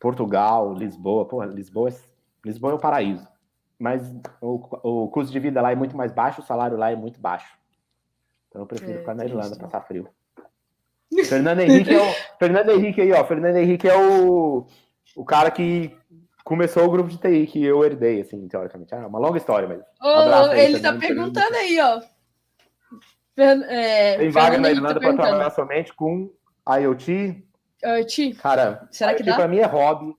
Portugal, 0.00 0.72
Lisboa, 0.72 1.26
porra, 1.26 1.46
Lisboa 1.46 1.90
é, 1.90 1.94
Lisboa 2.44 2.72
é 2.72 2.74
o 2.76 2.78
paraíso. 2.78 3.26
Mas 3.78 4.02
o, 4.40 5.04
o 5.04 5.08
custo 5.08 5.32
de 5.32 5.38
vida 5.38 5.62
lá 5.62 5.70
é 5.72 5.76
muito 5.76 5.96
mais 5.96 6.10
baixo, 6.12 6.40
o 6.40 6.44
salário 6.44 6.76
lá 6.76 6.90
é 6.90 6.96
muito 6.96 7.20
baixo. 7.20 7.56
Então 8.48 8.62
eu 8.62 8.66
prefiro 8.66 8.92
É, 8.92 8.98
ficar 8.98 9.14
na 9.14 9.24
Irlanda, 9.24 9.48
isso. 9.50 9.60
passar 9.60 9.82
frio. 9.82 10.08
Fernando 11.26 11.60
Henrique 11.60 11.94
é 11.94 12.00
o 12.02 12.12
Fernando 12.38 12.70
Henrique 12.70 13.00
aí, 13.00 13.12
ó. 13.12 13.24
Fernando 13.24 13.56
Henrique 13.56 13.88
é 13.88 13.96
o, 13.96 14.66
o 15.16 15.24
cara 15.24 15.50
que 15.50 15.96
começou 16.44 16.84
o 16.84 16.90
grupo 16.90 17.08
de 17.10 17.18
TI 17.18 17.46
que 17.46 17.64
eu 17.64 17.84
herdei, 17.84 18.20
assim, 18.20 18.46
teoricamente. 18.48 18.92
É 18.94 18.98
uma 18.98 19.18
longa 19.18 19.38
história, 19.38 19.68
mas 19.68 19.80
Ô, 20.02 20.08
abraço 20.18 20.50
aí, 20.50 20.60
ele 20.60 20.80
tá 20.80 20.98
Fernando, 20.98 21.00
perguntando 21.32 21.56
aí, 21.56 21.80
ó. 21.80 22.00
Fer... 23.34 23.62
É, 23.70 24.16
tem 24.18 24.30
vaga 24.30 24.50
Fernando 24.52 24.62
na 24.62 24.68
Henrique 24.68 24.78
Irlanda 24.86 25.00
tá 25.00 25.00
para 25.00 25.16
trabalhar 25.16 25.50
somente 25.50 25.94
com 25.94 26.30
IoT, 26.68 27.44
Ah, 27.84 28.04
Ti, 28.04 28.34
Cara, 28.34 28.88
Será 28.90 29.14
que 29.14 29.20
IoT 29.22 29.30
dá? 29.30 29.36
pra 29.36 29.48
mim 29.48 29.58
é 29.58 29.66
hobby. 29.66 30.14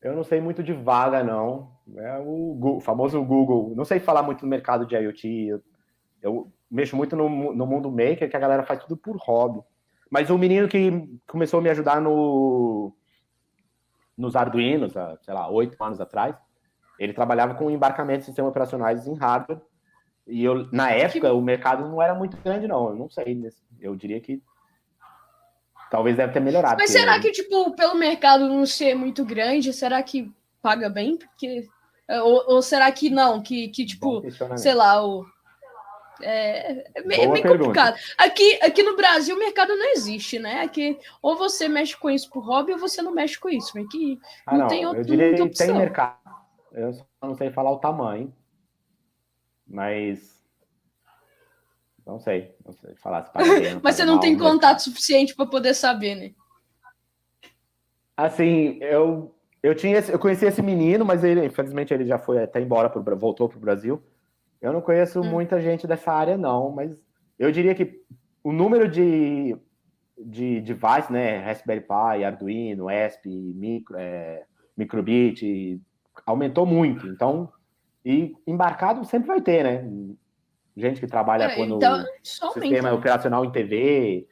Eu 0.00 0.14
não 0.14 0.22
sei 0.24 0.40
muito 0.40 0.62
de 0.62 0.72
vaga, 0.72 1.22
não. 1.24 1.75
É 1.94 2.18
o, 2.18 2.58
o 2.78 2.80
famoso 2.80 3.22
Google. 3.24 3.72
Não 3.76 3.84
sei 3.84 4.00
falar 4.00 4.22
muito 4.22 4.42
no 4.42 4.48
mercado 4.48 4.86
de 4.86 4.96
IoT. 4.96 5.28
Eu, 5.48 5.62
eu 6.22 6.52
mexo 6.70 6.96
muito 6.96 7.14
no, 7.14 7.54
no 7.54 7.66
mundo 7.66 7.90
maker, 7.90 8.28
que 8.28 8.36
a 8.36 8.40
galera 8.40 8.64
faz 8.64 8.82
tudo 8.82 8.96
por 8.96 9.16
hobby. 9.18 9.60
Mas 10.10 10.30
o 10.30 10.38
menino 10.38 10.68
que 10.68 11.08
começou 11.26 11.60
a 11.60 11.62
me 11.62 11.70
ajudar 11.70 12.00
no, 12.00 12.92
nos 14.16 14.34
Arduinos, 14.34 14.96
há, 14.96 15.16
sei 15.22 15.34
lá, 15.34 15.48
oito 15.50 15.82
anos 15.82 16.00
atrás, 16.00 16.34
ele 16.98 17.12
trabalhava 17.12 17.54
com 17.54 17.70
embarcamento 17.70 18.20
de 18.20 18.24
sistemas 18.26 18.50
operacionais 18.50 19.06
em 19.06 19.14
hardware. 19.14 19.60
E 20.26 20.42
eu, 20.44 20.66
na 20.72 20.90
época, 20.90 21.32
o 21.32 21.40
mercado 21.40 21.88
não 21.88 22.02
era 22.02 22.14
muito 22.14 22.36
grande, 22.38 22.66
não. 22.66 22.88
Eu 22.88 22.96
não 22.96 23.08
sei. 23.08 23.40
Eu 23.80 23.94
diria 23.94 24.20
que 24.20 24.42
talvez 25.90 26.16
deve 26.16 26.32
ter 26.32 26.40
melhorado. 26.40 26.76
Mas 26.78 26.90
porque- 26.90 26.98
será 26.98 27.20
que, 27.20 27.30
tipo, 27.30 27.76
pelo 27.76 27.94
mercado 27.94 28.48
não 28.48 28.66
ser 28.66 28.94
muito 28.94 29.24
grande, 29.24 29.72
será 29.72 30.02
que 30.02 30.32
paga 30.60 30.88
bem? 30.88 31.16
Porque. 31.16 31.68
É, 32.08 32.20
Ou, 32.22 32.44
ou 32.54 32.62
será 32.62 32.90
que 32.92 33.10
não? 33.10 33.42
Que, 33.42 33.68
que 33.68 33.84
tipo, 33.84 34.22
sei 34.56 34.74
lá, 34.74 35.04
o. 35.06 35.24
É, 36.22 36.98
é 36.98 37.02
meio, 37.02 37.20
Boa 37.24 37.32
meio 37.34 37.42
pergunta. 37.42 37.58
complicado. 37.58 37.96
Aqui, 38.16 38.58
aqui 38.62 38.82
no 38.82 38.96
Brasil 38.96 39.36
o 39.36 39.38
mercado 39.38 39.76
não 39.76 39.90
existe, 39.92 40.38
né? 40.38 40.62
Aqui, 40.62 40.98
ou 41.20 41.36
você 41.36 41.68
mexe 41.68 41.94
com 41.96 42.08
isso 42.08 42.30
por 42.30 42.40
hobby 42.42 42.72
ou 42.72 42.78
você 42.78 43.02
não 43.02 43.12
mexe 43.12 43.38
com 43.38 43.50
isso. 43.50 43.72
Que 43.90 44.18
Ah, 44.46 44.52
não 44.52 44.60
não, 44.60 44.66
tem 44.68 44.86
outra- 44.86 45.00
eu 45.00 45.04
diria 45.04 45.34
que 45.48 45.50
tem 45.58 45.74
mercado. 45.74 46.16
Eu 46.72 46.92
só 46.94 47.04
não 47.22 47.34
sei 47.34 47.50
falar 47.50 47.70
o 47.70 47.78
tamanho. 47.78 48.34
Mas 49.66 50.42
Não 52.06 52.18
sei, 52.20 52.54
não 52.64 52.72
sei 52.72 52.94
falar 52.94 53.26
se 53.26 53.32
bem. 53.32 53.80
Mas 53.82 53.96
você 53.96 54.04
não 54.04 54.18
tem 54.20 54.38
contato 54.38 54.78
suficiente 54.78 55.34
para 55.34 55.44
poder 55.44 55.74
saber, 55.74 56.14
né? 56.14 56.32
Assim, 58.16 58.78
eu, 58.80 59.35
eu 59.66 59.74
tinha 59.74 59.98
esse- 59.98 60.12
eu 60.12 60.18
conheci 60.18 60.44
esse 60.46 60.62
menino, 60.62 61.04
mas 61.04 61.24
ele, 61.24 61.44
infelizmente, 61.44 61.92
ele 61.92 62.06
já 62.06 62.18
foi 62.18 62.42
até 62.42 62.60
embora, 62.60 62.88
pro, 62.88 63.16
voltou 63.16 63.48
para 63.48 63.58
o 63.58 63.60
Brasil. 63.60 64.02
Eu 64.60 64.72
não 64.72 64.80
conheço 64.80 65.20
Hum. 65.20 65.24
muita 65.30 65.60
gente 65.60 65.86
dessa 65.86 66.12
área, 66.12 66.36
não, 66.36 66.70
mas 66.70 66.96
eu 67.38 67.50
diria 67.50 67.74
que 67.74 68.00
o 68.44 68.52
número 68.52 68.88
de, 68.88 69.56
de 70.16 70.60
device, 70.60 71.12
né, 71.12 71.38
Raspberry 71.38 71.80
Pi, 71.80 72.24
Arduino, 72.24 72.88
ESP, 72.90 73.28
micro, 73.28 73.96
é, 73.98 74.44
Microbit, 74.76 75.80
aumentou 76.24 76.64
muito. 76.66 77.06
Então, 77.06 77.50
e 78.04 78.34
embarcado 78.46 79.04
sempre 79.04 79.26
vai 79.26 79.40
ter, 79.40 79.64
né? 79.64 80.14
Gente 80.76 81.00
que 81.00 81.06
trabalha 81.06 81.44
É, 81.44 81.56
quando 81.56 81.76
então, 81.76 82.04
sistema 82.22 82.92
operacional 82.92 83.44
em 83.44 83.50
TV, 83.50 84.28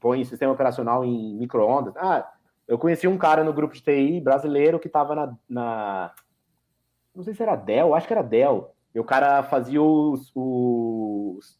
põe 0.00 0.24
sistema 0.24 0.52
operacional 0.52 1.04
em 1.04 1.36
micro-ondas. 1.36 1.96
Ah, 1.96 2.28
eu 2.68 2.78
conheci 2.78 3.08
um 3.08 3.18
cara 3.18 3.42
no 3.42 3.52
grupo 3.52 3.74
de 3.74 3.82
TI 3.82 4.20
brasileiro 4.20 4.78
que 4.78 4.86
estava 4.86 5.14
na, 5.14 5.36
na- 5.48 6.14
Não 7.14 7.24
sei 7.24 7.34
se 7.34 7.42
era 7.42 7.56
Dell, 7.56 7.94
acho 7.94 8.06
que 8.06 8.12
era 8.12 8.22
Dell. 8.22 8.74
E 8.94 9.00
o 9.00 9.04
cara 9.04 9.42
fazia 9.42 9.82
os. 9.82 10.30
os- 10.34 11.58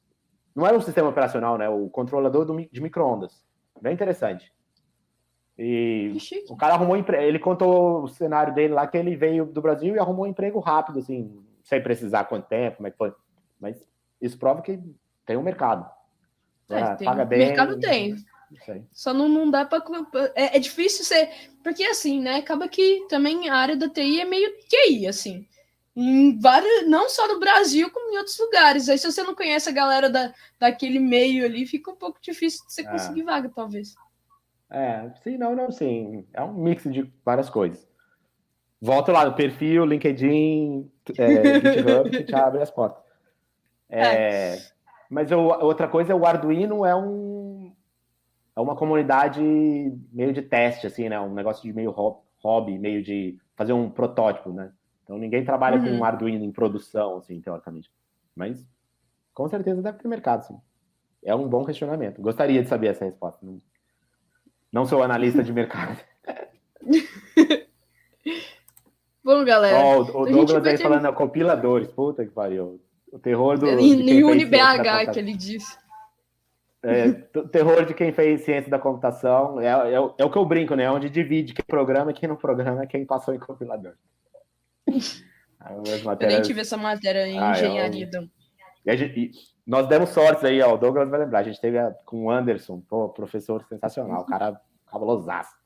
Não 0.54 0.66
era 0.66 0.76
um 0.76 0.80
sistema 0.80 1.08
operacional, 1.08 1.56
né? 1.58 1.68
O 1.68 1.88
controlador 1.88 2.44
do 2.44 2.54
de 2.70 2.80
micro-ondas. 2.80 3.44
Bem 3.80 3.94
interessante. 3.94 4.52
E 5.56 6.16
o 6.48 6.56
cara 6.56 6.74
arrumou 6.74 6.96
emprego. 6.96 7.22
Ele 7.24 7.38
contou 7.38 8.02
o 8.04 8.08
cenário 8.08 8.54
dele 8.54 8.72
lá 8.74 8.86
que 8.86 8.96
ele 8.96 9.16
veio 9.16 9.44
do 9.46 9.60
Brasil 9.60 9.94
e 9.94 9.98
arrumou 9.98 10.24
um 10.24 10.28
emprego 10.28 10.60
rápido, 10.60 11.00
assim, 11.00 11.44
sem 11.64 11.82
precisar 11.82 12.24
quanto 12.24 12.46
tempo, 12.46 12.76
como 12.76 12.86
é 12.86 12.90
que 12.92 12.96
foi. 12.96 13.12
Mas 13.60 13.84
isso 14.20 14.38
prova 14.38 14.62
que 14.62 14.80
tem 15.26 15.36
um 15.36 15.42
mercado. 15.42 15.88
É, 16.70 16.80
Ah, 16.80 16.96
tem- 16.96 17.04
paga 17.06 17.24
bem. 17.24 17.38
mercado 17.40 17.78
tem. 17.80 18.14
Só 18.92 19.12
não, 19.12 19.28
não 19.28 19.50
dá 19.50 19.64
para 19.64 19.82
é, 20.34 20.56
é 20.56 20.58
difícil 20.58 21.04
ser. 21.04 21.30
Porque 21.62 21.84
assim, 21.84 22.20
né? 22.20 22.36
Acaba 22.36 22.68
que 22.68 23.06
também 23.08 23.48
a 23.48 23.54
área 23.56 23.76
da 23.76 23.88
TI 23.88 24.20
é 24.20 24.24
meio 24.24 24.50
QI, 24.68 25.06
assim. 25.06 25.46
Em 25.94 26.38
vários, 26.38 26.88
não 26.88 27.08
só 27.08 27.26
no 27.26 27.40
Brasil, 27.40 27.90
como 27.90 28.12
em 28.12 28.18
outros 28.18 28.38
lugares. 28.38 28.88
Aí, 28.88 28.96
se 28.96 29.10
você 29.10 29.22
não 29.22 29.34
conhece 29.34 29.68
a 29.68 29.72
galera 29.72 30.08
da, 30.08 30.32
daquele 30.58 31.00
meio 31.00 31.44
ali, 31.44 31.66
fica 31.66 31.90
um 31.90 31.96
pouco 31.96 32.20
difícil 32.22 32.64
de 32.66 32.72
você 32.72 32.82
Ah. 32.82 32.90
conseguir 32.92 33.22
vaga, 33.24 33.50
talvez. 33.54 33.94
É, 34.70 35.10
sim, 35.24 35.36
não, 35.36 35.56
não, 35.56 35.72
sim. 35.72 36.24
É 36.32 36.42
um 36.42 36.54
mix 36.54 36.84
de 36.84 37.10
várias 37.24 37.50
coisas. 37.50 37.88
Volta 38.80 39.10
lá 39.10 39.24
no 39.24 39.34
perfil, 39.34 39.84
LinkedIn, 39.84 40.88
é, 41.18 41.60
GitHub, 41.60 42.10
que 42.10 42.22
te 42.22 42.34
abre 42.36 42.62
as 42.62 42.70
portas. 42.70 43.02
É, 43.90 44.58
Mas 45.10 45.30
eu- 45.30 45.40
outra 45.40 45.88
coisa 45.88 46.12
é 46.12 46.14
o 46.14 46.24
Arduino 46.26 46.84
é 46.84 46.94
um 46.94 47.67
é 48.58 48.60
uma 48.60 48.74
comunidade 48.74 49.40
meio 50.12 50.32
de 50.32 50.42
teste, 50.42 50.86
assim, 50.88 51.08
né? 51.08 51.20
Um 51.20 51.32
negócio 51.32 51.62
de 51.62 51.72
meio 51.72 51.90
ho- 51.90 52.22
hobby, 52.42 52.76
meio 52.76 53.02
de 53.02 53.38
fazer 53.54 53.72
um 53.72 53.88
protótipo, 53.88 54.50
né? 54.52 54.72
Então 55.04 55.16
ninguém 55.16 55.44
trabalha 55.44 55.76
Uhum. 55.78 55.84
com 55.84 55.90
um 55.98 56.04
Arduino 56.04 56.44
em 56.44 56.50
produção, 56.50 57.18
assim, 57.18 57.40
teoricamente. 57.40 57.88
Mas 58.34 58.66
com 59.32 59.48
certeza 59.48 59.80
deve 59.80 59.98
ter 59.98 60.08
mercado, 60.08 60.44
sim. 60.44 60.58
É 61.24 61.34
um 61.34 61.48
bom 61.48 61.64
questionamento. 61.64 62.20
Gostaria 62.20 62.60
de 62.62 62.68
saber 62.68 62.88
essa 62.88 63.04
resposta. 63.04 63.38
Não, 63.46 63.58
não 64.72 64.86
sou 64.86 65.02
analista 65.04 65.42
de 65.42 65.52
mercado. 65.52 65.98
Bom, 69.24 69.44
galera. 69.44 69.78
Ó, 69.78 70.00
o, 70.00 70.26
Douglas 70.26 70.64
aí 70.64 70.76
ter- 70.76 70.82
falando 70.82 71.12
compiladores. 71.12 71.88
Puta 71.88 72.24
que 72.24 72.30
pariu. 72.32 72.80
O 73.12 73.18
terror 73.18 73.58
do. 73.58 73.66
ciência 73.66 74.04
da 74.22 74.26
UniBH 74.28 75.12
que 75.12 75.18
ele 75.18 75.34
disse. 75.36 75.76
É, 76.82 77.10
terror 77.50 77.84
de 77.84 77.92
quem 77.92 78.12
fez 78.12 78.42
ciência 78.42 78.70
da 78.70 78.78
computação. 78.78 79.60
É, 79.60 79.66
é, 79.94 80.00
o- 80.00 80.14
é 80.16 80.24
o 80.24 80.30
que 80.30 80.38
eu 80.38 80.44
brinco, 80.46 80.74
né? 80.76 80.88
Onde 80.90 81.10
divide 81.10 81.52
quem 81.52 81.64
programa 81.66 82.10
e 82.10 82.14
quem 82.14 82.28
não 82.28 82.36
programa 82.36 82.82
é 82.82 82.86
quem 82.86 83.04
passou 83.04 83.34
em 83.34 83.38
compilador. 83.38 83.94
As 85.60 85.76
Eu 85.76 85.82
nem 85.82 86.04
matérias- 86.04 86.46
tive 86.46 86.60
essa 86.60 86.76
matéria 86.76 87.26
em 87.26 87.38
Ah, 87.38 87.48
é, 87.48 87.52
engenharia. 87.52 88.04
então. 88.04 88.28
E 88.86 88.96
gente- 88.96 89.18
e 89.18 89.30
nós 89.66 89.86
demos 89.88 90.10
sorte 90.10 90.46
aí, 90.46 90.62
ó. 90.62 90.74
O 90.74 90.78
Douglas 90.78 91.10
vai 91.10 91.18
lembrar. 91.20 91.40
A 91.40 91.42
gente 91.42 91.60
teve 91.60 91.76
a- 91.78 91.92
com 92.06 92.24
o 92.26 92.30
Anderson, 92.30 92.80
pô, 92.88 93.08
professor 93.08 93.64
sensacional, 93.68 94.22
o 94.22 94.26
cara 94.26 94.58
cabulosaço. 94.90 95.56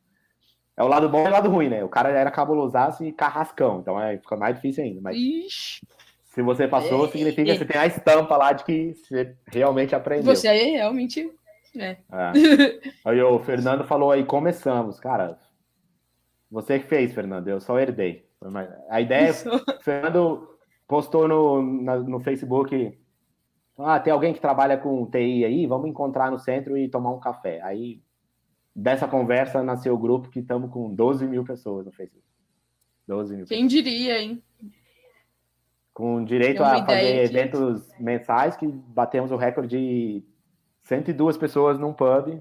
É 0.76 0.82
o 0.82 0.89
lado 0.89 1.09
bom 1.10 1.24
e 1.26 1.28
o 1.28 1.30
lado 1.30 1.51
ruim, 1.51 1.68
né? 1.68 1.84
O 1.84 1.89
cara 1.90 2.09
era 2.09 2.30
cabulosaço 2.30 3.05
e 3.05 3.12
carrascão, 3.12 3.80
então 3.80 4.01
é, 4.01 4.16
fica 4.16 4.34
mais 4.36 4.56
difícil 4.56 4.82
ainda. 4.82 5.01
Mas 5.02 5.14
Ixi, 5.16 5.86
se 6.35 6.43
você 6.43 6.67
passou, 6.69 7.05
É, 7.07 7.09
significa 7.11 7.51
é. 7.51 7.53
que 7.53 7.59
você 7.59 7.65
tem 7.65 7.81
a 7.81 7.87
estampa 7.87 8.37
lá 8.37 8.53
de 8.53 8.65
que 8.65 8.95
você 8.95 9.37
realmente 9.49 9.95
aprendeu. 9.95 10.35
você 10.35 10.49
aí 10.49 10.71
realmente. 10.73 11.31
É. 11.77 11.91
É. 11.91 12.33
Aí 13.05 13.23
o 13.23 13.39
Fernando 13.39 13.85
falou 13.85 14.11
aí, 14.11 14.25
começamos. 14.25 15.01
Cara, 15.01 15.39
você 16.51 16.79
que 16.79 16.87
fez, 16.87 17.15
Fernando, 17.15 17.49
eu 17.49 17.61
só 17.61 17.79
herdei. 17.79 18.27
A 18.91 19.01
ideia, 19.01 19.31
Isso. 19.31 19.49
o 19.49 19.59
Fernando 19.83 20.49
postou 20.87 21.27
no, 21.27 21.63
na- 21.83 21.99
no 22.01 22.21
Facebook, 22.21 22.99
ah, 23.79 23.99
tem 23.99 24.13
alguém 24.13 24.35
que 24.35 24.41
trabalha 24.41 24.77
com 24.77 25.07
TI 25.07 25.45
aí, 25.47 25.67
vamos 25.67 25.89
encontrar 25.89 26.31
no 26.31 26.39
centro 26.39 26.77
e 26.77 26.89
tomar 26.91 27.11
um 27.13 27.21
café. 27.21 27.63
Aí, 27.63 28.03
dessa 28.77 29.09
conversa, 29.09 29.63
nasceu 29.63 29.95
o 29.95 29.99
grupo 29.99 30.29
que 30.29 30.41
estamos 30.41 30.71
com 30.71 30.93
12 30.95 31.27
mil 31.27 31.43
pessoas 31.45 31.87
no 31.87 31.93
Facebook. 31.93 32.23
12 33.09 33.37
mil. 33.37 33.47
Quem 33.47 33.67
diria, 33.67 34.21
hein? 34.21 34.43
Com 35.93 36.24
direito 36.24 36.62
a 36.62 36.85
fazer 36.85 37.20
aqui. 37.20 37.36
eventos 37.36 37.93
mensais, 37.98 38.56
que 38.56 38.66
batemos 38.66 39.31
o 39.31 39.36
recorde 39.36 39.77
de 39.77 40.24
102 40.85 41.36
pessoas 41.36 41.78
num 41.78 41.93
pub. 41.93 42.40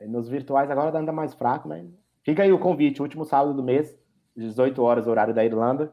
Nos 0.00 0.28
virtuais 0.28 0.70
agora 0.70 0.98
anda 0.98 1.12
mais 1.12 1.32
fraco, 1.32 1.68
mas 1.68 1.88
fica 2.24 2.42
aí 2.42 2.52
o 2.52 2.58
convite, 2.58 3.00
último 3.00 3.24
sábado 3.24 3.54
do 3.54 3.62
mês, 3.62 3.96
18 4.36 4.82
horas, 4.82 5.06
horário 5.06 5.32
da 5.32 5.44
Irlanda. 5.44 5.92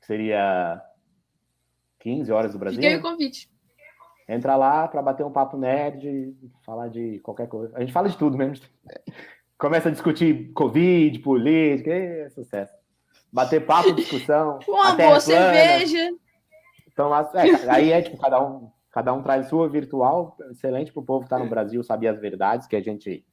Seria 0.00 0.80
15 2.00 2.30
horas 2.30 2.52
do 2.52 2.58
Brasil. 2.58 2.80
Fiquei 2.80 2.96
o 2.96 3.02
né? 3.02 3.10
convite. 3.10 3.50
Entra 4.28 4.56
lá 4.56 4.86
para 4.86 5.02
bater 5.02 5.24
um 5.24 5.32
papo 5.32 5.56
nerd, 5.56 6.36
falar 6.64 6.88
de 6.88 7.18
qualquer 7.20 7.48
coisa. 7.48 7.76
A 7.76 7.80
gente 7.80 7.92
fala 7.92 8.08
de 8.08 8.16
tudo 8.16 8.36
mesmo. 8.36 8.64
Começa 9.58 9.88
a 9.88 9.92
discutir 9.92 10.52
Covid, 10.52 11.18
política, 11.20 11.92
é 11.92 12.28
sucesso. 12.30 12.81
Bater 13.32 13.64
papo, 13.64 13.92
discussão. 13.94 14.58
Uma 14.68 14.92
boa 14.92 14.92
é 14.92 14.96
plana. 14.96 15.20
cerveja. 15.20 16.10
Então, 16.92 17.08
lá- 17.08 17.30
é, 17.34 17.70
aí 17.70 17.92
é 17.92 18.02
tipo, 18.02 18.18
cada 18.18 18.42
um, 18.44 18.70
cada 18.90 19.12
um 19.14 19.22
traz 19.22 19.48
sua 19.48 19.68
virtual, 19.68 20.36
excelente 20.50 20.92
para 20.92 21.00
o 21.00 21.04
povo 21.04 21.20
que 21.20 21.26
está 21.26 21.38
no 21.38 21.48
Brasil 21.48 21.82
saber 21.82 22.08
as 22.08 22.20
verdades, 22.20 22.66
que 22.66 22.76
a 22.76 22.82
gente 22.82 23.24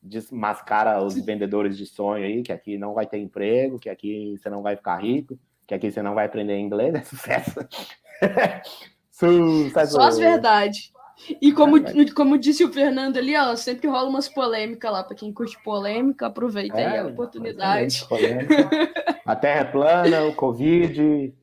desmascara 0.00 1.02
os 1.02 1.14
vendedores 1.16 1.76
de 1.76 1.84
sonho 1.84 2.24
aí, 2.24 2.42
que 2.42 2.52
aqui 2.52 2.78
não 2.78 2.94
vai 2.94 3.04
ter 3.06 3.18
emprego, 3.18 3.78
que 3.80 3.90
aqui 3.90 4.36
você 4.38 4.48
não 4.48 4.62
vai 4.62 4.76
ficar 4.76 4.96
rico, 4.98 5.36
que 5.66 5.74
aqui 5.74 5.90
você 5.90 6.00
não 6.00 6.14
vai 6.14 6.26
aprender 6.26 6.56
inglês, 6.58 6.94
é 6.94 7.02
sucesso. 7.02 7.58
sucesso. 9.10 9.92
Só 9.92 10.02
as 10.02 10.18
verdades. 10.18 10.92
E 11.40 11.52
como, 11.52 11.76
É, 11.78 12.10
como 12.14 12.38
disse 12.38 12.64
o 12.64 12.72
Fernando 12.72 13.16
ali, 13.16 13.36
ó, 13.36 13.54
sempre 13.56 13.88
rola 13.88 14.08
umas 14.08 14.28
polêmicas 14.28 14.90
lá. 14.92 15.02
Pra 15.02 15.16
quem 15.16 15.32
curte 15.32 15.60
polêmica, 15.62 16.26
aproveita 16.26 16.76
aí 16.76 16.84
É, 16.84 16.98
a 17.00 17.06
oportunidade. 17.06 17.86
excelente, 17.86 18.08
polêmica. 18.08 18.92
A 19.26 19.36
terra 19.36 19.60
é 19.60 19.64
plana, 19.64 20.24
o 20.24 20.34
Covid, 20.34 21.34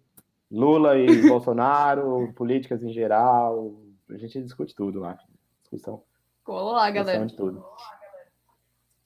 Lula 0.51 0.97
e 0.97 1.05
Bolsonaro, 1.27 2.31
políticas 2.35 2.81
em 2.83 2.91
geral, 2.91 3.75
a 4.09 4.17
gente 4.17 4.41
discute 4.41 4.73
tudo 4.73 4.99
lá. 5.01 5.17
Discussão, 5.61 6.03
Cola 6.43 6.73
lá, 6.77 6.91
galera. 6.91 7.25
de 7.25 7.35
tudo. 7.35 7.63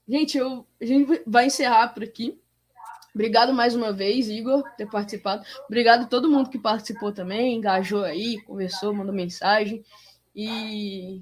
Gente, 0.08 0.38
eu, 0.38 0.66
a 0.82 0.86
gente 0.86 1.22
vai 1.26 1.46
encerrar 1.46 1.90
por 1.94 2.04
aqui. 2.04 2.40
Obrigado 3.14 3.54
mais 3.54 3.76
uma 3.76 3.92
vez, 3.92 4.28
Igor, 4.30 4.62
por 4.64 4.72
ter 4.76 4.90
participado. 4.90 5.44
Obrigado 5.66 6.04
a 6.04 6.08
todo 6.08 6.30
mundo 6.30 6.50
que 6.50 6.60
participou 6.60 7.12
também, 7.12 7.56
engajou 7.56 8.04
aí, 8.04 8.40
conversou, 8.42 8.94
mandou 8.94 9.14
mensagem. 9.14 9.84
E 10.42 11.22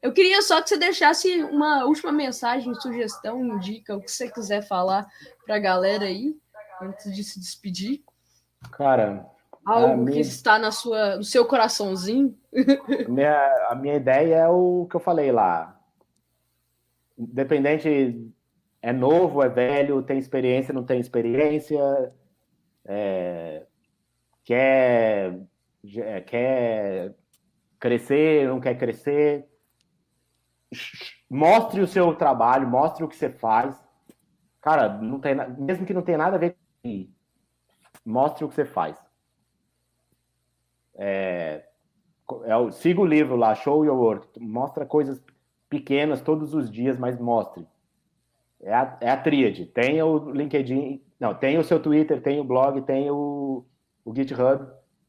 eu 0.00 0.12
queria 0.12 0.40
só 0.40 0.62
que 0.62 0.68
você 0.68 0.78
deixasse 0.78 1.42
uma 1.42 1.84
última 1.84 2.12
mensagem, 2.12 2.72
sugestão, 2.76 3.58
dica, 3.58 3.96
o 3.96 4.00
que 4.00 4.08
você 4.10 4.30
quiser 4.30 4.62
falar 4.62 5.04
para 5.44 5.56
a 5.56 5.58
galera 5.58 6.04
aí, 6.04 6.36
antes 6.80 7.12
de 7.12 7.24
se 7.24 7.40
despedir. 7.40 8.04
Cara, 8.70 9.26
Algo 9.66 10.04
minha- 10.04 10.12
que 10.14 10.20
está 10.20 10.60
na 10.60 10.70
sua, 10.70 11.16
no 11.16 11.24
seu 11.24 11.44
coraçãozinho. 11.44 12.38
minha, 13.08 13.66
a 13.68 13.74
minha 13.74 13.96
ideia 13.96 14.36
é 14.36 14.48
o 14.48 14.86
que 14.88 14.94
eu 14.94 15.00
falei 15.00 15.32
lá. 15.32 15.76
Independente, 17.18 18.32
é 18.80 18.92
novo, 18.92 19.42
é 19.42 19.48
velho, 19.48 20.02
tem 20.02 20.18
experiência, 20.18 20.72
não 20.72 20.84
tem 20.84 21.00
experiência, 21.00 22.14
é, 22.86 23.66
quer, 24.44 25.36
é, 25.96 26.20
quer 26.20 27.14
crescer, 27.80 28.46
não 28.46 28.60
quer 28.60 28.76
crescer. 28.78 29.48
Mostre 31.28 31.80
o 31.80 31.86
seu 31.86 32.14
trabalho, 32.14 32.68
mostre 32.68 33.02
o 33.02 33.08
que 33.08 33.16
você 33.16 33.30
faz. 33.30 33.76
Cara, 34.60 34.88
não 34.98 35.18
tem, 35.18 35.34
mesmo 35.58 35.86
que 35.86 35.94
não 35.94 36.02
tenha 36.02 36.18
nada 36.18 36.36
a 36.36 36.38
ver 36.38 36.56
com 36.82 37.08
mostre 38.04 38.44
o 38.44 38.48
que 38.48 38.54
você 38.54 38.64
faz. 38.64 38.96
É, 40.94 41.64
é 42.44 42.70
siga 42.72 43.00
o 43.00 43.06
livro 43.06 43.36
lá, 43.36 43.54
Show 43.54 43.84
Your 43.84 43.98
Work. 43.98 44.38
Mostra 44.38 44.84
coisas 44.84 45.22
pequenas 45.68 46.20
todos 46.20 46.54
os 46.54 46.70
dias, 46.70 46.98
mas 46.98 47.18
mostre. 47.18 47.66
É 48.60 48.74
a, 48.74 48.98
é 49.00 49.10
a 49.10 49.16
tríade. 49.16 49.66
Tem 49.66 50.02
o 50.02 50.30
LinkedIn, 50.30 51.02
não, 51.18 51.34
tem 51.34 51.58
o 51.58 51.64
seu 51.64 51.80
Twitter, 51.80 52.20
tem 52.22 52.40
o 52.40 52.44
blog, 52.44 52.82
tem 52.82 53.10
o, 53.10 53.64
o 54.04 54.14
GitHub. 54.14 54.66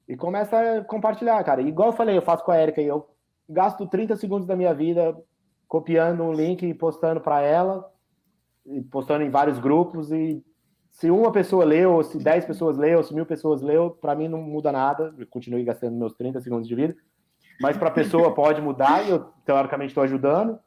E 0.08 0.16
começa 0.16 0.78
a 0.78 0.84
compartilhar, 0.84 1.44
cara. 1.44 1.62
Igual 1.62 1.90
eu 1.90 1.94
falei, 1.94 2.18
eu 2.18 2.22
faço 2.22 2.44
com 2.44 2.52
a 2.52 2.62
Erika, 2.62 2.82
eu 2.82 3.08
gasto 3.48 3.88
30 3.88 4.16
segundos 4.16 4.48
da 4.48 4.56
minha 4.56 4.74
vida 4.74 5.16
copiando 5.68 6.24
um 6.24 6.34
link 6.34 6.66
e 6.66 6.74
postando 6.74 7.22
para 7.22 7.42
ela, 7.42 7.90
e 8.66 8.82
postando 8.82 9.24
em 9.24 9.30
vários 9.30 9.58
grupos, 9.58 10.12
e 10.12 10.44
se 10.90 11.10
uma 11.10 11.32
pessoa 11.32 11.64
leu, 11.64 11.94
ou 11.94 12.04
se 12.04 12.18
10 12.18 12.46
pessoas 12.46 12.78
leu, 12.78 12.98
ou 12.98 13.04
se 13.04 13.14
mil 13.14 13.26
pessoas 13.26 13.62
leu, 13.62 13.90
para 13.90 14.14
mim 14.14 14.28
não 14.28 14.42
muda 14.42 14.72
nada, 14.72 15.14
eu 15.18 15.26
continuo 15.28 15.64
gastando 15.64 15.96
meus 15.96 16.14
30 16.14 16.42
segundos 16.42 16.68
de 16.68 16.76
vida, 16.76 16.96
mas 17.62 17.78
para 17.78 17.88
a 17.88 17.92
pessoa 17.92 18.34
pode 18.36 18.62
mudar, 18.62 19.08
e 19.08 19.12
eu 19.12 19.20
teoricamente 19.46 19.92
estou 19.92 20.04
ajudando, 20.04 20.60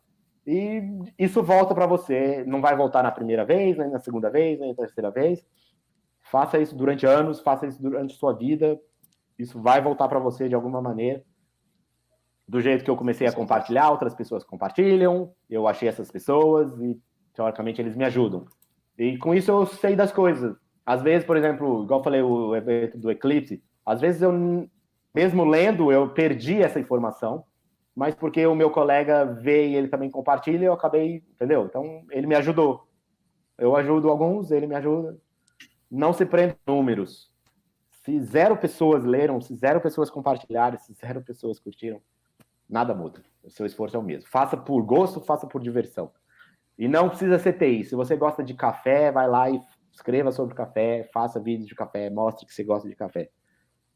e 0.46 0.82
isso 1.18 1.42
volta 1.42 1.74
para 1.74 1.86
você, 1.86 2.42
não 2.46 2.60
vai 2.60 2.74
voltar 2.74 3.02
na 3.02 3.12
primeira 3.12 3.44
vez, 3.44 3.76
nem 3.76 3.90
na 3.90 4.00
segunda 4.00 4.30
vez, 4.30 4.58
nem 4.58 4.70
na 4.70 4.74
terceira 4.74 5.10
vez, 5.10 5.46
faça 6.22 6.58
isso 6.58 6.74
durante 6.74 7.06
anos, 7.06 7.40
faça 7.40 7.66
isso 7.66 7.80
durante 7.80 8.14
sua 8.14 8.32
vida, 8.32 8.80
isso 9.38 9.60
vai 9.60 9.80
voltar 9.80 10.08
para 10.08 10.18
você 10.18 10.48
de 10.48 10.54
alguma 10.54 10.80
maneira, 10.80 11.22
do 12.46 12.60
jeito 12.60 12.84
que 12.84 12.90
eu 12.90 12.96
comecei 12.96 13.26
a 13.26 13.32
compartilhar, 13.32 13.90
outras 13.90 14.14
pessoas 14.14 14.44
compartilham, 14.44 15.32
eu 15.48 15.66
achei 15.66 15.88
essas 15.88 16.10
pessoas 16.10 16.78
e, 16.78 17.00
teoricamente, 17.34 17.80
eles 17.80 17.96
me 17.96 18.04
ajudam. 18.04 18.46
E 18.98 19.16
com 19.18 19.34
isso 19.34 19.50
eu 19.50 19.66
sei 19.66 19.96
das 19.96 20.12
coisas. 20.12 20.54
Às 20.84 21.02
vezes, 21.02 21.26
por 21.26 21.36
exemplo, 21.36 21.84
igual 21.84 22.00
eu 22.00 22.04
falei 22.04 22.22
o 22.22 22.54
evento 22.54 22.98
do 22.98 23.10
Eclipse, 23.10 23.62
às 23.84 24.00
vezes 24.00 24.20
eu, 24.20 24.32
mesmo 25.14 25.44
lendo, 25.44 25.90
eu 25.90 26.10
perdi 26.10 26.62
essa 26.62 26.78
informação, 26.78 27.44
mas 27.96 28.14
porque 28.14 28.46
o 28.46 28.54
meu 28.54 28.70
colega 28.70 29.24
vê 29.24 29.68
e 29.68 29.76
ele 29.76 29.88
também 29.88 30.10
compartilha, 30.10 30.66
eu 30.66 30.72
acabei, 30.72 31.22
entendeu? 31.34 31.64
Então, 31.64 32.04
ele 32.10 32.26
me 32.26 32.34
ajudou. 32.34 32.86
Eu 33.56 33.74
ajudo 33.76 34.10
alguns, 34.10 34.50
ele 34.50 34.66
me 34.66 34.74
ajuda. 34.74 35.16
Não 35.90 36.12
se 36.12 36.26
prenda 36.26 36.56
números. 36.66 37.32
Se 38.04 38.20
zero 38.20 38.54
pessoas 38.54 39.02
leram, 39.02 39.40
se 39.40 39.54
zero 39.54 39.80
pessoas 39.80 40.10
compartilharam, 40.10 40.76
se 40.76 40.92
zero 40.92 41.22
pessoas 41.22 41.58
curtiram, 41.58 42.02
nada 42.68 42.94
muda. 42.94 43.24
O 43.42 43.48
seu 43.48 43.64
esforço 43.64 43.96
é 43.96 43.98
o 43.98 44.02
mesmo. 44.02 44.28
Faça 44.28 44.58
por 44.58 44.82
gosto, 44.82 45.22
faça 45.22 45.46
por 45.46 45.62
diversão. 45.62 46.12
E 46.78 46.86
não 46.86 47.08
precisa 47.08 47.38
ser 47.38 47.54
TI. 47.54 47.82
Se 47.82 47.94
você 47.94 48.14
gosta 48.14 48.44
de 48.44 48.52
café, 48.52 49.10
vai 49.10 49.26
lá 49.26 49.48
e 49.48 49.58
escreva 49.90 50.30
sobre 50.32 50.54
café, 50.54 51.08
faça 51.14 51.40
vídeos 51.40 51.66
de 51.66 51.74
café, 51.74 52.10
mostre 52.10 52.44
que 52.44 52.52
você 52.52 52.62
gosta 52.62 52.86
de 52.86 52.94
café. 52.94 53.30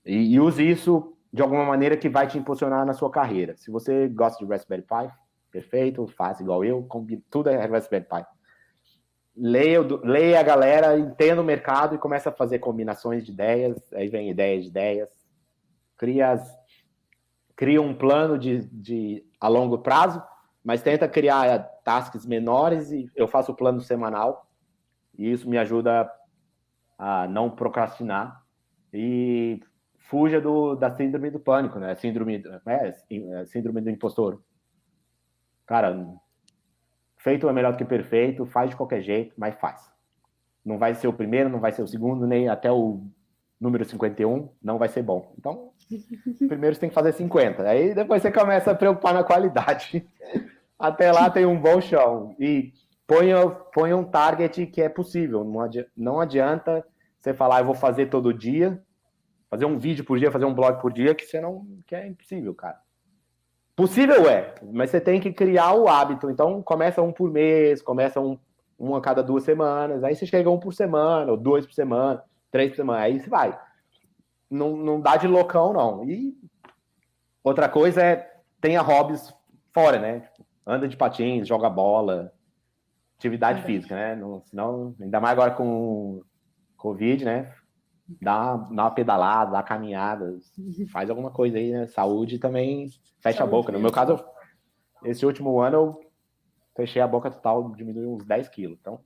E, 0.07 0.33
e 0.33 0.41
use 0.41 0.67
isso 0.67 1.15
de 1.31 1.43
alguma 1.43 1.67
maneira 1.67 1.95
que 1.95 2.09
vai 2.09 2.27
te 2.27 2.39
impulsionar 2.39 2.87
na 2.87 2.95
sua 2.95 3.11
carreira. 3.11 3.59
Se 3.59 3.71
você 3.71 4.09
gosta 4.09 4.43
de 4.43 4.51
Raspberry 4.51 4.83
Pi, 4.85 5.13
perfeito, 5.51 6.07
faça 6.07 6.43
igual 6.43 6.65
eu, 6.65 6.89
tudo 7.29 7.51
é 7.51 7.67
Raspberry 7.67 8.07
Pi. 8.07 8.38
Leia, 9.41 9.81
leia 10.03 10.41
a 10.41 10.43
galera, 10.43 10.99
entenda 10.99 11.41
o 11.41 11.45
mercado 11.45 11.95
e 11.95 11.99
começa 11.99 12.31
a 12.31 12.33
fazer 12.33 12.59
combinações 12.59 13.25
de 13.25 13.31
ideias, 13.31 13.77
aí 13.93 14.09
vem 14.09 14.31
ideias 14.31 14.65
de 14.65 14.71
ideias, 14.71 15.09
cria 15.97 16.33
as 16.33 16.59
cria 17.55 17.83
um 17.83 17.93
plano 17.93 18.39
de, 18.39 18.65
de 18.67 19.25
a 19.41 19.49
longo 19.49 19.79
prazo, 19.79 20.23
mas 20.65 20.83
tenta 20.83 21.09
criar 21.09 21.59
tasks 21.85 22.25
menores 22.25 22.93
e 22.93 23.11
eu 23.17 23.27
faço 23.27 23.51
o 23.51 23.55
plano 23.55 23.81
semanal 23.81 24.49
e 25.17 25.31
isso 25.33 25.49
me 25.49 25.59
ajuda 25.59 26.09
a 26.97 27.27
não 27.27 27.51
procrastinar 27.51 28.45
e 28.93 29.61
fuja 29.99 30.41
do, 30.41 30.75
da 30.75 30.91
síndrome 30.91 31.31
do 31.31 31.41
pânico, 31.41 31.79
né? 31.79 31.95
Síndrome, 31.97 32.43
é, 32.67 33.45
síndrome 33.47 33.81
do 33.81 33.91
impostor. 33.91 34.41
Cara, 35.67 36.07
feito 37.29 37.49
é 37.49 37.53
melhor 37.53 37.73
do 37.73 37.79
que 37.79 37.85
perfeito, 37.85 38.47
faz 38.47 38.71
de 38.71 38.77
qualquer 38.77 39.03
jeito, 39.03 39.35
mas 39.37 39.55
faz. 39.57 39.93
Não 40.65 40.79
vai 40.79 40.95
ser 40.95 41.09
o 41.09 41.13
primeiro, 41.13 41.51
não 41.51 41.61
vai 41.61 41.73
ser 41.73 41.83
o 41.83 41.87
segundo, 41.87 42.27
nem 42.27 42.49
até 42.49 42.73
o 42.73 43.03
número 43.61 43.85
51, 43.85 44.49
não 44.63 44.79
vai 44.79 44.89
ser 44.89 45.03
bom. 45.03 45.35
Então, 45.39 45.73
Primeiro 46.49 46.75
você 46.75 46.81
tem 46.81 46.89
que 46.89 46.95
fazer 46.95 47.13
50. 47.13 47.63
Aí 47.63 47.95
depois 47.95 48.23
você 48.23 48.31
começa 48.31 48.71
a 48.71 48.75
preocupar 48.75 49.13
na 49.13 49.25
qualidade. 49.25 50.07
Até 50.79 51.11
lá 51.11 51.29
tem 51.29 51.45
um 51.45 51.61
bom 51.61 51.81
chão. 51.81 52.35
E 52.39 52.73
ponha, 53.07 53.49
ponha 53.49 53.97
um 53.97 54.05
target 54.05 54.67
que 54.67 54.81
é 54.81 54.89
possível. 54.89 55.45
Não 55.45 55.61
adianta, 55.61 55.91
não 55.97 56.21
adianta 56.21 56.87
você 57.19 57.35
falar, 57.35 57.61
eu 57.61 57.67
vou 57.67 57.75
fazer 57.75 58.07
todo 58.07 58.33
dia, 58.33 58.81
fazer 59.51 59.65
um 59.65 59.79
vídeo 59.79 60.05
por 60.05 60.19
dia, 60.19 60.31
fazer 60.31 60.45
um 60.45 60.55
blog 60.55 60.81
por 60.81 60.93
dia, 60.93 61.15
que 61.15 61.25
você 61.25 61.41
não. 61.41 61.67
que 61.87 61.95
é 61.95 62.07
impossível, 62.07 62.55
cara. 62.55 62.79
Possível 63.79 64.29
é, 64.29 64.55
mas 64.73 64.91
você 64.91 65.01
tem 65.01 65.21
que 65.21 65.33
criar 65.33 65.73
o 65.73 65.89
hábito. 65.89 66.29
Então 66.29 66.61
começa 66.61 67.01
um 67.01 67.13
por 67.13 67.31
mês, 67.31 67.81
começa 67.81 68.21
um, 68.21 68.37
um 68.79 68.95
a 68.95 69.01
cada 69.01 69.23
duas 69.23 69.45
semanas, 69.45 70.05
aí 70.05 70.15
você 70.15 70.27
chega 70.27 70.51
um 70.51 70.59
por 70.59 70.75
semana, 70.75 71.31
ou 71.31 71.37
dois 71.37 71.65
por 71.65 71.73
semana, 71.73 72.23
três 72.51 72.71
por 72.71 72.77
semana, 72.77 73.01
aí 73.01 73.21
você 73.21 73.31
vai 73.31 73.59
não, 74.51 74.77
não 74.77 75.01
dá 75.01 75.17
de 75.17 75.27
loucão, 75.27 75.73
não. 75.73 76.09
E 76.09 76.35
outra 77.43 77.69
coisa 77.69 78.03
é 78.03 78.41
tenha 78.61 78.81
hobbies 78.81 79.33
fora, 79.73 79.99
né? 79.99 80.29
Anda 80.67 80.89
de 80.89 80.97
patins, 80.97 81.47
joga 81.47 81.71
bola, 81.71 82.33
atividade 83.17 83.63
física, 83.63 83.95
né? 83.95 84.17
Não, 84.17 84.43
senão, 84.47 84.95
ainda 85.01 85.21
mais 85.21 85.33
agora 85.33 85.53
com 85.53 86.23
Covid, 86.77 87.25
né? 87.25 87.55
Dá, 88.21 88.57
dá 88.57 88.85
uma 88.85 88.91
pedalada, 88.91 89.51
dá 89.51 89.59
uma 89.59 89.63
caminhada, 89.63 90.39
faz 90.91 91.11
alguma 91.11 91.31
coisa 91.31 91.59
aí, 91.59 91.71
né? 91.71 91.87
Saúde 91.89 92.39
também 92.39 92.89
fecha 93.21 93.39
Saúde 93.39 93.43
a 93.43 93.47
boca. 93.47 93.73
No 93.73 93.81
meu 93.81 93.93
caso, 93.93 94.25
esse 95.05 95.27
último 95.27 95.61
ano 95.61 95.77
eu 95.77 96.01
fechei 96.75 97.03
a 97.03 97.07
boca 97.07 97.31
total, 97.31 97.75
diminuiu 97.75 98.15
uns 98.15 98.25
10 98.25 98.49
quilos. 98.49 98.79
Então, 98.81 99.01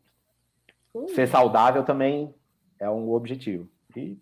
ser 1.08 1.26
saudável 1.26 1.82
também 1.82 2.32
é 2.78 2.88
um 2.88 3.10
objetivo. 3.10 3.68
E 3.96 4.18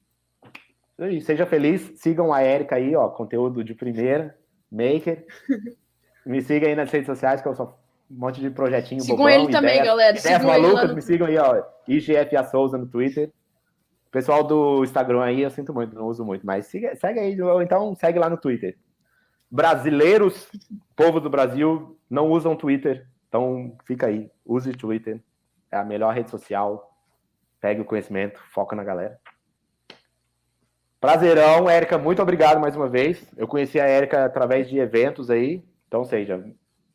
e 1.09 1.20
seja 1.23 1.47
feliz, 1.47 1.93
sigam 1.97 2.32
a 2.32 2.44
Erika 2.44 2.77
aí, 2.77 2.94
ó, 2.94 3.09
conteúdo 3.09 3.65
de 3.65 3.74
primeira, 3.74 4.36
maker. 4.70 5.24
Me 6.27 6.43
siga 6.43 6.66
aí 6.66 6.77
nas 6.77 6.90
redes 6.90 7.07
sociais, 7.07 7.40
que 7.40 7.48
eu 7.48 7.55
sou 7.55 7.78
um 8.11 8.19
monte 8.19 8.40
de 8.40 8.51
projetinho 8.51 9.01
Sigam 9.01 9.16
bobão, 9.16 9.31
ele 9.31 9.44
ideias, 9.44 9.61
também, 9.61 9.82
galera. 9.82 10.19
Ideias 10.19 10.44
malucas, 10.44 10.90
no... 10.90 10.94
me 10.94 11.01
sigam 11.01 11.27
aí, 11.27 11.39
ó, 11.39 11.62
IGFA 11.89 12.44
Souza 12.44 12.77
no 12.77 12.86
Twitter. 12.86 13.32
Pessoal 14.11 14.43
do 14.43 14.82
Instagram 14.82 15.23
aí, 15.23 15.43
eu 15.43 15.51
sinto 15.51 15.73
muito, 15.73 15.95
não 15.95 16.07
uso 16.07 16.24
muito, 16.24 16.45
mas 16.45 16.66
siga, 16.66 16.97
segue 16.97 17.20
aí, 17.20 17.41
ou 17.41 17.62
então 17.62 17.95
segue 17.95 18.19
lá 18.19 18.28
no 18.28 18.37
Twitter. 18.37 18.77
Brasileiros, 19.51 20.51
povo 20.97 21.20
do 21.20 21.31
Brasil, 21.31 21.99
não 22.09 22.28
usam 22.28 22.57
Twitter, 22.57 23.07
então 23.28 23.77
fica 23.85 24.07
aí, 24.07 24.31
use 24.45 24.73
Twitter, 24.73 25.20
é 25.70 25.77
a 25.77 25.85
melhor 25.85 26.15
rede 26.15 26.31
social, 26.31 26.93
pegue 27.61 27.81
o 27.81 27.85
conhecimento, 27.85 28.41
foca 28.53 28.74
na 28.74 28.82
galera. 28.82 29.20
Prazerão, 31.01 31.70
Érica, 31.70 31.97
muito 31.97 32.20
obrigado 32.20 32.61
mais 32.61 32.77
uma 32.77 32.89
vez. 32.89 33.24
Eu 33.37 33.49
conheci 33.49 33.81
a 33.81 33.87
Érica 33.87 34.24
através 34.24 34.69
de 34.69 34.78
eventos 34.78 35.31
aí, 35.31 35.65
então 35.89 36.05
seja, 36.05 36.45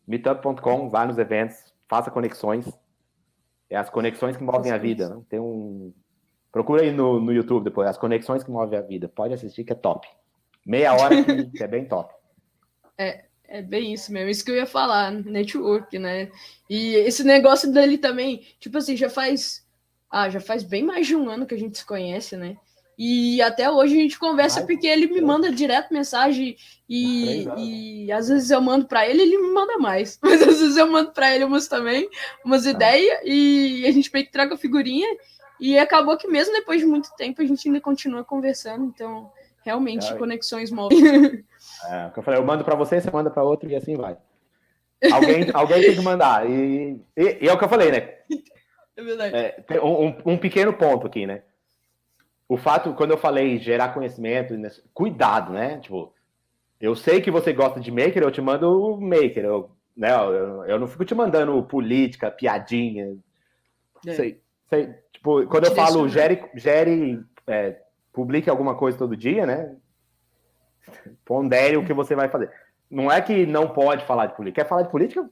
meetup.com, 0.07 0.89
vá 0.89 1.05
nos 1.05 1.17
eventos, 1.17 1.73
faça 1.87 2.11
conexões. 2.11 2.67
É 3.69 3.75
as 3.75 3.89
conexões 3.89 4.37
que 4.37 4.43
movem 4.43 4.71
a 4.71 4.77
vida. 4.77 5.09
Né? 5.09 5.21
Tem 5.27 5.39
um. 5.39 5.91
Procura 6.55 6.83
aí 6.83 6.91
no, 6.93 7.19
no 7.19 7.33
YouTube 7.33 7.65
depois, 7.65 7.85
as 7.85 7.97
conexões 7.97 8.41
que 8.41 8.49
movem 8.49 8.79
a 8.79 8.81
vida. 8.81 9.09
Pode 9.09 9.33
assistir 9.33 9.65
que 9.65 9.73
é 9.73 9.75
top. 9.75 10.07
Meia 10.65 10.93
hora 10.93 11.21
que, 11.21 11.47
que 11.47 11.59
é 11.61 11.67
bem 11.67 11.83
top. 11.83 12.13
É, 12.97 13.25
é 13.45 13.61
bem 13.61 13.91
isso 13.91 14.09
mesmo, 14.13 14.29
isso 14.29 14.45
que 14.45 14.51
eu 14.51 14.55
ia 14.55 14.65
falar, 14.65 15.11
network, 15.11 15.99
né? 15.99 16.31
E 16.69 16.95
esse 16.95 17.25
negócio 17.25 17.69
dele 17.73 17.97
também, 17.97 18.47
tipo 18.57 18.77
assim, 18.77 18.95
já 18.95 19.09
faz. 19.09 19.67
Ah, 20.09 20.29
já 20.29 20.39
faz 20.39 20.63
bem 20.63 20.81
mais 20.81 21.05
de 21.05 21.13
um 21.13 21.29
ano 21.29 21.45
que 21.45 21.53
a 21.53 21.59
gente 21.59 21.77
se 21.77 21.85
conhece, 21.85 22.37
né? 22.37 22.55
E 22.97 23.41
até 23.41 23.69
hoje 23.69 23.93
a 23.97 24.01
gente 24.03 24.17
conversa 24.17 24.61
Ai, 24.61 24.65
porque 24.65 24.87
ele 24.87 25.07
me 25.07 25.19
manda 25.19 25.51
direto 25.51 25.93
mensagem 25.93 26.55
e, 26.87 27.45
e 27.57 28.11
às 28.13 28.29
vezes 28.29 28.49
eu 28.49 28.61
mando 28.61 28.85
para 28.85 29.05
ele, 29.05 29.23
ele 29.23 29.37
me 29.37 29.51
manda 29.51 29.77
mais. 29.77 30.17
Mas 30.23 30.41
às 30.41 30.57
vezes 30.61 30.77
eu 30.77 30.89
mando 30.89 31.11
para 31.11 31.35
ele 31.35 31.43
umas 31.43 31.67
também, 31.67 32.09
umas 32.45 32.65
ah. 32.65 32.69
ideias 32.69 33.19
e 33.25 33.85
a 33.85 33.91
gente 33.91 34.09
meio 34.13 34.25
que 34.25 34.31
troca 34.31 34.55
figurinha. 34.55 35.09
E 35.59 35.77
acabou 35.77 36.17
que 36.17 36.27
mesmo 36.27 36.53
depois 36.53 36.79
de 36.79 36.85
muito 36.85 37.09
tempo 37.15 37.41
a 37.41 37.45
gente 37.45 37.67
ainda 37.67 37.81
continua 37.81 38.23
conversando. 38.23 38.85
Então, 38.85 39.31
realmente, 39.63 40.05
Ai. 40.11 40.17
conexões 40.17 40.71
móveis. 40.71 41.01
É, 41.89 42.11
eu 42.15 42.23
falei, 42.23 42.39
eu 42.39 42.45
mando 42.45 42.63
para 42.63 42.75
você, 42.75 43.01
você 43.01 43.11
manda 43.11 43.29
para 43.29 43.43
outro 43.43 43.69
e 43.69 43.75
assim 43.75 43.95
vai. 43.95 44.17
Alguém, 45.11 45.49
alguém 45.53 45.81
tem 45.81 45.95
que 45.95 46.01
mandar. 46.01 46.49
E, 46.49 47.01
e, 47.17 47.37
e, 47.41 47.49
é 47.49 47.53
o 47.53 47.57
que 47.57 47.63
eu 47.63 47.69
falei, 47.69 47.91
né? 47.91 48.13
É 48.95 49.03
verdade. 49.03 49.35
É, 49.35 49.81
um, 49.83 50.15
um 50.25 50.37
pequeno 50.37 50.71
ponto 50.73 51.05
aqui, 51.05 51.25
né? 51.25 51.41
o 52.47 52.57
fato, 52.57 52.93
quando 52.93 53.11
eu 53.11 53.17
falei 53.17 53.57
gerar 53.57 53.93
conhecimento, 53.93 54.53
cuidado, 54.93 55.51
né? 55.51 55.79
Tipo, 55.79 56.13
eu 56.79 56.95
sei 56.95 57.21
que 57.21 57.31
você 57.31 57.51
gosta 57.51 57.79
de 57.79 57.91
maker, 57.91 58.23
eu 58.23 58.31
te 58.31 58.41
mando 58.41 58.69
o 58.69 59.01
maker. 59.01 59.43
Eu, 59.43 59.71
né, 59.97 60.13
eu, 60.13 60.65
eu 60.65 60.79
não 60.79 60.87
fico 60.87 61.05
te 61.05 61.15
mandando 61.15 61.61
política, 61.63 62.29
piadinha. 62.29 63.17
É. 64.05 64.13
Sei, 64.13 64.41
sei, 64.69 64.95
tipo, 65.25 65.47
quando 65.47 65.65
eu 65.65 65.75
falo 65.75 66.07
gere, 66.07 66.43
gere 66.53 67.19
é, 67.47 67.81
publique 68.13 68.49
alguma 68.49 68.75
coisa 68.75 68.97
todo 68.97 69.17
dia, 69.17 69.45
né? 69.45 69.75
Pondere 71.25 71.77
o 71.77 71.85
que 71.85 71.93
você 71.93 72.15
vai 72.15 72.29
fazer. 72.29 72.51
Não 72.89 73.11
é 73.11 73.19
que 73.19 73.45
não 73.45 73.67
pode 73.67 74.05
falar 74.05 74.27
de 74.27 74.35
política. 74.35 74.61
Quer 74.61 74.69
falar 74.69 74.83
de 74.83 74.91
política? 74.91 75.27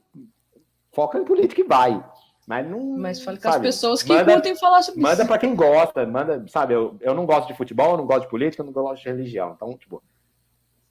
Foca 0.92 1.18
em 1.18 1.24
política 1.24 1.60
e 1.60 1.64
vai. 1.64 2.04
Mas 2.46 2.68
não. 2.68 2.80
Mas 2.98 3.22
fale 3.22 3.38
com 3.38 3.48
as 3.48 3.58
pessoas 3.58 4.02
que 4.02 4.12
manda, 4.12 4.32
curtem 4.32 4.56
falar 4.56 4.82
sobre 4.82 5.00
manda 5.00 5.14
isso. 5.14 5.22
Manda 5.22 5.28
para 5.28 5.40
quem 5.40 5.54
gosta, 5.54 6.04
manda, 6.04 6.44
sabe? 6.48 6.74
Eu, 6.74 6.96
eu 7.00 7.14
não 7.14 7.24
gosto 7.24 7.46
de 7.46 7.56
futebol, 7.56 7.92
eu 7.92 7.98
não 7.98 8.06
gosto 8.06 8.22
de 8.22 8.28
política, 8.28 8.62
eu 8.62 8.66
não 8.66 8.72
gosto 8.72 9.02
de 9.02 9.08
religião. 9.08 9.52
Então, 9.56 9.78
tipo, 9.78 10.02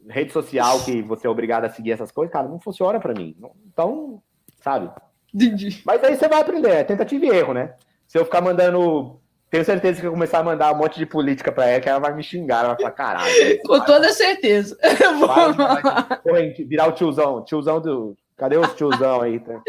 rede 0.08 0.32
social 0.32 0.84
que 0.84 1.02
você 1.02 1.28
é 1.28 1.30
obrigado 1.30 1.66
a 1.66 1.70
seguir 1.70 1.92
essas 1.92 2.12
coisas, 2.12 2.32
cara, 2.32 2.48
não 2.48 2.60
funciona 2.60 3.00
para 3.00 3.14
mim. 3.14 3.36
Então, 3.68 4.24
sabe? 4.62 4.90
Entendi. 5.34 5.82
Mas 5.86 6.04
aí 6.04 6.16
você 6.16 6.28
vai 6.28 6.42
aprender, 6.42 6.70
é 6.70 6.84
tentativa 6.84 7.26
e 7.26 7.30
erro, 7.30 7.54
né? 7.54 7.76
Se 8.14 8.20
eu 8.20 8.26
ficar 8.26 8.42
mandando. 8.42 9.20
Tenho 9.50 9.66
certeza 9.66 10.00
que 10.00 10.06
eu 10.06 10.12
começar 10.12 10.38
a 10.38 10.44
mandar 10.44 10.72
um 10.72 10.78
monte 10.78 11.00
de 11.00 11.06
política 11.06 11.52
pra 11.52 11.66
ela, 11.66 11.82
que 11.82 11.90
ela 11.90 12.00
vai 12.00 12.14
me 12.14 12.22
xingar, 12.22 12.60
ela 12.60 12.76
vai 12.76 12.78
falar, 12.78 12.92
caralho. 12.92 13.60
Com 13.66 13.78
vai, 13.78 13.86
toda 13.88 14.12
certeza. 14.12 14.78
Vai, 15.20 16.22
vai, 16.24 16.50
virar 16.52 16.90
o 16.90 16.92
tiozão, 16.92 17.44
tiozão 17.44 17.82
do. 17.82 18.16
Cadê 18.38 18.58
os 18.58 18.72
tiozão 18.76 19.22
aí? 19.22 19.40
Tá? 19.40 19.60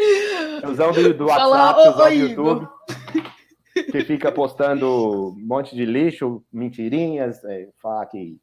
Tiozão 0.59 0.91
do, 0.91 1.13
do 1.15 1.25
WhatsApp, 1.25 1.81
tiozão 1.81 2.07
do 2.07 2.13
YouTube. 2.13 2.67
Que 3.91 4.01
fica 4.01 4.31
postando 4.31 5.29
um 5.29 5.43
monte 5.47 5.75
de 5.75 5.83
lixo, 5.83 6.43
mentirinhas, 6.53 7.43
é, 7.45 7.69
falar 7.81 8.05
que. 8.05 8.39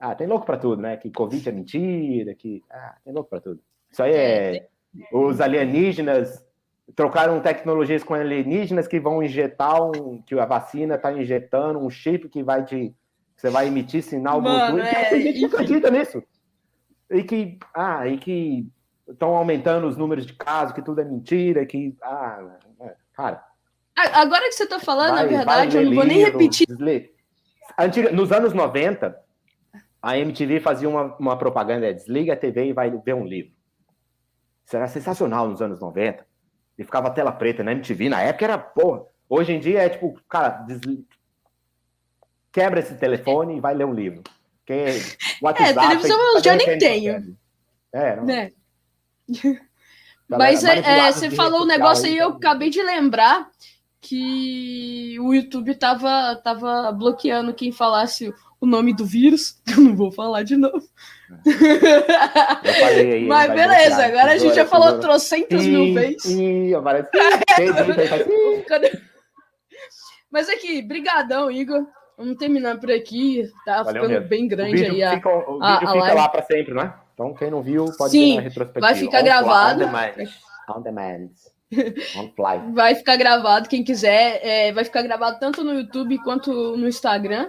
Ah, 0.00 0.14
tem 0.14 0.26
louco 0.26 0.46
pra 0.46 0.56
tudo, 0.56 0.80
né? 0.80 0.96
Que 0.96 1.10
Covid 1.10 1.46
é 1.46 1.52
mentira, 1.52 2.34
que. 2.34 2.62
Ah, 2.70 2.94
tem 3.04 3.12
louco 3.12 3.28
pra 3.28 3.40
tudo. 3.40 3.60
Isso 3.90 4.02
aí 4.02 4.14
é. 4.14 4.56
é 4.56 4.68
os 5.12 5.42
alienígenas 5.42 6.42
trocaram 6.94 7.40
tecnologias 7.40 8.02
com 8.02 8.14
alienígenas 8.14 8.86
que 8.86 9.00
vão 9.00 9.22
injetar 9.22 9.82
um, 9.82 10.20
que 10.22 10.38
a 10.38 10.44
vacina 10.44 10.96
está 10.96 11.12
injetando 11.12 11.78
um 11.78 11.90
chip 11.90 12.28
que 12.28 12.42
vai 12.42 12.64
te 12.64 12.94
você 13.36 13.50
vai 13.50 13.66
emitir 13.66 14.02
sinal 14.02 14.40
Mano, 14.40 14.76
Bluetooth. 14.76 14.96
É, 14.96 15.08
tem 15.08 15.22
gente 15.22 15.38
que 15.40 15.44
acredita 15.46 15.90
nisso. 15.90 16.22
E 17.10 17.24
que 17.24 17.58
ah, 17.74 18.06
e 18.06 18.18
que 18.18 18.68
estão 19.08 19.34
aumentando 19.34 19.86
os 19.86 19.96
números 19.96 20.24
de 20.24 20.32
casos, 20.34 20.72
que 20.72 20.82
tudo 20.82 21.00
é 21.00 21.04
mentira, 21.04 21.66
que 21.66 21.96
ah, 22.02 22.56
é, 22.80 22.94
cara. 23.14 23.44
Agora 23.96 24.44
que 24.44 24.52
você 24.52 24.64
está 24.64 24.78
falando, 24.78 25.14
vai, 25.14 25.24
na 25.24 25.28
verdade, 25.28 25.76
eu 25.76 25.84
não 25.84 25.94
vou 25.94 26.04
nem 26.04 26.18
repetir. 26.18 26.66
Antiga, 27.78 28.10
nos 28.12 28.32
anos 28.32 28.52
90, 28.52 29.18
a 30.00 30.18
MTV 30.18 30.60
fazia 30.60 30.88
uma, 30.88 31.16
uma 31.16 31.36
propaganda, 31.36 31.92
desliga 31.92 32.32
a 32.32 32.36
TV 32.36 32.66
e 32.66 32.72
vai 32.72 32.90
ver 32.90 33.14
um 33.14 33.26
livro. 33.26 33.52
Isso 34.64 34.76
era 34.76 34.86
sensacional 34.86 35.48
nos 35.48 35.60
anos 35.60 35.80
90 35.80 36.24
e 36.78 36.84
ficava 36.84 37.10
tela 37.10 37.32
preta 37.32 37.62
na 37.62 37.72
MTV. 37.72 38.08
Na 38.08 38.20
época 38.22 38.44
era, 38.44 38.58
porra. 38.58 39.02
Hoje 39.28 39.52
em 39.52 39.60
dia 39.60 39.82
é 39.82 39.88
tipo, 39.88 40.18
cara, 40.28 40.48
desli... 40.48 41.06
quebra 42.52 42.80
esse 42.80 42.94
telefone 42.96 43.56
e 43.56 43.60
vai 43.60 43.74
ler 43.74 43.86
um 43.86 43.94
livro. 43.94 44.22
Quem 44.66 44.80
é, 44.80 44.88
WhatsApp, 45.40 45.70
é 45.70 45.88
televisão 45.88 46.34
eu 46.34 46.42
já 46.42 46.56
nem 46.56 46.78
tenho. 46.78 47.36
É, 47.92 48.16
não. 48.16 48.28
É. 48.30 48.52
Mas 50.28 50.64
é, 50.64 50.78
é, 50.78 51.12
você 51.12 51.30
falou 51.30 51.62
um 51.62 51.66
negócio 51.66 52.06
aí, 52.06 52.16
eu 52.16 52.30
acabei 52.30 52.70
de 52.70 52.82
lembrar 52.82 53.50
que 54.00 55.16
o 55.20 55.32
YouTube 55.32 55.74
tava, 55.74 56.34
tava 56.42 56.90
bloqueando 56.92 57.54
quem 57.54 57.70
falasse 57.70 58.32
o 58.60 58.66
nome 58.66 58.92
do 58.94 59.04
vírus. 59.04 59.60
Eu 59.68 59.82
não 59.82 59.96
vou 59.96 60.10
falar 60.10 60.42
de 60.42 60.56
novo. 60.56 60.82
Eu 62.64 62.74
falei 62.74 63.12
aí, 63.12 63.26
Mas 63.26 63.52
beleza, 63.52 64.06
agora 64.06 64.32
a 64.32 64.38
gente 64.38 64.54
já 64.54 64.66
falou 64.66 65.00
trocentas 65.00 65.64
mil 65.64 65.94
vezes. 65.94 66.24
Ih, 66.26 66.74
aparece. 66.74 67.08
Mas 70.30 70.48
aqui, 70.48 70.82
brigadão, 70.82 71.50
Igor. 71.50 71.86
Vamos 72.16 72.36
terminar 72.36 72.78
por 72.78 72.90
aqui. 72.90 73.44
Tá 73.64 73.82
Valeu 73.82 74.02
ficando 74.02 74.14
mesmo. 74.14 74.28
bem 74.28 74.48
grande 74.48 74.84
aí 74.84 75.02
a, 75.02 75.14
fica, 75.14 75.28
O 75.28 75.54
vídeo 75.54 75.62
a, 75.62 75.74
a 75.74 75.92
fica 75.92 76.14
lá 76.14 76.28
para 76.28 76.42
sempre, 76.42 76.74
né? 76.74 76.94
Então 77.14 77.34
quem 77.34 77.50
não 77.50 77.62
viu 77.62 77.86
pode 77.98 78.12
Sim, 78.12 78.30
ver 78.30 78.36
na 78.36 78.42
retrospectiva. 78.42 78.86
Vai 78.86 78.94
ficar 78.94 79.20
on 79.20 79.24
gravado. 79.24 79.84
On 79.84 79.86
demand. 79.86 80.12
On 80.68 80.82
demand. 80.82 81.30
On 82.16 82.30
fly. 82.34 82.72
Vai 82.74 82.94
ficar 82.94 83.16
gravado, 83.16 83.68
quem 83.68 83.82
quiser. 83.82 84.40
É, 84.42 84.72
vai 84.72 84.84
ficar 84.84 85.02
gravado 85.02 85.38
tanto 85.40 85.64
no 85.64 85.72
YouTube 85.72 86.18
quanto 86.22 86.76
no 86.76 86.86
Instagram. 86.86 87.48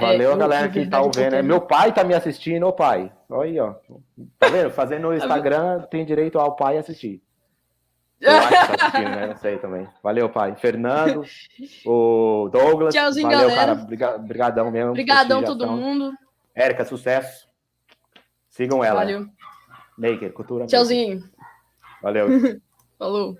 Valeu 0.00 0.30
a 0.32 0.34
é, 0.34 0.36
galera 0.36 0.68
que 0.68 0.86
tá 0.86 1.00
ouvindo. 1.00 1.42
Meu 1.42 1.60
pai 1.60 1.92
tá 1.92 2.04
me 2.04 2.14
assistindo, 2.14 2.66
ô 2.66 2.72
pai. 2.72 3.12
Olha 3.28 3.50
aí, 3.50 3.60
ó. 3.60 3.74
Tá 4.38 4.48
vendo? 4.48 4.70
Fazendo 4.70 5.02
no 5.08 5.14
Instagram, 5.14 5.82
tem 5.90 6.04
direito 6.04 6.38
ao 6.38 6.56
pai 6.56 6.78
assistir. 6.78 7.22
Eu 8.20 8.30
tá 8.30 8.86
assistindo, 8.86 9.10
né? 9.10 9.26
Não 9.26 9.36
sei 9.36 9.58
também. 9.58 9.88
Valeu, 10.02 10.28
pai. 10.30 10.54
Fernando, 10.56 11.24
o 11.84 12.48
Douglas. 12.50 12.94
Tchauzinho, 12.94 13.28
valeu, 13.28 13.48
galera. 13.48 13.86
Cara. 13.98 14.70
Mesmo. 14.70 14.90
Obrigadão 14.90 15.42
todo 15.42 15.66
mundo. 15.66 16.12
Érica, 16.54 16.84
sucesso. 16.84 17.48
Sigam 18.48 18.82
ela. 18.82 19.00
Valeu. 19.00 19.26
Maker, 19.98 20.32
cultura. 20.32 20.66
Tchauzinho. 20.66 21.16
Maker. 21.16 21.34
Valeu. 22.02 22.28
Falou. 22.98 23.36